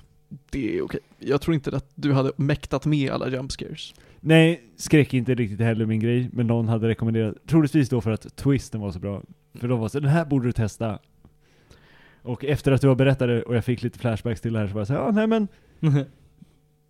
Det 0.50 0.78
är 0.78 0.82
okej. 0.82 1.00
Jag 1.18 1.40
tror 1.40 1.54
inte 1.54 1.76
att 1.76 1.90
du 1.94 2.12
hade 2.12 2.32
mäktat 2.36 2.86
med 2.86 3.10
alla 3.10 3.28
jump 3.28 3.52
scares. 3.52 3.94
Nej, 4.20 4.62
skräck 4.76 5.14
är 5.14 5.18
inte 5.18 5.34
riktigt 5.34 5.60
heller 5.60 5.86
min 5.86 6.00
grej, 6.00 6.30
men 6.32 6.46
någon 6.46 6.68
hade 6.68 6.88
rekommenderat, 6.88 7.34
troligtvis 7.46 7.88
då 7.88 8.00
för 8.00 8.10
att 8.10 8.36
twisten 8.36 8.80
var 8.80 8.92
så 8.92 8.98
bra. 8.98 9.22
För 9.54 9.68
de 9.68 9.80
var 9.80 9.88
så 9.88 10.00
den 10.00 10.10
här 10.10 10.24
borde 10.24 10.48
du 10.48 10.52
testa. 10.52 10.98
Och 12.22 12.44
efter 12.44 12.72
att 12.72 12.80
du 12.80 12.88
har 12.88 12.94
berättat 12.94 13.28
det 13.28 13.42
och 13.42 13.56
jag 13.56 13.64
fick 13.64 13.82
lite 13.82 13.98
flashbacks 13.98 14.40
till 14.40 14.52
det 14.52 14.58
här 14.58 14.66
så 14.66 14.74
var 14.74 14.80
jag 14.80 14.86
så 14.86 14.92
här, 14.92 15.00
ja 15.00 15.10
nej 15.10 15.26
men, 15.26 15.48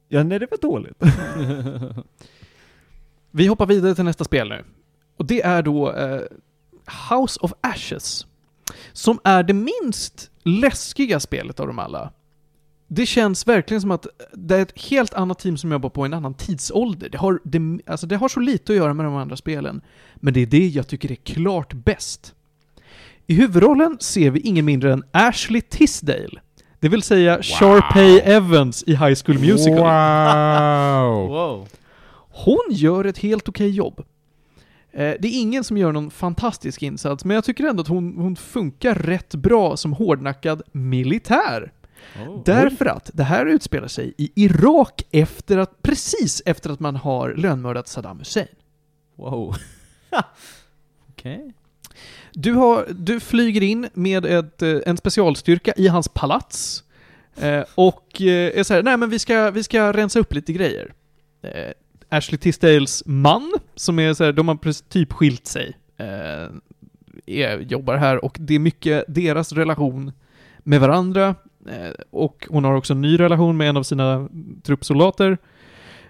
ja 0.09 0.23
nej 0.23 0.39
det 0.39 0.47
var 0.51 0.59
dåligt. 0.59 1.03
Vi 3.31 3.47
hoppar 3.47 3.67
vidare 3.67 3.95
till 3.95 4.05
nästa 4.05 4.25
spel 4.25 4.49
nu. 4.49 4.65
Och 5.17 5.27
det 5.27 5.43
är 5.43 5.63
då 5.63 5.93
eh, 5.93 6.21
House 7.11 7.41
of 7.41 7.53
Ashes. 7.61 8.27
Som 8.93 9.19
är 9.25 9.43
det 9.43 9.55
minst 9.55 10.31
läskiga 10.43 11.21
spelet 11.21 11.61
av 11.61 11.67
dem 11.67 11.79
alla. 11.79 12.13
Det 12.95 13.07
känns 13.07 13.47
verkligen 13.47 13.81
som 13.81 13.91
att 13.91 14.07
det 14.33 14.57
är 14.57 14.63
ett 14.63 14.83
helt 14.83 15.15
annat 15.15 15.39
team 15.39 15.57
som 15.57 15.73
jobbar 15.73 15.91
på 15.91 16.05
en 16.05 16.15
annan 16.15 16.35
tidsålder. 16.35 17.09
Det 17.09 17.19
har, 17.19 17.41
det, 17.45 17.83
alltså 17.87 18.07
det 18.07 18.17
har 18.17 18.29
så 18.29 18.41
lite 18.41 18.73
att 18.73 18.77
göra 18.77 18.95
med 18.95 19.07
de 19.07 19.15
andra 19.15 19.37
spelen. 19.37 19.81
Men 20.15 20.35
det 20.35 20.41
är 20.41 20.47
det 20.47 20.67
jag 20.67 20.89
tycker 20.89 21.11
är 21.13 21.15
klart 21.15 21.73
bäst. 21.73 22.35
I 23.27 23.35
huvudrollen 23.35 23.97
ser 24.01 24.31
vi 24.31 24.41
ingen 24.41 24.65
mindre 24.65 24.93
än 24.93 25.05
Ashley 25.11 25.61
Tisdale. 25.61 26.41
Det 26.81 26.89
vill 26.89 27.03
säga 27.03 27.43
Sharpay 27.43 28.19
Evans 28.19 28.85
i 28.87 28.91
High 28.91 29.15
School 29.25 29.39
Musical. 29.39 29.79
Wow! 29.79 31.29
Wow. 31.29 31.69
Hon 32.45 32.67
gör 32.71 33.05
ett 33.05 33.19
helt 33.19 33.49
okej 33.49 33.71
jobb. 33.71 34.01
Eh, 34.93 35.15
det 35.21 35.29
är 35.29 35.41
ingen 35.41 35.65
som 35.65 35.77
gör 35.77 35.93
någon 35.93 36.11
fantastisk 36.11 36.83
insats, 36.83 37.25
men 37.25 37.35
jag 37.35 37.45
tycker 37.45 37.65
ändå 37.65 37.81
att 37.81 37.89
hon, 37.89 38.17
hon 38.17 38.37
funkar 38.37 38.95
rätt 38.95 39.35
bra 39.35 39.77
som 39.77 39.93
hårdnackad 39.93 40.63
militär. 40.73 41.73
Oh. 42.27 42.43
Därför 42.45 42.87
att 42.87 43.11
det 43.15 43.25
här 43.25 43.47
utspelar 43.47 43.89
sig 43.89 44.15
i 44.19 44.33
Irak 44.35 45.03
efter 45.11 45.59
att, 45.59 45.83
precis 45.83 46.43
efter 46.47 46.71
att 46.71 46.81
man 46.81 46.97
har 46.97 47.35
lönnmördat 47.35 47.89
Saddam 47.89 48.19
Hussein. 48.19 48.47
Wow. 49.17 49.57
Okej. 51.09 51.53
Du, 52.33 52.53
har, 52.53 52.87
du 52.91 53.21
flyger 53.21 53.63
in 53.63 53.89
med 53.95 54.25
ett, 54.25 54.63
eh, 54.63 54.77
en 54.87 54.97
specialstyrka 54.97 55.73
i 55.77 55.89
hans 55.89 56.09
palats 56.09 56.85
eh, 57.37 57.65
och 57.75 58.21
eh, 58.21 58.59
är 58.59 58.63
så 58.63 58.75
här, 58.75 58.83
nej 58.83 58.97
men 58.97 59.11
vi 59.11 59.19
ska, 59.19 59.51
vi 59.51 59.63
ska 59.63 59.93
rensa 59.93 60.19
upp 60.19 60.35
lite 60.35 60.53
grejer. 60.53 60.93
Eh, 61.43 61.73
Ashley 62.09 62.39
Tisdales 62.39 63.03
man, 63.07 63.53
som 63.75 63.99
är 63.99 64.15
så 64.15 64.25
här, 64.25 64.33
de 64.33 64.49
har 64.49 64.89
typ 64.89 65.13
skilt 65.13 65.47
sig, 65.47 65.77
är, 67.27 67.59
jobbar 67.59 67.97
här 67.97 68.25
och 68.25 68.37
det 68.41 68.55
är 68.55 68.59
mycket 68.59 69.05
deras 69.09 69.53
relation 69.53 70.13
med 70.59 70.81
varandra 70.81 71.35
och 72.11 72.47
hon 72.51 72.65
har 72.65 72.75
också 72.75 72.93
en 72.93 73.01
ny 73.01 73.19
relation 73.21 73.57
med 73.57 73.69
en 73.69 73.77
av 73.77 73.83
sina 73.83 74.29
truppsoldater. 74.63 75.39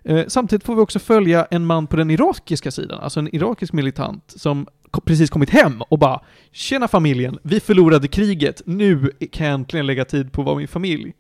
Eh, 0.04 0.24
samtidigt 0.28 0.64
får 0.66 0.74
vi 0.74 0.80
också 0.80 0.98
följa 0.98 1.46
en 1.50 1.66
man 1.66 1.86
på 1.86 1.96
den 1.96 2.10
irakiska 2.10 2.70
sidan, 2.70 3.00
alltså 3.00 3.20
en 3.20 3.34
irakisk 3.34 3.72
militant 3.72 4.34
som 4.36 4.66
precis 5.04 5.30
kommit 5.30 5.50
hem 5.50 5.82
och 5.82 5.98
bara 5.98 6.20
Tjena 6.52 6.88
familjen, 6.88 7.38
vi 7.42 7.60
förlorade 7.60 8.08
kriget, 8.08 8.62
nu 8.66 9.10
kan 9.32 9.46
jag 9.46 9.54
äntligen 9.54 9.86
lägga 9.86 10.04
tid 10.04 10.32
på 10.32 10.42
att 10.42 10.46
vara 10.46 10.56
min 10.58 10.68
familj. 10.68 11.12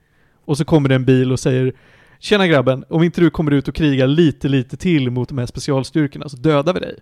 Och 0.44 0.58
så 0.58 0.64
kommer 0.64 0.88
det 0.88 0.94
en 0.94 1.04
bil 1.04 1.32
och 1.32 1.40
säger 1.40 1.72
Tjena 2.18 2.46
grabben, 2.46 2.84
om 2.88 3.02
inte 3.02 3.20
du 3.20 3.30
kommer 3.30 3.50
ut 3.50 3.68
och 3.68 3.74
krigar 3.74 4.06
lite, 4.06 4.48
lite 4.48 4.76
till 4.76 5.10
mot 5.10 5.28
de 5.28 5.38
här 5.38 5.46
specialstyrkorna 5.46 6.28
så 6.28 6.36
dödar 6.36 6.74
vi 6.74 6.80
dig. 6.80 6.98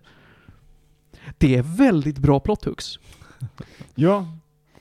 Det 1.38 1.56
är 1.56 1.62
väldigt 1.62 2.18
bra 2.18 2.40
plot 2.40 2.64
hooks. 2.64 2.98
Ja, 3.94 4.26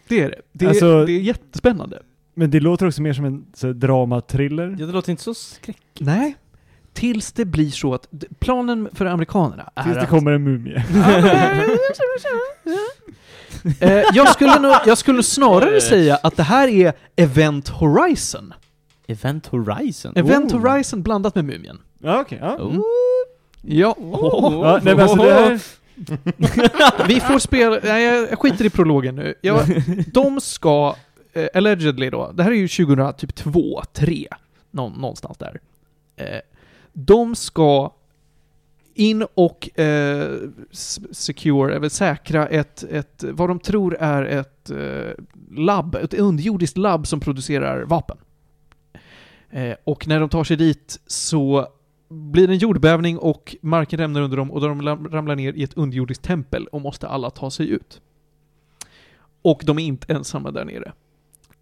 Det 0.08 0.20
är 0.20 0.30
det. 0.30 0.42
Det 0.52 0.66
är, 0.66 0.70
Alltså- 0.70 1.06
det 1.06 1.12
är 1.12 1.20
jättespännande. 1.22 2.02
Men 2.40 2.52
det 2.52 2.60
låter 2.60 2.88
också 2.88 3.02
mer 3.02 3.14
som 3.14 3.26
en 3.26 3.46
så, 3.54 3.68
här, 3.68 3.74
drama-thriller. 3.74 4.76
Ja, 4.80 4.86
det 4.86 4.92
låter 4.92 5.12
inte 5.12 5.24
så 5.24 5.34
skräck. 5.34 5.78
Nej. 6.00 6.36
Tills 6.94 7.32
det 7.32 7.46
blir 7.46 7.70
så 7.70 7.94
att 7.94 8.08
planen 8.40 8.90
för 8.94 9.06
amerikanerna 9.06 9.72
är 9.76 9.84
Tills 9.84 9.96
det 9.96 10.02
att 10.02 10.10
kommer 10.10 10.32
en 10.32 10.44
mumie. 10.44 10.86
Eh, 13.80 14.04
jag, 14.14 14.30
skulle 14.30 14.60
nog, 14.60 14.76
jag 14.86 14.98
skulle 14.98 15.24
snarare 15.24 15.82
säga 15.82 16.16
att 16.24 16.38
det 16.38 16.44
här 16.44 16.68
är 16.68 16.94
Event 17.16 17.70
Horizon. 17.70 18.54
Event 19.08 19.48
Horizon? 19.48 20.14
Event 20.16 20.54
Oh. 20.54 20.62
Horizon 20.62 21.04
blandat 21.04 21.36
med 21.36 21.46
Mumien. 21.46 21.78
Ja, 22.00 22.22
okej. 22.22 22.38
ja. 22.42 22.56
Oh. 22.56 22.82
Ja. 23.62 23.96
Ja, 23.98 24.80
nej 24.84 24.96
men 24.96 25.00
alltså 25.00 25.18
det 25.18 25.34
här... 25.34 25.60
Vi 27.08 27.20
får 27.20 27.40
spela... 27.40 27.80
Nej, 27.84 28.04
jag 28.30 28.40
skiter 28.40 28.66
i 28.66 28.70
prologen 28.70 29.16
nu. 29.16 29.34
Jag, 29.42 29.84
de 30.14 30.42
ska, 30.42 30.96
eh, 31.44 31.48
allegedly 31.54 32.10
då, 32.10 32.32
det 32.32 32.44
här 32.44 32.52
är 32.52 32.56
ju 32.56 32.68
2002, 32.68 33.82
3, 33.94 34.28
nå, 34.72 34.90
någonstans 34.90 35.38
där. 35.38 35.60
Eh, 36.16 36.40
de 36.94 37.36
ska 37.36 37.94
in 38.94 39.26
och 39.34 39.80
eh, 39.80 40.38
secure, 41.12 41.76
eller 41.76 41.90
säkra 41.90 42.48
ett, 42.48 42.84
ett, 42.84 43.24
vad 43.32 43.50
de 43.50 43.60
tror 43.60 43.98
är 44.00 44.24
ett 44.26 44.70
eh, 44.70 45.26
labb, 45.52 45.96
ett 45.96 46.14
underjordiskt 46.14 46.78
labb 46.78 47.08
som 47.08 47.20
producerar 47.20 47.84
vapen. 47.84 48.18
Eh, 49.50 49.76
och 49.84 50.08
när 50.08 50.20
de 50.20 50.30
tar 50.30 50.44
sig 50.44 50.58
dit 50.58 51.00
så 51.08 51.68
blir 52.10 52.48
det 52.48 52.54
en 52.54 52.58
jordbävning 52.58 53.18
och 53.18 53.56
marken 53.62 54.00
rämnar 54.00 54.22
under 54.22 54.38
dem 54.38 54.52
och 54.52 54.62
de 54.62 54.82
ramlar 55.10 55.36
ner 55.36 55.54
i 55.54 55.64
ett 55.64 55.74
underjordiskt 55.74 56.24
tempel 56.24 56.68
och 56.68 56.82
måste 56.82 57.08
alla 57.08 57.30
ta 57.30 57.52
sig 57.52 57.70
ut. 57.70 58.02
Och 59.42 59.62
de 59.66 59.80
är 59.80 59.84
inte 59.84 60.14
ensamma 60.14 60.52
där 60.52 60.66
nere. 60.66 60.92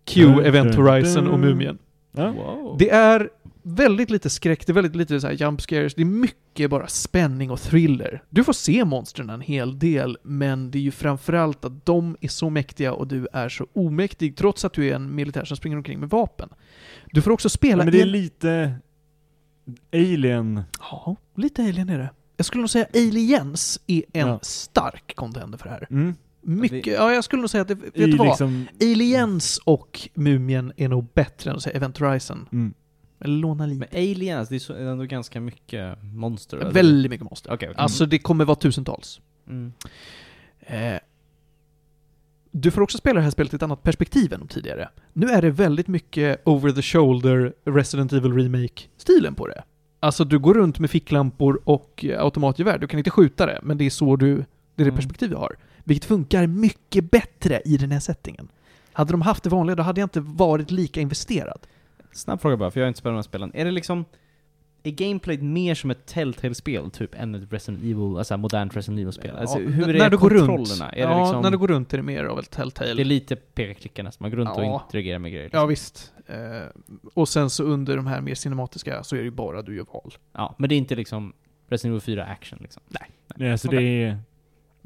Q, 0.07 0.21
Event 0.43 0.75
Horizon 0.75 1.27
och. 1.27 1.39
Mumien. 1.39 1.77
Ja. 2.11 2.31
Wow. 2.31 2.75
Det 2.79 2.89
är 2.89 3.29
väldigt 3.63 4.09
lite 4.09 4.29
skräck, 4.29 4.65
det 4.65 4.71
är 4.71 4.73
väldigt 4.73 4.95
lite 4.95 5.21
så 5.21 5.27
här 5.27 5.33
jump 5.33 5.61
scares, 5.61 5.95
det 5.95 6.01
är 6.01 6.05
mycket 6.05 6.69
bara 6.69 6.87
spänning 6.87 7.51
och 7.51 7.61
thriller. 7.61 8.23
Du 8.29 8.43
får 8.43 8.53
se 8.53 8.85
monstren 8.85 9.29
en 9.29 9.41
hel 9.41 9.79
del, 9.79 10.17
men 10.23 10.71
det 10.71 10.77
är 10.77 10.81
ju 10.81 10.91
framförallt 10.91 11.65
att 11.65 11.85
de 11.85 12.17
är 12.21 12.27
så 12.27 12.49
mäktiga 12.49 12.93
och 12.93 13.07
du 13.07 13.27
är 13.33 13.49
så 13.49 13.67
omäktig, 13.73 14.35
trots 14.37 14.65
att 14.65 14.73
du 14.73 14.89
är 14.89 14.95
en 14.95 15.15
militär 15.15 15.45
som 15.45 15.57
springer 15.57 15.77
omkring 15.77 15.99
med 15.99 16.09
vapen. 16.09 16.49
Du 17.11 17.21
får 17.21 17.31
också 17.31 17.49
spela 17.49 17.81
Ja, 17.81 17.85
men 17.85 17.91
det 17.91 17.99
är 17.99 18.03
en- 18.05 18.11
lite 18.11 18.73
Alien. 19.93 20.63
Ja, 20.79 21.15
lite 21.35 21.61
Alien 21.61 21.89
är 21.89 21.97
det. 21.97 22.09
Jag 22.37 22.45
skulle 22.45 22.61
nog 22.61 22.69
säga 22.69 22.85
Aliens 22.93 23.79
är 23.87 24.03
en 24.13 24.27
Ja. 24.27 24.39
stark 24.41 25.15
contender 25.15 25.57
för 25.57 25.65
det 25.65 25.71
här. 25.71 25.87
Mm. 25.89 26.15
Mycket, 26.49 26.93
ja 26.93 27.13
jag 27.13 27.23
skulle 27.23 27.39
nog 27.41 27.49
säga 27.49 27.61
att, 27.61 27.67
det, 27.67 27.75
vet 27.75 27.97
I 27.97 28.05
du 28.05 28.17
vad? 28.17 28.27
liksom... 28.27 28.67
Aliens 28.81 29.59
och 29.63 30.09
Mumien 30.13 30.73
är 30.77 30.87
nog 30.87 31.07
bättre 31.13 31.49
än 31.49 31.55
att 31.55 31.63
säga 31.63 31.75
Event 31.75 31.97
Horizon. 31.97 32.49
Mm. 32.51 32.73
Eller 33.19 33.37
låna 33.37 33.65
lite. 33.65 33.79
Men 33.79 34.01
aliens, 34.03 34.49
det 34.49 34.55
är 34.55 34.59
så, 34.59 34.73
ändå 34.73 35.03
ganska 35.03 35.39
mycket 35.41 35.97
monster. 36.03 36.57
eller? 36.57 36.71
Väldigt 36.71 37.09
mycket 37.09 37.25
monster. 37.29 37.53
Okej, 37.53 37.69
okej. 37.69 37.81
Alltså 37.83 38.05
det 38.05 38.19
kommer 38.19 38.45
vara 38.45 38.55
tusentals. 38.55 39.21
Mm. 39.47 39.73
Eh, 40.59 40.99
du 42.51 42.71
får 42.71 42.81
också 42.81 42.97
spela 42.97 43.17
det 43.19 43.23
här 43.23 43.31
spelet 43.31 43.53
i 43.53 43.55
ett 43.55 43.63
annat 43.63 43.83
perspektiv 43.83 44.33
än 44.33 44.39
de 44.39 44.47
tidigare. 44.47 44.89
Nu 45.13 45.27
är 45.27 45.41
det 45.41 45.51
väldigt 45.51 45.87
mycket 45.87 46.41
over 46.47 46.71
the 46.71 46.81
shoulder 46.81 47.53
Resident 47.65 48.13
Evil 48.13 48.33
Remake-stilen 48.33 49.35
på 49.35 49.47
det. 49.47 49.63
Alltså 49.99 50.23
du 50.23 50.39
går 50.39 50.53
runt 50.53 50.79
med 50.79 50.89
ficklampor 50.89 51.61
och 51.63 52.05
eh, 52.05 52.23
automatgevär. 52.23 52.77
Du 52.77 52.87
kan 52.87 52.97
inte 52.97 53.11
skjuta 53.11 53.45
det, 53.45 53.59
men 53.63 53.77
det 53.77 53.85
är 53.85 53.89
så 53.89 54.15
du, 54.15 54.35
det 54.35 54.41
är 54.41 54.45
det 54.75 54.83
Mm. 54.83 54.95
perspektiv 54.95 55.29
du 55.29 55.35
har. 55.35 55.55
Vilket 55.87 56.05
funkar 56.05 56.47
mycket 56.47 57.11
bättre 57.11 57.61
i 57.65 57.77
den 57.77 57.91
här 57.91 57.99
settingen. 57.99 58.47
Hade 58.93 59.11
de 59.13 59.21
haft 59.21 59.43
det 59.43 59.49
vanliga, 59.49 59.75
då 59.75 59.83
hade 59.83 60.01
jag 60.01 60.05
inte 60.05 60.19
varit 60.19 60.71
lika 60.71 61.01
investerad. 61.01 61.59
Snabb 62.11 62.41
fråga 62.41 62.57
bara, 62.57 62.71
för 62.71 62.79
jag 62.79 62.85
har 62.85 62.87
inte 62.87 62.99
spelat 62.99 63.13
de 63.13 63.17
här 63.17 63.21
spelen. 63.23 63.51
Är 63.53 63.65
det 63.65 63.71
liksom... 63.71 64.05
Är 64.83 64.91
gameplayet 64.91 65.41
mer 65.41 65.75
som 65.75 65.91
ett 65.91 66.05
Telltale-spel, 66.05 66.91
typ, 66.91 67.15
än 67.15 67.35
ett 67.35 67.53
Resident 67.53 67.83
Evil, 67.83 68.17
alltså 68.17 68.37
modernt 68.37 68.75
Resident 68.75 68.99
Evil-spel? 69.01 69.35
Alltså, 69.37 69.59
Ja, 69.59 69.69
hur 69.69 69.83
n- 69.83 69.89
är 69.95 69.99
när 69.99 70.09
du 70.09 70.17
går 70.17 70.29
runt. 70.29 70.47
kontrollerna? 70.47 70.89
Är 70.91 71.01
ja, 71.01 71.09
det 71.09 71.19
liksom... 71.21 71.41
när 71.41 71.51
du 71.51 71.57
går 71.57 71.67
runt 71.67 71.93
är 71.93 71.97
det 71.97 72.03
mer 72.03 72.23
av 72.23 72.39
ett 72.39 72.49
Telltale. 72.51 72.93
Det 72.93 73.01
är 73.01 73.05
lite 73.05 73.35
peka-klicka 73.35 74.03
nästan, 74.03 74.23
man 74.25 74.31
går 74.31 74.37
runt 74.37 74.49
Ja. 74.55 74.73
och 74.75 74.81
interagerar 74.85 75.19
med 75.19 75.31
grejer. 75.31 75.49
Ja, 75.53 75.65
Liksom. 75.65 75.69
visst. 75.69 76.13
Eh, 76.27 76.35
och 77.13 77.29
sen 77.29 77.49
så 77.49 77.63
under 77.63 77.95
de 77.95 78.07
här 78.07 78.21
mer 78.21 78.35
cinematiska 78.35 79.03
så 79.03 79.15
är 79.15 79.19
det 79.19 79.25
ju 79.25 79.31
bara 79.31 79.61
du 79.61 79.75
gör 79.75 79.85
val. 79.93 80.13
Ja, 80.33 80.55
men 80.57 80.69
det 80.69 80.75
är 80.75 80.77
inte 80.77 80.95
liksom 80.95 81.33
Resident 81.69 81.91
Evil 81.91 82.01
4 82.17 82.25
action 82.25 82.59
liksom. 82.61 82.81
Nej, 83.37 83.51
alltså 83.51 83.67
Okej. 83.67 83.79
det 83.83 84.03
är... 84.03 84.19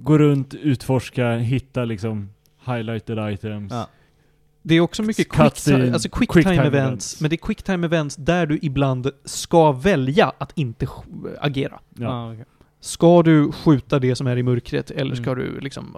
Gå 0.04 0.18
runt, 0.18 0.54
utforska, 0.54 1.38
hitta 1.38 1.86
liksom 1.86 2.30
highlighted 2.66 3.34
items. 3.34 3.72
Ja. 3.72 3.88
Det 4.64 4.76
är 4.76 4.82
också 4.82 5.04
mycket 5.04 5.30
quick, 5.30 5.42
Cutscene, 5.42 5.94
alltså 5.94 6.10
quick, 6.10 6.30
quick 6.32 6.46
events, 6.46 6.68
events. 6.76 7.22
men 7.22 7.30
det 7.30 7.36
är 7.36 7.46
quick 7.48 7.64
time 7.64 7.88
events 7.88 8.16
där 8.16 8.46
du 8.46 8.60
ibland 8.62 9.10
ska 9.26 9.72
välja 9.72 10.34
att 10.38 10.52
inte 10.58 10.88
agera. 11.40 11.80
Ja. 11.98 12.10
Ah, 12.10 12.32
okej. 12.34 12.46
Ska 12.80 13.24
du 13.24 13.52
skjuta 13.52 14.00
det 14.00 14.16
som 14.16 14.28
är 14.28 14.38
i 14.38 14.44
mörkret 14.44 14.92
eller 14.92 15.16
ska 15.16 15.32
Mm. 15.32 15.46
du 15.46 15.60
liksom 15.60 15.98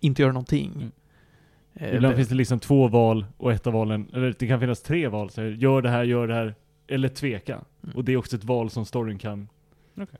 inte 0.00 0.22
göra 0.22 0.32
någonting? 0.32 0.72
Mm. 0.74 1.94
Ibland 1.96 2.16
finns 2.16 2.28
det 2.28 2.34
liksom 2.34 2.58
två 2.60 2.88
val 2.88 3.26
och 3.36 3.52
ett 3.52 3.66
av 3.66 3.72
valen, 3.72 4.08
eller 4.12 4.34
det 4.38 4.46
kan 4.46 4.60
finnas 4.60 4.82
tre 4.82 5.08
val. 5.08 5.30
Så 5.30 5.40
här, 5.40 5.48
gör 5.48 5.82
det 5.82 5.88
här, 5.90 6.04
gör 6.04 6.28
det 6.28 6.34
här, 6.34 6.54
eller 6.88 7.08
tveka. 7.08 7.54
Mm. 7.84 7.96
Och 7.96 8.04
det 8.04 8.12
är 8.12 8.16
också 8.16 8.36
ett 8.36 8.44
val 8.44 8.70
som 8.70 8.84
storyn 8.86 9.18
kan... 9.18 9.48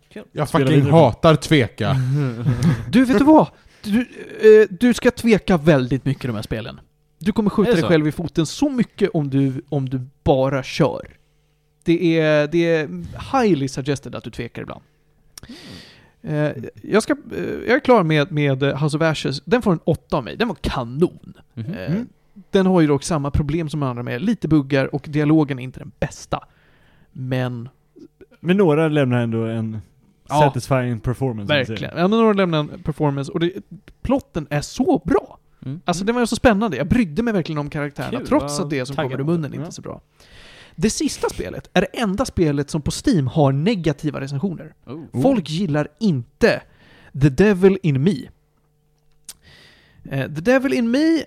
Kul. 0.09 0.25
Jag 0.33 0.49
Spela 0.49 0.67
fucking 0.67 0.85
vidare 0.85 1.01
hatar 1.01 1.37
tveka. 1.37 1.97
Du, 2.91 3.05
vet 3.05 3.19
du 3.19 3.25
vad? 3.25 3.49
Du, 3.83 4.01
eh, 4.01 4.69
du 4.71 4.95
ska 4.95 5.11
tveka 5.11 5.57
väldigt 5.57 6.05
mycket 6.05 6.25
i 6.25 6.27
de 6.27 6.37
här 6.37 6.43
spelen. 6.43 6.81
Du 7.19 7.33
kommer 7.33 7.51
skjuta 7.51 7.73
dig 7.73 7.83
själv 7.83 8.09
i 8.09 8.13
foten 8.13 8.47
så 8.47 8.71
mycket 8.71 9.11
om 9.11 9.31
du, 9.31 9.63
om 9.69 9.89
du 9.89 10.01
bara 10.25 10.63
kör. 10.63 11.17
Det 11.85 12.19
är, 12.19 12.47
det 12.47 12.75
är 12.75 12.89
highly 13.33 13.69
suggested 13.69 14.15
att 14.15 14.25
du 14.25 14.31
tvekar 14.31 14.63
ibland. 14.63 14.83
Eh, 16.23 16.53
jag, 16.83 17.03
ska, 17.03 17.13
eh, 17.13 17.45
jag 17.45 17.77
är 17.77 17.81
klar 17.81 18.03
med, 18.03 18.33
med 18.33 18.63
House 18.63 18.97
of 18.97 19.03
Ashes. 19.03 19.43
Den 19.45 19.63
får 19.63 19.73
en 19.73 19.81
8 19.85 20.17
av 20.17 20.25
mig. 20.25 20.37
Den 20.37 20.49
var 20.49 20.57
kanon. 20.61 21.35
Mm. 21.55 22.09
Den 22.51 22.67
har 22.67 22.81
ju 22.81 22.87
dock 22.87 23.03
samma 23.03 23.31
problem 23.31 23.69
som 23.69 23.83
andra 23.83 24.03
med. 24.03 24.23
Lite 24.23 24.49
buggar 24.49 24.95
och 24.95 25.07
dialogen 25.09 25.59
är 25.59 25.63
inte 25.63 25.79
den 25.79 25.93
bästa. 25.99 26.45
Men 27.13 27.69
Men 28.47 28.57
några 28.57 28.89
lämnar 28.89 29.19
ändå 29.19 29.45
en 29.45 29.79
Ja. 30.29 30.35
satisfying 30.41 31.01
performance. 31.01 31.55
verkligen. 31.55 31.97
Ja, 31.99 32.09
men 32.09 32.19
några 32.19 32.33
lämnar 32.33 32.59
en 32.59 32.69
performance 32.83 33.33
och 33.33 33.41
det, 33.41 33.53
plotten 34.03 34.47
är 34.51 34.61
så 34.61 35.03
bra. 35.05 35.39
Mm. 35.65 35.81
Alltså 35.85 36.05
det 36.05 36.13
var 36.13 36.27
så 36.27 36.37
spännande. 36.37 36.77
Jag 36.77 36.89
brydde 36.89 37.23
mig 37.23 37.33
verkligen 37.33 37.59
om 37.59 37.71
karaktärerna 37.71 38.19
Kul, 38.19 38.27
trots 38.27 38.61
att 38.61 38.71
det 38.71 38.87
som 38.87 38.97
kommer 38.97 39.21
ur 39.21 39.25
munnen 39.25 39.45
inte 39.45 39.59
Ja. 39.59 39.67
är 39.67 39.71
så 39.71 39.83
bra. 39.83 40.01
Det 40.77 40.91
sista 40.91 41.29
spelet 41.29 41.71
är 41.73 41.81
det 41.81 41.87
enda 42.01 42.25
spelet 42.25 42.71
som 42.71 42.83
på 42.83 42.91
Steam 43.07 43.27
har 43.27 43.53
negativa 43.53 44.21
recensioner. 44.21 44.75
Oh. 44.87 45.23
Folk 45.23 45.51
gillar 45.51 45.89
inte 46.01 46.63
The 47.23 47.29
Devil 47.29 47.79
in 47.83 48.03
Me. 48.03 48.17
Eh, 50.11 50.25
The 50.35 50.41
Devil 50.41 50.73
in 50.73 50.91
Me 50.91 51.17
eh, 51.19 51.25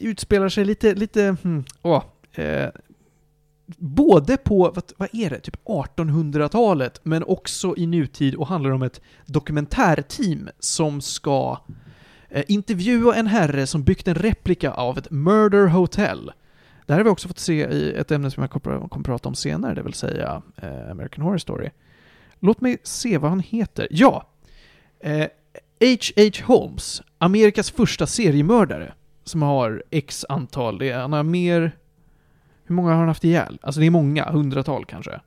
utspelar 0.00 0.48
sig 0.48 0.64
lite, 0.64 0.94
lite, 0.94 1.36
hmm, 1.42 1.64
åh, 1.82 2.02
eh, 2.34 2.68
både 3.76 4.36
på, 4.36 4.72
vad, 4.74 4.92
vad 4.96 5.08
är 5.12 5.30
det, 5.30 5.40
typ 5.40 5.56
1800-talet, 5.64 7.00
men 7.02 7.24
också 7.24 7.74
i 7.76 7.86
nutid 7.86 8.34
och 8.34 8.46
handlar 8.46 8.70
om 8.70 8.82
ett 8.82 9.00
dokumentärteam 9.26 10.48
som 10.58 11.00
ska 11.00 11.58
eh, 12.28 12.44
intervjua 12.48 13.14
en 13.14 13.26
herre 13.26 13.66
som 13.66 13.84
byggt 13.84 14.08
en 14.08 14.14
replika 14.14 14.70
av 14.70 14.98
ett 14.98 15.10
murder 15.10 15.66
hotel. 15.66 16.32
Det 16.86 16.92
här 16.92 17.00
har 17.00 17.04
vi 17.04 17.10
också 17.10 17.28
fått 17.28 17.38
se 17.38 17.66
i 17.66 17.94
ett 17.94 18.10
ämne 18.10 18.30
som 18.30 18.42
jag 18.42 18.50
kommer, 18.50 18.88
kommer 18.88 19.04
prata 19.04 19.28
om 19.28 19.34
senare, 19.34 19.74
det 19.74 19.82
vill 19.82 19.94
säga 19.94 20.42
eh, 20.56 20.90
American 20.90 21.24
Horror 21.24 21.38
Story. 21.38 21.70
Låt 22.40 22.60
mig 22.60 22.78
se 22.82 23.18
vad 23.18 23.30
han 23.30 23.40
heter. 23.40 23.88
Ja! 23.90 24.28
Eh, 25.00 25.26
H.H. 25.80 26.30
Holmes, 26.44 27.02
Amerikas 27.18 27.70
första 27.70 28.06
seriemördare, 28.06 28.92
som 29.24 29.42
har 29.42 29.84
x 29.90 30.24
antal, 30.28 30.78
det 30.78 30.90
är, 30.90 30.98
han 30.98 31.12
har 31.12 31.22
mer... 31.22 31.72
Hur 32.64 32.74
många 32.74 32.90
har 32.90 32.98
han 32.98 33.08
haft 33.08 33.24
ihjäl? 33.24 33.58
Alltså 33.62 33.80
det 33.80 33.86
är 33.86 33.90
många, 33.90 34.24
hundratal 34.24 34.84
kanske. 34.84 35.20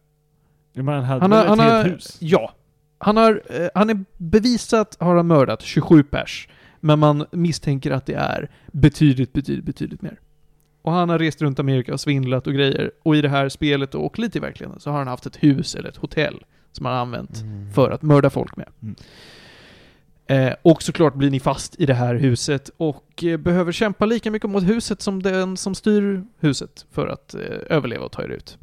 Men 0.74 0.88
han 0.88 1.04
hade 1.04 1.22
Han 1.22 1.32
har, 1.32 1.42
ett 1.42 1.48
han 1.48 1.60
helt 1.60 1.74
har, 1.74 1.84
hus? 1.84 2.18
ja. 2.20 2.52
Han 2.98 3.18
har, 3.18 3.42
eh, 3.50 3.68
han 3.76 3.90
är 3.90 4.06
bevisat 4.18 4.98
har 5.00 5.16
han 5.16 5.28
mördat 5.28 5.62
27 5.62 6.04
pers. 6.04 6.48
Men 6.80 7.00
man 7.00 7.26
misstänker 7.32 7.92
att 7.92 8.06
det 8.06 8.14
är 8.14 8.50
betydligt, 8.72 9.34
betydligt, 9.34 9.66
betydligt 9.66 10.02
mer. 10.02 10.20
Och 10.82 10.92
han 10.92 11.10
har 11.10 11.20
rest 11.20 11.42
runt 11.42 11.60
Amerika 11.60 11.94
och 11.94 12.00
svindlat 12.00 12.48
och 12.48 12.54
grejer. 12.54 12.92
Och 13.04 13.16
i 13.16 13.22
det 13.22 13.30
här 13.30 13.50
spelet 13.50 13.96
och 13.96 14.20
lite 14.20 14.38
i 14.38 14.42
verkligheten 14.42 14.80
så 14.80 14.92
har 14.92 14.98
han 14.98 15.08
haft 15.08 15.26
ett 15.26 15.44
hus 15.44 15.76
eller 15.76 15.90
ett 15.90 15.98
hotell 15.98 16.46
som 16.72 16.86
han 16.86 16.96
har 16.96 17.02
använt 17.02 17.44
för 17.76 17.92
att 17.92 18.02
mörda 18.02 18.30
folk 18.30 18.56
med. 18.58 18.68
Mm. 18.82 18.96
Eh, 20.28 20.54
och 20.62 20.84
såklart 20.84 21.16
blir 21.16 21.32
ni 21.32 21.40
fast 21.40 21.76
i 21.80 21.86
det 21.86 21.94
här 21.94 22.16
huset 22.16 22.70
och 22.78 23.24
eh, 23.24 23.38
behöver 23.38 23.72
kämpa 23.72 24.06
lika 24.06 24.32
mycket 24.32 24.50
mot 24.50 24.64
huset 24.64 25.02
som 25.02 25.24
den 25.24 25.58
som 25.58 25.76
styr 25.76 26.24
huset 26.40 26.86
för 26.92 27.08
att 27.08 27.34
eh, 27.34 27.42
överleva 27.70 28.06
och 28.06 28.12
ta 28.12 28.24
er 28.24 28.30
ut. 28.30 28.58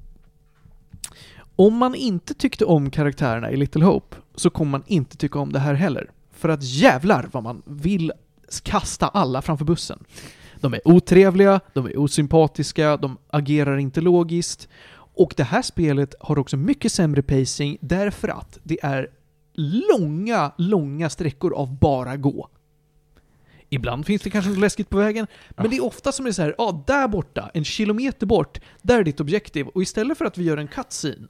Om 1.57 1.77
man 1.77 1.95
inte 1.95 2.35
tyckte 2.35 2.65
om 2.65 2.91
karaktärerna 2.91 3.51
i 3.51 3.57
Little 3.57 3.85
Hope 3.85 4.17
så 4.35 4.51
kommer 4.51 4.71
man 4.71 4.83
inte 4.87 5.17
tycka 5.17 5.39
om 5.39 5.53
det 5.53 5.59
här 5.59 5.75
heller. 5.75 6.11
För 6.33 6.49
att 6.49 6.63
jävlar 6.63 7.29
vad 7.33 7.43
man 7.43 7.63
vill 7.67 8.13
kasta 8.63 9.09
alla 9.09 9.43
framför 9.43 9.65
bussen. 9.65 10.05
De 10.61 10.75
är 10.75 10.89
otrevliga, 10.89 11.61
de 11.73 11.87
är 11.87 11.99
osympatiska, 11.99 12.97
de 12.97 13.19
agerar 13.31 13.77
inte 13.77 14.01
logiskt. 14.01 14.69
Och 15.17 15.35
det 15.37 15.45
här 15.45 15.63
spelet 15.63 16.15
har 16.21 16.39
också 16.39 16.57
mycket 16.57 16.93
sämre 16.93 17.23
pacing 17.23 17.79
därför 17.81 18.29
att 18.29 18.59
det 18.63 18.79
är 18.83 19.09
långa, 19.55 20.53
långa 20.59 21.11
sträckor 21.11 21.55
av 21.55 21.79
bara 21.79 22.17
gå. 22.17 22.49
Ibland 23.69 24.07
finns 24.07 24.23
det 24.23 24.31
kanske 24.31 24.51
något 24.51 24.59
läskigt 24.59 24.91
på 24.91 24.97
vägen, 24.97 25.27
men 25.57 25.71
det 25.71 25.77
är 25.77 25.85
ofta 25.85 26.13
som 26.13 26.25
det 26.25 26.31
är 26.31 26.33
så 26.33 26.43
här, 26.43 26.55
ja, 26.59 26.85
där 26.87 27.09
borta, 27.09 27.51
en 27.55 27.65
kilometer 27.65 28.27
bort, 28.27 28.61
där 28.83 28.99
är 28.99 29.05
ditt 29.05 29.21
objektiv. 29.21 29.67
Och 29.67 29.83
istället 29.83 30.19
för 30.19 30.25
att 30.25 30.39
vi 30.39 30.45
gör 30.45 30.57
en 30.57 30.69
cutscene, 30.69 31.29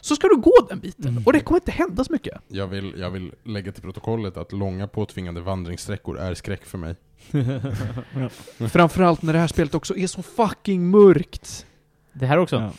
så 0.00 0.16
ska 0.16 0.28
du 0.28 0.36
gå 0.36 0.52
den 0.68 0.80
biten. 0.80 1.22
Och 1.26 1.32
det 1.32 1.40
kommer 1.40 1.60
inte 1.60 1.70
hända 1.70 2.04
så 2.04 2.12
mycket. 2.12 2.40
Jag 2.48 2.66
vill, 2.66 2.94
jag 2.98 3.10
vill 3.10 3.32
lägga 3.44 3.72
till 3.72 3.82
protokollet 3.82 4.36
att 4.36 4.52
långa 4.52 4.88
påtvingade 4.88 5.40
vandringssträckor 5.40 6.18
är 6.18 6.34
skräck 6.34 6.64
för 6.64 6.78
mig. 6.78 6.96
Framförallt 8.70 9.22
när 9.22 9.32
det 9.32 9.38
här 9.38 9.46
spelet 9.46 9.74
också 9.74 9.96
är 9.96 10.06
så 10.06 10.22
fucking 10.22 10.90
mörkt. 10.90 11.66
Det 12.12 12.26
här 12.26 12.38
också? 12.38 12.56
Ja. 12.56 12.72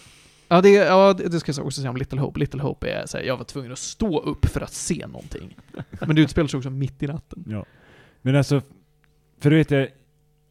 Ja, 0.56 0.62
det, 0.62 0.70
ja, 0.70 1.14
det 1.14 1.40
ska 1.40 1.52
jag 1.52 1.66
också 1.66 1.82
säga 1.82 1.90
om 1.90 1.98
Little 1.98 2.20
Hope. 2.20 2.40
Little 2.40 2.62
Hope 2.62 2.90
är 2.90 3.06
såhär, 3.06 3.26
jag 3.26 3.38
var 3.38 3.44
tvungen 3.44 3.72
att 3.72 3.80
stå 3.80 4.20
upp 4.20 4.46
för 4.46 4.62
att 4.62 4.74
se 4.74 5.08
någonting. 5.08 5.58
Men 6.00 6.16
det 6.16 6.22
utspelar 6.22 6.48
sig 6.48 6.58
också 6.58 6.70
mitt 6.70 7.04
i 7.04 7.08
natten. 7.08 7.44
Ja. 7.48 7.66
Men 8.22 8.36
alltså, 8.36 8.62
för 9.40 9.50
du 9.50 9.56
vet 9.56 9.72
jag, 9.72 9.90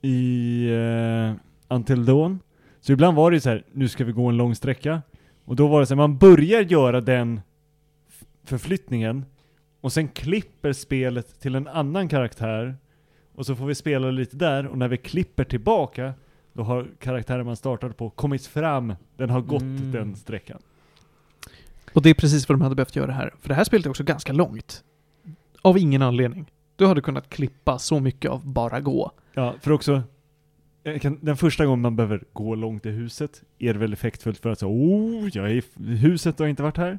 i 0.02 0.68
uh, 0.70 1.32
Until 1.68 2.04
Dawn, 2.04 2.40
så 2.80 2.92
ibland 2.92 3.16
var 3.16 3.30
det 3.30 3.36
ju 3.36 3.40
så 3.40 3.48
här, 3.48 3.64
nu 3.72 3.88
ska 3.88 4.04
vi 4.04 4.12
gå 4.12 4.26
en 4.26 4.36
lång 4.36 4.54
sträcka. 4.54 5.02
Och 5.44 5.56
då 5.56 5.66
var 5.66 5.80
det 5.80 5.86
så 5.86 5.94
här, 5.94 5.96
man 5.96 6.18
börjar 6.18 6.60
göra 6.60 7.00
den 7.00 7.40
förflyttningen, 8.44 9.24
och 9.80 9.92
sen 9.92 10.08
klipper 10.08 10.72
spelet 10.72 11.40
till 11.40 11.54
en 11.54 11.68
annan 11.68 12.08
karaktär, 12.08 12.76
och 13.34 13.46
så 13.46 13.56
får 13.56 13.66
vi 13.66 13.74
spela 13.74 14.10
lite 14.10 14.36
där, 14.36 14.66
och 14.66 14.78
när 14.78 14.88
vi 14.88 14.96
klipper 14.96 15.44
tillbaka, 15.44 16.14
då 16.54 16.62
har 16.62 16.86
karaktären 17.00 17.46
man 17.46 17.56
startade 17.56 17.94
på 17.94 18.10
kommit 18.10 18.46
fram, 18.46 18.94
den 19.16 19.30
har 19.30 19.40
gått 19.40 19.62
Mm. 19.62 19.92
den 19.92 20.16
sträckan. 20.16 20.58
Och 21.92 22.02
det 22.02 22.10
är 22.10 22.14
precis 22.14 22.48
vad 22.48 22.58
de 22.58 22.62
hade 22.62 22.74
behövt 22.74 22.96
göra 22.96 23.12
här. 23.12 23.34
För 23.40 23.48
det 23.48 23.54
här 23.54 23.64
spelet 23.64 23.86
är 23.86 23.90
också 23.90 24.04
ganska 24.04 24.32
långt. 24.32 24.84
Av 25.62 25.78
ingen 25.78 26.02
anledning. 26.02 26.50
Du 26.76 26.86
hade 26.86 27.00
kunnat 27.00 27.28
klippa 27.28 27.78
så 27.78 28.00
mycket 28.00 28.30
av 28.30 28.46
bara 28.46 28.80
gå. 28.80 29.10
Ja, 29.34 29.54
för 29.60 29.70
också, 29.70 30.02
kan, 31.00 31.18
den 31.20 31.36
första 31.36 31.66
gången 31.66 31.80
man 31.80 31.96
behöver 31.96 32.24
gå 32.32 32.54
långt 32.54 32.86
i 32.86 32.90
huset 32.90 33.42
är 33.58 33.72
det 33.72 33.78
väl 33.78 33.92
effektfullt 33.92 34.38
för 34.38 34.50
att 34.50 34.58
säga 34.58 34.70
oh, 34.72 35.28
jag 35.32 35.50
är 35.50 35.54
i 35.54 35.62
huset 35.96 36.40
och 36.40 36.44
har 36.44 36.50
inte 36.50 36.62
varit 36.62 36.76
här. 36.76 36.98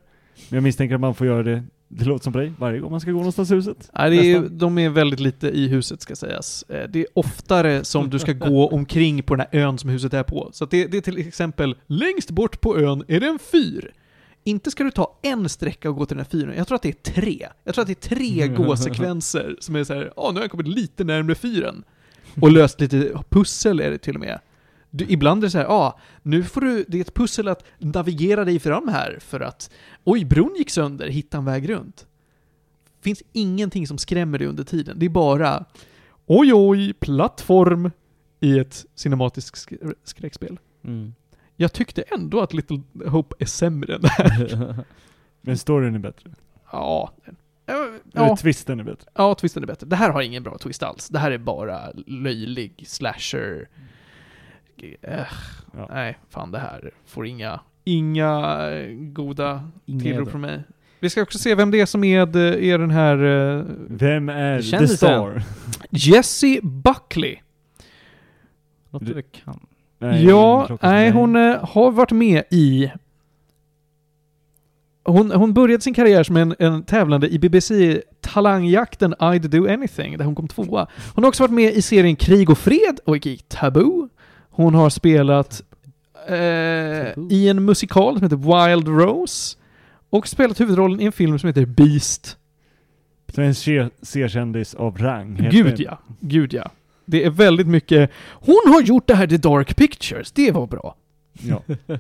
Men 0.49 0.57
jag 0.57 0.63
misstänker 0.63 0.95
att 0.95 1.01
man 1.01 1.15
får 1.15 1.27
göra 1.27 1.43
det, 1.43 1.63
det 1.87 2.05
låter 2.05 2.23
som 2.23 2.33
på 2.33 2.39
dig, 2.39 2.53
varje 2.59 2.79
gång 2.79 2.91
man 2.91 2.99
ska 3.01 3.11
gå 3.11 3.17
någonstans 3.17 3.51
i 3.51 3.55
huset. 3.55 3.89
Nej, 3.97 4.09
det 4.09 4.15
är, 4.31 4.39
Nästan. 4.39 4.57
de 4.57 4.77
är 4.77 4.89
väldigt 4.89 5.19
lite 5.19 5.47
i 5.49 5.67
huset 5.67 6.01
ska 6.01 6.15
sägas. 6.15 6.63
Eh, 6.69 6.89
Det 6.89 6.99
är 6.99 7.07
oftare 7.13 7.83
som 7.83 8.09
du 8.09 8.19
ska 8.19 8.33
gå 8.49 8.67
omkring 8.67 9.23
på 9.23 9.35
den 9.35 9.45
här 9.51 9.59
ön 9.61 9.77
som 9.77 9.89
huset 9.89 10.13
är 10.13 10.23
på. 10.23 10.49
Så 10.53 10.65
det, 10.65 10.85
det 10.87 10.97
är 10.97 11.01
till 11.01 11.17
exempel, 11.27 11.75
längst 11.87 12.31
bort 12.31 12.61
på 12.61 12.77
ön 12.79 13.03
är 13.07 13.19
det 13.19 13.27
en 13.27 13.39
fyr. 13.39 13.93
Inte 14.43 14.71
ska 14.71 14.83
du 14.83 14.91
ta 14.91 15.19
en 15.21 15.49
sträcka 15.49 15.89
och 15.89 15.95
gå 15.95 16.05
till 16.05 16.17
den 16.17 16.25
här 16.25 16.39
fyren. 16.39 16.57
Jag 16.57 16.67
tror 16.67 16.75
att 16.75 16.81
det 16.81 16.89
är 16.89 17.11
tre. 17.13 17.47
Jag 17.63 17.75
tror 17.75 17.81
att 17.81 17.87
det 17.87 18.05
är 18.05 18.15
tre 18.15 18.47
gåsekvenser 18.55 19.55
som 19.59 19.75
är 19.75 19.83
så 19.83 19.93
här, 19.93 20.13
ja 20.15 20.29
nu 20.31 20.35
har 20.37 20.43
jag 20.43 20.51
kommit 20.51 20.67
lite 20.67 21.03
närmare 21.03 21.35
fyren. 21.35 21.83
Och 22.41 22.51
löst 22.51 22.81
lite 22.81 23.11
pussel 23.29 23.79
är 23.79 23.91
det 23.91 23.97
till 23.97 24.15
och 24.15 24.19
med. 24.21 24.39
Du, 24.97 25.05
ibland 25.09 25.43
är 25.43 25.47
det 25.47 25.51
så 25.51 25.57
här, 25.57 25.65
ja, 25.65 25.71
ah, 25.71 25.99
nu 26.21 26.43
får 26.43 26.61
du, 26.61 26.85
det 26.87 26.97
är 26.97 27.01
ett 27.01 27.13
pussel 27.13 27.47
att 27.47 27.63
navigera 27.79 28.45
dig 28.45 28.59
fram 28.59 28.87
här 28.87 29.17
för 29.21 29.39
att, 29.39 29.69
oj, 30.03 30.25
bron 30.25 30.55
gick 30.57 30.69
sönder, 30.69 31.07
hitta 31.07 31.37
en 31.37 31.45
väg 31.45 31.69
runt. 31.69 32.07
Finns 33.01 33.23
ingenting 33.31 33.87
som 33.87 33.97
skrämmer 33.97 34.37
dig 34.39 34.47
under 34.47 34.63
tiden. 34.63 34.99
Det 34.99 35.05
är 35.05 35.09
bara, 35.09 35.65
oj, 36.25 36.53
oj, 36.53 36.93
plattform 36.93 37.91
i 38.39 38.59
ett 38.59 38.85
cinematiskt 38.95 39.55
sk- 39.69 39.93
skräckspel. 40.03 40.57
Mm. 40.83 41.13
Jag 41.55 41.73
tyckte 41.73 42.01
ändå 42.01 42.41
att 42.41 42.53
Little 42.53 42.81
Hope 43.07 43.35
är 43.39 43.45
sämre 43.45 43.95
än 43.95 44.01
det 44.01 44.07
här. 44.09 44.75
Men 45.41 45.57
storyn 45.57 45.95
är 45.95 45.99
bättre. 45.99 46.31
Ja. 46.71 47.11
Eller 47.65 47.99
Ja, 48.13 48.37
twisten 48.37 48.79
är 48.79 48.83
bättre. 48.83 49.09
ja, 49.13 49.35
twisten 49.35 49.63
är 49.63 49.67
bättre. 49.67 49.87
Det 49.87 49.95
här 49.95 50.09
har 50.09 50.21
ingen 50.21 50.43
bra 50.43 50.57
twist 50.57 50.83
alls. 50.83 51.09
Det 51.09 51.19
här 51.19 51.31
är 51.31 51.37
bara 51.37 51.79
löjlig 52.07 52.83
slasher. 52.87 53.69
Äh, 55.01 55.19
Ja. 55.77 55.87
Nej, 55.93 56.17
fan 56.29 56.51
det 56.51 56.59
här 56.59 56.91
får 57.05 57.27
inga, 57.27 57.59
inga 57.83 58.59
eh, 58.71 58.89
goda 58.95 59.63
tillrop 59.85 60.31
från 60.31 60.41
mig. 60.41 60.63
Vi 60.99 61.09
ska 61.09 61.21
också 61.21 61.37
se 61.39 61.55
vem 61.55 61.71
det 61.71 61.81
är 61.81 61.85
som 61.85 62.03
är, 62.03 62.37
är 62.37 62.77
den 62.77 62.91
här 62.91 63.17
eh, 63.57 63.63
Vem 63.89 64.29
är 64.29 64.61
The. 64.79 64.87
Star? 64.87 65.43
Jessie 65.89 66.59
Buckley. 66.63 67.35
Låter 68.89 69.13
det 69.13 69.21
kan. 69.21 69.59
ja, 69.99 70.65
klockan- 70.67 70.91
nej, 70.91 71.11
hon 71.11 71.35
eh, 71.35 71.65
har 71.65 71.91
varit 71.91 72.11
med 72.11 72.43
i... 72.51 72.91
Hon, 75.03 75.31
hon 75.31 75.53
började 75.53 75.83
sin 75.83 75.93
karriär 75.93 76.23
som 76.23 76.37
en, 76.37 76.55
en 76.59 76.83
tävlande 76.83 77.27
i 77.29 77.39
BBC 77.39 78.01
Talangjakten 78.21 79.13
I'd 79.15 79.39
Do 79.47 79.67
Anything, 79.73 80.17
där 80.17 80.25
hon 80.25 80.35
kom 80.35 80.47
tvåa. 80.47 80.87
Hon 81.15 81.23
har 81.23 81.29
också 81.29 81.43
varit 81.43 81.51
med 81.53 81.73
i 81.73 81.81
serien 81.81 82.15
Krig 82.15 82.49
och 82.49 82.57
Fred 82.57 82.99
och 83.05 83.25
i 83.25 83.37
Taboo. 83.37 84.09
Hon 84.55 84.75
har 84.75 84.89
spelat 84.89 85.61
eh, 86.27 86.37
i 87.29 87.49
en 87.49 87.65
musikal 87.65 88.13
som 88.13 88.23
heter 88.23 88.67
Wild 88.67 88.87
Rose. 88.87 89.57
Och 90.09 90.27
spelat 90.27 90.59
huvudrollen 90.59 91.01
i 91.01 91.05
en 91.05 91.11
film 91.11 91.39
som 91.39 91.47
heter 91.47 91.65
Beast. 91.65 92.37
Så 93.33 93.41
en 93.41 93.55
C-kändis 94.01 94.75
av 94.75 94.97
rang. 94.97 95.47
Gud 95.51 95.79
ja, 95.79 95.99
gud 96.19 96.53
ja. 96.53 96.71
Det 97.05 97.23
är 97.25 97.29
väldigt 97.29 97.67
mycket... 97.67 98.11
Hon 98.31 98.61
har 98.65 98.81
gjort 98.81 99.07
det 99.07 99.15
här 99.15 99.27
The 99.27 99.37
Dark 99.37 99.75
Pictures, 99.75 100.31
det 100.31 100.51
var 100.51 100.67
bra. 100.67 100.95
Ja. 101.33 101.61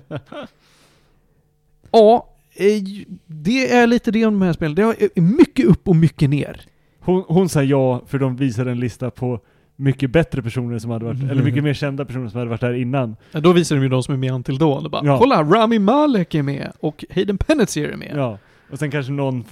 Ja, 1.91 2.29
eh, 2.53 2.83
det 3.25 3.71
är 3.71 3.87
lite 3.87 4.11
det 4.11 4.25
om 4.25 4.39
de 4.39 4.45
här 4.45 4.53
spelen. 4.53 4.75
Det 4.75 4.81
är 4.81 5.21
mycket 5.21 5.65
upp 5.65 5.87
och 5.87 5.95
mycket 5.95 6.29
ner. 6.29 6.61
Hon, 6.99 7.23
hon 7.27 7.49
sa 7.49 7.63
ja 7.63 8.01
för 8.07 8.19
de 8.19 8.35
visade 8.35 8.71
en 8.71 8.79
lista 8.79 9.11
på 9.11 9.39
mycket 9.75 10.11
bättre 10.11 10.41
personer 10.41 10.79
som 10.79 10.91
hade 10.91 11.05
varit, 11.05 11.23
eller 11.31 11.43
mycket 11.43 11.63
mer 11.63 11.73
kända 11.73 12.05
personer 12.05 12.29
som 12.29 12.37
hade 12.37 12.49
varit 12.49 12.61
där 12.61 12.73
innan. 12.73 13.15
Ja, 13.31 13.39
Då 13.39 13.53
visar 13.53 13.75
de 13.75 13.81
ju 13.81 13.89
de 13.89 14.03
som 14.03 14.13
är 14.13 14.17
med 14.17 14.31
Until 14.31 14.57
Dawn 14.57 14.85
och 14.85 14.91
bara 14.91 15.05
Ja. 15.05 15.17
Kolla, 15.17 15.43
Rami 15.43 15.79
Malek 15.79 16.35
är 16.35 16.43
med 16.43 16.71
och 16.79 17.05
Hayden 17.15 17.37
Panettiere 17.37 17.91
är 17.93 17.97
med. 17.97 18.13
Ja. 18.15 18.37
Och 18.71 18.79
sen 18.79 18.91
kanske 18.91 19.11
någon, 19.11 19.43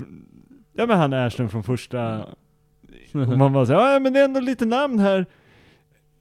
ja 0.74 0.86
men 0.86 0.98
han 0.98 1.14
Ashton 1.14 1.50
från 1.50 1.64
första, 1.64 2.26
och 3.14 3.38
man 3.38 3.54
bara 3.54 3.66
såhär, 3.66 3.94
ja 3.94 4.00
men 4.00 4.14
det 4.14 4.20
är 4.20 4.26
ändå 4.26 4.40
lite 4.40 4.66
namn 4.66 5.00
här. 5.00 5.26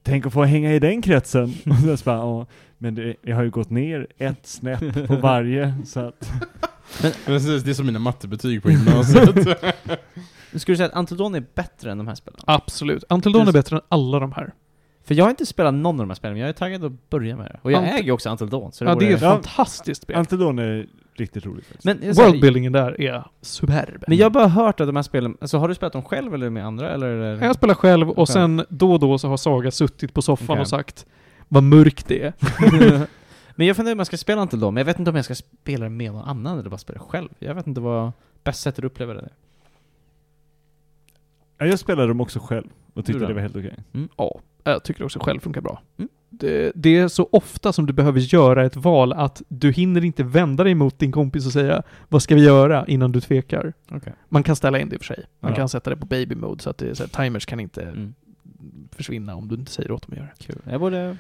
Tänk 0.02 0.26
att 0.26 0.32
få 0.32 0.42
hänga 0.44 0.72
i 0.74 0.78
den 0.78 1.02
kretsen. 1.02 1.44
Och 1.92 1.98
så 1.98 2.04
bara, 2.04 2.16
ja, 2.16 2.46
men 2.82 2.94
det, 2.94 3.16
jag 3.22 3.36
har 3.36 3.42
ju 3.42 3.50
gått 3.50 3.70
ner 3.70 4.06
ett 4.18 4.46
snäpp 4.46 4.94
på 5.08 5.16
varje, 5.16 5.74
så 5.86 6.00
att, 6.00 6.32
Precis, 7.26 7.62
det 7.62 7.70
är 7.70 7.74
som 7.74 7.86
mina 7.86 7.98
mattebetyg 7.98 8.62
på 8.62 8.70
gymnasiet. 8.70 9.30
Skulle 10.56 10.72
du 10.72 10.76
säga 10.76 10.88
att 10.88 10.96
Until 10.96 11.16
Dawn 11.16 11.34
är 11.34 11.44
bättre 11.54 11.90
än 11.92 11.98
de 11.98 12.08
här 12.08 12.14
spelen? 12.14 12.40
Absolut. 12.46 13.04
Until 13.08 13.32
Dawn 13.32 13.48
är 13.48 13.52
bättre 13.52 13.76
än 13.76 13.82
alla 13.88 14.18
de 14.20 14.32
här. 14.32 14.52
För 15.04 15.14
jag 15.14 15.24
har 15.24 15.30
inte 15.30 15.46
spelat 15.46 15.74
någon 15.74 15.94
av 15.94 16.06
de 16.06 16.10
här 16.10 16.14
spelen, 16.14 16.32
men 16.34 16.40
jag 16.40 16.48
är 16.48 16.52
taggad 16.52 16.84
att 16.84 17.10
börja 17.10 17.36
med 17.36 17.46
det. 17.46 17.58
Och 17.62 17.72
jag 17.72 17.84
Ant- 17.84 17.88
äger 17.94 18.04
ju 18.04 18.12
också 18.12 18.30
Until 18.30 18.48
Dawn, 18.48 18.72
så 18.72 18.84
det 18.84 18.90
Ja, 18.90 18.94
det 18.96 19.08
är 19.10 19.14
ett 19.14 19.22
Ja. 19.22 19.30
fantastiskt 19.32 20.02
spel. 20.02 20.16
Antedon 20.16 20.58
är 20.58 20.86
riktigt 21.14 21.46
roligt 21.46 21.64
faktiskt. 21.66 21.84
Men, 21.84 21.98
säger- 22.14 22.14
Worldbuildingen 22.14 22.72
där 22.72 23.00
är 23.00 23.24
superb. 23.40 24.04
men 24.08 24.16
jag 24.18 24.24
har 24.24 24.30
bara 24.30 24.48
hört 24.48 24.80
att 24.80 24.88
de 24.88 24.96
här 24.96 25.02
spelen, 25.02 25.36
alltså 25.40 25.58
har 25.58 25.68
du 25.68 25.74
spelat 25.74 25.92
dem 25.92 26.02
själv 26.02 26.34
eller 26.34 26.50
med 26.50 26.66
andra 26.66 26.90
eller? 26.90 27.44
Jag 27.44 27.54
spelar 27.54 27.74
själv 27.74 28.10
och 28.10 28.28
sen 28.28 28.64
då 28.68 28.92
och 28.92 29.00
då 29.00 29.18
så 29.18 29.28
har 29.28 29.36
Saga 29.36 29.70
suttit 29.70 30.14
på 30.14 30.22
soffan 30.22 30.46
Okej. 30.50 30.60
och 30.60 30.68
sagt 30.68 31.06
vad 31.52 31.62
mörkt 31.62 32.08
det 32.08 32.22
är. 32.22 32.32
men 33.56 33.66
jag 33.66 33.76
funderar 33.76 33.94
om 33.94 33.98
jag 33.98 34.06
ska 34.06 34.16
spela 34.16 34.42
Until 34.42 34.60
Dawn, 34.60 34.74
men 34.74 34.80
jag 34.80 34.84
vet 34.86 34.98
inte 34.98 35.10
om 35.10 35.16
jag 35.16 35.24
ska 35.24 35.34
spela 35.34 35.84
det 35.84 35.90
med 35.90 36.12
någon 36.12 36.24
annan 36.28 36.58
eller 36.58 36.70
bara 36.70 36.78
spela 36.78 36.98
själv. 37.00 37.28
Jag 37.38 37.54
vet 37.54 37.66
inte 37.66 37.80
vad 37.80 38.12
bäst 38.44 38.60
sätt 38.62 38.78
att 38.78 38.84
uppleva 38.84 39.14
det 39.14 39.20
är. 39.20 39.32
Ja, 41.58 41.66
jag 41.66 41.78
spelade 41.78 42.08
dem 42.08 42.20
också 42.20 42.38
själv 42.38 42.66
och 42.94 43.04
tyckte 43.06 43.20
då? 43.20 43.26
det 43.28 43.34
var 43.34 43.40
helt 43.40 43.56
okej. 43.56 43.76
Ja, 44.16 44.40
jag 44.64 44.84
tycker 44.84 45.04
också 45.04 45.18
själv 45.18 45.40
funkar 45.40 45.60
bra. 45.60 45.82
Mm. 45.98 46.08
Det, 46.30 46.72
det 46.74 46.96
är 46.98 47.08
så 47.08 47.28
ofta 47.32 47.72
som 47.72 47.86
du 47.86 47.92
behöver 47.92 48.20
göra 48.20 48.64
ett 48.64 48.76
val 48.76 49.12
att 49.12 49.42
du 49.48 49.72
hinner 49.72 50.04
inte 50.04 50.22
vända 50.24 50.64
dig 50.64 50.74
mot 50.74 50.98
din 50.98 51.12
kompis 51.12 51.46
och 51.46 51.52
säga 51.52 51.82
vad 52.08 52.22
ska 52.22 52.34
vi 52.34 52.44
göra 52.44 52.86
innan 52.86 53.12
du 53.12 53.20
tvekar. 53.20 53.72
Okej. 53.90 54.12
Man 54.28 54.42
kan 54.42 54.56
ställa 54.56 54.78
in 54.80 54.88
det 54.88 54.94
i 54.94 54.98
och 54.98 55.00
för 55.02 55.14
sig. 55.14 55.24
Man 55.40 55.50
Ja. 55.50 55.56
kan 55.56 55.68
sätta 55.68 55.90
det 55.90 55.96
på 55.96 56.06
baby 56.06 56.34
mode 56.34 56.62
så 56.62 56.70
att 56.70 56.78
det 56.78 56.94
så 56.94 57.02
här, 57.02 57.24
timers 57.24 57.46
kan 57.46 57.60
inte 57.60 57.82
Mm. 57.82 58.14
försvinna 58.90 59.34
om 59.34 59.48
du 59.48 59.54
inte 59.54 59.72
säger 59.72 59.90
åt 59.90 60.02
dem 60.02 60.12
att 60.12 60.18
göra 60.18 60.28
det. 60.38 60.44
Kul. 60.44 60.58
Jag 60.70 60.80
borde... 60.80 61.16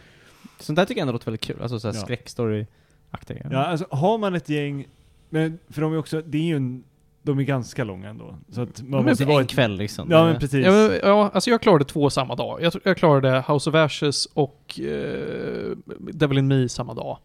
Sånt 0.62 0.76
där 0.76 0.84
tycker 0.84 0.98
jag 1.00 1.02
ändå 1.02 1.12
låter 1.12 1.24
väldigt 1.26 1.40
kul. 1.40 1.62
Alltså 1.62 1.80
såhär 1.80 1.94
Ja. 1.94 2.00
skräckstory-aktiga. 2.00 3.46
Ja, 3.50 3.58
alltså 3.66 3.86
har 3.90 4.18
man 4.18 4.34
ett 4.34 4.48
gäng, 4.48 4.86
men 5.30 5.58
för 5.70 5.82
de 5.82 5.92
är 5.92 5.98
också, 5.98 6.22
det 6.26 6.38
är 6.38 6.42
ju 6.42 6.56
en, 6.56 6.84
de 7.22 7.38
är 7.38 7.42
ganska 7.42 7.84
långa 7.84 8.08
ändå. 8.08 8.36
Så 8.48 8.60
att 8.62 8.82
man 8.82 8.90
Men 8.90 9.04
måste 9.04 9.24
det 9.24 9.28
är 9.28 9.32
vara 9.32 9.40
en 9.40 9.44
ett, 9.46 9.50
kväll 9.50 9.76
liksom. 9.76 10.10
Ja 10.10 10.24
men 10.24 10.38
precis. 10.38 10.66
Ja, 10.66 10.72
men, 10.72 10.98
ja, 11.02 11.30
alltså 11.34 11.50
jag 11.50 11.60
klarade 11.62 11.84
två 11.84 12.10
samma 12.10 12.34
dag. 12.34 12.62
Jag, 12.62 12.72
tror- 12.72 12.82
jag 12.84 12.96
klarade 12.96 13.44
House 13.48 13.70
of 13.70 13.76
Ashes 13.76 14.26
och 14.26 14.80
eh, 14.80 15.76
Devil 15.98 16.38
in 16.38 16.48
Me 16.48 16.68
samma 16.68 16.94
dag. 16.94 17.18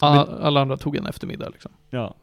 A, 0.00 0.26
alla 0.40 0.60
andra 0.60 0.76
tog 0.76 0.96
en 0.96 1.06
eftermiddag 1.06 1.48
liksom. 1.48 1.70
Ja. 1.90 2.14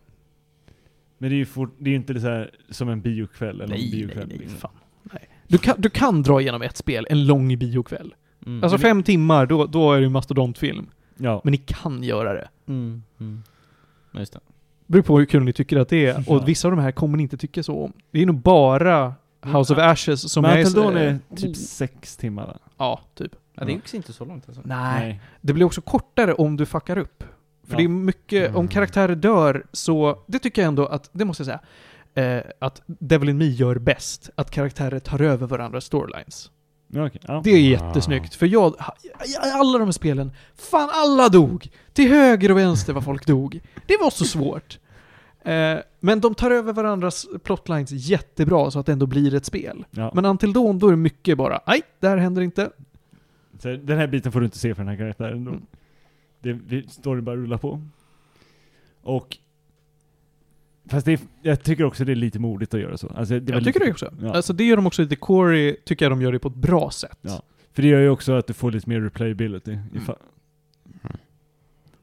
Men 1.17 1.29
det 1.29 1.35
är 1.35 1.37
ju 1.37 1.45
fort, 1.45 1.75
det 1.77 1.89
är 1.89 1.91
ju 1.91 1.95
inte 1.95 2.13
det 2.13 2.21
så 2.21 2.27
här, 2.27 2.51
som 2.69 2.89
en 2.89 3.01
biokväll 3.01 3.61
eller 3.61 3.75
en 3.75 3.91
biokväll. 3.91 4.27
nej, 4.27 4.37
liksom. 4.37 4.57
fan. 4.57 4.71
Nej. 5.03 5.29
Du, 5.47 5.57
kan, 5.57 5.75
du 5.81 5.89
kan 5.89 6.23
dra 6.23 6.41
igenom 6.41 6.61
ett 6.61 6.77
spel, 6.77 7.07
en 7.09 7.25
lång 7.25 7.57
biokväll. 7.59 8.15
Mm. 8.45 8.63
Alltså 8.63 8.77
Men- 8.77 8.81
fem 8.81 9.03
timmar, 9.03 9.45
då, 9.45 9.65
då 9.65 9.93
är 9.93 9.97
det 9.97 10.03
ju 10.03 10.09
mastodontfilm. 10.09 10.87
Ja. 11.17 11.41
Men 11.43 11.51
ni 11.51 11.57
kan 11.57 12.03
göra 12.03 12.33
det. 12.33 12.47
Mm. 12.67 13.03
Mm. 13.19 13.43
Just 14.13 14.33
det. 14.33 14.39
Beror 14.87 15.03
på 15.03 15.17
hur 15.19 15.25
kul 15.25 15.43
ni 15.43 15.53
tycker 15.53 15.77
att 15.77 15.89
det 15.89 16.05
är. 16.05 16.23
Ja. 16.27 16.35
Och 16.35 16.47
vissa 16.47 16.67
av 16.67 16.75
de 16.75 16.81
här 16.81 16.91
kommer 16.91 17.17
ni 17.17 17.23
inte 17.23 17.37
tycka 17.37 17.63
så 17.63 17.83
om. 17.83 17.93
Det 18.11 18.21
är 18.21 18.25
nog 18.25 18.39
bara 18.41 19.13
House 19.41 19.73
of 19.73 19.79
Ashes 19.79 20.31
som 20.31 20.41
Men 20.41 20.51
jag 20.51 20.59
är... 20.71 20.75
Dawn 20.75 20.97
är 20.97 21.19
typ 21.35 21.55
sex 21.55 22.17
timmar 22.17 22.47
va? 22.47 22.57
Ja, 22.77 23.01
typ. 23.15 23.31
Ja, 23.53 23.65
det 23.65 23.71
är 23.73 23.77
också 23.77 23.95
inte 23.95 24.13
så 24.13 24.25
långt 24.25 24.43
alltså. 24.47 24.61
Nej. 24.65 25.21
Det 25.41 25.53
blir 25.53 25.65
också 25.65 25.81
kortare 25.81 26.33
om 26.33 26.57
du 26.57 26.65
fuckar 26.65 26.97
upp. 26.97 27.23
För 27.63 27.73
Ja. 27.73 27.77
det 27.77 27.83
är 27.83 27.87
mycket, 27.87 28.49
om 28.49 28.55
Mm. 28.55 28.67
karaktärer 28.67 29.15
dör 29.15 29.65
så, 29.71 30.23
det 30.27 30.39
tycker 30.39 30.61
jag 30.61 30.67
ändå 30.67 30.85
att, 30.85 31.09
det 31.13 31.25
måste 31.25 31.43
jag 31.43 31.59
säga, 32.13 32.37
eh, 32.37 32.43
att 32.59 32.81
Devil 32.85 33.29
in 33.29 33.37
Me 33.37 33.45
gör 33.45 33.75
bäst. 33.79 34.29
Att 34.35 34.51
karaktärer 34.51 34.99
tar 34.99 35.21
över 35.21 35.47
varandras 35.47 35.85
storylines. 35.85 36.51
Okej. 36.89 37.21
Ja. 37.27 37.41
Det 37.43 37.49
är 37.49 37.59
jättesnyggt, 37.59 38.35
för 38.35 38.45
jag, 38.45 38.73
i 39.25 39.35
alla 39.53 39.79
de 39.79 39.85
här 39.85 39.91
spelen, 39.91 40.31
fan 40.55 40.89
alla 40.93 41.29
dog! 41.29 41.69
Till 41.93 42.09
höger 42.09 42.51
och 42.51 42.57
vänster 42.57 42.93
var 42.93 43.01
folk 43.01 43.25
dog. 43.25 43.61
Det 43.85 43.97
var 44.01 44.09
så 44.09 44.25
svårt. 44.25 44.79
Eh, 45.41 45.77
men 45.99 46.19
de 46.21 46.35
tar 46.35 46.51
över 46.51 46.73
varandras 46.73 47.27
plotlines 47.43 47.91
jättebra 47.91 48.71
så 48.71 48.79
att 48.79 48.85
det 48.85 48.91
ändå 48.91 49.05
blir 49.05 49.35
ett 49.35 49.45
spel. 49.45 49.85
Ja. 49.91 50.11
Men 50.15 50.25
Until 50.25 50.53
Dawn, 50.53 50.79
då 50.79 50.87
är 50.87 50.91
det 50.91 50.97
mycket 50.97 51.37
bara, 51.37 51.61
nej, 51.67 51.81
det 51.99 52.07
här 52.07 52.17
händer 52.17 52.41
inte. 52.41 52.69
Så 53.59 53.67
den 53.67 53.97
här 53.97 54.07
biten 54.07 54.31
får 54.31 54.39
du 54.39 54.45
inte 54.45 54.57
se 54.57 54.75
för 54.75 54.81
den 54.83 54.89
här 54.89 54.97
karaktären. 54.97 55.45
då. 55.45 55.51
Mm. 55.51 55.65
Det, 56.39 56.53
det 56.53 56.91
står 56.91 57.15
det 57.15 57.21
bara 57.21 57.35
rulla 57.35 57.57
på. 57.57 57.81
Och 59.03 59.37
Fast 60.87 61.05
det 61.05 61.13
är, 61.13 61.19
jag 61.41 61.63
tycker 61.63 61.83
också 61.83 62.05
det 62.05 62.11
är 62.11 62.15
lite 62.15 62.39
modigt 62.39 62.73
att 62.73 62.79
göra 62.79 62.97
så. 62.97 63.07
Alltså, 63.07 63.39
det 63.39 63.53
Jag 63.53 63.63
tycker 63.63 63.79
lite, 63.79 63.85
det 63.85 63.91
också. 63.91 64.13
Ja. 64.21 64.33
Alltså 64.33 64.53
det 64.53 64.63
gör 64.63 64.75
de 64.75 64.87
också 64.87 65.07
The 65.07 65.15
Quarry, 65.15 65.75
tycker 65.85 66.05
jag 66.05 66.11
de 66.11 66.21
gör 66.21 66.31
det 66.31 66.39
på 66.39 66.47
ett 66.47 66.55
bra 66.55 66.91
sätt. 66.91 67.17
Ja. 67.21 67.41
För 67.73 67.81
det 67.81 67.87
gör 67.87 67.99
ju 67.99 68.09
också 68.09 68.33
att 68.33 68.47
du 68.47 68.53
får 68.53 68.71
lite 68.71 68.89
mer 68.89 69.01
replayability. 69.01 69.71
Mm. 69.71 70.15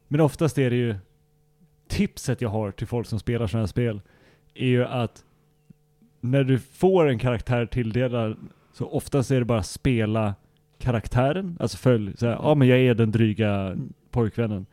Men 0.09 0.21
oftast 0.21 0.59
är 0.59 0.71
det 0.71 0.77
ju 0.77 0.95
tipset 1.89 2.41
jag 2.41 2.49
har 2.49 2.71
till 2.71 2.87
folk 2.87 3.07
som 3.07 3.19
spelar 3.19 3.47
sådana 3.47 3.63
här 3.63 3.67
spel 3.67 4.01
är 4.55 4.67
ju 4.67 4.85
att 4.85 5.25
när 6.21 6.45
du 6.45 6.59
får 6.59 7.09
en 7.09 7.19
karaktär 7.19 7.67
tilldelad 7.67 8.37
så 8.73 8.87
oftast 8.87 9.31
är 9.31 9.39
det 9.39 9.45
bara 9.45 9.63
spela 9.63 10.35
karaktären, 10.79 11.57
alltså 11.61 11.79
följ 11.79 12.17
såhär, 12.17 12.33
ja 12.33 12.55
men 12.55 12.69
jag 12.69 12.79
är 12.79 12.95
den 12.95 13.11
dryga 13.11 13.77
pojkvännen. 14.11 14.67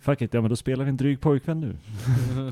Fuck 0.00 0.22
it, 0.22 0.34
ja 0.34 0.40
men 0.40 0.50
då 0.50 0.56
spelar 0.56 0.84
vi 0.84 0.88
en 0.88 0.96
dryg 0.96 1.20
pojkvän 1.20 1.60
nu. 1.60 1.76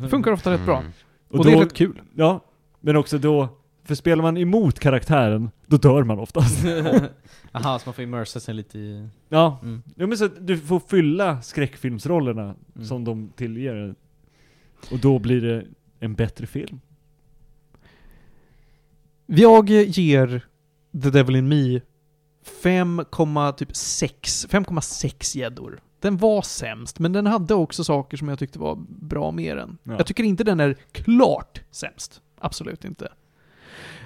Det 0.01 0.09
funkar 0.09 0.33
ofta 0.33 0.53
rätt 0.53 0.65
bra. 0.65 0.79
Mm. 0.79 0.93
Och, 1.29 1.45
det 1.45 1.53
är 1.53 1.61
rätt 1.61 1.73
kul. 1.75 2.01
Ja, 2.15 2.41
men 2.81 2.97
också 2.97 3.19
då, 3.19 3.49
för 3.85 3.95
spelar 3.95 4.23
man 4.23 4.37
emot 4.37 4.79
karaktären, 4.81 5.51
då 5.67 5.77
dör 5.77 6.03
man 6.05 6.19
oftast. 6.19 6.65
Jaha, 7.53 7.79
så 7.79 7.83
man 7.89 7.95
får 7.95 8.05
immersa 8.05 8.41
sig 8.41 8.55
lite 8.55 8.79
i... 8.79 9.09
ja, 9.29 9.59
Mm. 9.63 9.83
Ja 9.97 10.07
men 10.07 10.19
så 10.19 10.25
att 10.25 10.47
du 10.47 10.59
får 10.59 10.81
fylla 10.81 11.43
skräckfilmsrollerna 11.43 12.55
Mm. 12.75 12.87
som 12.87 13.05
de 13.05 13.29
tillger. 13.37 13.95
Och 14.91 14.99
då 14.99 15.19
blir 15.19 15.41
det 15.41 15.67
en 16.01 16.15
bättre 16.15 16.47
film. 16.47 16.81
Jag 19.27 19.71
ger 19.71 20.45
The 21.03 21.11
Devil 21.11 21.37
in 21.37 21.49
Me 21.49 21.81
5,6 22.63 23.53
typ 23.53 23.69
5,6 24.53 25.37
gäddor. 25.39 25.81
Den 26.05 26.17
var 26.17 26.43
sämst, 26.43 26.99
men 26.99 27.13
den 27.13 27.27
hade 27.27 27.55
också 27.55 27.85
saker 27.85 28.17
som 28.17 28.29
jag 28.29 28.39
tyckte 28.39 28.59
var 28.59 28.79
bra 28.89 29.31
med 29.31 29.57
den. 29.57 29.79
Ja. 29.83 29.93
Jag 29.97 30.07
tycker 30.07 30.25
inte 30.25 30.45
den 30.45 30.61
är 30.61 30.77
klart 30.93 31.63
sämst. 31.71 32.21
Absolut 32.39 32.85
inte. 32.85 33.13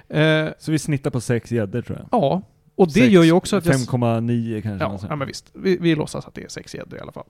Eh, 0.08 0.48
Så 0.58 0.72
vi 0.72 0.78
snittar 0.78 1.10
på 1.10 1.20
sex 1.20 1.52
gäddor 1.52 1.82
tror 1.82 1.98
jag. 1.98 2.08
ja, 2.22 2.42
och 2.74 2.86
det 2.86 2.92
Sex- 2.92 3.08
gör 3.12 3.22
ju 3.22 3.32
också 3.32 3.56
att 3.56 3.66
jag... 3.66 3.74
5,9 3.74 4.62
kanske. 4.62 4.84
Ja, 4.86 4.98
ja, 5.08 5.16
men 5.16 5.26
visst. 5.28 5.50
Vi, 5.54 5.76
vi 5.76 5.94
låtsas 5.94 6.26
att 6.26 6.34
det 6.34 6.44
är 6.44 6.48
sex 6.48 6.74
gäddor 6.74 6.98
i 6.98 7.02
alla 7.02 7.12
fall. 7.12 7.26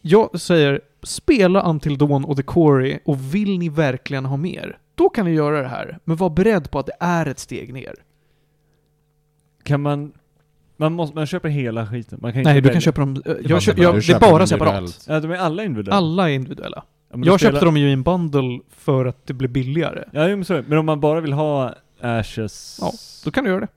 Jag 0.00 0.40
säger, 0.40 0.80
spela 1.02 1.62
Until 1.70 1.98
Dawn 1.98 2.24
och 2.24 2.36
The 2.36 2.42
Quarry 2.42 2.98
och 3.04 3.34
vill 3.34 3.58
ni 3.58 3.68
verkligen 3.68 4.24
ha 4.26 4.36
mer, 4.36 4.78
då 4.94 5.08
kan 5.08 5.24
ni 5.26 5.32
göra 5.32 5.62
det 5.62 5.68
här. 5.68 5.98
Men 6.04 6.16
var 6.16 6.30
beredd 6.30 6.70
på 6.70 6.78
att 6.78 6.86
det 6.86 6.96
är 7.00 7.26
ett 7.26 7.38
steg 7.38 7.72
ner. 7.72 7.94
Kan 9.62 9.80
man... 9.82 10.12
Man, 10.80 10.92
måste, 10.92 11.14
man 11.16 11.26
köper 11.26 11.48
hela 11.48 11.86
skiten? 11.86 12.18
Man 12.22 12.32
kan 12.32 12.42
Nej, 12.42 12.56
inte 12.56 12.68
du 12.68 12.72
kan 12.72 12.80
köpa 12.80 13.00
dem... 13.00 13.22
Jag, 13.44 13.62
köp, 13.62 13.78
jag, 13.78 13.94
det 13.94 14.08
är 14.08 14.20
bara 14.20 14.46
separat. 14.46 15.04
Ja, 15.08 15.20
de 15.20 15.30
är 15.30 15.36
alla 15.36 15.64
individuella? 15.64 15.96
Alla 15.96 16.30
är 16.30 16.34
individuella. 16.34 16.84
Ja, 17.12 17.18
Jag 17.24 17.40
köpte 17.40 17.64
dem 17.64 17.76
ju 17.76 17.88
i 17.88 17.92
en 17.92 18.02
bundle 18.02 18.60
för 18.76 19.06
att 19.06 19.26
det 19.26 19.34
blev 19.34 19.50
billigare. 19.50 20.04
Ja, 20.12 20.28
jo, 20.28 20.36
men 20.36 20.44
det. 20.48 20.64
Men 20.68 20.78
om 20.78 20.86
man 20.86 21.00
bara 21.00 21.20
vill 21.20 21.32
ha 21.32 21.74
Ashes... 22.00 22.78
Ja. 22.80 22.92
Då 23.24 23.30
kan 23.30 23.44
du 23.44 23.50
göra 23.50 23.60
det. 23.60 23.68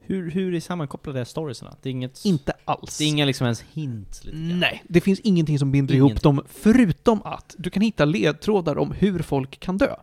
Hur, 0.00 0.30
hur 0.30 0.54
är 0.54 0.60
sammankopplade 0.60 1.24
storiesarna? 1.24 1.76
Det 1.82 1.88
är 1.88 1.90
inget... 1.90 2.24
Inte 2.24 2.52
alls. 2.64 2.98
Det 2.98 3.04
är 3.04 3.08
inga 3.08 3.24
liksom 3.24 3.44
ens 3.44 3.64
hint 3.72 4.20
lite 4.24 4.36
grann. 4.36 4.58
Nej, 4.60 4.82
det 4.88 5.00
finns 5.00 5.20
ingenting 5.20 5.58
som 5.58 5.72
binder 5.72 5.94
Inget. 5.94 6.10
ihop 6.10 6.22
dem, 6.22 6.42
förutom 6.48 7.22
att 7.22 7.54
du 7.58 7.70
kan 7.70 7.82
hitta 7.82 8.04
ledtrådar 8.04 8.78
om 8.78 8.92
hur 8.92 9.18
folk 9.18 9.60
kan 9.60 9.78
dö. 9.78 9.94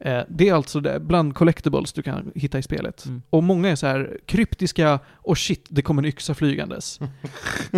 Eh, 0.00 0.22
Det 0.28 0.48
är 0.48 0.54
alltså 0.54 1.00
bland 1.00 1.34
collectibles 1.34 1.92
du 1.92 2.02
kan 2.02 2.32
hitta 2.34 2.58
i 2.58 2.62
spelet. 2.62 3.06
Mm. 3.06 3.22
Och 3.30 3.42
många 3.42 3.68
är 3.68 3.76
så 3.76 3.86
här 3.86 4.20
kryptiska, 4.26 5.00
och 5.12 5.38
shit, 5.38 5.66
det 5.68 5.82
kommer 5.82 6.02
en 6.02 6.08
yxa 6.08 6.34
flygandes. 6.34 7.00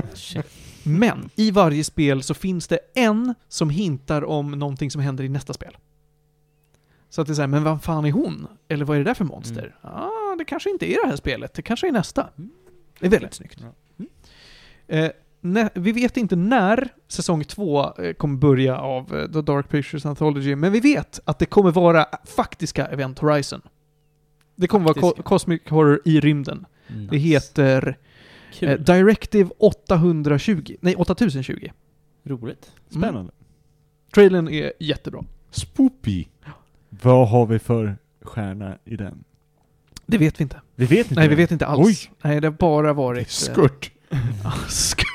Men 0.82 1.30
i 1.36 1.50
varje 1.50 1.84
spel 1.84 2.22
så 2.22 2.34
finns 2.34 2.68
det 2.68 2.78
en 2.94 3.34
som 3.48 3.70
hintar 3.70 4.24
om 4.24 4.50
någonting 4.50 4.90
som 4.90 5.00
händer 5.00 5.24
i 5.24 5.28
nästa 5.28 5.52
spel. 5.52 5.76
Så 7.08 7.20
att 7.20 7.26
det 7.26 7.32
är 7.32 7.34
såhär, 7.34 7.48
men 7.48 7.64
vad 7.64 7.82
fan 7.82 8.04
är 8.04 8.12
hon? 8.12 8.46
Eller 8.68 8.84
vad 8.84 8.96
är 8.96 8.98
det 9.00 9.10
där 9.10 9.14
för 9.14 9.24
monster? 9.24 9.76
Ja, 9.82 9.88
ah, 9.88 10.36
det 10.38 10.44
kanske 10.44 10.70
inte 10.70 10.92
är 10.92 11.02
det 11.04 11.08
här 11.08 11.16
spelet, 11.16 11.54
det 11.54 11.62
kanske 11.62 11.88
är 11.88 11.92
nästa. 11.92 12.28
Mm. 12.38 12.50
Det 12.98 13.06
är 13.06 13.10
väldigt 13.10 13.34
snyggt. 13.34 13.60
Mm. 13.60 14.10
Eh, 14.86 15.10
vi 15.74 15.92
vet 15.92 16.16
inte 16.16 16.36
när 16.36 16.88
säsong 17.08 17.44
två 17.44 17.94
eh, 17.98 18.12
kommer 18.12 18.36
börja 18.38 18.76
av 18.78 19.16
eh, 19.16 19.30
The 19.32 19.40
Dark 19.42 19.68
Pictures 19.68 20.06
Anthology, 20.06 20.56
men 20.56 20.72
vi 20.72 20.80
vet 20.80 21.20
att 21.24 21.38
det 21.38 21.46
kommer 21.46 21.70
vara 21.70 22.06
faktiska 22.24 22.86
Event 22.86 23.18
Horizon. 23.18 23.60
Det 24.56 24.66
kommer 24.66 24.84
vara 24.84 24.94
Faktiska. 24.94 25.16
ko- 25.16 25.22
Cosmic 25.22 25.62
Horror 25.68 26.00
i 26.04 26.20
rymden. 26.20 26.66
Det 26.88 26.94
Nice. 26.94 27.16
heter 27.16 27.98
Kul. 28.52 28.68
eh, 28.68 28.76
Directive 28.78 29.50
820, 29.58 30.76
nej 30.80 30.94
8020. 30.96 31.68
Roligt. 32.24 32.72
Spännande. 32.90 33.32
Trailern 34.14 34.48
är 34.48 34.72
jättebra. 34.80 35.24
Spoopy. 35.50 36.24
Vad 36.88 37.28
har 37.28 37.46
vi 37.46 37.58
för 37.58 37.96
stjärna 38.22 38.78
i 38.84 38.96
den? 38.96 39.24
Det 40.06 40.18
vet 40.18 40.40
vi 40.40 40.42
inte. 40.42 40.60
Vi 40.74 40.86
vet 40.86 40.98
inte 41.10 41.14
Nej, 41.14 41.28
vi 41.28 41.34
det. 41.34 41.42
vet 41.42 41.50
inte 41.50 41.66
alls. 41.66 41.86
Oj. 41.86 42.10
Nej, 42.22 42.40
det 42.40 42.46
har 42.46 42.52
bara 42.52 42.92
varit... 42.92 43.20
eh, 43.20 43.26
Skurt. 43.26 43.90
Ja, 44.44 44.52
skurt. 44.68 45.06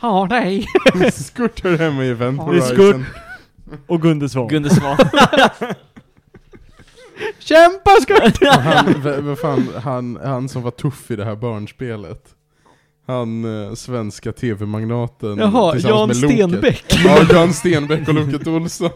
Ja, 0.00 0.26
nej. 0.30 0.66
Skurt 1.12 1.64
hör 1.64 1.78
hemma 1.78 2.04
i 2.04 2.08
Event 2.08 2.36
Ja, 2.38 2.44
Horizon. 2.44 3.04
Och 3.86 4.02
Gunde 4.02 4.28
Svan. 4.28 4.48
Gunde 4.48 4.70
Svan. 4.70 4.96
Kämpa 7.38 7.90
skurt! 8.02 8.42
Och 8.42 8.46
han, 8.48 8.94
vad 9.26 9.38
fan, 9.38 9.68
han, 9.82 10.18
han 10.24 10.48
som 10.48 10.62
var 10.62 10.70
tuff 10.70 11.10
i 11.10 11.16
det 11.16 11.24
här 11.24 11.36
barnspelet. 11.36 12.24
Han 13.06 13.64
eh, 13.68 13.74
svenska 13.74 14.32
tv-magnaten 14.32 15.38
Jaha, 15.38 15.72
tillsammans 15.72 15.84
Jan 15.84 16.08
med 16.08 16.16
Loket. 16.16 16.36
Stenbeck. 16.36 16.84
Ja, 17.04 17.22
Jan 17.32 17.52
Stenbeck 17.52 18.08
och 18.08 18.14
Loket 18.14 18.46
Olsson. 18.46 18.90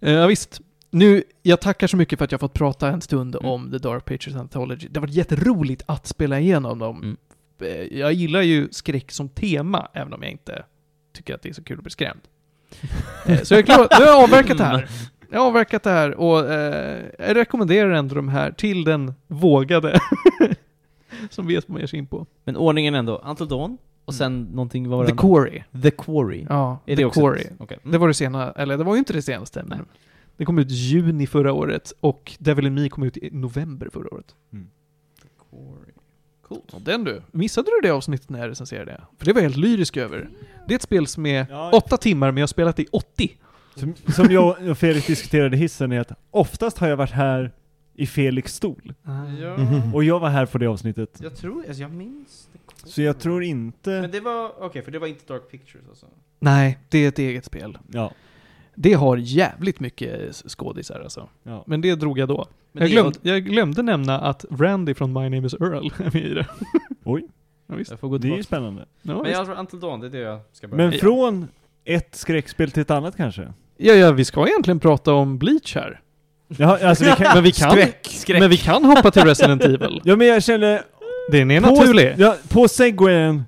Eh, 0.00 0.12
Ja, 0.12 0.26
visst. 0.26 0.60
Nu, 0.90 1.22
jag 1.42 1.60
tackar 1.60 1.86
så 1.86 1.96
mycket 1.96 2.18
för 2.18 2.24
att 2.24 2.32
jag 2.32 2.40
fått 2.40 2.54
prata 2.54 2.88
en 2.88 3.00
stund 3.00 3.36
Mm. 3.36 3.50
om 3.50 3.70
The 3.70 3.78
Dark 3.78 4.04
Pictures 4.04 4.36
Anthology. 4.36 4.88
Det 4.90 5.00
har 5.00 5.06
varit 5.06 5.14
jätteroligt 5.14 5.82
att 5.86 6.06
spela 6.06 6.40
igenom 6.40 6.78
dem. 6.78 6.96
Mm. 7.02 7.16
Eh, 7.62 7.98
Jag 7.98 8.12
gillar 8.12 8.42
ju 8.42 8.68
skräck 8.70 9.10
som 9.12 9.28
tema, 9.28 9.88
även 9.92 10.12
om 10.12 10.22
jag 10.22 10.30
inte 10.32 10.62
tycker 11.12 11.34
att 11.34 11.42
det 11.42 11.48
är 11.48 11.52
så 11.52 11.62
kul 11.64 11.76
att 11.78 11.82
bli 11.84 11.90
skrämd. 11.90 12.20
Eh, 13.26 13.42
Så 13.42 13.54
jag 13.54 13.58
är 13.58 13.62
glad, 13.66 13.88
nu 13.90 14.04
har 14.04 14.12
jag 14.12 14.22
avverkat 14.24 14.58
det 14.58 14.64
här. 14.64 14.88
Jag 15.30 15.40
har 15.40 15.46
avverkat 15.46 15.82
det 15.82 15.90
här 15.90 16.14
och 16.14 16.50
eh, 16.50 17.04
jag 17.18 17.36
rekommenderar 17.36 17.90
ändå 17.90 18.14
de 18.14 18.28
här 18.28 18.50
till 18.52 18.84
den 18.84 19.14
vågade 19.26 20.00
som 21.30 21.46
vet 21.46 21.68
vad 21.68 21.72
man 21.72 21.80
ger 21.80 21.86
sig 21.86 21.98
in 21.98 22.06
på. 22.06 22.26
Men 22.44 22.56
ordningen 22.56 22.94
ändå, 22.94 23.22
Until 23.26 23.48
Dawn, 23.48 23.78
och 24.04 24.14
sen 24.14 24.42
någonting, 24.42 24.88
vad 24.88 24.98
var 24.98 25.06
The 25.06 25.12
det? 25.12 25.18
Quarry. 25.18 25.62
The 25.82 25.90
Quarry. 25.90 26.46
Ja, 26.48 26.78
Är 26.86 26.96
The 26.96 27.04
det 27.04 27.10
Quarry. 27.14 27.40
ett- 27.40 27.52
Okej. 27.58 27.78
Mm. 27.82 27.92
Det 27.92 27.98
var 27.98 28.08
det 28.08 28.14
senaste, 28.14 28.60
eller 28.60 28.78
det 28.78 28.84
var 28.84 28.94
ju 28.94 28.98
inte 28.98 29.12
det 29.12 29.22
senaste, 29.22 29.64
men 29.66 29.78
Nej. 29.78 29.86
det 30.36 30.44
kom 30.44 30.58
ut 30.58 30.70
i 30.70 30.74
juni 30.74 31.26
förra 31.26 31.52
året 31.52 31.92
och 32.00 32.32
Devil 32.38 32.66
in 32.66 32.74
Me 32.74 32.88
kom 32.88 33.02
ut 33.04 33.16
i 33.16 33.28
november 33.32 33.88
förra 33.92 34.14
året. 34.14 34.34
Quarry. 34.52 34.66
Coolt. 36.48 36.74
Och 36.74 36.82
den 36.82 37.04
du, 37.04 37.22
missade 37.32 37.70
du 37.70 37.88
det 37.88 37.90
avsnittet 37.94 38.30
när 38.30 38.38
jag 38.38 38.48
recenserade 38.50 38.90
det? 38.90 39.00
För 39.18 39.26
det 39.26 39.32
var 39.32 39.40
jag 39.40 39.48
helt 39.48 39.56
lyrisk 39.60 39.96
över. 39.96 40.28
Det 40.68 40.74
är 40.74 40.76
ett 40.76 40.82
spel 40.82 41.06
som 41.06 41.26
är 41.26 41.46
Ja. 41.50 41.70
åtta 41.72 41.96
timmar, 41.96 42.30
men 42.30 42.36
jag 42.36 42.42
har 42.42 42.46
spelat 42.48 42.78
i 42.78 42.86
80. 42.92 43.36
Som, 43.74 43.94
som 44.14 44.26
jag 44.30 44.68
och 44.70 44.78
Felix 44.78 45.06
diskuterade 45.06 45.56
i 45.56 45.60
hissen 45.60 45.92
är 45.92 46.00
att 46.00 46.12
oftast 46.30 46.78
har 46.78 46.88
jag 46.88 46.96
varit 46.96 47.10
här 47.10 47.52
i 47.94 48.06
Felix 48.06 48.54
stol. 48.54 48.94
Ja. 49.40 49.56
Mhm. 49.56 49.94
Och 49.94 50.04
jag 50.04 50.20
var 50.20 50.28
här 50.28 50.46
på 50.46 50.58
det 50.58 50.66
avsnittet. 50.66 51.18
Jag 51.22 51.36
tror, 51.36 51.64
alltså 51.66 51.82
jag 51.82 51.90
minns 51.90 52.48
det. 52.52 52.88
Så 52.90 53.02
jag 53.02 53.18
tror 53.18 53.42
inte... 53.42 53.90
Men 53.90 54.10
det 54.10 54.20
var, 54.20 54.62
okej, 54.62 54.82
för 54.82 54.90
det 54.90 54.98
var 54.98 55.06
inte 55.06 55.24
Dark 55.32 55.50
Pictures 55.50 55.88
alltså? 55.88 56.06
Nej, 56.40 56.78
det 56.88 56.98
är 56.98 57.08
ett 57.08 57.18
eget 57.18 57.44
spel. 57.44 57.78
Ja. 57.92 58.12
Det 58.74 58.92
har 58.92 59.16
jävligt 59.16 59.80
mycket 59.80 60.36
skådisar 60.36 61.00
alltså. 61.00 61.28
ja. 61.42 61.64
Men 61.66 61.80
det 61.80 61.94
drog 61.94 62.18
jag 62.18 62.28
då. 62.28 62.46
Men 62.78 62.88
Jag, 62.88 62.90
glömde, 62.90 63.18
jag 63.22 63.44
glömde 63.44 63.82
nämna 63.82 64.18
att 64.20 64.44
Randy 64.50 64.94
från 64.94 65.12
My 65.12 65.20
Name 65.28 65.46
Is 65.46 65.54
Earl 65.54 65.74
är 65.98 66.04
med 66.14 66.24
i 66.26 66.34
det. 66.34 66.46
Oj, 67.04 67.22
Ja, 67.70 67.74
visst. 67.76 67.90
Jag 67.90 68.00
får 68.00 68.08
gå 68.08 68.18
det 68.18 68.28
är 68.28 68.36
ju 68.36 68.42
spännande. 68.42 68.84
Ja, 69.02 69.22
Men 69.22 69.32
jag 69.32 69.44
tror 69.46 69.58
Until 69.58 69.80
Dawn, 69.80 70.00
det 70.00 70.06
är 70.06 70.10
det 70.10 70.18
jag 70.18 70.40
ska 70.52 70.68
börja 70.68 70.76
Men 70.82 70.90
med. 70.90 71.00
från 71.00 71.48
ett 71.84 72.14
skräckspel 72.14 72.70
till 72.70 72.82
ett 72.82 72.90
annat 72.90 73.16
kanske? 73.16 73.52
ja, 73.76 73.92
ja, 73.94 74.12
vi 74.12 74.24
ska 74.24 74.46
egentligen 74.48 74.80
prata 74.80 75.12
om 75.12 75.38
Bleach 75.38 75.74
här. 75.74 76.00
Ja, 76.48 76.78
alltså 76.88 77.04
vi 77.04 77.10
kan... 77.10 77.26
Men 77.34 77.42
vi 77.44 77.52
kan, 77.52 77.70
Skräck, 77.70 78.06
skräck. 78.10 78.40
Men 78.40 78.50
vi 78.50 78.56
kan 78.56 78.84
hoppa 78.84 79.10
till 79.10 79.22
Resident 79.22 79.64
Evil. 79.64 80.00
Ja 80.04 80.16
men 80.16 80.26
jag 80.26 80.42
känner... 80.42 80.82
Den 81.32 81.50
är 81.50 81.60
På, 81.60 81.74
naturlig. 81.74 82.14
ja, 82.18 82.36
på 82.48 82.68
segwayen 82.68 83.44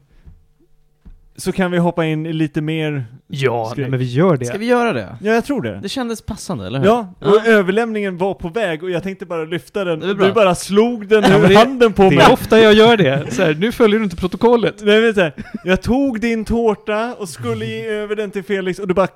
så 1.41 1.53
kan 1.53 1.71
vi 1.71 1.79
hoppa 1.79 2.05
in 2.07 2.27
i 2.27 2.33
lite 2.33 2.61
mer... 2.61 3.05
Ja, 3.33 3.69
Skräck. 3.73 3.83
nej, 3.83 3.91
men 3.91 3.99
vi 3.99 4.05
gör 4.05 4.37
det. 4.37 4.45
Ska 4.45 4.59
vi 4.59 4.67
göra 4.67 4.93
det? 4.93 5.17
Ja, 5.23 5.33
jag 5.33 5.45
tror 5.45 5.63
det. 5.63 5.81
Det 5.83 5.89
kändes 5.89 6.23
passande, 6.23 6.67
eller 6.67 6.79
hur? 6.79 6.87
Ja, 6.87 7.15
och 7.21 7.27
Ja. 7.27 7.45
överlämningen 7.47 8.19
var 8.19 8.35
på 8.35 8.49
väg 8.49 8.83
och 8.83 8.91
jag 8.91 9.03
tänkte 9.03 9.27
bara 9.27 9.45
lyfta 9.45 9.85
den. 9.85 10.01
Det 10.01 10.11
och. 10.11 10.17
Du 10.19 10.33
bara 10.33 10.55
slog 10.55 11.07
den 11.09 11.25
ur 11.25 11.49
det- 11.49 11.55
handen 11.55 11.93
på 11.93 12.03
Det 12.03 12.09
mig. 12.17 12.25
är 12.25 12.33
ofta 12.33 12.61
jag 12.61 12.75
gör 12.75 12.97
det. 12.97 13.27
Så 13.35 13.43
här, 13.43 13.55
nu 13.55 13.73
följer 13.73 13.99
du 13.99 14.05
inte 14.05 14.17
protokollet. 14.17 14.75
Nej, 14.83 15.01
men 15.03 15.15
så 15.15 15.21
här, 15.21 15.33
jag 15.65 15.83
tog 15.83 16.21
din 16.21 16.45
tårta 16.45 17.15
och 17.19 17.29
skulle 17.29 17.65
ge 17.67 17.87
över 17.87 18.17
den 18.17 18.31
till 18.31 18.43
Felix 18.45 18.79
och 18.79 18.89
du 18.89 18.95
bara 18.95 19.09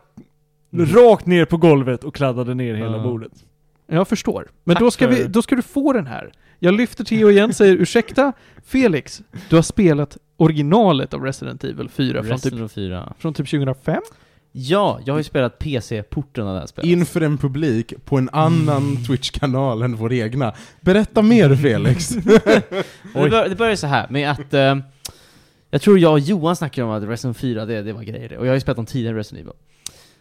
rakt 0.76 1.26
ner 1.26 1.44
på 1.44 1.56
golvet 1.56 2.04
och 2.04 2.14
kladdade 2.14 2.54
ner 2.54 2.74
hela 2.74 3.02
bordet. 3.02 3.32
Jag 3.86 4.08
förstår. 4.08 4.48
Men 4.64 4.74
Tack 4.76 4.80
då 4.80 4.90
ska, 4.90 5.06
vi, 5.08 5.24
då 5.24 5.42
ska 5.42 5.56
du 5.56 5.62
få 5.62 5.92
den 5.92 6.06
här. 6.06 6.32
Jag 6.58 6.74
lyfter 6.74 7.04
Theo 7.04 7.30
igen 7.30 7.54
säger 7.54 7.76
ursäkta, 7.76 8.32
Felix, 8.66 9.22
du 9.48 9.56
har 9.56 9.62
spelat 9.62 10.16
originalet 10.36 11.14
av 11.14 11.22
Resident 11.22 11.64
Evil 11.64 11.88
4 11.88 12.12
från 12.22 12.22
typ, 12.22 12.32
Resident 12.32 12.54
Evil 12.54 12.68
4. 12.68 13.12
från 13.18 13.34
typ 13.34 13.50
2005? 13.50 14.02
Ja, 14.52 15.00
jag 15.04 15.14
har 15.14 15.18
ju 15.18 15.24
spelat 15.24 15.58
PC-porten 15.58 16.46
av 16.46 16.54
det 16.54 16.60
här 16.60 16.66
spelet. 16.66 16.90
Inför 16.90 17.20
en 17.20 17.38
publik 17.38 17.92
på 18.04 18.18
en 18.18 18.28
annan 18.32 19.04
Twitch-kanal 19.06 19.82
än 19.82 19.96
vår 19.96 20.12
egna. 20.12 20.54
Berätta 20.80 21.22
mer 21.22 21.56
Felix. 21.62 22.08
det, 22.08 22.44
bör, 23.14 23.48
det 23.48 23.56
började 23.56 23.76
så 23.76 23.86
här 23.86 24.06
med 24.10 24.30
att 24.30 24.54
eh, 24.54 24.76
jag 25.70 25.82
tror 25.82 25.98
jag 25.98 26.12
och 26.12 26.18
Johan 26.20 26.56
snackade 26.56 26.86
om 26.86 26.90
att 26.90 27.02
Resident 27.02 27.36
4, 27.36 27.64
det, 27.66 27.82
det 27.82 27.92
var 27.92 28.02
grejer 28.02 28.28
det. 28.28 28.38
Och 28.38 28.46
jag 28.46 28.50
har 28.50 28.54
ju 28.54 28.60
spelat 28.60 28.78
om 28.78 28.86
tidigare 28.86 29.18
Resident 29.18 29.40
Evil. 29.46 29.54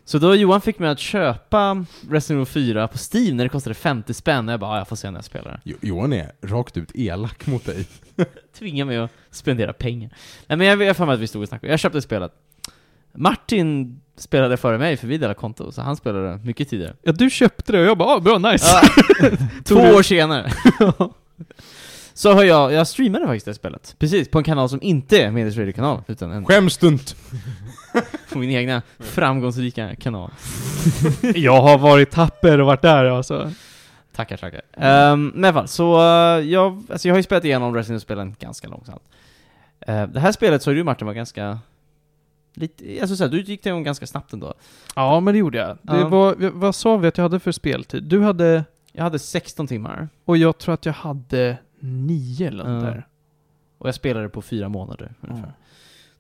Så 0.05 0.17
då 0.19 0.35
Johan 0.35 0.61
fick 0.61 0.79
mig 0.79 0.89
att 0.89 0.99
köpa 0.99 1.85
Resident 2.09 2.49
Evil 2.55 2.65
4 2.73 2.87
på 2.87 2.97
Steam 3.13 3.37
när 3.37 3.43
det 3.43 3.49
kostade 3.49 3.73
50 3.73 4.13
spänn, 4.13 4.47
och 4.49 4.53
jag 4.53 4.59
bara 4.59 4.71
"Ja, 4.75 4.77
jag 4.77 4.87
får 4.87 4.95
se 4.95 5.11
när 5.11 5.17
jag 5.17 5.25
spelar 5.25 5.51
det. 5.51 5.59
Jo- 5.63 5.77
Johan 5.81 6.13
är 6.13 6.31
rakt 6.41 6.77
ut 6.77 6.91
elak 6.95 7.47
mot 7.47 7.65
dig. 7.65 7.87
Tvinga 8.59 8.85
mig 8.85 8.97
att 8.97 9.11
spendera 9.31 9.73
pengar. 9.73 10.09
Nej 10.47 10.57
men 10.57 10.67
jag 10.67 10.77
har 10.87 10.93
för 10.93 11.05
mig 11.05 11.13
att 11.13 11.19
vi 11.19 11.27
stod 11.27 11.41
och 11.41 11.47
snackade, 11.47 11.73
jag 11.73 11.79
köpte 11.79 12.01
spelet. 12.01 12.31
Martin 13.15 13.99
spelade 14.17 14.57
före 14.57 14.77
mig, 14.77 14.97
för 14.97 15.07
vi 15.07 15.17
delade 15.17 15.33
konto, 15.39 15.71
så 15.71 15.81
han 15.81 15.95
spelade 15.95 16.37
mycket 16.43 16.69
tidigare. 16.69 16.93
Ja, 17.01 17.11
du 17.11 17.29
köpte 17.29 17.71
det 17.71 17.79
och 17.79 17.85
jag 17.85 17.97
bara 17.97 18.09
ah, 18.15 18.19
bra, 18.19 18.37
nice. 18.37 18.65
Två 19.65 19.75
år 19.75 20.01
senare. 20.03 20.51
Så 22.15 22.33
har 22.33 22.43
jag, 22.43 22.73
jag 22.73 22.87
streamade 22.87 23.25
faktiskt 23.25 23.45
det 23.45 23.53
spelet. 23.53 23.95
Precis, 23.99 24.29
på 24.31 24.37
en 24.37 24.43
kanal 24.43 24.69
som 24.69 24.81
inte 24.81 25.21
är 25.23 25.31
Medis 25.31 25.57
Radio-kanal, 25.57 26.01
utan 26.07 26.31
en, 26.31 26.45
Skäms 26.45 26.77
du 26.77 26.87
inte? 26.87 27.13
På 28.31 28.37
min 28.39 28.49
egna 28.51 28.81
framgångsrika 28.99 29.95
kanal. 29.95 30.31
jag 31.35 31.61
har 31.61 31.77
varit 31.77 32.11
tapper 32.11 32.59
och 32.59 32.65
varit 32.67 32.81
där 32.81 33.05
alltså. 33.05 33.51
Tackar, 34.15 34.37
tackar. 34.37 34.61
Um, 35.11 35.27
men 35.27 35.43
i 35.43 35.47
alla 35.47 35.53
fall, 35.53 35.67
så 35.67 35.95
uh, 35.99 36.45
jag, 36.49 36.83
alltså 36.91 37.07
jag 37.07 37.13
har 37.13 37.19
ju 37.19 37.23
spelat 37.23 37.45
igenom 37.45 37.75
Resident 37.75 37.89
Evil-spelen 37.89 38.35
ganska 38.39 38.67
långsamt. 38.67 39.03
Uh, 39.89 40.03
det 40.07 40.19
här 40.19 40.31
spelet 40.31 40.63
så 40.63 40.71
du 40.71 40.83
Martin 40.83 41.07
var 41.07 41.13
ganska... 41.13 41.59
Lite, 42.55 43.01
alltså 43.01 43.15
så 43.15 43.23
här, 43.23 43.31
du 43.31 43.41
gick 43.41 43.65
igenom 43.65 43.83
ganska 43.83 44.07
snabbt 44.07 44.33
ändå. 44.33 44.53
Ja, 44.95 45.19
men 45.19 45.33
det 45.33 45.37
gjorde 45.37 45.57
jag. 45.57 45.77
Det 45.81 45.97
Ja. 45.99 46.07
var, 46.07 46.35
vad 46.53 46.75
sa 46.75 46.97
vi 46.97 47.07
att 47.07 47.17
jag 47.17 47.23
hade 47.25 47.39
för 47.39 47.51
speltid? 47.51 48.03
Du 48.03 48.21
hade, 48.21 48.63
Jag 48.91 49.03
hade 49.03 49.19
16 49.19 49.67
timmar, 49.67 50.09
och 50.25 50.37
jag 50.37 50.57
tror 50.57 50.73
att 50.73 50.85
jag 50.85 50.93
hade 50.93 51.57
nio 51.79 52.47
eller 52.47 52.63
något 52.63 52.83
Ja. 52.83 52.89
där. 52.89 53.07
och 53.77 53.87
jag 53.87 53.95
spelade 53.95 54.29
på 54.29 54.41
fyra 54.41 54.69
månader 54.69 55.13
ungefär. 55.21 55.47
Ja. 55.47 55.63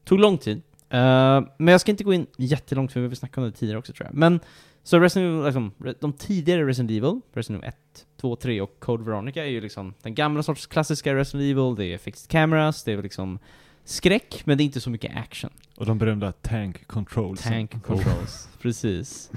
Tog 0.03 0.19
lång 0.19 0.37
tid. 0.37 0.61
Uh, 0.93 1.47
men 1.57 1.67
jag 1.67 1.81
ska 1.81 1.91
inte 1.91 2.03
gå 2.03 2.13
in 2.13 2.27
jättelångt 2.37 2.91
för 2.91 2.99
vi 2.99 3.07
har 3.07 3.15
snackat 3.15 3.37
om 3.37 3.43
det 3.43 3.51
tidigare 3.51 3.79
också 3.79 3.93
tror 3.93 4.07
jag. 4.07 4.15
Men, 4.15 4.39
så 4.83 4.99
Resident 4.99 5.31
Evil, 5.31 5.45
liksom, 5.45 5.95
de 5.99 6.13
tidigare 6.13 6.67
Resident 6.67 6.91
Evil, 6.91 7.21
Resident 7.33 7.63
Evil 7.63 7.73
1, 7.93 8.05
2, 8.21 8.35
3 8.35 8.61
och 8.61 8.79
Code 8.79 9.03
Veronica 9.03 9.45
är 9.45 9.49
ju 9.49 9.61
liksom 9.61 9.93
den 10.01 10.15
gamla 10.15 10.43
sorts 10.43 10.67
klassiska 10.67 11.15
Resident 11.15 11.51
Evil, 11.51 11.75
det 11.75 11.85
är 11.85 11.97
fixed 11.97 12.29
cameras, 12.29 12.83
det 12.83 12.91
är 12.91 13.03
liksom 13.03 13.39
skräck, 13.83 14.41
men 14.45 14.57
det 14.57 14.63
är 14.63 14.65
inte 14.65 14.81
så 14.81 14.89
mycket 14.89 15.17
action. 15.17 15.49
Och 15.77 15.85
de 15.85 15.97
berömda 15.97 16.31
tank 16.31 16.87
controls. 16.87 17.41
Tank 17.41 17.83
controls, 17.83 18.49
precis. 18.61 19.31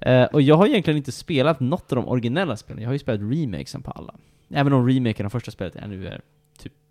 Eh, 0.00 0.24
och 0.24 0.42
jag 0.42 0.56
har 0.56 0.66
egentligen 0.66 0.96
inte 0.96 1.12
spelat 1.12 1.60
något 1.60 1.92
av 1.92 1.96
de 1.96 2.08
originella 2.08 2.56
spelen, 2.56 2.82
jag 2.82 2.88
har 2.88 2.92
ju 2.92 2.98
spelat 2.98 3.20
remakesen 3.20 3.82
på 3.82 3.90
alla. 3.90 4.14
Även 4.48 4.72
om 4.72 4.88
remaken 4.88 5.26
av 5.26 5.30
första 5.30 5.50
spelet 5.50 5.76
är 5.76 5.86
nu 5.86 6.06
är, 6.06 6.20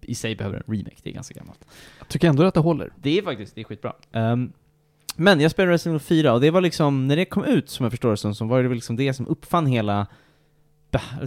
i 0.02 0.15
sig 0.15 0.36
behöver 0.36 0.57
en 0.57 0.73
remake, 0.76 0.95
det 1.03 1.10
är 1.10 1.14
ganska 1.14 1.34
gammalt. 1.40 1.65
Jag 1.99 2.07
tycker 2.07 2.30
ändå 2.30 2.44
att 2.44 2.53
det 2.53 2.60
håller. 2.60 2.94
Det 2.95 3.18
är 3.18 3.22
faktiskt, 3.22 3.56
det 3.56 3.61
är 3.61 3.65
skitbra. 3.65 3.94
Ehm, 4.11 4.52
men 5.15 5.40
jag 5.40 5.52
spelade 5.52 5.73
Resident 5.73 6.02
Evil 6.02 6.23
4 6.23 6.34
och 6.34 6.41
det 6.41 6.52
var 6.52 6.61
liksom, 6.61 7.07
när 7.07 7.15
det 7.15 7.26
kom 7.26 7.44
ut 7.44 7.69
som 7.69 7.84
jag 7.84 7.91
förstår 7.91 8.11
det 8.11 8.18
som, 8.18 8.36
så 8.36 8.45
var 8.45 8.64
det 8.64 8.69
liksom 8.69 8.95
det 8.95 9.14
som 9.14 9.28
uppfann 9.28 9.65
hela 9.65 10.07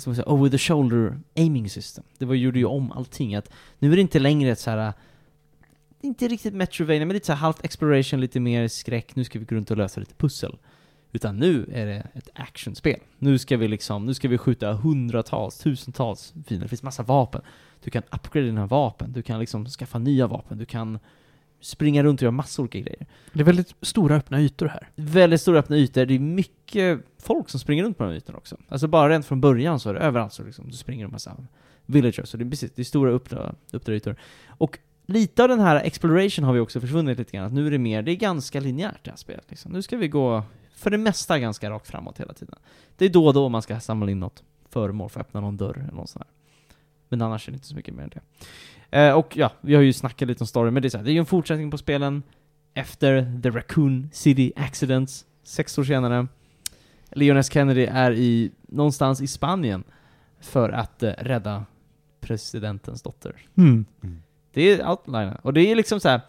säga, 0.00 0.24
over 0.26 0.50
the 0.50 0.58
shoulder 0.58 1.20
aiming 1.36 1.70
system. 1.70 2.04
Det 2.18 2.24
var, 2.24 2.34
gjorde 2.34 2.58
ju 2.58 2.64
om 2.64 2.92
allting, 2.92 3.34
att 3.34 3.50
nu 3.78 3.92
är 3.92 3.96
det 3.96 4.02
inte 4.02 4.18
längre 4.18 4.50
ett 4.50 4.58
så 4.58 4.70
här 4.70 4.92
inte 6.04 6.28
riktigt 6.28 6.54
Metrovania, 6.54 7.06
men 7.06 7.14
lite 7.14 7.26
så 7.26 7.32
här 7.32 7.40
halvt 7.40 7.64
exploration, 7.64 8.20
lite 8.20 8.40
mer 8.40 8.68
skräck, 8.68 9.16
nu 9.16 9.24
ska 9.24 9.38
vi 9.38 9.44
gå 9.44 9.54
runt 9.54 9.70
och 9.70 9.76
lösa 9.76 10.00
lite 10.00 10.14
pussel. 10.14 10.56
Utan 11.12 11.36
nu 11.36 11.70
är 11.72 11.86
det 11.86 12.06
ett 12.14 12.28
actionspel. 12.34 13.00
Nu 13.18 13.38
ska 13.38 13.56
vi 13.56 13.68
liksom, 13.68 14.06
nu 14.06 14.14
ska 14.14 14.28
vi 14.28 14.38
skjuta 14.38 14.72
hundratals, 14.72 15.58
tusentals 15.58 16.32
fiender. 16.46 16.64
Det 16.64 16.68
finns 16.68 16.82
massa 16.82 17.02
vapen. 17.02 17.42
Du 17.84 17.90
kan 17.90 18.02
upgrade 18.10 18.46
dina 18.46 18.66
vapen, 18.66 19.12
du 19.12 19.22
kan 19.22 19.40
liksom 19.40 19.66
skaffa 19.66 19.98
nya 19.98 20.26
vapen, 20.26 20.58
du 20.58 20.66
kan 20.66 20.98
springa 21.60 22.02
runt 22.02 22.20
och 22.20 22.22
göra 22.22 22.30
massor 22.32 22.62
olika 22.62 22.78
grejer. 22.78 23.06
Det 23.32 23.40
är 23.40 23.44
väldigt 23.44 23.74
stora 23.80 24.16
öppna 24.16 24.40
ytor 24.40 24.66
här. 24.66 24.88
Väldigt 24.96 25.40
stora 25.40 25.58
öppna 25.58 25.76
ytor, 25.76 26.06
det 26.06 26.14
är 26.14 26.18
mycket 26.18 27.00
folk 27.18 27.50
som 27.50 27.60
springer 27.60 27.84
runt 27.84 27.98
på 27.98 28.04
de 28.04 28.10
här 28.10 28.16
ytorna 28.16 28.38
också. 28.38 28.56
Alltså 28.68 28.88
bara 28.88 29.08
rent 29.08 29.26
från 29.26 29.40
början 29.40 29.80
så 29.80 29.90
är 29.90 29.94
det 29.94 30.00
överallt 30.00 30.32
så 30.32 30.44
liksom, 30.44 30.70
du 30.70 30.76
springer 30.76 31.04
en 31.04 31.10
massa 31.10 31.36
villagers, 31.86 32.28
så 32.28 32.36
det 32.36 32.44
är 32.44 32.50
precis, 32.50 32.72
det 32.74 32.82
är 32.82 32.84
stora 32.84 33.10
öppna, 33.12 33.54
öppna 33.72 33.94
ytor. 33.94 34.16
Och 34.48 34.78
lite 35.06 35.42
av 35.42 35.48
den 35.48 35.60
här 35.60 35.76
exploration 35.76 36.44
har 36.44 36.52
vi 36.52 36.60
också 36.60 36.80
försvunnit 36.80 37.18
lite 37.18 37.36
grann, 37.36 37.46
att 37.46 37.52
nu 37.52 37.66
är 37.66 37.70
det 37.70 37.78
mer, 37.78 38.02
det 38.02 38.12
är 38.12 38.16
ganska 38.16 38.60
linjärt 38.60 39.04
det 39.04 39.10
här 39.10 39.18
spelet 39.18 39.44
liksom. 39.48 39.72
Nu 39.72 39.82
ska 39.82 39.96
vi 39.96 40.08
gå, 40.08 40.42
för 40.74 40.90
det 40.90 40.98
mesta, 40.98 41.38
ganska 41.38 41.70
rakt 41.70 41.86
framåt 41.86 42.20
hela 42.20 42.32
tiden. 42.32 42.58
Det 42.96 43.04
är 43.04 43.08
då 43.08 43.26
och 43.26 43.34
då 43.34 43.48
man 43.48 43.62
ska 43.62 43.80
samla 43.80 44.10
in 44.10 44.20
något 44.20 44.42
föremål 44.68 45.10
för 45.10 45.20
att 45.20 45.26
öppna 45.26 45.40
någon 45.40 45.56
dörr 45.56 45.78
eller 45.78 45.92
något 45.92 46.10
sånt 46.10 46.24
där. 46.24 46.34
Men 47.18 47.26
annars 47.26 47.48
är 47.48 47.52
det 47.52 47.56
inte 47.56 47.66
så 47.66 47.76
mycket 47.76 47.94
mer 47.94 48.02
än 48.02 48.10
det. 48.14 48.20
Eh, 48.98 49.14
och 49.14 49.36
ja, 49.36 49.52
vi 49.60 49.74
har 49.74 49.82
ju 49.82 49.92
snackat 49.92 50.28
lite 50.28 50.44
om 50.44 50.46
story, 50.46 50.70
men 50.70 50.82
det 50.82 50.88
är, 50.88 50.90
så 50.90 50.96
här, 50.96 51.04
det 51.04 51.10
är 51.10 51.12
ju 51.12 51.18
en 51.18 51.26
fortsättning 51.26 51.70
på 51.70 51.78
spelen 51.78 52.22
efter 52.74 53.40
The 53.42 53.50
Raccoon 53.50 54.08
City 54.12 54.52
Accidents, 54.56 55.24
sex 55.42 55.78
år 55.78 55.84
senare. 55.84 56.26
Leon 57.10 57.36
S. 57.36 57.52
Kennedy 57.52 57.84
är 57.84 58.12
i, 58.12 58.52
någonstans 58.68 59.20
i 59.20 59.26
Spanien 59.26 59.84
för 60.40 60.70
att 60.70 61.02
eh, 61.02 61.10
rädda 61.10 61.64
presidentens 62.20 63.02
dotter. 63.02 63.36
Mm. 63.56 63.86
Det 64.52 64.62
är 64.62 64.90
outlinen. 64.90 65.36
Och 65.42 65.52
det 65.52 65.60
är 65.60 65.76
liksom 65.76 66.00
så 66.00 66.08
här. 66.08 66.20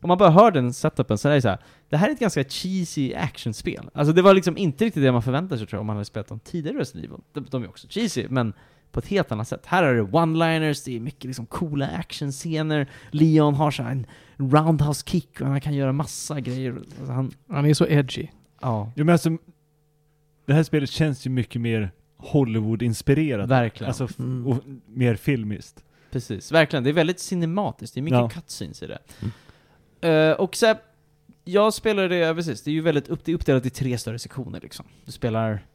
om 0.00 0.08
man 0.08 0.18
bara 0.18 0.30
hör 0.30 0.50
den 0.50 0.72
setupen 0.72 1.18
så 1.18 1.28
är 1.28 1.34
det 1.34 1.42
så 1.42 1.48
här. 1.48 1.58
det 1.88 1.96
här 1.96 2.08
är 2.08 2.12
ett 2.12 2.18
ganska 2.18 2.44
cheesy 2.44 3.14
actionspel. 3.14 3.90
Alltså 3.94 4.12
det 4.12 4.22
var 4.22 4.34
liksom 4.34 4.56
inte 4.56 4.84
riktigt 4.84 5.02
det 5.02 5.12
man 5.12 5.22
förväntade 5.22 5.58
sig 5.58 5.66
tror 5.66 5.76
jag, 5.76 5.80
om 5.80 5.86
man 5.86 5.96
hade 5.96 6.04
spelat 6.04 6.28
de 6.28 6.38
tidigare 6.38 6.78
Resident 6.78 7.04
Evil. 7.06 7.20
De, 7.32 7.46
de 7.50 7.62
är 7.62 7.68
också 7.68 7.86
cheesy, 7.90 8.26
men 8.28 8.52
på 8.96 9.00
ett 9.00 9.06
helt 9.08 9.32
annat 9.32 9.48
sätt. 9.48 9.66
Här 9.66 9.82
är 9.82 9.94
det 9.94 10.02
one-liners, 10.02 10.82
det 10.84 10.96
är 10.96 11.00
mycket 11.00 11.24
liksom 11.24 11.46
coola 11.46 11.86
actionscener, 11.88 12.86
Leon 13.10 13.54
har 13.54 13.70
så 13.70 13.82
här 13.82 13.90
en 13.90 14.06
roundhouse 14.36 15.02
kick 15.06 15.40
och 15.40 15.46
han 15.46 15.60
kan 15.60 15.74
göra 15.74 15.92
massa 15.92 16.40
grejer. 16.40 16.76
Alltså 16.98 17.12
han, 17.12 17.32
Han 17.50 17.66
är 17.66 17.74
så 17.74 17.86
edgy. 17.86 18.26
ja, 18.60 18.92
Jo 18.96 19.04
men 19.04 19.12
alltså, 19.12 19.30
det 20.46 20.54
här 20.54 20.62
spelet 20.62 20.90
känns 20.90 21.26
ju 21.26 21.30
mycket 21.30 21.60
mer 21.60 21.90
Hollywood-inspirerat. 22.16 23.48
verkligen. 23.48 23.88
Alltså, 23.88 24.08
Mm. 24.18 24.46
och 24.46 24.62
mer 24.86 25.14
filmiskt. 25.16 25.84
Precis, 26.10 26.52
verkligen. 26.52 26.84
Det 26.84 26.90
är 26.90 26.94
väldigt 26.94 27.20
cinematiskt, 27.20 27.94
det 27.94 28.00
är 28.00 28.02
mycket 28.02 28.18
Ja. 28.18 28.28
cutscenes 28.28 28.82
i 28.82 28.86
det. 28.86 28.98
Eh, 30.08 30.32
och 30.32 30.56
så 30.56 30.66
här, 30.66 30.76
jag 31.44 31.74
spelar 31.74 32.08
det, 32.08 32.34
precis, 32.34 32.62
det 32.62 32.70
är 32.70 32.72
ju 32.74 32.80
väldigt 32.80 33.08
upp, 33.08 33.24
det 33.24 33.32
är 33.32 33.34
uppdelat 33.36 33.66
i 33.66 33.70
tre 33.70 33.98
större 33.98 34.18
sektioner 34.18 34.60
liksom. 34.60 34.86
Du 35.04 35.12
spelar 35.12 35.66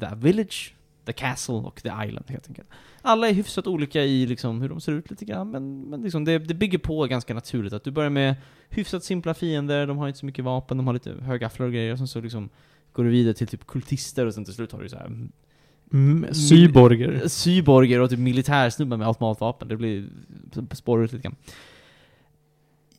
The 0.00 0.06
Village, 0.16 0.74
The 1.08 1.12
Castle 1.12 1.54
och 1.54 1.82
The 1.82 1.88
Island 1.88 2.24
helt 2.28 2.48
enkelt. 2.48 2.68
Alla 3.02 3.28
är 3.28 3.32
hyfsat 3.32 3.66
olika 3.66 4.04
i 4.04 4.26
liksom 4.26 4.62
hur 4.62 4.68
de 4.68 4.80
ser 4.80 4.92
ut 4.92 5.10
lite 5.10 5.24
grann, 5.24 5.50
men, 5.50 5.80
men 5.80 6.02
liksom 6.02 6.24
det, 6.24 6.38
det 6.38 6.54
bygger 6.54 6.78
på 6.78 7.06
ganska 7.06 7.34
naturligt 7.34 7.72
att 7.72 7.84
du 7.84 7.90
börjar 7.90 8.10
med 8.10 8.34
hyfsat 8.68 9.04
simpla 9.04 9.34
fiender, 9.34 9.86
de 9.86 9.98
har 9.98 10.08
inte 10.08 10.18
så 10.18 10.26
mycket 10.26 10.44
vapen, 10.44 10.76
de 10.76 10.86
har 10.86 10.94
lite 10.94 11.14
högafflar 11.22 11.66
och 11.66 11.72
grejer, 11.72 11.92
och 11.92 11.98
sen 11.98 12.08
så 12.08 12.20
liksom 12.20 12.48
går 12.92 13.04
du 13.04 13.10
vidare 13.10 13.34
till 13.34 13.46
typ 13.46 13.66
kultister 13.66 14.26
och 14.26 14.34
sen 14.34 14.44
till 14.44 14.54
slut 14.54 14.72
har 14.72 14.82
du 14.82 14.88
så 14.88 14.96
här 14.96 15.28
Mm. 15.92 16.34
Syborger. 16.34 17.28
Syborger 17.28 18.00
och 18.00 18.10
typ 18.10 18.18
militärsnubbar 18.18 18.96
med 18.96 19.06
automatvapen. 19.06 19.68
Det 19.68 19.76
blir 19.76 20.08
spårar 20.72 21.04
ut 21.04 21.12
lite 21.12 21.22
grann. 21.22 21.36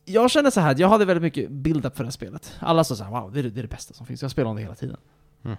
Jag 0.04 0.30
kände 0.30 0.50
så 0.50 0.60
här 0.60 0.76
jag 0.78 0.88
hade 0.88 1.04
väldigt 1.04 1.22
mycket 1.22 1.50
build-up 1.50 1.96
för 1.96 2.04
det 2.04 2.06
här 2.06 2.12
spelet. 2.12 2.56
Alla 2.60 2.84
sa 2.84 2.96
så 2.96 3.04
här, 3.04 3.10
wow, 3.10 3.32
det 3.32 3.38
är, 3.38 3.42
det 3.42 3.62
det 3.62 3.68
bästa 3.68 3.94
som 3.94 4.06
finns. 4.06 4.22
Jag 4.22 4.30
spelar 4.30 4.50
om 4.50 4.56
det 4.56 4.62
hela 4.62 4.74
tiden. 4.74 4.96
Mm. 5.44 5.56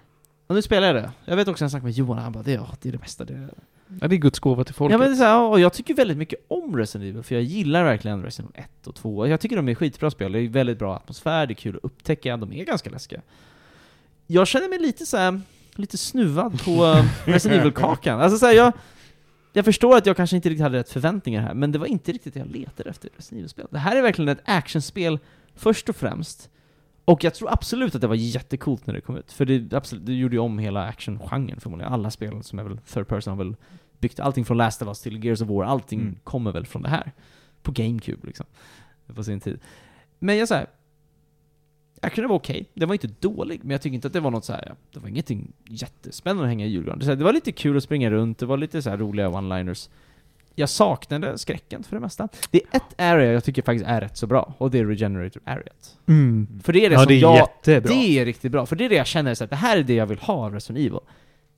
Och 0.52 0.56
nu 0.56 0.62
spelar 0.62 0.86
jag 0.86 0.96
det. 0.96 1.10
Jag 1.24 1.36
vet 1.36 1.48
också, 1.48 1.62
när 1.62 1.66
jag 1.66 1.70
snackade 1.70 1.86
med 1.86 1.94
Johan, 1.94 2.18
han 2.18 2.32
bara, 2.32 2.42
det, 2.42 2.52
ja, 2.52 2.68
det 2.80 2.88
är 2.88 2.92
det 2.92 2.98
bästa. 2.98 3.24
Det 3.24 3.34
är... 3.34 3.48
Ja, 4.00 4.08
det 4.08 4.14
är 4.14 4.18
Guds 4.18 4.38
gåva 4.38 4.64
till 4.64 4.74
folket. 4.74 4.92
Ja 4.92 4.98
men 4.98 5.08
det 5.08 5.14
är 5.14 5.16
så 5.16 5.24
här, 5.24 5.40
och 5.40 5.60
jag 5.60 5.72
tycker 5.72 5.94
väldigt 5.94 6.16
mycket 6.16 6.44
om 6.48 6.76
Resident 6.76 7.10
Evil, 7.10 7.22
för 7.22 7.34
jag 7.34 7.44
gillar 7.44 7.84
verkligen 7.84 8.22
Resident 8.22 8.54
Evil 8.54 8.64
1 8.80 8.86
och 8.86 8.94
2. 8.94 9.26
Jag 9.26 9.40
tycker 9.40 9.56
de 9.56 9.68
är 9.68 9.74
skitbra 9.74 10.10
spel, 10.10 10.32
det 10.32 10.40
är 10.40 10.48
väldigt 10.48 10.78
bra 10.78 10.96
atmosfär, 10.96 11.46
det 11.46 11.52
är 11.52 11.54
kul 11.54 11.76
att 11.76 11.84
upptäcka, 11.84 12.36
de 12.36 12.52
är 12.52 12.64
ganska 12.64 12.90
läskiga. 12.90 13.20
Jag 14.26 14.46
känner 14.46 14.68
mig 14.68 14.78
lite 14.78 15.06
så 15.06 15.16
här, 15.16 15.40
lite 15.74 15.98
snuvad 15.98 16.64
på 16.64 16.70
eh, 16.70 17.04
Resident 17.24 17.60
Evil-kakan. 17.60 18.20
Alltså 18.20 18.38
så 18.38 18.46
här, 18.46 18.54
jag, 18.54 18.72
jag 19.52 19.64
förstår 19.64 19.96
att 19.96 20.06
jag 20.06 20.16
kanske 20.16 20.36
inte 20.36 20.48
riktigt 20.48 20.62
hade 20.62 20.78
rätt 20.78 20.90
förväntningar 20.90 21.42
här, 21.42 21.54
men 21.54 21.72
det 21.72 21.78
var 21.78 21.86
inte 21.86 22.12
riktigt 22.12 22.34
det 22.34 22.40
jag 22.40 22.50
letade 22.50 22.90
efter 22.90 23.08
i 23.08 23.12
Resident 23.16 23.38
Evil-spel. 23.38 23.66
Det 23.70 23.78
här 23.78 23.96
är 23.96 24.02
verkligen 24.02 24.28
ett 24.28 24.42
actionspel, 24.44 25.18
först 25.54 25.88
och 25.88 25.96
främst. 25.96 26.48
Och 27.04 27.24
jag 27.24 27.34
tror 27.34 27.52
absolut 27.52 27.94
att 27.94 28.00
det 28.00 28.06
var 28.06 28.14
jättecoolt 28.14 28.86
när 28.86 28.94
det 28.94 29.00
kom 29.00 29.16
ut, 29.16 29.32
för 29.32 29.44
det, 29.44 29.72
absolut, 29.72 30.06
det 30.06 30.14
gjorde 30.14 30.34
ju 30.36 30.40
om 30.40 30.58
hela 30.58 30.84
actiongenren 30.84 31.60
förmodligen. 31.60 31.92
Alla 31.92 32.10
spel 32.10 32.42
som 32.42 32.58
är 32.58 32.62
väl 32.62 32.78
third 32.78 33.08
person 33.08 33.30
har 33.38 33.44
väl 33.44 33.56
byggt 33.98 34.20
allting 34.20 34.44
från 34.44 34.56
Last 34.56 34.82
of 34.82 34.88
Us 34.88 35.00
till 35.00 35.24
Gears 35.24 35.40
of 35.40 35.48
War, 35.48 35.64
allting 35.64 36.00
Mm. 36.00 36.16
kommer 36.24 36.52
väl 36.52 36.66
från 36.66 36.82
det 36.82 36.88
här. 36.88 37.12
På 37.62 37.72
GameCube 37.72 38.26
liksom. 38.26 38.46
På 39.14 39.24
sin 39.24 39.40
tid. 39.40 39.58
Men 40.18 40.36
jag 40.36 40.48
säger 40.48 40.66
Actionen 42.04 42.28
var 42.28 42.36
okej, 42.36 42.70
den 42.74 42.88
var 42.88 42.94
inte 42.94 43.10
dålig, 43.20 43.60
men 43.62 43.70
jag 43.70 43.82
tycker 43.82 43.94
inte 43.94 44.06
att 44.06 44.12
det 44.12 44.20
var 44.20 44.30
något 44.30 44.44
så 44.44 44.52
här. 44.52 44.74
det 44.92 45.00
var 45.00 45.08
ingenting 45.08 45.52
jättespännande 45.64 46.42
att 46.42 46.48
hänga 46.48 46.66
i 46.66 46.68
julgranen. 46.68 47.18
Det, 47.18 47.24
var 47.24 47.32
lite 47.32 47.52
kul 47.52 47.76
att 47.76 47.82
springa 47.82 48.10
runt, 48.10 48.38
det 48.38 48.46
var 48.46 48.56
lite 48.56 48.82
så 48.82 48.90
här 48.90 48.96
roliga 48.96 49.28
one-liners. 49.28 49.90
Jag 50.54 50.68
saknade 50.68 51.38
skräcken 51.38 51.82
för 51.82 51.96
det 51.96 52.00
mesta. 52.00 52.28
Det 52.50 52.62
är 52.62 52.76
ett 52.76 53.00
area 53.00 53.32
jag 53.32 53.44
tycker 53.44 53.62
faktiskt 53.62 53.86
är 53.86 54.00
rätt 54.00 54.16
så 54.16 54.26
bra, 54.26 54.54
och 54.58 54.70
det 54.70 54.78
är 54.78 54.86
Regenerator 54.86 55.42
Areat. 55.44 55.96
Mm. 56.08 56.60
För 56.62 56.72
det 56.72 56.86
är 56.86 56.90
det 56.90 56.94
Ja, 56.94 57.00
som 57.00 57.08
det 57.08 57.14
är 57.14 57.20
jag... 57.20 57.36
jättebra. 57.36 57.92
Det 57.92 58.18
är 58.18 58.24
riktigt 58.24 58.52
bra, 58.52 58.66
för 58.66 58.76
det 58.76 58.84
är 58.84 58.88
det 58.88 58.94
jag 58.94 59.06
känner 59.06 59.34
så 59.34 59.44
att 59.44 59.50
det 59.50 59.56
här 59.56 59.76
är 59.76 59.82
det 59.82 59.94
jag 59.94 60.06
vill 60.06 60.18
ha 60.18 60.34
av 60.34 60.52
Resident 60.54 60.86
Evil. 60.86 61.00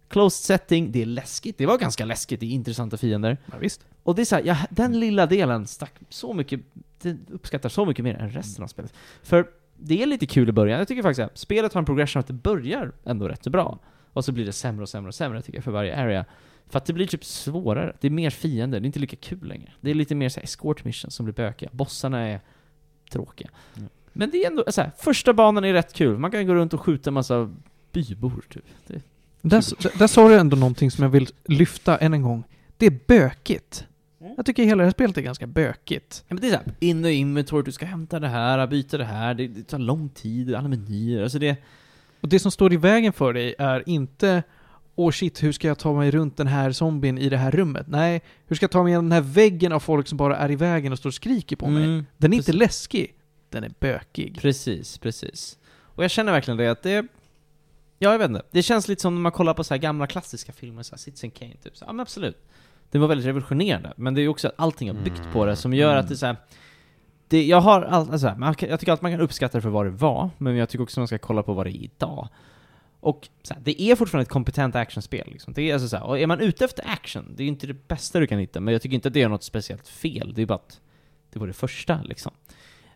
Closed 0.08 0.44
setting, 0.44 0.92
det 0.92 1.02
är 1.02 1.06
läskigt, 1.06 1.58
det 1.58 1.66
var 1.66 1.78
ganska 1.78 2.04
läskigt, 2.04 2.40
det 2.40 2.46
är 2.46 2.50
intressanta 2.50 2.96
fiender. 2.96 3.38
Ja, 3.46 3.54
visst. 3.60 3.86
Och 4.02 4.14
det 4.14 4.22
är 4.22 4.26
så 4.26 4.34
här, 4.34 4.42
ja, 4.44 4.56
den 4.70 5.00
lilla 5.00 5.26
delen 5.26 5.66
stack 5.66 5.92
så 6.08 6.32
mycket, 6.34 6.60
det 7.02 7.16
uppskattar 7.32 7.68
så 7.68 7.84
mycket 7.84 8.04
mer 8.04 8.14
än 8.14 8.30
resten 8.30 8.64
av 8.64 8.68
spelet. 8.68 8.92
För 9.22 9.46
det 9.76 10.02
är 10.02 10.06
lite 10.06 10.26
kul 10.26 10.48
i 10.48 10.52
början, 10.52 10.78
jag 10.78 10.88
tycker 10.88 11.02
faktiskt 11.02 11.20
att 11.20 11.38
spelet 11.38 11.74
har 11.74 11.78
en 11.78 11.84
progression 11.84 12.20
att 12.20 12.26
det 12.26 12.32
börjar 12.32 12.92
ändå 13.04 13.28
rätt 13.28 13.44
så 13.44 13.50
bra. 13.50 13.78
Och 14.12 14.24
så 14.24 14.32
blir 14.32 14.44
det 14.44 14.52
sämre 14.52 14.82
och 14.82 14.88
sämre 14.88 15.08
och 15.08 15.14
sämre 15.14 15.42
tycker 15.42 15.56
jag 15.58 15.64
för 15.64 15.70
varje 15.70 15.96
area. 15.96 16.24
För 16.68 16.78
att 16.78 16.86
det 16.86 16.92
blir 16.92 17.06
typ 17.06 17.24
svårare, 17.24 17.96
det 18.00 18.06
är 18.06 18.10
mer 18.10 18.30
fiender, 18.30 18.80
det 18.80 18.84
är 18.84 18.86
inte 18.86 18.98
lika 18.98 19.16
kul 19.16 19.48
längre. 19.48 19.72
Det 19.80 19.90
är 19.90 19.94
lite 19.94 20.14
mer 20.14 20.28
så 20.28 20.40
här 20.40 20.44
escort 20.44 20.84
missions 20.84 21.14
som 21.14 21.24
blir 21.24 21.34
bökiga, 21.34 21.70
bossarna 21.72 22.20
är 22.20 22.40
tråkiga. 23.10 23.50
Mm. 23.76 23.88
Men 24.12 24.30
det 24.30 24.44
är 24.44 24.46
ändå 24.46 24.64
så 24.68 24.80
här, 24.80 24.90
första 24.98 25.32
banan 25.32 25.64
är 25.64 25.72
rätt 25.72 25.92
kul, 25.92 26.18
man 26.18 26.30
kan 26.30 26.46
gå 26.46 26.54
runt 26.54 26.74
och 26.74 26.80
skjuta 26.80 27.10
en 27.10 27.14
massa 27.14 27.54
bybor 27.92 28.44
typ. 28.48 28.64
Det, 28.86 29.02
Där, 29.40 29.98
där 29.98 30.06
sa 30.06 30.28
du 30.28 30.34
ändå 30.34 30.56
någonting 30.56 30.90
som 30.90 31.02
jag 31.02 31.10
vill 31.10 31.28
lyfta 31.44 31.98
än 31.98 32.14
en 32.14 32.22
gång. 32.22 32.44
Det 32.76 32.86
är 32.86 32.98
bökigt. 33.06 33.86
Mm. 34.20 34.34
Jag 34.36 34.46
tycker 34.46 34.64
hela 34.64 34.76
det 34.76 34.86
här 34.86 34.92
spelet 34.92 35.18
är 35.18 35.22
ganska 35.22 35.46
bökigt. 35.46 36.24
Ja, 36.28 36.34
men 36.34 36.40
det 36.40 36.46
är 36.46 36.50
såhär, 36.50 36.74
in 36.80 37.04
och 37.04 37.10
inventory, 37.10 37.62
du 37.62 37.72
ska 37.72 37.86
hämta 37.86 38.20
det 38.20 38.28
här, 38.28 38.66
byta 38.66 38.98
det 38.98 39.04
här, 39.04 39.34
det, 39.34 39.48
det 39.48 39.62
tar 39.62 39.78
lång 39.78 40.08
tid, 40.08 40.54
alla 40.54 40.68
menyer, 40.68 41.22
alltså 41.22 41.38
det... 41.38 41.56
Och 42.20 42.28
det 42.28 42.38
som 42.38 42.50
står 42.50 42.72
i 42.72 42.76
vägen 42.76 43.12
för 43.12 43.32
dig 43.32 43.54
är 43.58 43.88
inte 43.88 44.42
åh 44.94 45.10
shit, 45.10 45.42
hur 45.42 45.52
ska 45.52 45.68
jag 45.68 45.78
ta 45.78 45.92
mig 45.92 46.10
runt 46.10 46.36
den 46.36 46.46
här 46.46 46.72
zombien 46.72 47.18
i 47.18 47.28
det 47.28 47.36
här 47.36 47.50
rummet? 47.50 47.86
Nej, 47.88 48.22
hur 48.46 48.56
ska 48.56 48.64
jag 48.64 48.70
ta 48.70 48.82
mig 48.82 48.90
igenom 48.90 49.08
den 49.08 49.12
här 49.24 49.32
väggen 49.32 49.72
av 49.72 49.80
folk 49.80 50.08
som 50.08 50.18
bara 50.18 50.36
är 50.36 50.50
i 50.50 50.56
vägen 50.56 50.92
och 50.92 50.98
står 50.98 51.10
och 51.10 51.14
skriker 51.14 51.56
på 51.56 51.68
mig? 51.68 51.84
Mm, 51.84 52.06
Den 52.16 52.32
är 52.32 52.36
inte 52.36 52.46
precis. 52.46 52.60
läskig, 52.60 53.14
den 53.50 53.64
är 53.64 53.72
bökig. 53.80 54.38
Precis, 54.40 54.98
precis. 54.98 55.58
Och 55.82 56.04
jag 56.04 56.10
känner 56.10 56.32
verkligen 56.32 56.58
det 56.58 56.68
att 56.68 56.82
det... 56.82 57.06
Ja, 57.98 58.12
jag 58.12 58.18
vet 58.18 58.28
inte. 58.28 58.42
Det 58.50 58.62
känns 58.62 58.88
lite 58.88 59.02
som 59.02 59.14
när 59.14 59.20
man 59.20 59.32
kollar 59.32 59.54
på 59.54 59.64
så 59.64 59.74
här 59.74 59.78
gamla 59.78 60.06
klassiska 60.06 60.52
filmer, 60.52 60.82
så 60.82 60.94
här 60.94 60.98
Citizen 60.98 61.30
Kane, 61.30 61.54
typ. 61.62 61.76
Så, 61.76 61.84
ja 61.88 61.92
men 61.92 62.00
absolut. 62.00 62.36
Det 62.90 62.98
var 62.98 63.08
väldigt 63.08 63.26
revolutionerande, 63.26 63.92
men 63.96 64.14
det 64.14 64.20
är 64.20 64.22
ju 64.22 64.28
också 64.28 64.48
att 64.48 64.54
allting 64.56 64.88
har 64.88 65.04
byggt 65.04 65.22
på 65.32 65.44
det 65.46 65.56
som 65.56 65.74
gör 65.74 65.96
att 65.96 66.08
det 66.08 66.14
är 66.14 66.16
så 66.16 66.26
här, 66.26 66.36
det, 67.28 67.44
jag 67.44 67.60
har 67.60 67.82
all, 67.82 68.10
alltså, 68.10 68.36
jag 68.58 68.80
tycker 68.80 68.92
att 68.92 69.02
man 69.02 69.12
kan 69.12 69.20
uppskatta 69.20 69.58
det 69.58 69.62
för 69.62 69.68
vad 69.68 69.86
det 69.86 69.90
var, 69.90 70.30
men 70.38 70.56
jag 70.56 70.68
tycker 70.68 70.82
också 70.82 71.00
man 71.00 71.06
ska 71.06 71.18
kolla 71.18 71.42
på 71.42 71.52
vad 71.52 71.66
det 71.66 71.70
är 71.70 71.82
idag. 71.84 72.28
Och 73.04 73.28
så 73.42 73.54
här, 73.54 73.60
det 73.64 73.82
är 73.82 73.96
fortfarande 73.96 74.22
ett 74.22 74.28
kompetent 74.28 74.76
actionspel 74.76 75.28
liksom. 75.32 75.52
Det 75.52 75.70
är 75.70 75.72
alltså 75.72 75.88
så 75.88 75.96
här, 75.96 76.04
och 76.04 76.18
är 76.18 76.26
man 76.26 76.40
ute 76.40 76.64
efter 76.64 76.84
action, 76.88 77.32
det 77.36 77.42
är 77.42 77.44
ju 77.44 77.48
inte 77.48 77.66
det 77.66 77.88
bästa 77.88 78.20
du 78.20 78.26
kan 78.26 78.38
hitta, 78.38 78.60
men 78.60 78.72
jag 78.72 78.82
tycker 78.82 78.94
inte 78.94 79.08
att 79.08 79.14
det 79.14 79.22
är 79.22 79.28
något 79.28 79.42
speciellt 79.42 79.88
fel, 79.88 80.32
det 80.34 80.42
är 80.42 80.46
bara 80.46 80.54
att 80.54 80.80
det 81.32 81.38
var 81.38 81.46
det 81.46 81.52
första 81.52 82.02
liksom. 82.02 82.32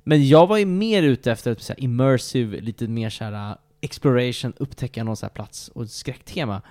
Men 0.05 0.28
jag 0.28 0.47
var 0.47 0.56
ju 0.56 0.66
mer 0.66 1.02
ute 1.02 1.32
efter 1.32 1.52
ett 1.52 1.62
så 1.62 1.72
här 1.72 1.85
immersive, 1.85 2.60
lite 2.60 2.89
mer 2.89 3.10
så 3.10 3.24
här 3.24 3.51
uh, 3.51 3.56
exploration, 3.80 4.52
upptäcka 4.56 5.05
någon 5.05 5.16
så 5.16 5.26
här 5.26 5.30
plats 5.30 5.68
och 5.68 5.90
skräcktema. 5.90 6.62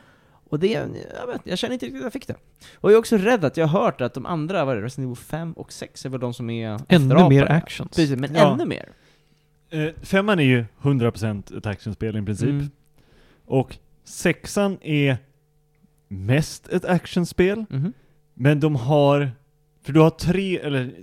Och 0.50 0.60
det, 0.60 0.68
jag, 0.68 1.28
vet, 1.28 1.42
jag 1.44 1.58
känner 1.58 1.74
inte 1.74 1.86
riktigt 1.86 2.02
att 2.02 2.06
jag 2.06 2.14
fick 2.14 2.28
det. 2.28 2.36
Och 2.76 2.92
jag 2.92 2.96
är 2.96 3.00
också 3.00 3.18
rädd 3.18 3.46
att 3.46 3.58
jag 3.58 3.68
har 3.68 3.84
hört 3.84 4.02
att 4.02 4.14
de 4.14 4.26
andra, 4.26 4.66
vad 4.66 4.76
är 4.76 4.80
det, 4.80 4.86
Resident 4.86 5.06
Evil 5.06 5.16
5 5.16 5.54
och 5.54 5.74
6 5.74 6.06
är 6.06 6.10
väl 6.10 6.20
de 6.20 6.34
som 6.34 6.50
är 6.50 6.80
Ännu 6.88 7.30
mer 7.30 7.52
actions. 7.52 7.96
Precis, 7.96 8.20
men 8.20 8.36
Ja. 8.36 8.54
ännu 8.54 8.66
mer. 8.66 8.90
Eh, 9.70 9.90
femman 10.02 10.40
är 10.40 10.44
ju 10.44 10.66
100% 10.82 11.58
ett 11.58 11.66
actionspel 11.66 12.18
i 12.18 12.22
princip. 12.22 12.50
Mm. 12.50 12.70
Och 13.48 13.78
sexan 14.04 14.78
är 14.82 15.18
mest 16.08 16.68
ett 16.70 16.86
actionspel. 16.86 17.66
Mhm. 17.70 17.94
Men 18.34 18.60
de 18.60 18.76
har, 18.76 19.32
för 19.84 19.94
du 19.94 20.00
har 20.00 20.10
tre, 20.10 20.60
eller 20.60 20.94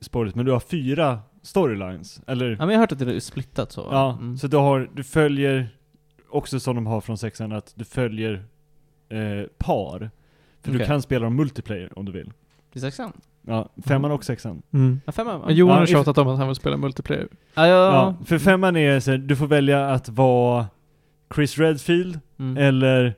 spoilers, 0.00 0.34
men 0.34 0.46
du 0.46 0.52
har 0.52 0.60
fyra 0.60 1.18
storylines. 1.42 2.20
Eller, 2.26 2.50
Ja 2.50 2.56
men 2.58 2.68
jag 2.68 2.74
har 2.74 2.80
hört 2.80 2.92
att 2.92 2.98
det 2.98 3.14
är 3.16 3.20
splittat 3.20 3.72
så. 3.72 3.88
ja, 3.90 4.12
Mm. 4.20 4.38
så 4.38 4.46
du 4.46 4.56
har, 4.56 4.90
du 4.94 5.02
följer, 5.04 5.68
också 6.30 6.60
som 6.60 6.74
de 6.76 6.86
har 6.86 7.00
från 7.00 7.18
sexan, 7.18 7.52
att 7.52 7.72
du 7.76 7.84
följer 7.84 8.44
eh, 9.08 9.46
par. 9.58 10.10
För 10.62 10.70
du 10.70 10.76
Okej. 10.76 10.86
kan 10.86 11.02
spela 11.02 11.24
dem 11.24 11.36
multiplayer 11.36 11.98
om 11.98 12.04
du 12.04 12.12
vill. 12.12 12.32
I 12.72 12.80
sexan? 12.80 13.12
Ja, 13.42 13.68
femman 13.86 14.10
och 14.10 14.24
sexan. 14.24 14.62
Mm. 14.72 15.00
Ja, 15.06 15.12
femman 15.12 15.40
va? 15.40 15.46
Men 15.46 15.56
Johan 15.56 15.78
har 15.78 15.86
tjatat 15.86 16.18
om 16.18 16.28
att 16.28 16.38
han 16.38 16.46
vill 16.48 16.56
spela 16.56 16.76
multiplayer. 16.76 17.28
Ja, 17.54 17.66
ja, 17.66 17.92
Ja, 17.92 18.14
för 18.24 18.38
femman 18.38 18.76
är 18.76 19.00
så 19.00 19.16
du 19.16 19.36
får 19.36 19.46
välja 19.46 19.90
att 19.90 20.08
vara 20.08 20.66
Chris 21.34 21.58
Redfield 21.58 22.20
Mm. 22.38 22.56
eller 22.56 23.14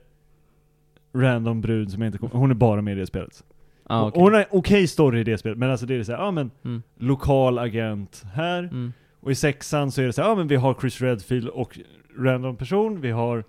random 1.13 1.61
brud 1.61 1.91
som 1.91 2.01
jag 2.01 2.07
inte 2.07 2.17
kommer 2.17 2.33
Hon 2.35 2.51
är 2.51 2.55
bara 2.55 2.81
med 2.81 2.97
i 2.97 2.99
det 2.99 3.07
spelet. 3.07 3.43
Ah, 3.83 4.07
okej. 4.07 4.21
Hon 4.21 4.33
har 4.33 4.45
okej 4.51 4.87
story 4.87 5.19
i 5.19 5.23
det 5.23 5.37
spelet, 5.37 5.57
men 5.57 5.71
alltså 5.71 5.85
det 5.85 5.95
är 5.95 6.03
så 6.03 6.11
här, 6.11 6.19
ja 6.19 6.31
men 6.31 6.51
Mm. 6.65 6.81
lokal 6.97 7.59
agent 7.59 8.23
här. 8.33 8.59
Mm. 8.63 8.93
Och 9.19 9.31
i 9.31 9.35
sexan 9.35 9.91
så 9.91 10.01
är 10.01 10.05
det 10.05 10.13
så 10.13 10.21
här, 10.21 10.29
ja 10.29 10.35
men 10.35 10.47
vi 10.47 10.55
har 10.55 10.73
Chris 10.81 11.01
Redfield 11.01 11.47
och 11.47 11.79
random 12.17 12.55
person, 12.57 13.01
vi 13.01 13.11
har 13.11 13.37
eh, 13.37 13.43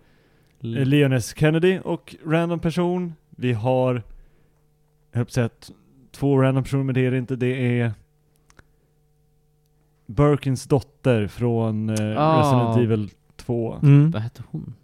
Leon 0.87 1.13
S. 1.13 1.35
Kennedy 1.37 1.79
och 1.85 2.17
random 2.27 2.59
person, 2.61 3.15
vi 3.31 3.53
har, 3.53 4.03
jag 5.13 5.31
säga 5.31 5.49
två 6.13 6.39
random 6.43 6.63
personer, 6.65 6.85
men 6.85 6.95
det 6.95 7.07
är 7.07 7.11
det 7.11 7.19
inte, 7.19 7.37
det 7.37 7.81
är 7.81 7.93
Birkins 10.07 10.65
dotter 10.65 11.27
från 11.27 11.89
eh, 11.89 12.15
Ah. 12.19 12.41
Resident 12.41 12.77
Evil 12.77 13.11
2. 13.41 13.79
Mm. 13.83 14.11
Vad 14.11 14.23
hette 14.23 14.43
hon? 14.51 14.75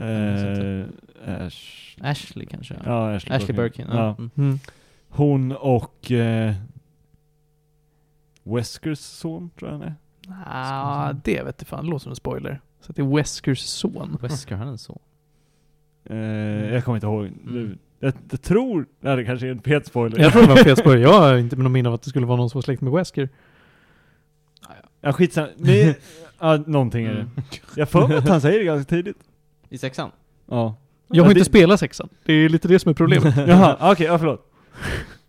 Eh, 0.00 0.84
Ash, 1.46 1.96
Ashley 2.00 2.46
kanske? 2.46 2.76
ja, 2.84 3.14
Ashley, 3.14 3.36
Ashley 3.36 3.56
Birkin. 3.56 3.86
Ja. 3.90 3.96
Ja. 3.96 4.14
Mm. 4.18 4.30
Mm. 4.36 4.58
Hon 5.08 5.52
och 5.52 6.12
eh, 6.12 6.54
Weskers 8.42 8.98
son, 8.98 9.50
tror 9.58 9.70
jag 9.70 9.78
han 9.78 9.86
är. 9.88 9.94
Ah, 10.46 11.12
det 11.24 11.42
vet 11.42 11.54
jag 11.58 11.68
fan, 11.68 11.84
det 11.84 11.90
låter 11.90 12.02
som 12.02 12.10
en 12.12 12.16
spoiler. 12.16 12.60
Så 12.80 12.90
att 12.90 12.96
det 12.96 13.02
är 13.02 13.16
Weskers 13.16 13.60
son. 13.60 14.18
Wesker, 14.22 14.56
han 14.56 14.68
är 14.68 14.76
så. 14.76 15.00
Eh, 16.04 16.16
jag 16.74 16.84
kommer 16.84 16.96
inte 16.96 17.06
ihåg. 17.06 17.30
nu. 17.44 17.78
Jag, 17.98 18.12
jag 18.30 18.42
tror, 18.42 18.86
nej 19.00 19.16
det 19.16 19.24
kanske 19.24 19.46
är 19.46 19.50
en 19.50 19.62
fet 19.62 19.86
spoiler. 19.86 20.18
Jag 20.22 20.32
tror 20.32 20.42
det 20.42 20.48
var 20.48 20.58
en 20.58 20.64
fet 20.64 20.78
spoiler. 20.78 21.02
Jag 21.08 21.20
har 21.20 21.36
inte 21.36 21.56
någon 21.56 21.72
minne 21.72 21.88
av 21.88 21.94
att 21.94 22.02
det 22.02 22.10
skulle 22.10 22.26
vara 22.26 22.36
någon 22.36 22.50
som 22.50 22.58
var 22.58 22.62
släkt 22.62 22.82
med 22.82 22.92
Wesker. 22.92 23.28
Ja 25.00 25.12
skitsamma. 25.12 25.48
Men, 25.56 25.94
ja, 26.40 26.56
någonting 26.66 27.04
är 27.06 27.12
det. 27.14 27.20
Mm. 27.20 27.30
Jag 27.76 27.88
får 27.88 28.08
mig 28.08 28.16
att 28.16 28.28
han 28.28 28.40
säger 28.40 28.58
det 28.58 28.64
ganska 28.64 28.88
tidigt. 28.96 29.16
I 29.68 29.78
sexan? 29.78 30.10
Ja. 30.50 30.76
Jag 31.08 31.22
har 31.22 31.28
Ja, 31.28 31.30
inte 31.30 31.40
det- 31.40 31.44
spelat 31.44 31.80
sexan. 31.80 32.08
Det 32.24 32.32
är 32.32 32.48
lite 32.48 32.68
det 32.68 32.78
som 32.78 32.90
är 32.90 32.94
problemet. 32.94 33.34
Jaha, 33.48 33.92
okej, 33.92 34.06
ja 34.06 34.18
förlåt. 34.18 34.46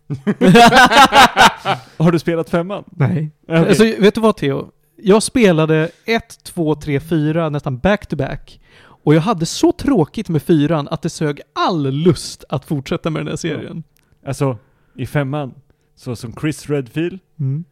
Har 1.96 2.12
du 2.12 2.18
spelat 2.18 2.50
femman? 2.50 2.84
Nej. 2.90 3.30
Okej. 3.48 3.68
Alltså, 3.68 3.84
vet 3.84 4.14
du 4.14 4.20
vad 4.20 4.36
Theo? 4.36 4.70
Jag 4.96 5.22
spelade 5.22 5.90
1, 6.04 6.44
2, 6.44 6.74
3, 6.74 7.00
4 7.00 7.48
nästan 7.48 7.78
back 7.78 8.06
to 8.06 8.16
back. 8.16 8.60
Och 9.04 9.14
jag 9.14 9.20
hade 9.20 9.46
så 9.46 9.72
tråkigt 9.72 10.28
med 10.28 10.42
fyran 10.42 10.88
att 10.88 11.02
det 11.02 11.10
sög 11.10 11.40
all 11.52 11.90
lust 11.90 12.44
att 12.48 12.64
fortsätta 12.64 13.10
med 13.10 13.20
den 13.20 13.28
här 13.28 13.36
serien. 13.36 13.82
Alltså, 14.26 14.58
i 14.96 15.06
femman, 15.06 15.54
så 15.96 16.16
som 16.16 16.32
Chris 16.40 16.70
Redfield, 16.70 17.18
Mm. 17.40 17.64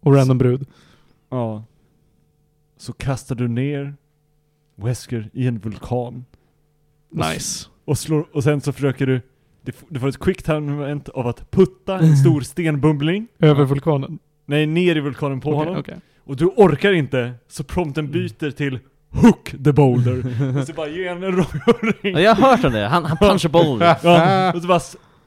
Och 0.00 0.14
random 0.14 0.38
brud. 0.38 0.66
Ja, 1.32 1.64
så 2.76 2.92
kastar 2.92 3.34
du 3.34 3.48
ner 3.48 3.94
Wesker 4.76 5.30
i 5.32 5.46
en 5.46 5.58
vulkan. 5.58 6.24
Nice. 7.10 7.66
Och, 7.84 7.98
slår, 7.98 8.26
och 8.32 8.44
sen 8.44 8.60
så 8.60 8.72
försöker 8.72 9.06
du, 9.06 9.20
du 9.88 10.00
får 10.00 10.08
ett 10.08 10.18
quick 10.20 10.42
time 10.42 10.60
moment 10.60 11.08
av 11.08 11.26
att 11.26 11.50
putta 11.50 11.98
en 11.98 12.16
stor 12.16 12.40
stenbumbling, 12.52 13.26
Över 13.38 13.64
vulkanen. 13.64 14.18
nej 14.46 14.66
ner 14.66 14.96
i 14.96 15.00
vulkanen 15.00 15.40
på 15.40 15.48
Okej, 15.50 15.58
honom. 15.58 15.80
okej. 15.80 15.96
Och 16.24 16.36
du 16.36 16.44
orkar 16.46 16.92
inte, 16.92 17.32
så 17.48 17.64
prompten 17.64 18.10
byter 18.10 18.50
till 18.50 18.78
Hook 19.10 19.50
the 19.64 19.72
boulder. 19.72 20.18
och 20.60 20.66
så 20.66 20.72
bara 20.72 20.88
ge 20.88 21.06
en 21.06 21.22
Ja, 21.22 21.30
ring. 22.02 22.16
jag 22.18 22.34
har 22.34 22.50
hört 22.50 22.64
om 22.64 22.72
det. 22.72 22.86
Han, 22.86 23.04
han 23.04 23.16
punchar 23.16 23.48
boulder. 23.52 23.96
Ja, 24.02 24.52
och 24.54 24.62
så 24.62 24.68
bara, 24.68 24.80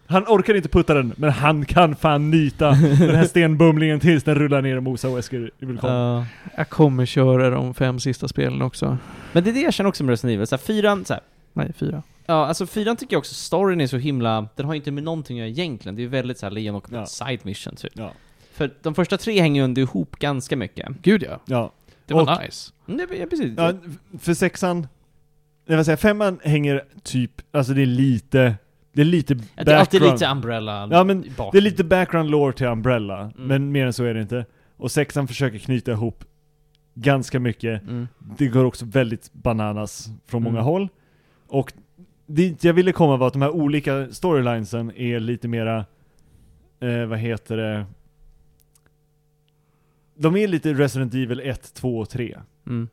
han 0.08 0.24
orkar 0.28 0.54
inte 0.56 0.70
putta 0.70 0.94
den, 0.94 1.14
men 1.18 1.30
han 1.30 1.66
kan 1.66 1.96
fan 1.96 2.32
nita 2.32 2.70
den 2.70 3.16
här 3.16 3.26
stenbumlingen 3.26 4.00
tills 4.00 4.24
den 4.24 4.36
rullar 4.36 4.62
ner 4.62 4.78
och 4.78 4.84
mosar 4.84 5.10
Wesker 5.16 5.52
i 5.60 5.66
vulkanen. 5.66 5.96
Ja. 5.96 6.26
Jag 6.58 6.70
kommer 6.70 7.06
köra 7.06 7.50
de 7.50 7.74
fem 7.74 8.00
sista 8.00 8.28
spelen 8.28 8.62
också. 8.62 8.98
Men 9.34 9.44
det 9.44 9.50
är 9.50 9.54
det 9.54 9.62
jag 9.62 9.74
känner 9.74 9.88
också 9.88 10.04
med 10.04 10.10
Resident 10.10 10.36
Evil. 10.36 10.48
Så 10.48 10.56
här, 10.56 10.62
fyran, 10.64 11.06
så 11.06 11.14
här, 11.14 11.24
Nej, 11.54 11.72
fyra. 11.78 12.04
Ja, 12.26 12.46
alltså 12.46 12.68
fyran 12.68 12.96
tycker 12.96 13.14
jag 13.14 13.20
också, 13.20 13.34
storyn 13.34 13.82
är 13.82 13.88
så 13.88 13.98
himla, 13.98 14.48
den 14.56 14.66
har 14.66 14.74
ju 14.74 14.78
inte 14.78 14.92
med 14.92 15.04
någonting 15.04 15.38
att 15.40 15.48
göra 15.48 15.50
egentligen, 15.50 15.96
det 15.96 16.00
är 16.02 16.04
ju 16.04 16.10
väldigt 16.10 16.38
såhär 16.38 16.52
Leon 16.52 16.76
och 16.76 16.88
Ja. 16.92 17.06
side 17.06 17.40
mission 17.46 17.76
typ. 17.76 17.92
Ja. 17.96 18.12
För 18.54 18.72
de 18.82 18.96
första 18.96 19.18
tre 19.18 19.42
hänger 19.42 19.62
ju 19.62 19.66
ändå 19.66 19.82
ihop 19.82 20.16
ganska 20.20 20.58
mycket. 20.58 20.88
Gud 21.02 21.24
ja. 21.24 21.40
Ja. 21.46 21.72
Det 22.06 22.14
var 22.14 22.22
Och- 22.22 22.44
nice. 22.44 22.72
Mm, 22.88 22.98
Det 23.10 23.22
är 23.22 23.26
precis. 23.28 23.54
ja, 23.58 23.74
för 24.20 24.34
sexan, 24.34 24.88
jag 25.66 25.76
vill 25.76 25.86
säga 25.86 25.98
femman 25.98 26.40
hänger 26.44 26.84
typ, 27.04 27.32
alltså 27.52 27.74
det 27.74 27.82
är 27.82 27.86
lite, 27.86 28.56
det 28.96 29.02
är 29.02 29.06
lite 29.06 29.34
Ja, 29.56 29.64
det 29.64 29.72
är 29.72 29.76
alltid 29.78 30.02
background. 30.02 30.20
lite 30.20 30.32
Umbrella 30.32 30.88
Ja, 30.92 31.04
men. 31.04 31.22
Det 31.52 31.58
är 31.58 31.62
lite 31.62 31.84
background 31.84 32.30
lore 32.30 32.54
till 32.54 32.68
Umbrella, 32.68 33.20
Mm. 33.22 33.32
men 33.48 33.72
mer 33.72 33.86
än 33.86 33.94
så 33.94 34.04
är 34.04 34.14
det 34.14 34.22
inte. 34.22 34.46
Och 34.78 34.92
sexan 34.92 35.28
försöker 35.28 35.58
knyta 35.60 35.92
ihop 35.92 36.24
ganska 36.94 37.40
mycket. 37.40 37.82
Mm. 37.82 38.08
Det 38.38 38.48
går 38.48 38.64
också 38.66 38.86
väldigt 38.86 39.34
bananas 39.34 40.10
från 40.26 40.44
många 40.44 40.56
Mm. 40.60 40.66
håll. 40.66 40.88
Och 41.48 41.74
dit 42.26 42.64
jag 42.64 42.74
ville 42.74 42.92
komma 42.92 43.18
var 43.18 43.28
att 43.28 43.34
de 43.34 43.42
här 43.42 43.50
olika 43.56 44.08
storylinesen 44.12 44.92
är 44.96 45.20
lite 45.20 45.48
mera, 45.48 45.86
eh, 46.80 47.06
vad 47.06 47.20
heter 47.20 47.58
det? 47.58 47.86
De 50.18 50.36
är 50.38 50.48
lite 50.48 50.74
Resident 50.74 51.14
Evil 51.14 51.40
1, 51.40 51.74
2 51.74 52.00
och 52.00 52.10
3. 52.10 52.38
Mm. 52.68 52.88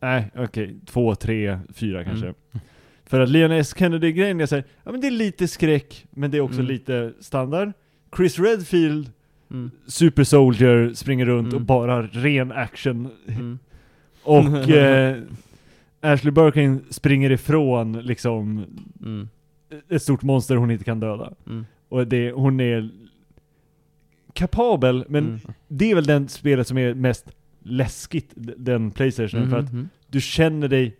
Nej, 0.00 0.30
okej. 0.36 0.76
2, 0.86 1.14
3, 1.14 1.58
4 1.74 2.04
kanske. 2.04 2.34
För 3.06 3.20
att 3.20 3.28
Leon 3.28 3.52
S. 3.52 3.74
Kennedy-grejen, 3.78 4.40
jag 4.40 4.48
säger, 4.48 4.64
ja 4.84 4.92
men 4.92 5.00
det 5.00 5.06
är 5.06 5.10
lite 5.10 5.48
skräck, 5.48 6.06
men 6.10 6.30
det 6.30 6.36
är 6.36 6.40
också 6.40 6.60
Mm. 6.60 6.66
lite 6.72 7.12
standard. 7.20 7.72
Chris 8.16 8.38
Redfield, 8.38 9.10
Mm. 9.50 9.70
Super 9.86 10.24
Soldier, 10.24 10.92
springer 10.94 11.26
runt 11.26 11.46
Mm. 11.48 11.54
och 11.56 11.60
bara 11.60 12.02
ren 12.02 12.52
action. 12.52 13.08
Mm. 13.28 13.58
Och 14.22 14.44
eh, 14.70 15.16
Ashley 16.00 16.30
Birkin 16.32 16.84
springer 16.90 17.30
ifrån 17.32 17.92
liksom 17.92 18.64
Mm. 19.02 19.28
ett 19.88 20.02
stort 20.02 20.22
monster 20.22 20.56
hon 20.56 20.70
inte 20.70 20.84
kan 20.84 21.00
döda. 21.00 21.32
Mm. 21.46 21.66
Och 21.88 22.06
det, 22.06 22.30
hon 22.32 22.60
är 22.60 22.90
kapabel, 24.32 25.04
men 25.08 25.24
Mm. 25.26 25.40
det 25.68 25.90
är 25.90 25.94
väl 25.94 26.04
den 26.04 26.28
spelet 26.28 26.68
som 26.68 26.78
är 26.78 26.94
mest 26.94 27.26
läskigt, 27.62 28.32
den 28.56 28.90
Playstation, 28.90 29.50
för 29.50 29.58
att 29.58 29.72
Mhm. 29.72 29.88
du 30.06 30.20
känner 30.20 30.68
dig 30.68 30.96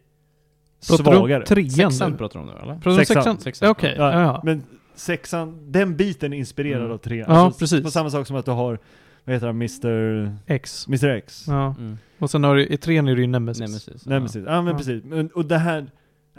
Pratar 0.88 1.04
du 1.04 1.10
om 1.10 1.16
svagare. 1.16 1.46
trean? 1.46 1.70
Sexan 1.70 2.16
pratar 2.16 2.38
du 2.40 2.46
om 2.46 2.46
nu 2.54 2.62
eller? 2.62 2.74
Pratar 2.74 2.90
du 2.90 2.96
Sexan. 2.96 3.14
sexan? 3.22 3.40
Sexan. 3.40 3.70
Okej, 3.70 3.94
Ja, 3.98 4.12
ja, 4.12 4.20
ja. 4.20 4.40
Men 4.44 4.62
sexan, 4.94 5.58
den 5.72 5.96
biten 5.96 6.32
är 6.32 6.36
inspirerad 6.36 6.80
Mm. 6.80 6.92
av 6.92 6.98
trean. 6.98 7.26
Ja, 7.28 7.34
Alltså, 7.36 7.58
precis. 7.58 7.82
På 7.82 7.90
samma 7.90 8.10
sak 8.10 8.26
som 8.26 8.36
att 8.36 8.44
du 8.44 8.50
har, 8.50 8.78
vad 9.24 9.34
heter 9.34 9.46
han, 9.46 9.56
Mr. 9.56 10.36
X. 10.46 10.86
Mr 10.88 11.08
X? 11.08 11.44
Ja. 11.48 11.74
Mm. 11.78 11.98
Och 12.18 12.30
sen 12.30 12.44
har 12.44 12.54
du, 12.56 12.66
i 12.66 12.76
trean 12.76 13.08
är 13.08 13.14
det 13.14 13.20
ju 13.20 13.26
Nemesis. 13.26 13.60
Nemesis. 13.60 14.06
Nemesis. 14.06 14.44
Ja, 14.46 14.62
men 14.62 14.72
Ja. 14.72 14.78
precis. 14.78 15.04
Men, 15.04 15.28
och 15.28 15.44
det 15.44 15.58
här, 15.58 15.86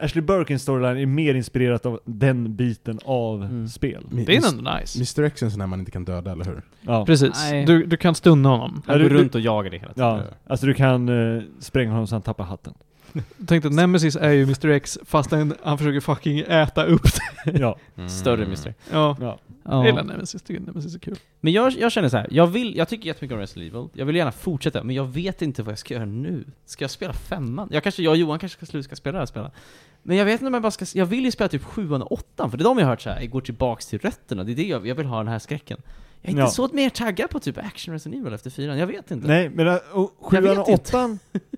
Ashley 0.01 0.21
Birkins 0.21 0.61
storyline 0.61 0.97
är 0.97 1.05
mer 1.05 1.35
inspirerat 1.35 1.85
av 1.85 1.99
den 2.05 2.55
biten 2.55 2.99
av 3.05 3.43
Mm. 3.43 3.67
spel. 3.67 4.05
Det 4.11 4.35
är 4.37 4.51
ändå 4.53 4.71
nice. 4.79 4.97
Mr 5.21 5.27
X 5.27 5.41
är 5.41 5.45
en 5.45 5.51
sån 5.51 5.59
där 5.59 5.67
man 5.67 5.79
inte 5.79 5.91
kan 5.91 6.05
döda, 6.05 6.31
eller 6.31 6.45
hur? 6.45 6.61
Ja. 6.81 7.05
Precis. 7.05 7.31
Nej. 7.51 7.65
Du, 7.65 7.85
du 7.85 7.97
kan 7.97 8.15
stunna 8.15 8.49
honom. 8.49 8.81
Han 8.85 8.97
Ja, 8.97 9.03
går 9.03 9.09
du- 9.09 9.15
runt 9.21 9.35
och 9.35 9.41
jagar 9.41 9.71
det 9.71 9.77
hela 9.77 9.93
tiden. 9.93 10.07
ja, 10.09 10.21
alltså 10.47 10.65
du 10.65 10.73
kan 10.73 11.09
uh, 11.09 11.43
spränga 11.59 11.91
honom 11.91 12.07
så 12.07 12.15
han 12.15 12.21
tappar 12.21 12.43
hatten. 12.43 12.73
Jag 13.37 13.47
tänkte 13.47 13.67
att 13.67 13.73
Nemesis 13.73 14.15
är 14.15 14.31
ju 14.31 14.43
Mr 14.43 14.69
X 14.69 14.99
fast 15.05 15.31
han, 15.31 15.53
han 15.63 15.77
försöker 15.77 15.99
fucking 15.99 16.39
äta 16.39 16.83
upp 16.85 17.03
det. 17.03 17.59
ja. 17.59 17.77
Mm. 17.97 18.09
Större 18.09 18.43
Mr. 18.43 18.73
Ja. 18.91 19.17
ja. 19.21 19.39
Jag 19.63 19.85
gillar 19.85 20.03
Nemesis, 20.03 20.41
tycker 20.41 20.61
Nemesis 20.61 20.95
är 20.95 20.99
kul. 20.99 21.17
Men 21.41 21.53
jag, 21.53 21.71
jag 21.71 21.91
känner 21.91 22.09
så 22.09 22.17
här. 22.17 22.27
Jag, 22.31 22.47
vill, 22.47 22.75
jag 22.77 22.87
tycker 22.89 23.05
jättemycket 23.07 23.33
om 23.35 23.39
Resident 23.39 23.73
Evil, 23.73 23.87
jag 23.93 24.05
vill 24.05 24.15
gärna 24.15 24.31
fortsätta, 24.31 24.83
men 24.83 24.95
jag 24.95 25.05
vet 25.05 25.41
inte 25.41 25.63
vad 25.63 25.71
jag 25.71 25.79
ska 25.79 25.93
göra 25.93 26.05
nu. 26.05 26.45
Ska 26.65 26.83
jag 26.83 26.91
spela 26.91 27.13
femman? 27.13 27.69
Jag, 27.71 27.83
kanske, 27.83 28.03
jag 28.03 28.11
och 28.11 28.17
Johan 28.17 28.39
kanske 28.39 28.57
ska 28.57 28.65
sluta 28.65 28.83
ska 28.83 28.95
spela 28.95 29.13
det 29.13 29.19
här 29.21 29.25
spelet. 29.25 29.51
Men 30.03 30.17
jag 30.17 30.25
vet 30.25 30.33
inte 30.33 30.45
om 30.47 30.53
jag 30.53 30.63
bara 30.63 30.71
ska, 30.71 30.85
jag 30.93 31.05
vill 31.05 31.25
ju 31.25 31.31
spela 31.31 31.47
typ 31.47 31.63
sjuan 31.63 32.01
och 32.01 32.11
åttan, 32.11 32.51
för 32.51 32.57
det 32.57 32.61
är 32.61 32.65
de 32.65 32.77
jag 32.77 32.85
har 32.85 32.89
hört 32.91 33.01
så 33.01 33.09
här, 33.09 33.25
går 33.25 33.41
tillbaks 33.41 33.85
till 33.87 33.99
rötterna, 33.99 34.43
det 34.43 34.51
är 34.51 34.55
det 34.55 34.67
jag, 34.67 34.87
jag 34.87 34.95
vill 34.95 35.05
ha 35.05 35.17
den 35.17 35.27
här 35.27 35.39
skräcken. 35.39 35.81
Jag 36.21 36.29
är 36.29 36.31
inte 36.31 36.41
Ja. 36.41 36.47
så 36.47 36.69
mer 36.73 36.89
taggad 36.89 37.29
på 37.29 37.39
typ 37.39 37.57
action 37.57 37.93
Resident 37.93 38.21
Evil 38.21 38.33
efter 38.33 38.49
fyran, 38.49 38.77
jag 38.77 38.87
vet 38.87 39.11
inte. 39.11 39.27
Nej, 39.27 39.49
men 39.49 39.67
uh, 39.67 39.75
och 39.91 40.13
Jag 40.31 40.43
sjuan 40.43 40.57
och 40.57 40.69
åttan, 40.69 41.19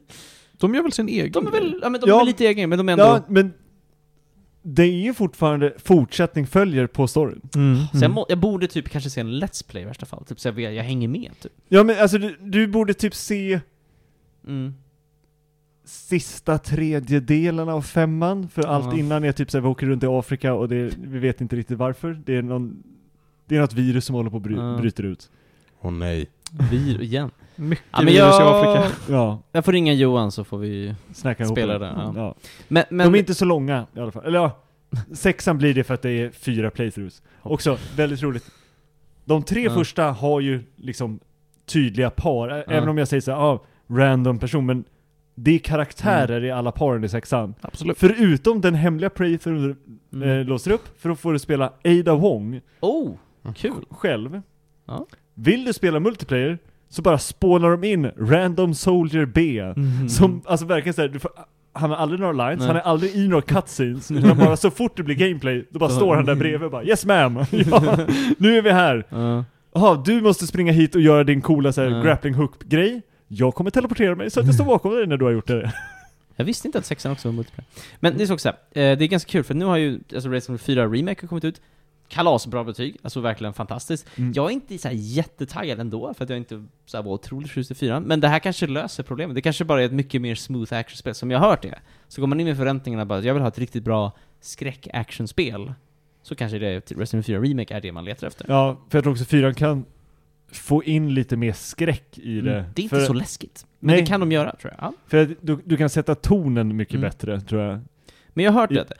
De 0.57 0.75
gör 0.75 0.83
väl 0.83 0.91
sin 0.91 1.09
egen 1.09 1.31
De 1.31 1.47
är 1.47 1.51
väl, 1.51 1.79
ja 1.81 1.89
men 1.89 2.01
de 2.01 2.09
Ja. 2.09 2.21
är 2.21 2.25
lite 2.25 2.45
egen, 2.47 2.69
men 2.69 2.77
de 2.77 2.89
är 2.89 2.93
ändå... 2.93 3.03
ja 3.05 3.23
men 3.27 3.53
det 4.61 4.83
är 4.83 4.91
ju 5.03 5.13
fortfarande 5.13 5.73
fortsättning 5.77 6.47
följer 6.47 6.87
på 6.87 7.07
storyn. 7.07 7.41
Mm. 7.55 7.77
Så 7.93 8.03
jag, 8.05 8.11
må, 8.11 8.25
jag 8.29 8.37
borde 8.39 8.67
typ 8.67 8.89
kanske 8.89 9.09
se 9.09 9.21
en 9.21 9.29
Let's 9.43 9.67
Play 9.69 9.83
i 9.83 9.85
värsta 9.85 10.05
fall, 10.05 10.25
typ 10.25 10.39
så 10.39 10.47
jag, 10.47 10.59
jag 10.61 10.83
hänger 10.83 11.07
med 11.07 11.31
typ. 11.41 11.51
Ja 11.67 11.83
men 11.83 11.99
alltså 11.99 12.17
du, 12.17 12.37
du 12.41 12.67
borde 12.67 12.93
typ 12.93 13.15
se 13.15 13.59
Mm. 14.47 14.73
sista 15.85 16.57
tredjedelen 16.57 17.69
av 17.69 17.81
femman, 17.81 18.49
för 18.49 18.63
allt 18.67 18.85
Ja. 18.85 18.99
innan 18.99 19.23
är 19.23 19.31
typ 19.31 19.51
såhär, 19.51 19.61
vi 19.61 19.67
åker 19.67 19.87
runt 19.87 20.03
i 20.03 20.07
Afrika 20.07 20.53
och 20.53 20.69
det, 20.69 20.97
vi 21.03 21.19
vet 21.19 21.41
inte 21.41 21.55
riktigt 21.55 21.77
varför. 21.77 22.21
Det 22.25 22.35
är 22.35 22.41
någon, 22.41 22.83
det 23.45 23.55
är 23.55 23.61
något 23.61 23.73
virus 23.73 24.05
som 24.05 24.15
håller 24.15 24.29
på 24.29 24.37
att 24.37 24.43
bry, 24.43 24.55
Ja. 24.55 24.77
bryter 24.81 25.03
ut. 25.03 25.29
Åh 25.81 25.91
nej. 25.91 26.27
Vi 26.71 26.97
igen. 27.01 27.31
Mycket 27.57 27.85
Ja, 27.91 27.97
men 27.97 28.05
virus 28.05 28.19
jag, 28.19 28.41
i 28.41 28.67
Afrika. 28.67 28.95
Ja, 29.09 29.39
jag 29.51 29.65
får 29.65 29.71
ringa 29.71 29.93
Johan 29.93 30.31
så 30.31 30.43
får 30.43 30.57
vi... 30.57 30.95
snacka 31.13 31.43
ihop 31.43 31.57
Spela 31.57 31.73
det. 31.73 31.79
det, 31.79 31.93
ja. 31.95 32.13
ja. 32.15 32.35
Men, 32.67 32.83
men, 32.89 33.07
De 33.11 33.15
är 33.15 33.19
inte 33.19 33.33
så 33.33 33.45
långa 33.45 33.85
i 33.95 33.99
alla 33.99 34.11
fall. 34.11 34.25
Eller 34.25 34.39
ja, 34.39 34.57
sexan 35.13 35.57
blir 35.57 35.73
det 35.73 35.83
för 35.83 35.93
att 35.93 36.01
det 36.01 36.11
är 36.11 36.29
fyra 36.29 36.71
playthroughs. 36.71 37.21
Också 37.41 37.77
väldigt 37.95 38.23
roligt. 38.23 38.51
De 39.25 39.43
tre 39.43 39.63
Ja. 39.63 39.73
första 39.73 40.03
har 40.03 40.39
ju 40.39 40.63
liksom 40.75 41.19
tydliga 41.65 42.09
par, 42.09 42.63
även 42.67 42.89
om 42.89 42.97
jag 42.97 43.07
säger 43.07 43.21
såhär, 43.21 43.37
ah, 43.37 43.63
random 43.87 44.39
person, 44.39 44.65
men 44.65 44.83
det 45.35 45.51
är 45.51 45.59
karaktärer 45.59 46.43
i 46.43 46.51
alla 46.51 46.71
paren 46.71 47.03
i 47.03 47.09
sexan. 47.09 47.55
Absolut. 47.61 47.97
Förutom 47.97 48.61
den 48.61 48.75
hemliga 48.75 49.09
playthrough 49.09 49.61
du 49.61 49.75
mm. 50.17 50.29
eh, 50.29 50.45
låser 50.45 50.71
upp, 50.71 51.01
för 51.01 51.09
då 51.09 51.15
får 51.15 51.33
du 51.33 51.39
spela 51.39 51.73
Ada 51.85 52.15
Wong 52.15 52.61
Oh, 52.79 53.15
kul! 53.55 53.85
själv. 53.89 54.41
Ja. 54.85 55.05
Vill 55.33 55.65
du 55.65 55.73
spela 55.73 55.99
multiplayer, 55.99 56.59
så 56.89 57.01
bara 57.01 57.17
spånar 57.17 57.71
de 57.71 57.83
in 57.83 58.11
Random 58.17 58.73
Soldier 58.73 59.25
B. 59.25 59.59
Mm. 59.59 60.09
Som, 60.09 60.41
alltså 60.45 60.65
verkligen 60.65 60.93
såhär, 60.93 61.19
han 61.73 61.89
har 61.89 61.97
aldrig 61.97 62.19
några 62.19 62.49
lines, 62.49 62.59
Nej. 62.59 62.67
han 62.67 62.75
är 62.75 62.81
aldrig 62.81 63.15
i 63.15 63.27
några 63.27 63.41
cutscenes, 63.41 64.11
utan 64.17 64.37
bara 64.37 64.57
så 64.57 64.71
fort 64.71 64.97
det 64.97 65.03
blir 65.03 65.15
gameplay, 65.15 65.65
då 65.69 65.79
bara 65.79 65.89
står 65.89 66.15
han 66.15 66.25
där 66.25 66.35
bredvid 66.35 66.63
och 66.63 66.71
bara 66.71 66.83
'Yes 66.83 67.05
ma'am! 67.05 67.45
ja, 67.71 68.05
nu 68.37 68.57
är 68.57 68.61
vi 68.61 68.71
här! 68.71 69.05
Ja. 69.09 69.45
Jaha, 69.73 70.01
du 70.05 70.21
måste 70.21 70.47
springa 70.47 70.71
hit 70.71 70.95
och 70.95 71.01
göra 71.01 71.23
din 71.23 71.41
coola 71.41 71.71
såhär, 71.73 71.89
Ja. 71.89 72.01
grappling 72.01 72.33
hook-grej. 72.33 73.01
Jag 73.27 73.55
kommer 73.55 73.71
teleportera 73.71 74.15
mig 74.15 74.29
så 74.29 74.39
att 74.39 74.45
jag 74.45 74.55
står 74.55 74.65
bakom 74.65 74.95
dig 74.95 75.07
när 75.07 75.17
du 75.17 75.25
har 75.25 75.31
gjort 75.31 75.47
det. 75.47 75.73
Jag 76.39 76.45
visste 76.45 76.67
inte 76.67 76.77
att 76.79 76.85
sexan 76.85 77.11
också 77.11 77.27
var 77.27 77.33
multiplayer. 77.33 77.67
Men 77.99 78.17
det 78.17 78.23
är 78.23 78.27
så 78.27 78.33
också 78.33 78.49
så 78.73 78.79
här, 78.79 78.91
eh, 78.91 78.97
det 78.97 79.05
är 79.05 79.07
ganska 79.07 79.31
kul 79.31 79.43
för 79.43 79.53
nu 79.53 79.65
har 79.65 79.77
ju, 79.77 79.99
alltså 80.13 80.29
Resident 80.29 80.49
Evil 80.69 80.75
4 80.75 80.87
Remake 80.87 81.21
har 81.23 81.27
kommit 81.27 81.43
ut, 81.43 81.61
kalasbra 82.09 82.63
betyg, 82.63 82.97
alltså 83.01 83.19
verkligen 83.19 83.53
fantastiskt. 83.53 84.07
Mm. 84.15 84.31
Jag 84.35 84.45
är 84.45 84.49
inte 84.51 84.77
så 84.77 84.87
här 84.87 84.95
jättetaggad 84.95 85.79
ändå, 85.79 86.13
för 86.13 86.23
att 86.23 86.29
jag 86.29 86.37
inte 86.37 86.65
så 86.85 86.97
här 86.97 87.03
var 87.03 87.11
otroligt 87.13 87.47
förtjust 87.49 87.71
i 87.71 87.75
4 87.75 87.99
men 87.99 88.19
det 88.19 88.27
här 88.27 88.39
kanske 88.39 88.67
löser 88.67 89.03
problemet. 89.03 89.35
Det 89.35 89.41
kanske 89.41 89.65
bara 89.65 89.81
är 89.81 89.85
ett 89.85 89.91
mycket 89.93 90.21
mer 90.21 90.35
smooth 90.35 90.73
actionspel, 90.73 91.15
som 91.15 91.31
jag 91.31 91.39
har 91.39 91.49
hört 91.49 91.61
det. 91.61 91.79
Så 92.07 92.21
går 92.21 92.27
man 92.27 92.39
in 92.39 92.47
med 92.47 92.57
förväntningarna 92.57 93.05
bara 93.05 93.19
att 93.19 93.25
jag 93.25 93.33
vill 93.33 93.41
ha 93.41 93.47
ett 93.49 93.59
riktigt 93.59 93.83
bra 93.83 94.11
skräck-actionspel, 94.41 95.73
så 96.21 96.35
kanske 96.35 96.59
det 96.59 96.91
Resident 96.91 97.13
Evil 97.13 97.23
4 97.23 97.41
Remake 97.41 97.73
är 97.75 97.81
det 97.81 97.91
man 97.91 98.05
letar 98.05 98.27
efter. 98.27 98.45
Ja, 98.49 98.77
för 98.89 98.97
jag 98.97 99.03
tror 99.03 99.11
också 99.13 99.25
fyran 99.25 99.53
kan 99.53 99.85
få 100.51 100.83
in 100.83 101.13
lite 101.13 101.37
mer 101.37 101.53
skräck 101.53 102.17
i 102.17 102.41
det. 102.41 102.57
Mm, 102.59 102.71
det 102.75 102.81
är 102.81 102.83
inte 102.83 102.95
för, 102.95 103.05
så 103.05 103.13
läskigt. 103.13 103.65
Men 103.79 103.93
Nej. 103.95 104.01
det 104.01 104.07
kan 104.07 104.19
de 104.19 104.31
göra, 104.31 104.55
tror 104.55 104.73
jag. 104.77 104.83
Ja. 104.87 104.93
För 105.07 105.35
du, 105.41 105.59
du 105.65 105.77
kan 105.77 105.89
sätta 105.89 106.15
tonen 106.15 106.75
mycket 106.75 106.95
Mm. 106.95 107.09
bättre, 107.09 107.41
tror 107.41 107.61
jag. 107.61 107.79
Men 108.29 108.45
jag 108.45 108.51
har 108.51 108.61
hört 108.61 108.71
I- 108.71 108.75
det. 108.75 108.93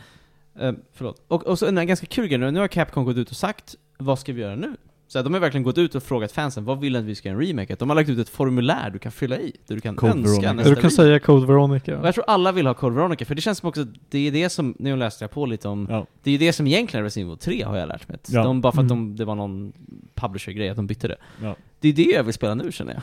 Uh, 0.63 0.71
förlåt. 0.93 1.21
Och, 1.27 1.47
och 1.47 1.59
så 1.59 1.65
en 1.65 1.87
ganska 1.87 2.05
kul 2.05 2.27
grej 2.27 2.37
nu, 2.37 2.51
nu 2.51 2.59
har 2.59 2.67
Capcom 2.67 3.05
gått 3.05 3.17
ut 3.17 3.29
och 3.29 3.35
sagt 3.37 3.75
vad 3.97 4.19
ska 4.19 4.33
vi 4.33 4.41
göra 4.41 4.55
nu? 4.55 4.75
Så 5.09 5.17
här, 5.19 5.23
de 5.23 5.33
har 5.33 5.41
verkligen 5.41 5.63
gått 5.63 5.77
ut 5.77 5.95
och 5.95 6.03
frågat 6.03 6.31
fansen, 6.31 6.65
vad 6.65 6.79
vill 6.79 6.95
att 6.95 7.03
vi 7.03 7.15
ska 7.15 7.29
göra 7.29 7.39
en 7.41 7.47
remake? 7.47 7.75
De 7.79 7.89
har 7.89 7.95
lagt 7.95 8.09
ut 8.09 8.19
ett 8.19 8.29
formulär 8.29 8.89
du 8.89 8.99
kan 8.99 9.11
fylla 9.11 9.37
i, 9.37 9.55
där 9.67 9.75
du 9.75 9.81
kan 9.81 9.95
Code 9.95 10.11
önska 10.11 10.29
Veronica. 10.31 10.53
nästa 10.53 10.69
Du 10.69 10.75
kan 10.75 10.81
remake. 10.81 10.95
säga 10.95 11.19
Code 11.19 11.43
Och 11.43 11.49
Veronica. 11.49 11.99
jag 12.03 12.13
tror 12.15 12.25
alla 12.27 12.51
vill 12.51 12.67
ha 12.67 12.73
Code 12.73 12.95
Veronica, 12.95 13.25
för 13.25 13.35
det 13.35 13.41
känns 13.41 13.57
som 13.57 13.69
också, 13.69 13.85
det 14.09 14.27
är 14.27 14.31
det 14.31 14.49
som, 14.49 14.75
nu 14.79 14.95
läste 14.95 15.23
jag 15.23 15.31
på 15.31 15.45
lite 15.45 15.67
om, 15.67 15.87
Ja. 15.89 16.05
det 16.23 16.29
är 16.29 16.31
ju 16.31 16.37
det 16.37 16.53
som 16.53 16.67
egentligen 16.67 17.01
är 17.01 17.03
Resident 17.05 17.47
Evil 17.47 17.59
3 17.59 17.63
har 17.65 17.77
jag 17.77 17.87
lärt 17.87 18.07
mig. 18.07 18.17
Ja. 18.27 18.43
De, 18.43 18.61
bara 18.61 18.71
för 18.73 18.81
att 18.81 18.91
Mm. 18.91 19.07
de, 19.09 19.15
det 19.15 19.25
var 19.25 19.35
någon 19.35 19.73
publisher-grej, 20.15 20.69
att 20.69 20.75
de 20.75 20.87
bytte 20.87 21.07
det. 21.07 21.17
Ja. 21.41 21.55
Det 21.79 21.87
är 21.89 21.93
det 21.93 22.03
jag 22.03 22.23
vill 22.23 22.33
spela 22.33 22.55
nu 22.55 22.71
känner 22.71 22.93
jag. 22.93 23.01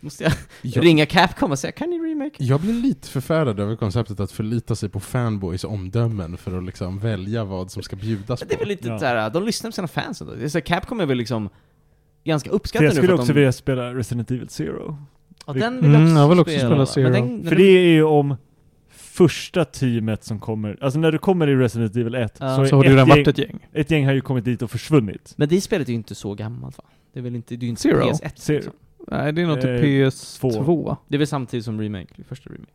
Måste 0.00 0.24
jag 0.24 0.32
Jag, 0.62 0.84
ringa 0.84 1.06
Capcom 1.06 1.50
och 1.50 1.58
säga, 1.58 1.72
kan 1.72 1.90
ni 1.90 1.98
remake? 1.98 2.34
jag 2.38 2.60
blir 2.60 2.72
lite 2.72 3.08
förfärad 3.08 3.60
över 3.60 3.76
konceptet 3.76 4.20
att 4.20 4.32
förlita 4.32 4.74
sig 4.76 4.88
på 4.88 5.00
fanboys 5.00 5.64
omdömen 5.64 6.36
för 6.36 6.58
att 6.58 6.64
liksom 6.64 6.98
välja 6.98 7.44
vad 7.44 7.70
som 7.70 7.82
ska 7.82 7.96
bjudas 7.96 8.40
Men 8.40 8.48
det 8.48 8.54
är 8.54 8.56
på. 8.56 8.60
väl 8.60 8.68
lite 8.68 8.88
Ja. 8.88 8.98
såhär, 8.98 9.30
de 9.30 9.44
lyssnar 9.44 9.70
på 9.70 9.74
sina 9.74 9.88
fans 9.88 10.20
ändå. 10.20 10.34
Det 10.34 10.44
är 10.44 10.48
så 10.48 10.58
här, 10.58 10.64
Capcom 10.66 11.00
är 11.00 11.06
väl 11.06 11.18
liksom 11.18 11.48
ganska 12.24 12.50
jag 12.50 12.60
nu 12.82 12.90
skulle 12.90 13.06
för 13.06 13.14
att 13.14 13.20
också 13.20 13.32
de... 13.32 13.38
vilja 13.38 13.52
spela 13.52 13.94
Resident 13.94 14.30
Evil 14.30 14.48
Zero. 14.48 14.98
Ja, 15.46 15.52
den 15.52 15.82
vill 15.82 15.92
jag 15.92 16.00
Mm, 16.00 16.10
också, 16.12 16.20
jag 16.20 16.28
vill 16.28 16.40
också 16.40 16.52
spela. 16.58 16.86
spela 16.86 16.86
Zero. 16.86 17.26
Den, 17.26 17.48
För 17.48 17.56
det 17.56 17.62
är 17.62 17.88
ju 17.88 18.02
om 18.02 18.36
första 18.90 19.64
teamet 19.64 20.24
som 20.24 20.38
kommer, 20.40 20.76
alltså 20.80 20.98
när 20.98 21.12
du 21.12 21.18
kommer 21.18 21.46
i 21.48 21.56
Resident 21.56 21.96
Evil 21.96 22.14
1 22.14 22.36
Ja. 22.40 22.56
så, 22.56 22.66
Så 22.66 22.76
har 22.76 22.84
ett, 22.84 22.90
redan 22.90 23.06
gäng, 23.08 23.16
varit 23.16 23.28
ett 23.28 23.38
gäng. 23.38 23.58
ett 23.72 23.90
gäng 23.90 24.06
har 24.06 24.12
ju 24.12 24.20
kommit 24.20 24.44
dit 24.44 24.62
och 24.62 24.70
försvunnit. 24.70 25.34
men 25.36 25.48
det 25.48 25.60
spelet 25.60 25.88
är 25.88 25.92
ju 25.92 25.96
inte 25.96 26.14
så 26.14 26.34
gammalt 26.34 26.78
va? 26.78 26.84
Det 27.12 27.18
är 27.18 27.22
väl 27.22 27.36
inte, 27.36 27.56
det 27.56 27.64
är 27.64 27.66
ju 27.66 27.70
inte 27.70 27.82
Zero? 27.82 28.00
PS1 28.00 28.32
Zero. 28.36 28.56
liksom. 28.56 28.72
Nej, 29.10 29.32
det 29.32 29.42
är 29.42 29.46
nog 29.46 29.56
Eh, 29.56 29.62
till 29.62 29.70
PS2. 29.70 30.96
Det 31.08 31.16
är 31.16 31.18
väl 31.18 31.26
samtidigt 31.26 31.64
som 31.64 31.80
remake, 31.80 32.14
första 32.28 32.50
remake. 32.50 32.70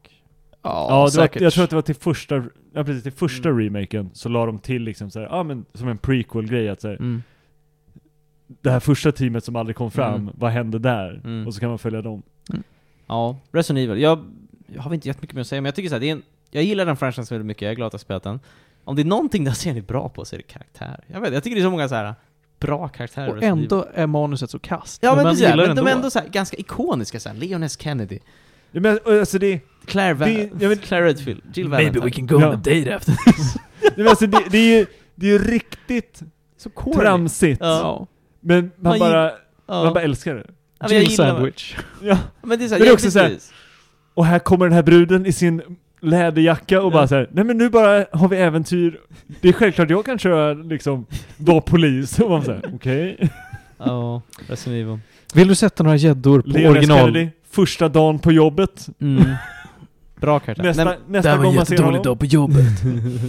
Ja, 0.61 0.87
Ja, 0.89 0.89
det 0.89 0.93
var, 1.01 1.07
säkert. 1.09 1.41
jag 1.41 1.53
tror 1.53 1.63
att 1.63 1.69
det 1.69 1.75
var 1.75 1.81
till 1.83 1.95
första, 1.95 2.35
ja 2.73 2.83
precis, 2.83 3.03
till 3.03 3.11
första 3.11 3.49
Mm. 3.49 3.61
remaken 3.63 4.09
så 4.13 4.29
la 4.29 4.45
de 4.45 4.59
till 4.59 4.81
liksom 4.83 5.09
såhär, 5.11 5.27
ja 5.27 5.43
men 5.43 5.65
som 5.73 5.87
en 5.87 5.97
prequel-grej 5.97 6.69
att 6.69 6.81
säga 6.81 6.95
Mm. 6.97 7.23
det 8.47 8.71
här 8.71 8.79
första 8.79 9.11
teamet 9.11 9.43
som 9.43 9.55
aldrig 9.55 9.75
kom 9.75 9.91
fram, 9.91 10.21
Mm. 10.21 10.33
vad 10.37 10.51
hände 10.51 10.79
där? 10.79 11.21
Mm. 11.23 11.47
Och 11.47 11.53
så 11.53 11.59
kan 11.59 11.69
man 11.69 11.79
följa 11.79 12.01
dem. 12.01 12.23
Ja, 13.07 13.37
Resident 13.51 13.89
Evil. 13.89 14.01
Jag, 14.01 14.25
jag 14.67 14.81
har 14.81 14.93
inte 14.93 15.07
jättemycket 15.07 15.35
mer 15.35 15.41
att 15.41 15.47
säga, 15.47 15.61
men 15.61 15.65
jag 15.65 15.75
tycker 15.75 15.89
så 15.89 15.95
här, 15.95 15.99
det 15.99 16.07
är 16.07 16.11
en, 16.11 16.21
jag 16.51 16.63
gillar 16.63 16.85
den 16.85 16.97
franchisen 16.97 17.25
väldigt 17.35 17.45
mycket, 17.45 17.61
jag 17.61 17.71
är 17.71 17.75
glad 17.75 17.87
att 17.87 17.93
jag 17.93 17.99
spelat 18.01 18.23
den. 18.23 18.39
Om 18.83 18.95
det 18.95 19.01
är 19.01 19.05
någonting 19.05 19.43
där 19.43 19.51
serien 19.51 19.77
är 19.77 19.81
bra 19.81 20.09
på 20.09 20.25
så 20.25 20.35
är 20.35 20.37
det 20.37 20.43
karaktär. 20.43 21.03
Jag 21.07 21.21
vet 21.21 21.33
jag 21.33 21.43
tycker 21.43 21.55
det 21.55 21.61
är 21.61 21.65
så 21.65 21.71
många 21.71 21.89
så 21.89 21.95
här 21.95 22.15
bra 22.67 22.87
karaktärer 22.87 23.29
Och 23.37 23.43
ändå 23.43 23.85
är 23.93 24.07
manuset 24.07 24.49
så 24.49 24.59
kast. 24.59 25.03
Ja 25.03 25.15
men, 25.15 25.23
man 25.23 25.31
precis, 25.33 25.47
gillar 25.49 25.67
men 25.67 25.75
de 25.75 25.87
är 25.87 25.91
ändå 25.91 26.09
så 26.09 26.19
här, 26.19 26.27
ganska 26.27 26.57
ikoniska 26.57 27.19
så 27.19 27.29
här. 27.29 27.35
Leon 27.35 27.63
S. 27.63 27.77
Kennedy, 27.79 28.19
Ja, 28.71 28.81
men 28.81 28.99
alltså 29.05 29.39
det, 29.39 29.59
Claire, 29.85 30.13
Va- 30.13 30.25
Det- 30.25 30.49
jag 30.59 30.69
vet- 30.69 30.81
Claire 30.81 31.05
Redfield, 31.07 31.41
Jill 31.53 31.69
Valentine. 31.69 32.11
can 32.11 32.27
go 32.27 32.39
Ja. 32.41 32.47
on 32.47 32.53
a 32.53 32.57
date 32.57 32.95
after 32.95 33.15
men 33.97 34.07
alltså 34.07 34.27
det, 34.27 34.39
det 34.51 34.57
är 34.57 34.77
ju, 34.79 34.85
det 35.15 35.25
är 35.27 35.31
ju 35.31 35.37
riktigt 35.37 36.21
Så 36.57 36.69
corny. 36.69 36.99
tramsigt. 37.01 37.61
Ja. 37.61 38.07
Men 38.39 38.71
man 38.77 38.89
Man 38.91 38.99
bara, 38.99 39.31
Ja. 39.67 39.83
man 39.83 39.93
bara 39.93 40.03
älskar 40.03 40.35
det. 40.35 40.45
Ja, 40.79 40.87
men 40.89 40.99
Jill 40.99 41.15
sandwich. 41.15 41.75
Ja. 42.01 42.17
Men 42.41 42.59
det 42.59 42.65
är, 42.65 42.67
så 42.69 42.73
här, 42.73 42.79
Men 42.79 42.85
det 42.87 42.91
är 42.91 42.93
också 42.93 43.05
jävligt 43.05 43.13
så 43.13 43.19
här- 43.19 43.29
vis. 43.29 43.53
Och 44.13 44.25
här 44.25 44.39
kommer 44.39 44.65
den 44.65 44.73
här 44.73 44.83
bruden 44.83 45.25
i 45.25 45.33
sin 45.33 45.61
läderjacka 46.03 46.81
och 46.81 46.87
Ja. 46.91 46.93
bara 46.93 47.07
så 47.07 47.15
här, 47.15 47.29
nej 47.31 47.43
men 47.43 47.57
nu 47.57 47.69
bara 47.69 48.05
har 48.11 48.27
vi 48.27 48.37
äventyr. 48.37 48.99
Det 49.41 49.49
är 49.49 49.53
självklart 49.53 49.89
jag 49.89 50.05
kan 50.05 50.19
köra 50.19 50.53
liksom, 50.53 51.05
vara 51.37 51.61
polis. 51.61 52.19
Och 52.19 52.29
man 52.29 52.41
säger 52.43 52.61
okej. 52.75 53.29
Ja, 53.77 54.21
Resident 54.47 54.87
Evil. 54.87 54.99
Vill 55.33 55.47
du 55.47 55.55
sätta 55.55 55.83
några 55.83 55.95
gäddor 55.97 56.41
på 56.41 56.47
Leon 56.49 56.71
S. 56.71 56.77
original? 56.77 56.99
Kennedy, 56.99 57.29
första 57.51 57.89
dagen 57.89 58.19
på 58.19 58.31
jobbet. 58.31 58.87
Mm. 59.01 59.23
Bra 60.15 60.39
karaktär. 60.39 60.63
Nästa, 60.63 60.83
Nej, 60.85 60.97
nästa 61.07 61.37
gång 61.37 61.55
man 61.55 61.65
ser 61.65 61.83
honom. 61.83 62.17
på 62.17 62.25
jobbet. 62.25 62.65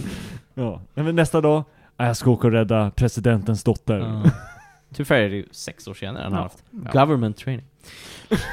Ja, 0.57 0.81
nej, 0.93 1.05
men 1.05 1.15
nästa 1.15 1.41
dag, 1.41 1.63
"Ah, 1.97 2.05
jag 2.05 2.17
ska 2.17 2.31
åka 2.31 2.47
och 2.47 2.53
rädda 2.53 2.91
presidentens 2.91 3.63
dotter. 3.63 3.97
Ja. 3.99 4.23
Tyvärr 4.93 5.19
är 5.21 5.29
det 5.29 5.35
ju 5.35 5.45
sex 5.51 5.87
år 5.87 5.93
senare 5.93 6.23
han 6.23 6.33
har 6.33 6.39
Ja. 6.39 6.43
haft 6.43 6.93
government 6.93 7.37
training. 7.37 7.65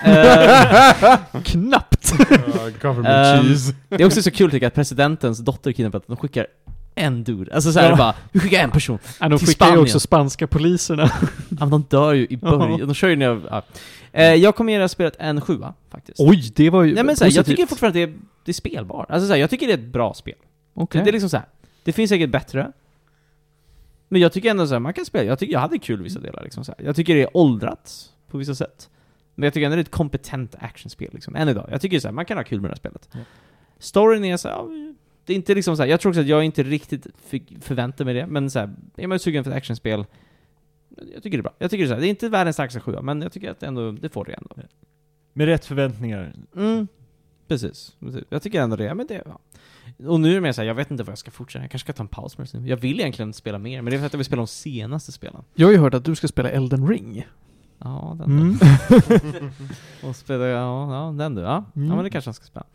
Eh, 0.05 1.19
Knappt! 1.45 2.13
Government 2.83 3.07
Ehm, 3.09 3.45
cheese. 3.45 3.75
det 3.89 4.03
är 4.03 4.07
också 4.07 4.23
så 4.23 4.31
kul 4.31 4.51
tycker 4.51 4.65
jag 4.65 4.69
att 4.69 4.75
presidentens 4.75 5.39
dotter 5.39 5.73
kidnappat, 5.73 6.03
de 6.07 6.17
skickar 6.17 6.47
en 6.95 7.25
dude. 7.25 7.55
Alltså 7.55 7.73
såhär 7.73 7.91
Ja. 7.91 7.97
bara, 7.97 8.15
vi 8.33 8.41
skickar 8.41 8.59
en 8.59 8.71
person. 8.71 8.99
Ja, 9.21 9.29
de 9.29 9.39
Till 9.39 9.49
skickar 9.49 9.67
ju 9.67 9.69
Spanien. 9.71 9.83
också 9.85 10.01
spanska 10.01 10.47
poliserna. 10.47 11.11
Ja, 11.49 11.57
men 11.59 11.71
de 11.71 11.83
dör 11.89 12.13
ju 12.13 12.27
i 12.31 12.37
början, 12.37 12.79
Ja. 12.81 12.87
de 12.87 12.95
kör 12.95 13.09
ju 13.09 13.17
ner, 13.17 13.41
ja. 13.51 13.63
eh, 14.13 14.35
Jag 14.35 14.55
kommer 14.57 14.81
att 14.81 14.91
spela 14.91 15.11
en 15.19 15.41
sjua 15.41 15.75
faktiskt. 15.91 16.21
Oj, 16.21 16.53
det 16.55 16.71
var 16.71 16.83
ju 16.83 16.95
Nej 16.95 17.05
men 17.05 17.17
såhär, 17.17 17.31
jag 17.31 17.37
positivt. 17.37 17.57
tycker 17.57 17.67
fortfarande 17.69 18.03
att 18.03 18.09
det 18.11 18.15
är, 18.15 18.19
det 18.45 18.51
är 18.51 18.55
spelbart. 18.55 19.11
Alltså 19.11 19.27
såhär, 19.27 19.41
jag 19.41 19.51
tycker 19.51 19.67
det 19.67 19.73
är 19.73 19.79
ett 19.79 19.93
bra 19.93 20.15
spel. 20.15 20.35
Okej. 20.75 21.01
Det 21.05 21.11
är 21.11 21.13
liksom 21.13 21.31
så 21.31 21.37
här. 21.37 21.47
det 21.85 21.93
finns 21.93 22.09
säkert 22.09 22.31
bättre. 22.31 22.73
Men 24.09 24.21
jag 24.21 24.33
tycker 24.33 24.51
ändå 24.51 24.67
så 24.67 24.73
här, 24.75 24.81
man 24.81 24.93
kan 24.93 25.05
spela, 25.05 25.25
jag, 25.25 25.39
tycker, 25.39 25.53
jag 25.53 25.61
hade 25.61 25.79
kul 25.79 26.01
i 26.01 26.03
vissa 26.03 26.21
delar 26.21 26.43
liksom 26.43 26.65
så 26.65 26.75
här. 26.79 26.87
Jag 26.87 26.97
tycker 26.97 27.15
det 27.15 27.23
är 27.23 27.37
åldrats 27.37 28.11
på 28.31 28.39
vissa 28.39 28.55
sätt. 28.55 28.89
Men 29.35 29.45
jag 29.45 29.55
tycker 29.55 29.65
ändå 29.65 29.77
det 29.77 29.81
är 29.81 29.85
ett 29.85 29.91
kompetent 29.91 30.55
actionspel 30.59 31.11
liksom, 31.13 31.37
än 31.37 31.49
idag. 31.49 31.69
Jag 31.71 31.81
tycker 31.81 32.01
så 32.01 32.09
här, 32.09 32.13
man 32.13 32.25
kan 32.25 32.37
ha 32.37 32.45
kul 32.45 32.61
med 32.61 32.71
det 32.71 32.73
här 32.73 32.77
spelet. 32.77 33.09
Ja. 33.13 33.21
Storyn 33.79 34.25
är 34.25 34.37
så 34.37 34.49
här, 34.49 34.55
ja, 34.55 34.69
det 35.25 35.33
är 35.33 35.37
inte 35.37 35.55
liksom 35.55 35.77
så 35.77 35.83
här, 35.83 35.91
jag 35.91 36.01
tror 36.01 36.11
också 36.11 36.21
att 36.21 36.27
jag 36.27 36.45
inte 36.45 36.63
riktigt 36.63 37.07
fick 37.27 37.65
förvänta 37.65 38.05
mig 38.05 38.15
det, 38.15 38.27
men 38.27 38.51
så 38.51 38.59
här, 38.59 38.71
är 38.97 39.07
man 39.07 39.19
sugen 39.19 39.45
för 39.45 39.51
ett 39.51 39.57
actionspel, 39.57 40.05
jag 41.15 41.23
tycker 41.23 41.39
det 41.39 41.41
är 41.41 41.43
bra. 41.43 41.55
Jag 41.59 41.71
tycker 41.71 41.85
det 41.85 41.87
är 41.87 41.89
så 41.89 41.95
här, 41.95 42.01
det 42.01 42.07
är 42.07 42.11
inte 42.11 42.29
världens 42.29 42.57
starkaste 42.57 42.81
sjua, 42.81 43.03
men 43.03 43.23
jag 43.23 43.33
tycker 43.33 43.51
att 43.51 43.61
det 43.61 43.67
ändå, 43.67 43.93
det 43.93 44.09
får 44.09 44.25
det 44.25 44.33
ändå. 44.33 44.57
Med 45.33 45.47
rätt 45.47 45.65
förväntningar. 45.65 46.35
Mm. 46.57 46.89
Precis. 47.49 47.97
Jag 48.29 48.43
tycker 48.43 48.61
ändå 48.61 48.77
det. 48.77 48.95
Men 48.95 49.07
det 49.07 49.23
ja. 49.27 49.41
Och 50.09 50.21
nu 50.21 50.31
är 50.31 50.35
det 50.35 50.41
mer 50.41 50.53
såhär, 50.53 50.69
jag 50.69 50.75
vet 50.75 50.91
inte 50.91 51.03
vad 51.03 51.11
jag 51.11 51.19
ska 51.19 51.31
fortsätta. 51.31 51.65
Jag 51.65 51.71
kanske 51.71 51.87
ska 51.87 51.93
ta 51.93 52.03
en 52.03 52.09
paus 52.09 52.39
med 52.39 52.49
det. 52.53 52.69
Jag 52.69 52.77
vill 52.77 53.01
egentligen 53.01 53.33
spela 53.33 53.59
mer, 53.59 53.83
men 53.83 53.91
det 53.91 53.97
är 53.97 53.99
för 53.99 54.07
att 54.07 54.13
jag 54.13 54.19
vill 54.19 54.25
spela 54.25 54.41
de 54.41 54.47
senaste 54.47 55.13
spelen. 55.13 55.45
Jag 55.55 55.67
har 55.67 55.73
ju 55.73 55.79
hört 55.79 55.95
att 55.95 56.05
du 56.05 56.15
ska 56.15 56.29
spela 56.29 56.51
Elden 56.51 56.89
Ring. 56.89 57.27
Ja, 57.85 58.17
den 58.19 58.31
Mm. 58.41 58.59
du. 58.59 59.51
Och 60.09 60.17
spela, 60.17 60.45
ja, 60.47 60.95
ja, 60.95 61.13
den 61.19 61.35
du. 61.35 61.43
Ja. 61.43 61.65
Mm. 61.77 61.89
ja, 61.89 61.95
men 61.95 62.05
det 62.05 62.11
kanske 62.11 62.29
jag 62.29 62.35
ska 62.35 62.45
spela. 62.45 62.67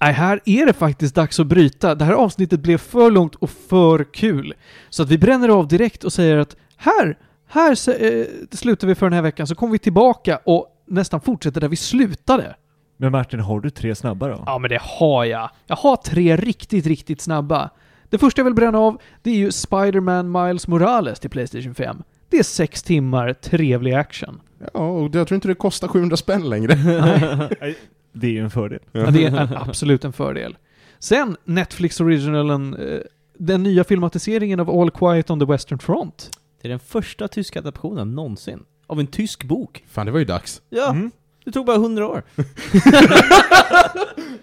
Nej, 0.00 0.12
här 0.12 0.40
är 0.44 0.66
det 0.66 0.72
faktiskt 0.72 1.14
dags 1.14 1.40
att 1.40 1.46
bryta. 1.46 1.94
Det 1.94 2.04
här 2.04 2.12
avsnittet 2.12 2.60
blev 2.60 2.78
för 2.78 3.10
långt 3.10 3.34
och 3.34 3.50
för 3.50 4.04
kul. 4.12 4.54
Så 4.90 5.02
att 5.02 5.08
vi 5.08 5.18
bränner 5.18 5.48
av 5.48 5.68
direkt 5.68 6.04
och 6.04 6.12
säger 6.12 6.36
att 6.36 6.56
här, 6.76 7.18
här 7.46 7.70
eh, 8.02 8.26
slutar 8.50 8.86
vi 8.88 8.94
för 8.94 9.06
den 9.06 9.12
här 9.12 9.22
veckan, 9.22 9.46
så 9.46 9.54
kommer 9.54 9.72
vi 9.72 9.78
tillbaka 9.78 10.40
och 10.44 10.66
nästan 10.86 11.20
fortsätter 11.20 11.60
där 11.60 11.68
vi 11.68 11.76
slutade. 11.76 12.56
Men 12.96 13.12
Martin, 13.12 13.40
har 13.40 13.60
du 13.60 13.70
tre 13.70 13.94
snabba 13.94 14.28
då? 14.28 14.42
Ja, 14.46 14.58
men 14.58 14.70
det 14.70 14.80
har 14.82 15.24
jag. 15.24 15.50
Jag 15.66 15.76
har 15.76 15.96
tre 15.96 16.36
riktigt, 16.36 16.86
riktigt 16.86 17.20
snabba. 17.20 17.70
Det 18.10 18.18
första 18.18 18.40
jag 18.40 18.44
vill 18.44 18.54
bränna 18.54 18.78
av, 18.78 19.00
det 19.22 19.30
är 19.30 19.34
ju 19.36 19.52
Spider-Man 19.52 20.32
Miles 20.32 20.68
Morales 20.68 21.20
till 21.20 21.30
Playstation 21.30 21.74
5. 21.74 22.02
Det 22.28 22.36
är 22.38 22.42
sex 22.42 22.82
timmar 22.82 23.32
trevlig 23.32 23.92
action. 23.92 24.40
Ja, 24.74 24.80
och 24.80 25.14
jag 25.14 25.28
tror 25.28 25.34
inte 25.34 25.48
det 25.48 25.54
kostar 25.54 25.88
700 25.88 26.16
spänn 26.16 26.48
längre. 26.48 26.74
Nej, 27.60 27.76
Det 28.12 28.26
är 28.26 28.30
ju 28.30 28.40
en 28.40 28.50
fördel. 28.50 28.78
Ja, 28.92 29.10
det 29.10 29.24
är 29.24 29.36
en, 29.36 29.48
absolut 29.56 30.04
en 30.04 30.12
fördel. 30.12 30.56
Sen 30.98 31.36
Netflix 31.44 32.00
originalen, 32.00 32.74
eh, 32.74 32.98
den 33.38 33.62
nya 33.62 33.84
filmatiseringen 33.84 34.60
av 34.60 34.70
All 34.80 34.90
Quiet 34.90 35.30
on 35.30 35.40
the 35.40 35.46
Western 35.46 35.78
Front. 35.78 36.30
Det 36.62 36.68
är 36.68 36.70
den 36.70 36.78
första 36.80 37.28
tyska 37.28 37.58
adaptionen 37.58 38.14
någonsin. 38.14 38.62
Av 38.86 39.00
en 39.00 39.06
tysk 39.06 39.44
bok. 39.44 39.84
Fan, 39.90 40.06
det 40.06 40.12
var 40.12 40.18
ju 40.18 40.24
dags. 40.24 40.62
Ja, 40.70 40.90
Mm. 40.90 41.10
det 41.44 41.52
tog 41.52 41.66
bara 41.66 41.78
hundra 41.78 42.08
år. 42.08 42.22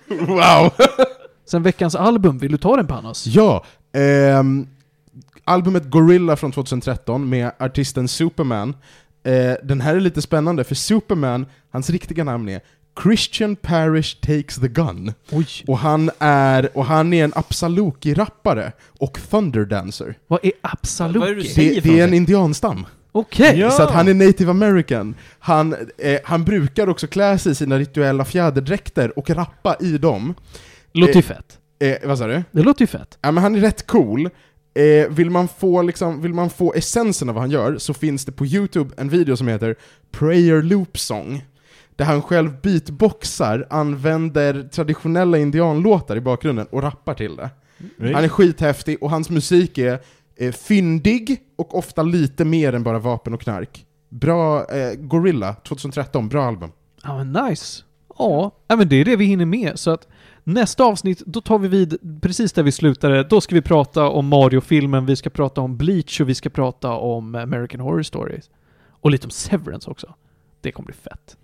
Wow! 0.08 0.72
Sen 1.46 1.64
veckans 1.64 1.96
album, 1.96 2.38
vill 2.38 2.52
du 2.52 2.58
ta 2.58 2.76
den 2.76 2.88
Panos? 2.88 3.28
Ja, 3.28 3.64
ehm, 3.94 4.68
albumet 5.52 5.84
Gorilla 5.90 6.36
från 6.36 6.52
2013 6.52 7.30
med 7.30 7.52
artisten 7.60 8.08
Superman. 8.08 8.76
Eh, 9.24 9.54
den 9.64 9.82
här 9.82 9.96
är 9.96 10.00
lite 10.00 10.22
spännande, 10.22 10.64
för 10.64 10.76
Superman, 10.76 11.46
hans 11.72 11.90
riktiga 11.90 12.24
namn 12.24 12.50
är 12.50 12.62
Christian 13.04 13.56
Parish 13.56 14.20
Takes 14.22 14.56
the 14.56 14.68
Gun. 14.68 15.14
Oj. 15.32 15.48
Och 15.68 15.78
han 15.78 16.12
är, 16.20 16.78
och 16.78 16.86
han 16.86 17.14
är 17.14 17.24
en 17.24 17.34
Absaluki-rappare 17.34 18.72
och 19.00 19.20
Thunderdancer. 19.30 20.18
Vad 20.28 20.40
är 20.46 20.52
Vad 20.62 20.72
är 20.72 21.14
det 21.14 21.20
du 21.20 21.32
Absaluki? 21.32 21.54
Det, 21.56 21.80
det 21.80 22.00
är 22.00 22.04
en 22.04 22.14
indianstam. 22.14 22.86
Okej! 23.12 23.60
Ja. 23.60 23.72
Så 23.72 23.84
att 23.84 23.92
han 23.92 24.08
är 24.08 24.14
native 24.14 24.52
american. 24.52 25.16
Han, 25.40 25.76
eh, 25.98 26.20
han 26.24 26.44
brukar 26.44 26.90
också 26.90 27.08
klä 27.08 27.38
sig 27.38 27.52
i 27.52 27.56
sina 27.56 27.80
rituella 27.80 28.26
fjäderdräkter 28.26 29.20
och 29.20 29.30
rappa 29.30 29.76
i 29.80 29.98
dem. 29.98 30.34
Låter 30.94 31.16
ju 31.16 31.22
fett. 31.22 31.58
Eh, 31.80 32.08
vad 32.08 32.18
sa 32.18 32.28
du? 32.28 32.44
Det 32.52 32.62
låter 32.62 32.82
ju 32.82 32.88
fett. 32.88 33.18
Ja, 33.22 33.32
men 33.32 33.44
han 33.44 33.56
är 33.56 33.60
rätt 33.60 33.88
cool. 33.88 34.30
Eh, 34.74 35.10
vill, 35.10 35.30
man 35.30 35.48
få, 35.48 35.82
liksom, 35.82 36.22
vill 36.22 36.34
man 36.34 36.50
få 36.50 36.74
essensen 36.74 37.30
av 37.30 37.36
vad 37.36 37.44
han 37.44 37.52
gör 37.52 37.78
så 37.78 37.94
finns 37.94 38.26
det 38.26 38.32
på 38.32 38.46
Youtube 38.46 38.94
en 38.98 39.10
video 39.10 39.38
som 39.38 39.48
heter 39.48 39.76
Prayer 40.12 40.62
Loop 40.62 41.00
Song. 41.00 41.46
Där 41.96 42.06
han 42.06 42.22
själv 42.22 42.62
beatboxar, 42.62 43.68
använder 43.70 44.64
traditionella 44.64 45.38
indianlåtar 45.38 46.16
i 46.16 46.22
bakgrunden 46.22 46.68
och 46.72 46.82
rappar 46.82 47.14
till 47.14 47.36
det. 47.36 47.50
Han 48.14 48.24
är 48.24 48.28
skithäftig 48.28 49.04
och 49.04 49.10
hans 49.10 49.30
musik 49.30 49.78
är 49.78 50.00
eh, 50.36 50.52
fyndig 50.52 51.42
och 51.56 51.78
ofta 51.78 52.04
lite 52.04 52.46
mer 52.46 52.74
än 52.74 52.84
bara 52.84 53.00
vapen 53.00 53.34
och 53.34 53.42
knark. 53.42 53.86
Bra, 54.10 54.66
eh, 54.66 54.94
Gorilla 54.94 55.54
2013, 55.54 56.30
bra 56.30 56.46
album. 56.46 56.72
Ja 57.04 57.24
men 57.24 57.46
nice. 57.46 57.84
Ja, 58.18 58.52
ja, 58.68 58.76
men 58.76 58.90
det 58.90 58.96
är 58.96 59.06
det 59.06 59.16
vi 59.16 59.26
hinner 59.26 59.46
med. 59.46 59.80
Så 59.80 59.92
att 59.92 60.08
nästa 60.44 60.84
avsnitt, 60.84 61.20
då 61.26 61.42
tar 61.42 61.60
vi 61.60 61.68
vid 61.68 62.22
precis 62.22 62.54
där 62.54 62.64
vi 62.64 62.72
slutade. 62.72 63.24
Då 63.24 63.42
ska 63.42 63.56
vi 63.56 63.62
prata 63.62 64.10
om 64.10 64.28
Mario-filmen, 64.28 65.06
vi 65.06 65.16
ska 65.16 65.30
prata 65.30 65.62
om 65.62 65.78
Bleach 65.78 66.22
och 66.22 66.30
vi 66.30 66.36
ska 66.36 66.50
prata 66.50 66.92
om 66.92 67.36
American 67.36 67.80
Horror 67.80 68.04
Stories. 68.04 68.50
Och 68.90 69.12
lite 69.12 69.28
om 69.28 69.32
Severance 69.32 69.92
också. 69.92 70.16
Det 70.62 70.72
kommer 70.72 70.86
bli 70.86 70.96
fett. 70.96 71.38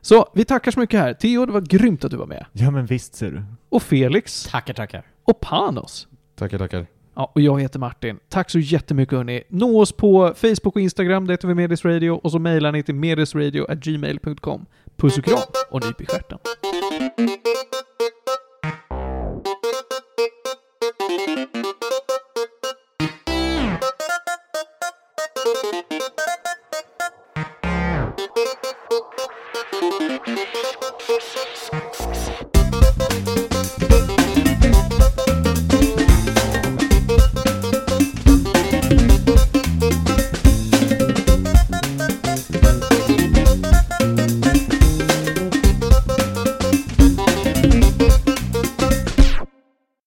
Så, 0.00 0.28
vi 0.34 0.44
tackar 0.44 0.70
så 0.70 0.80
mycket 0.80 1.00
här. 1.00 1.14
Theo, 1.14 1.46
det 1.46 1.52
var 1.52 1.60
grymt 1.60 2.04
att 2.04 2.10
du 2.10 2.16
var 2.16 2.26
med. 2.26 2.46
Ja 2.52 2.70
men 2.70 2.86
visst 2.86 3.14
ser 3.14 3.30
du. 3.30 3.42
Och 3.68 3.82
Felix. 3.82 4.44
Tackar, 4.44 4.74
tackar. 4.74 5.06
Och 5.24 5.40
Panos. 5.40 6.08
Tackar, 6.36 6.58
tackar. 6.58 6.86
Ja, 7.14 7.32
och 7.34 7.40
jag 7.40 7.60
heter 7.60 7.78
Martin. 7.78 8.18
Tack 8.28 8.50
så 8.50 8.58
jättemycket 8.58 9.16
hörni. 9.16 9.42
Nå 9.48 9.80
oss 9.80 9.92
på 9.92 10.34
Facebook 10.36 10.76
och 10.76 10.80
Instagram, 10.80 11.26
där 11.26 11.32
heter 11.32 11.48
vi 11.48 11.54
Medis 11.54 11.84
Radio, 11.84 12.10
och 12.10 12.30
så 12.30 12.38
mejlar 12.38 12.72
ni 12.72 12.82
till 12.82 12.94
medisradio.gmail.com. 12.94 14.66
Puss 14.96 15.18
och 15.18 15.24
kram 15.24 15.38
och 15.70 15.86
nyp 15.86 16.00
i 16.00 16.06
stjärten. 16.06 16.38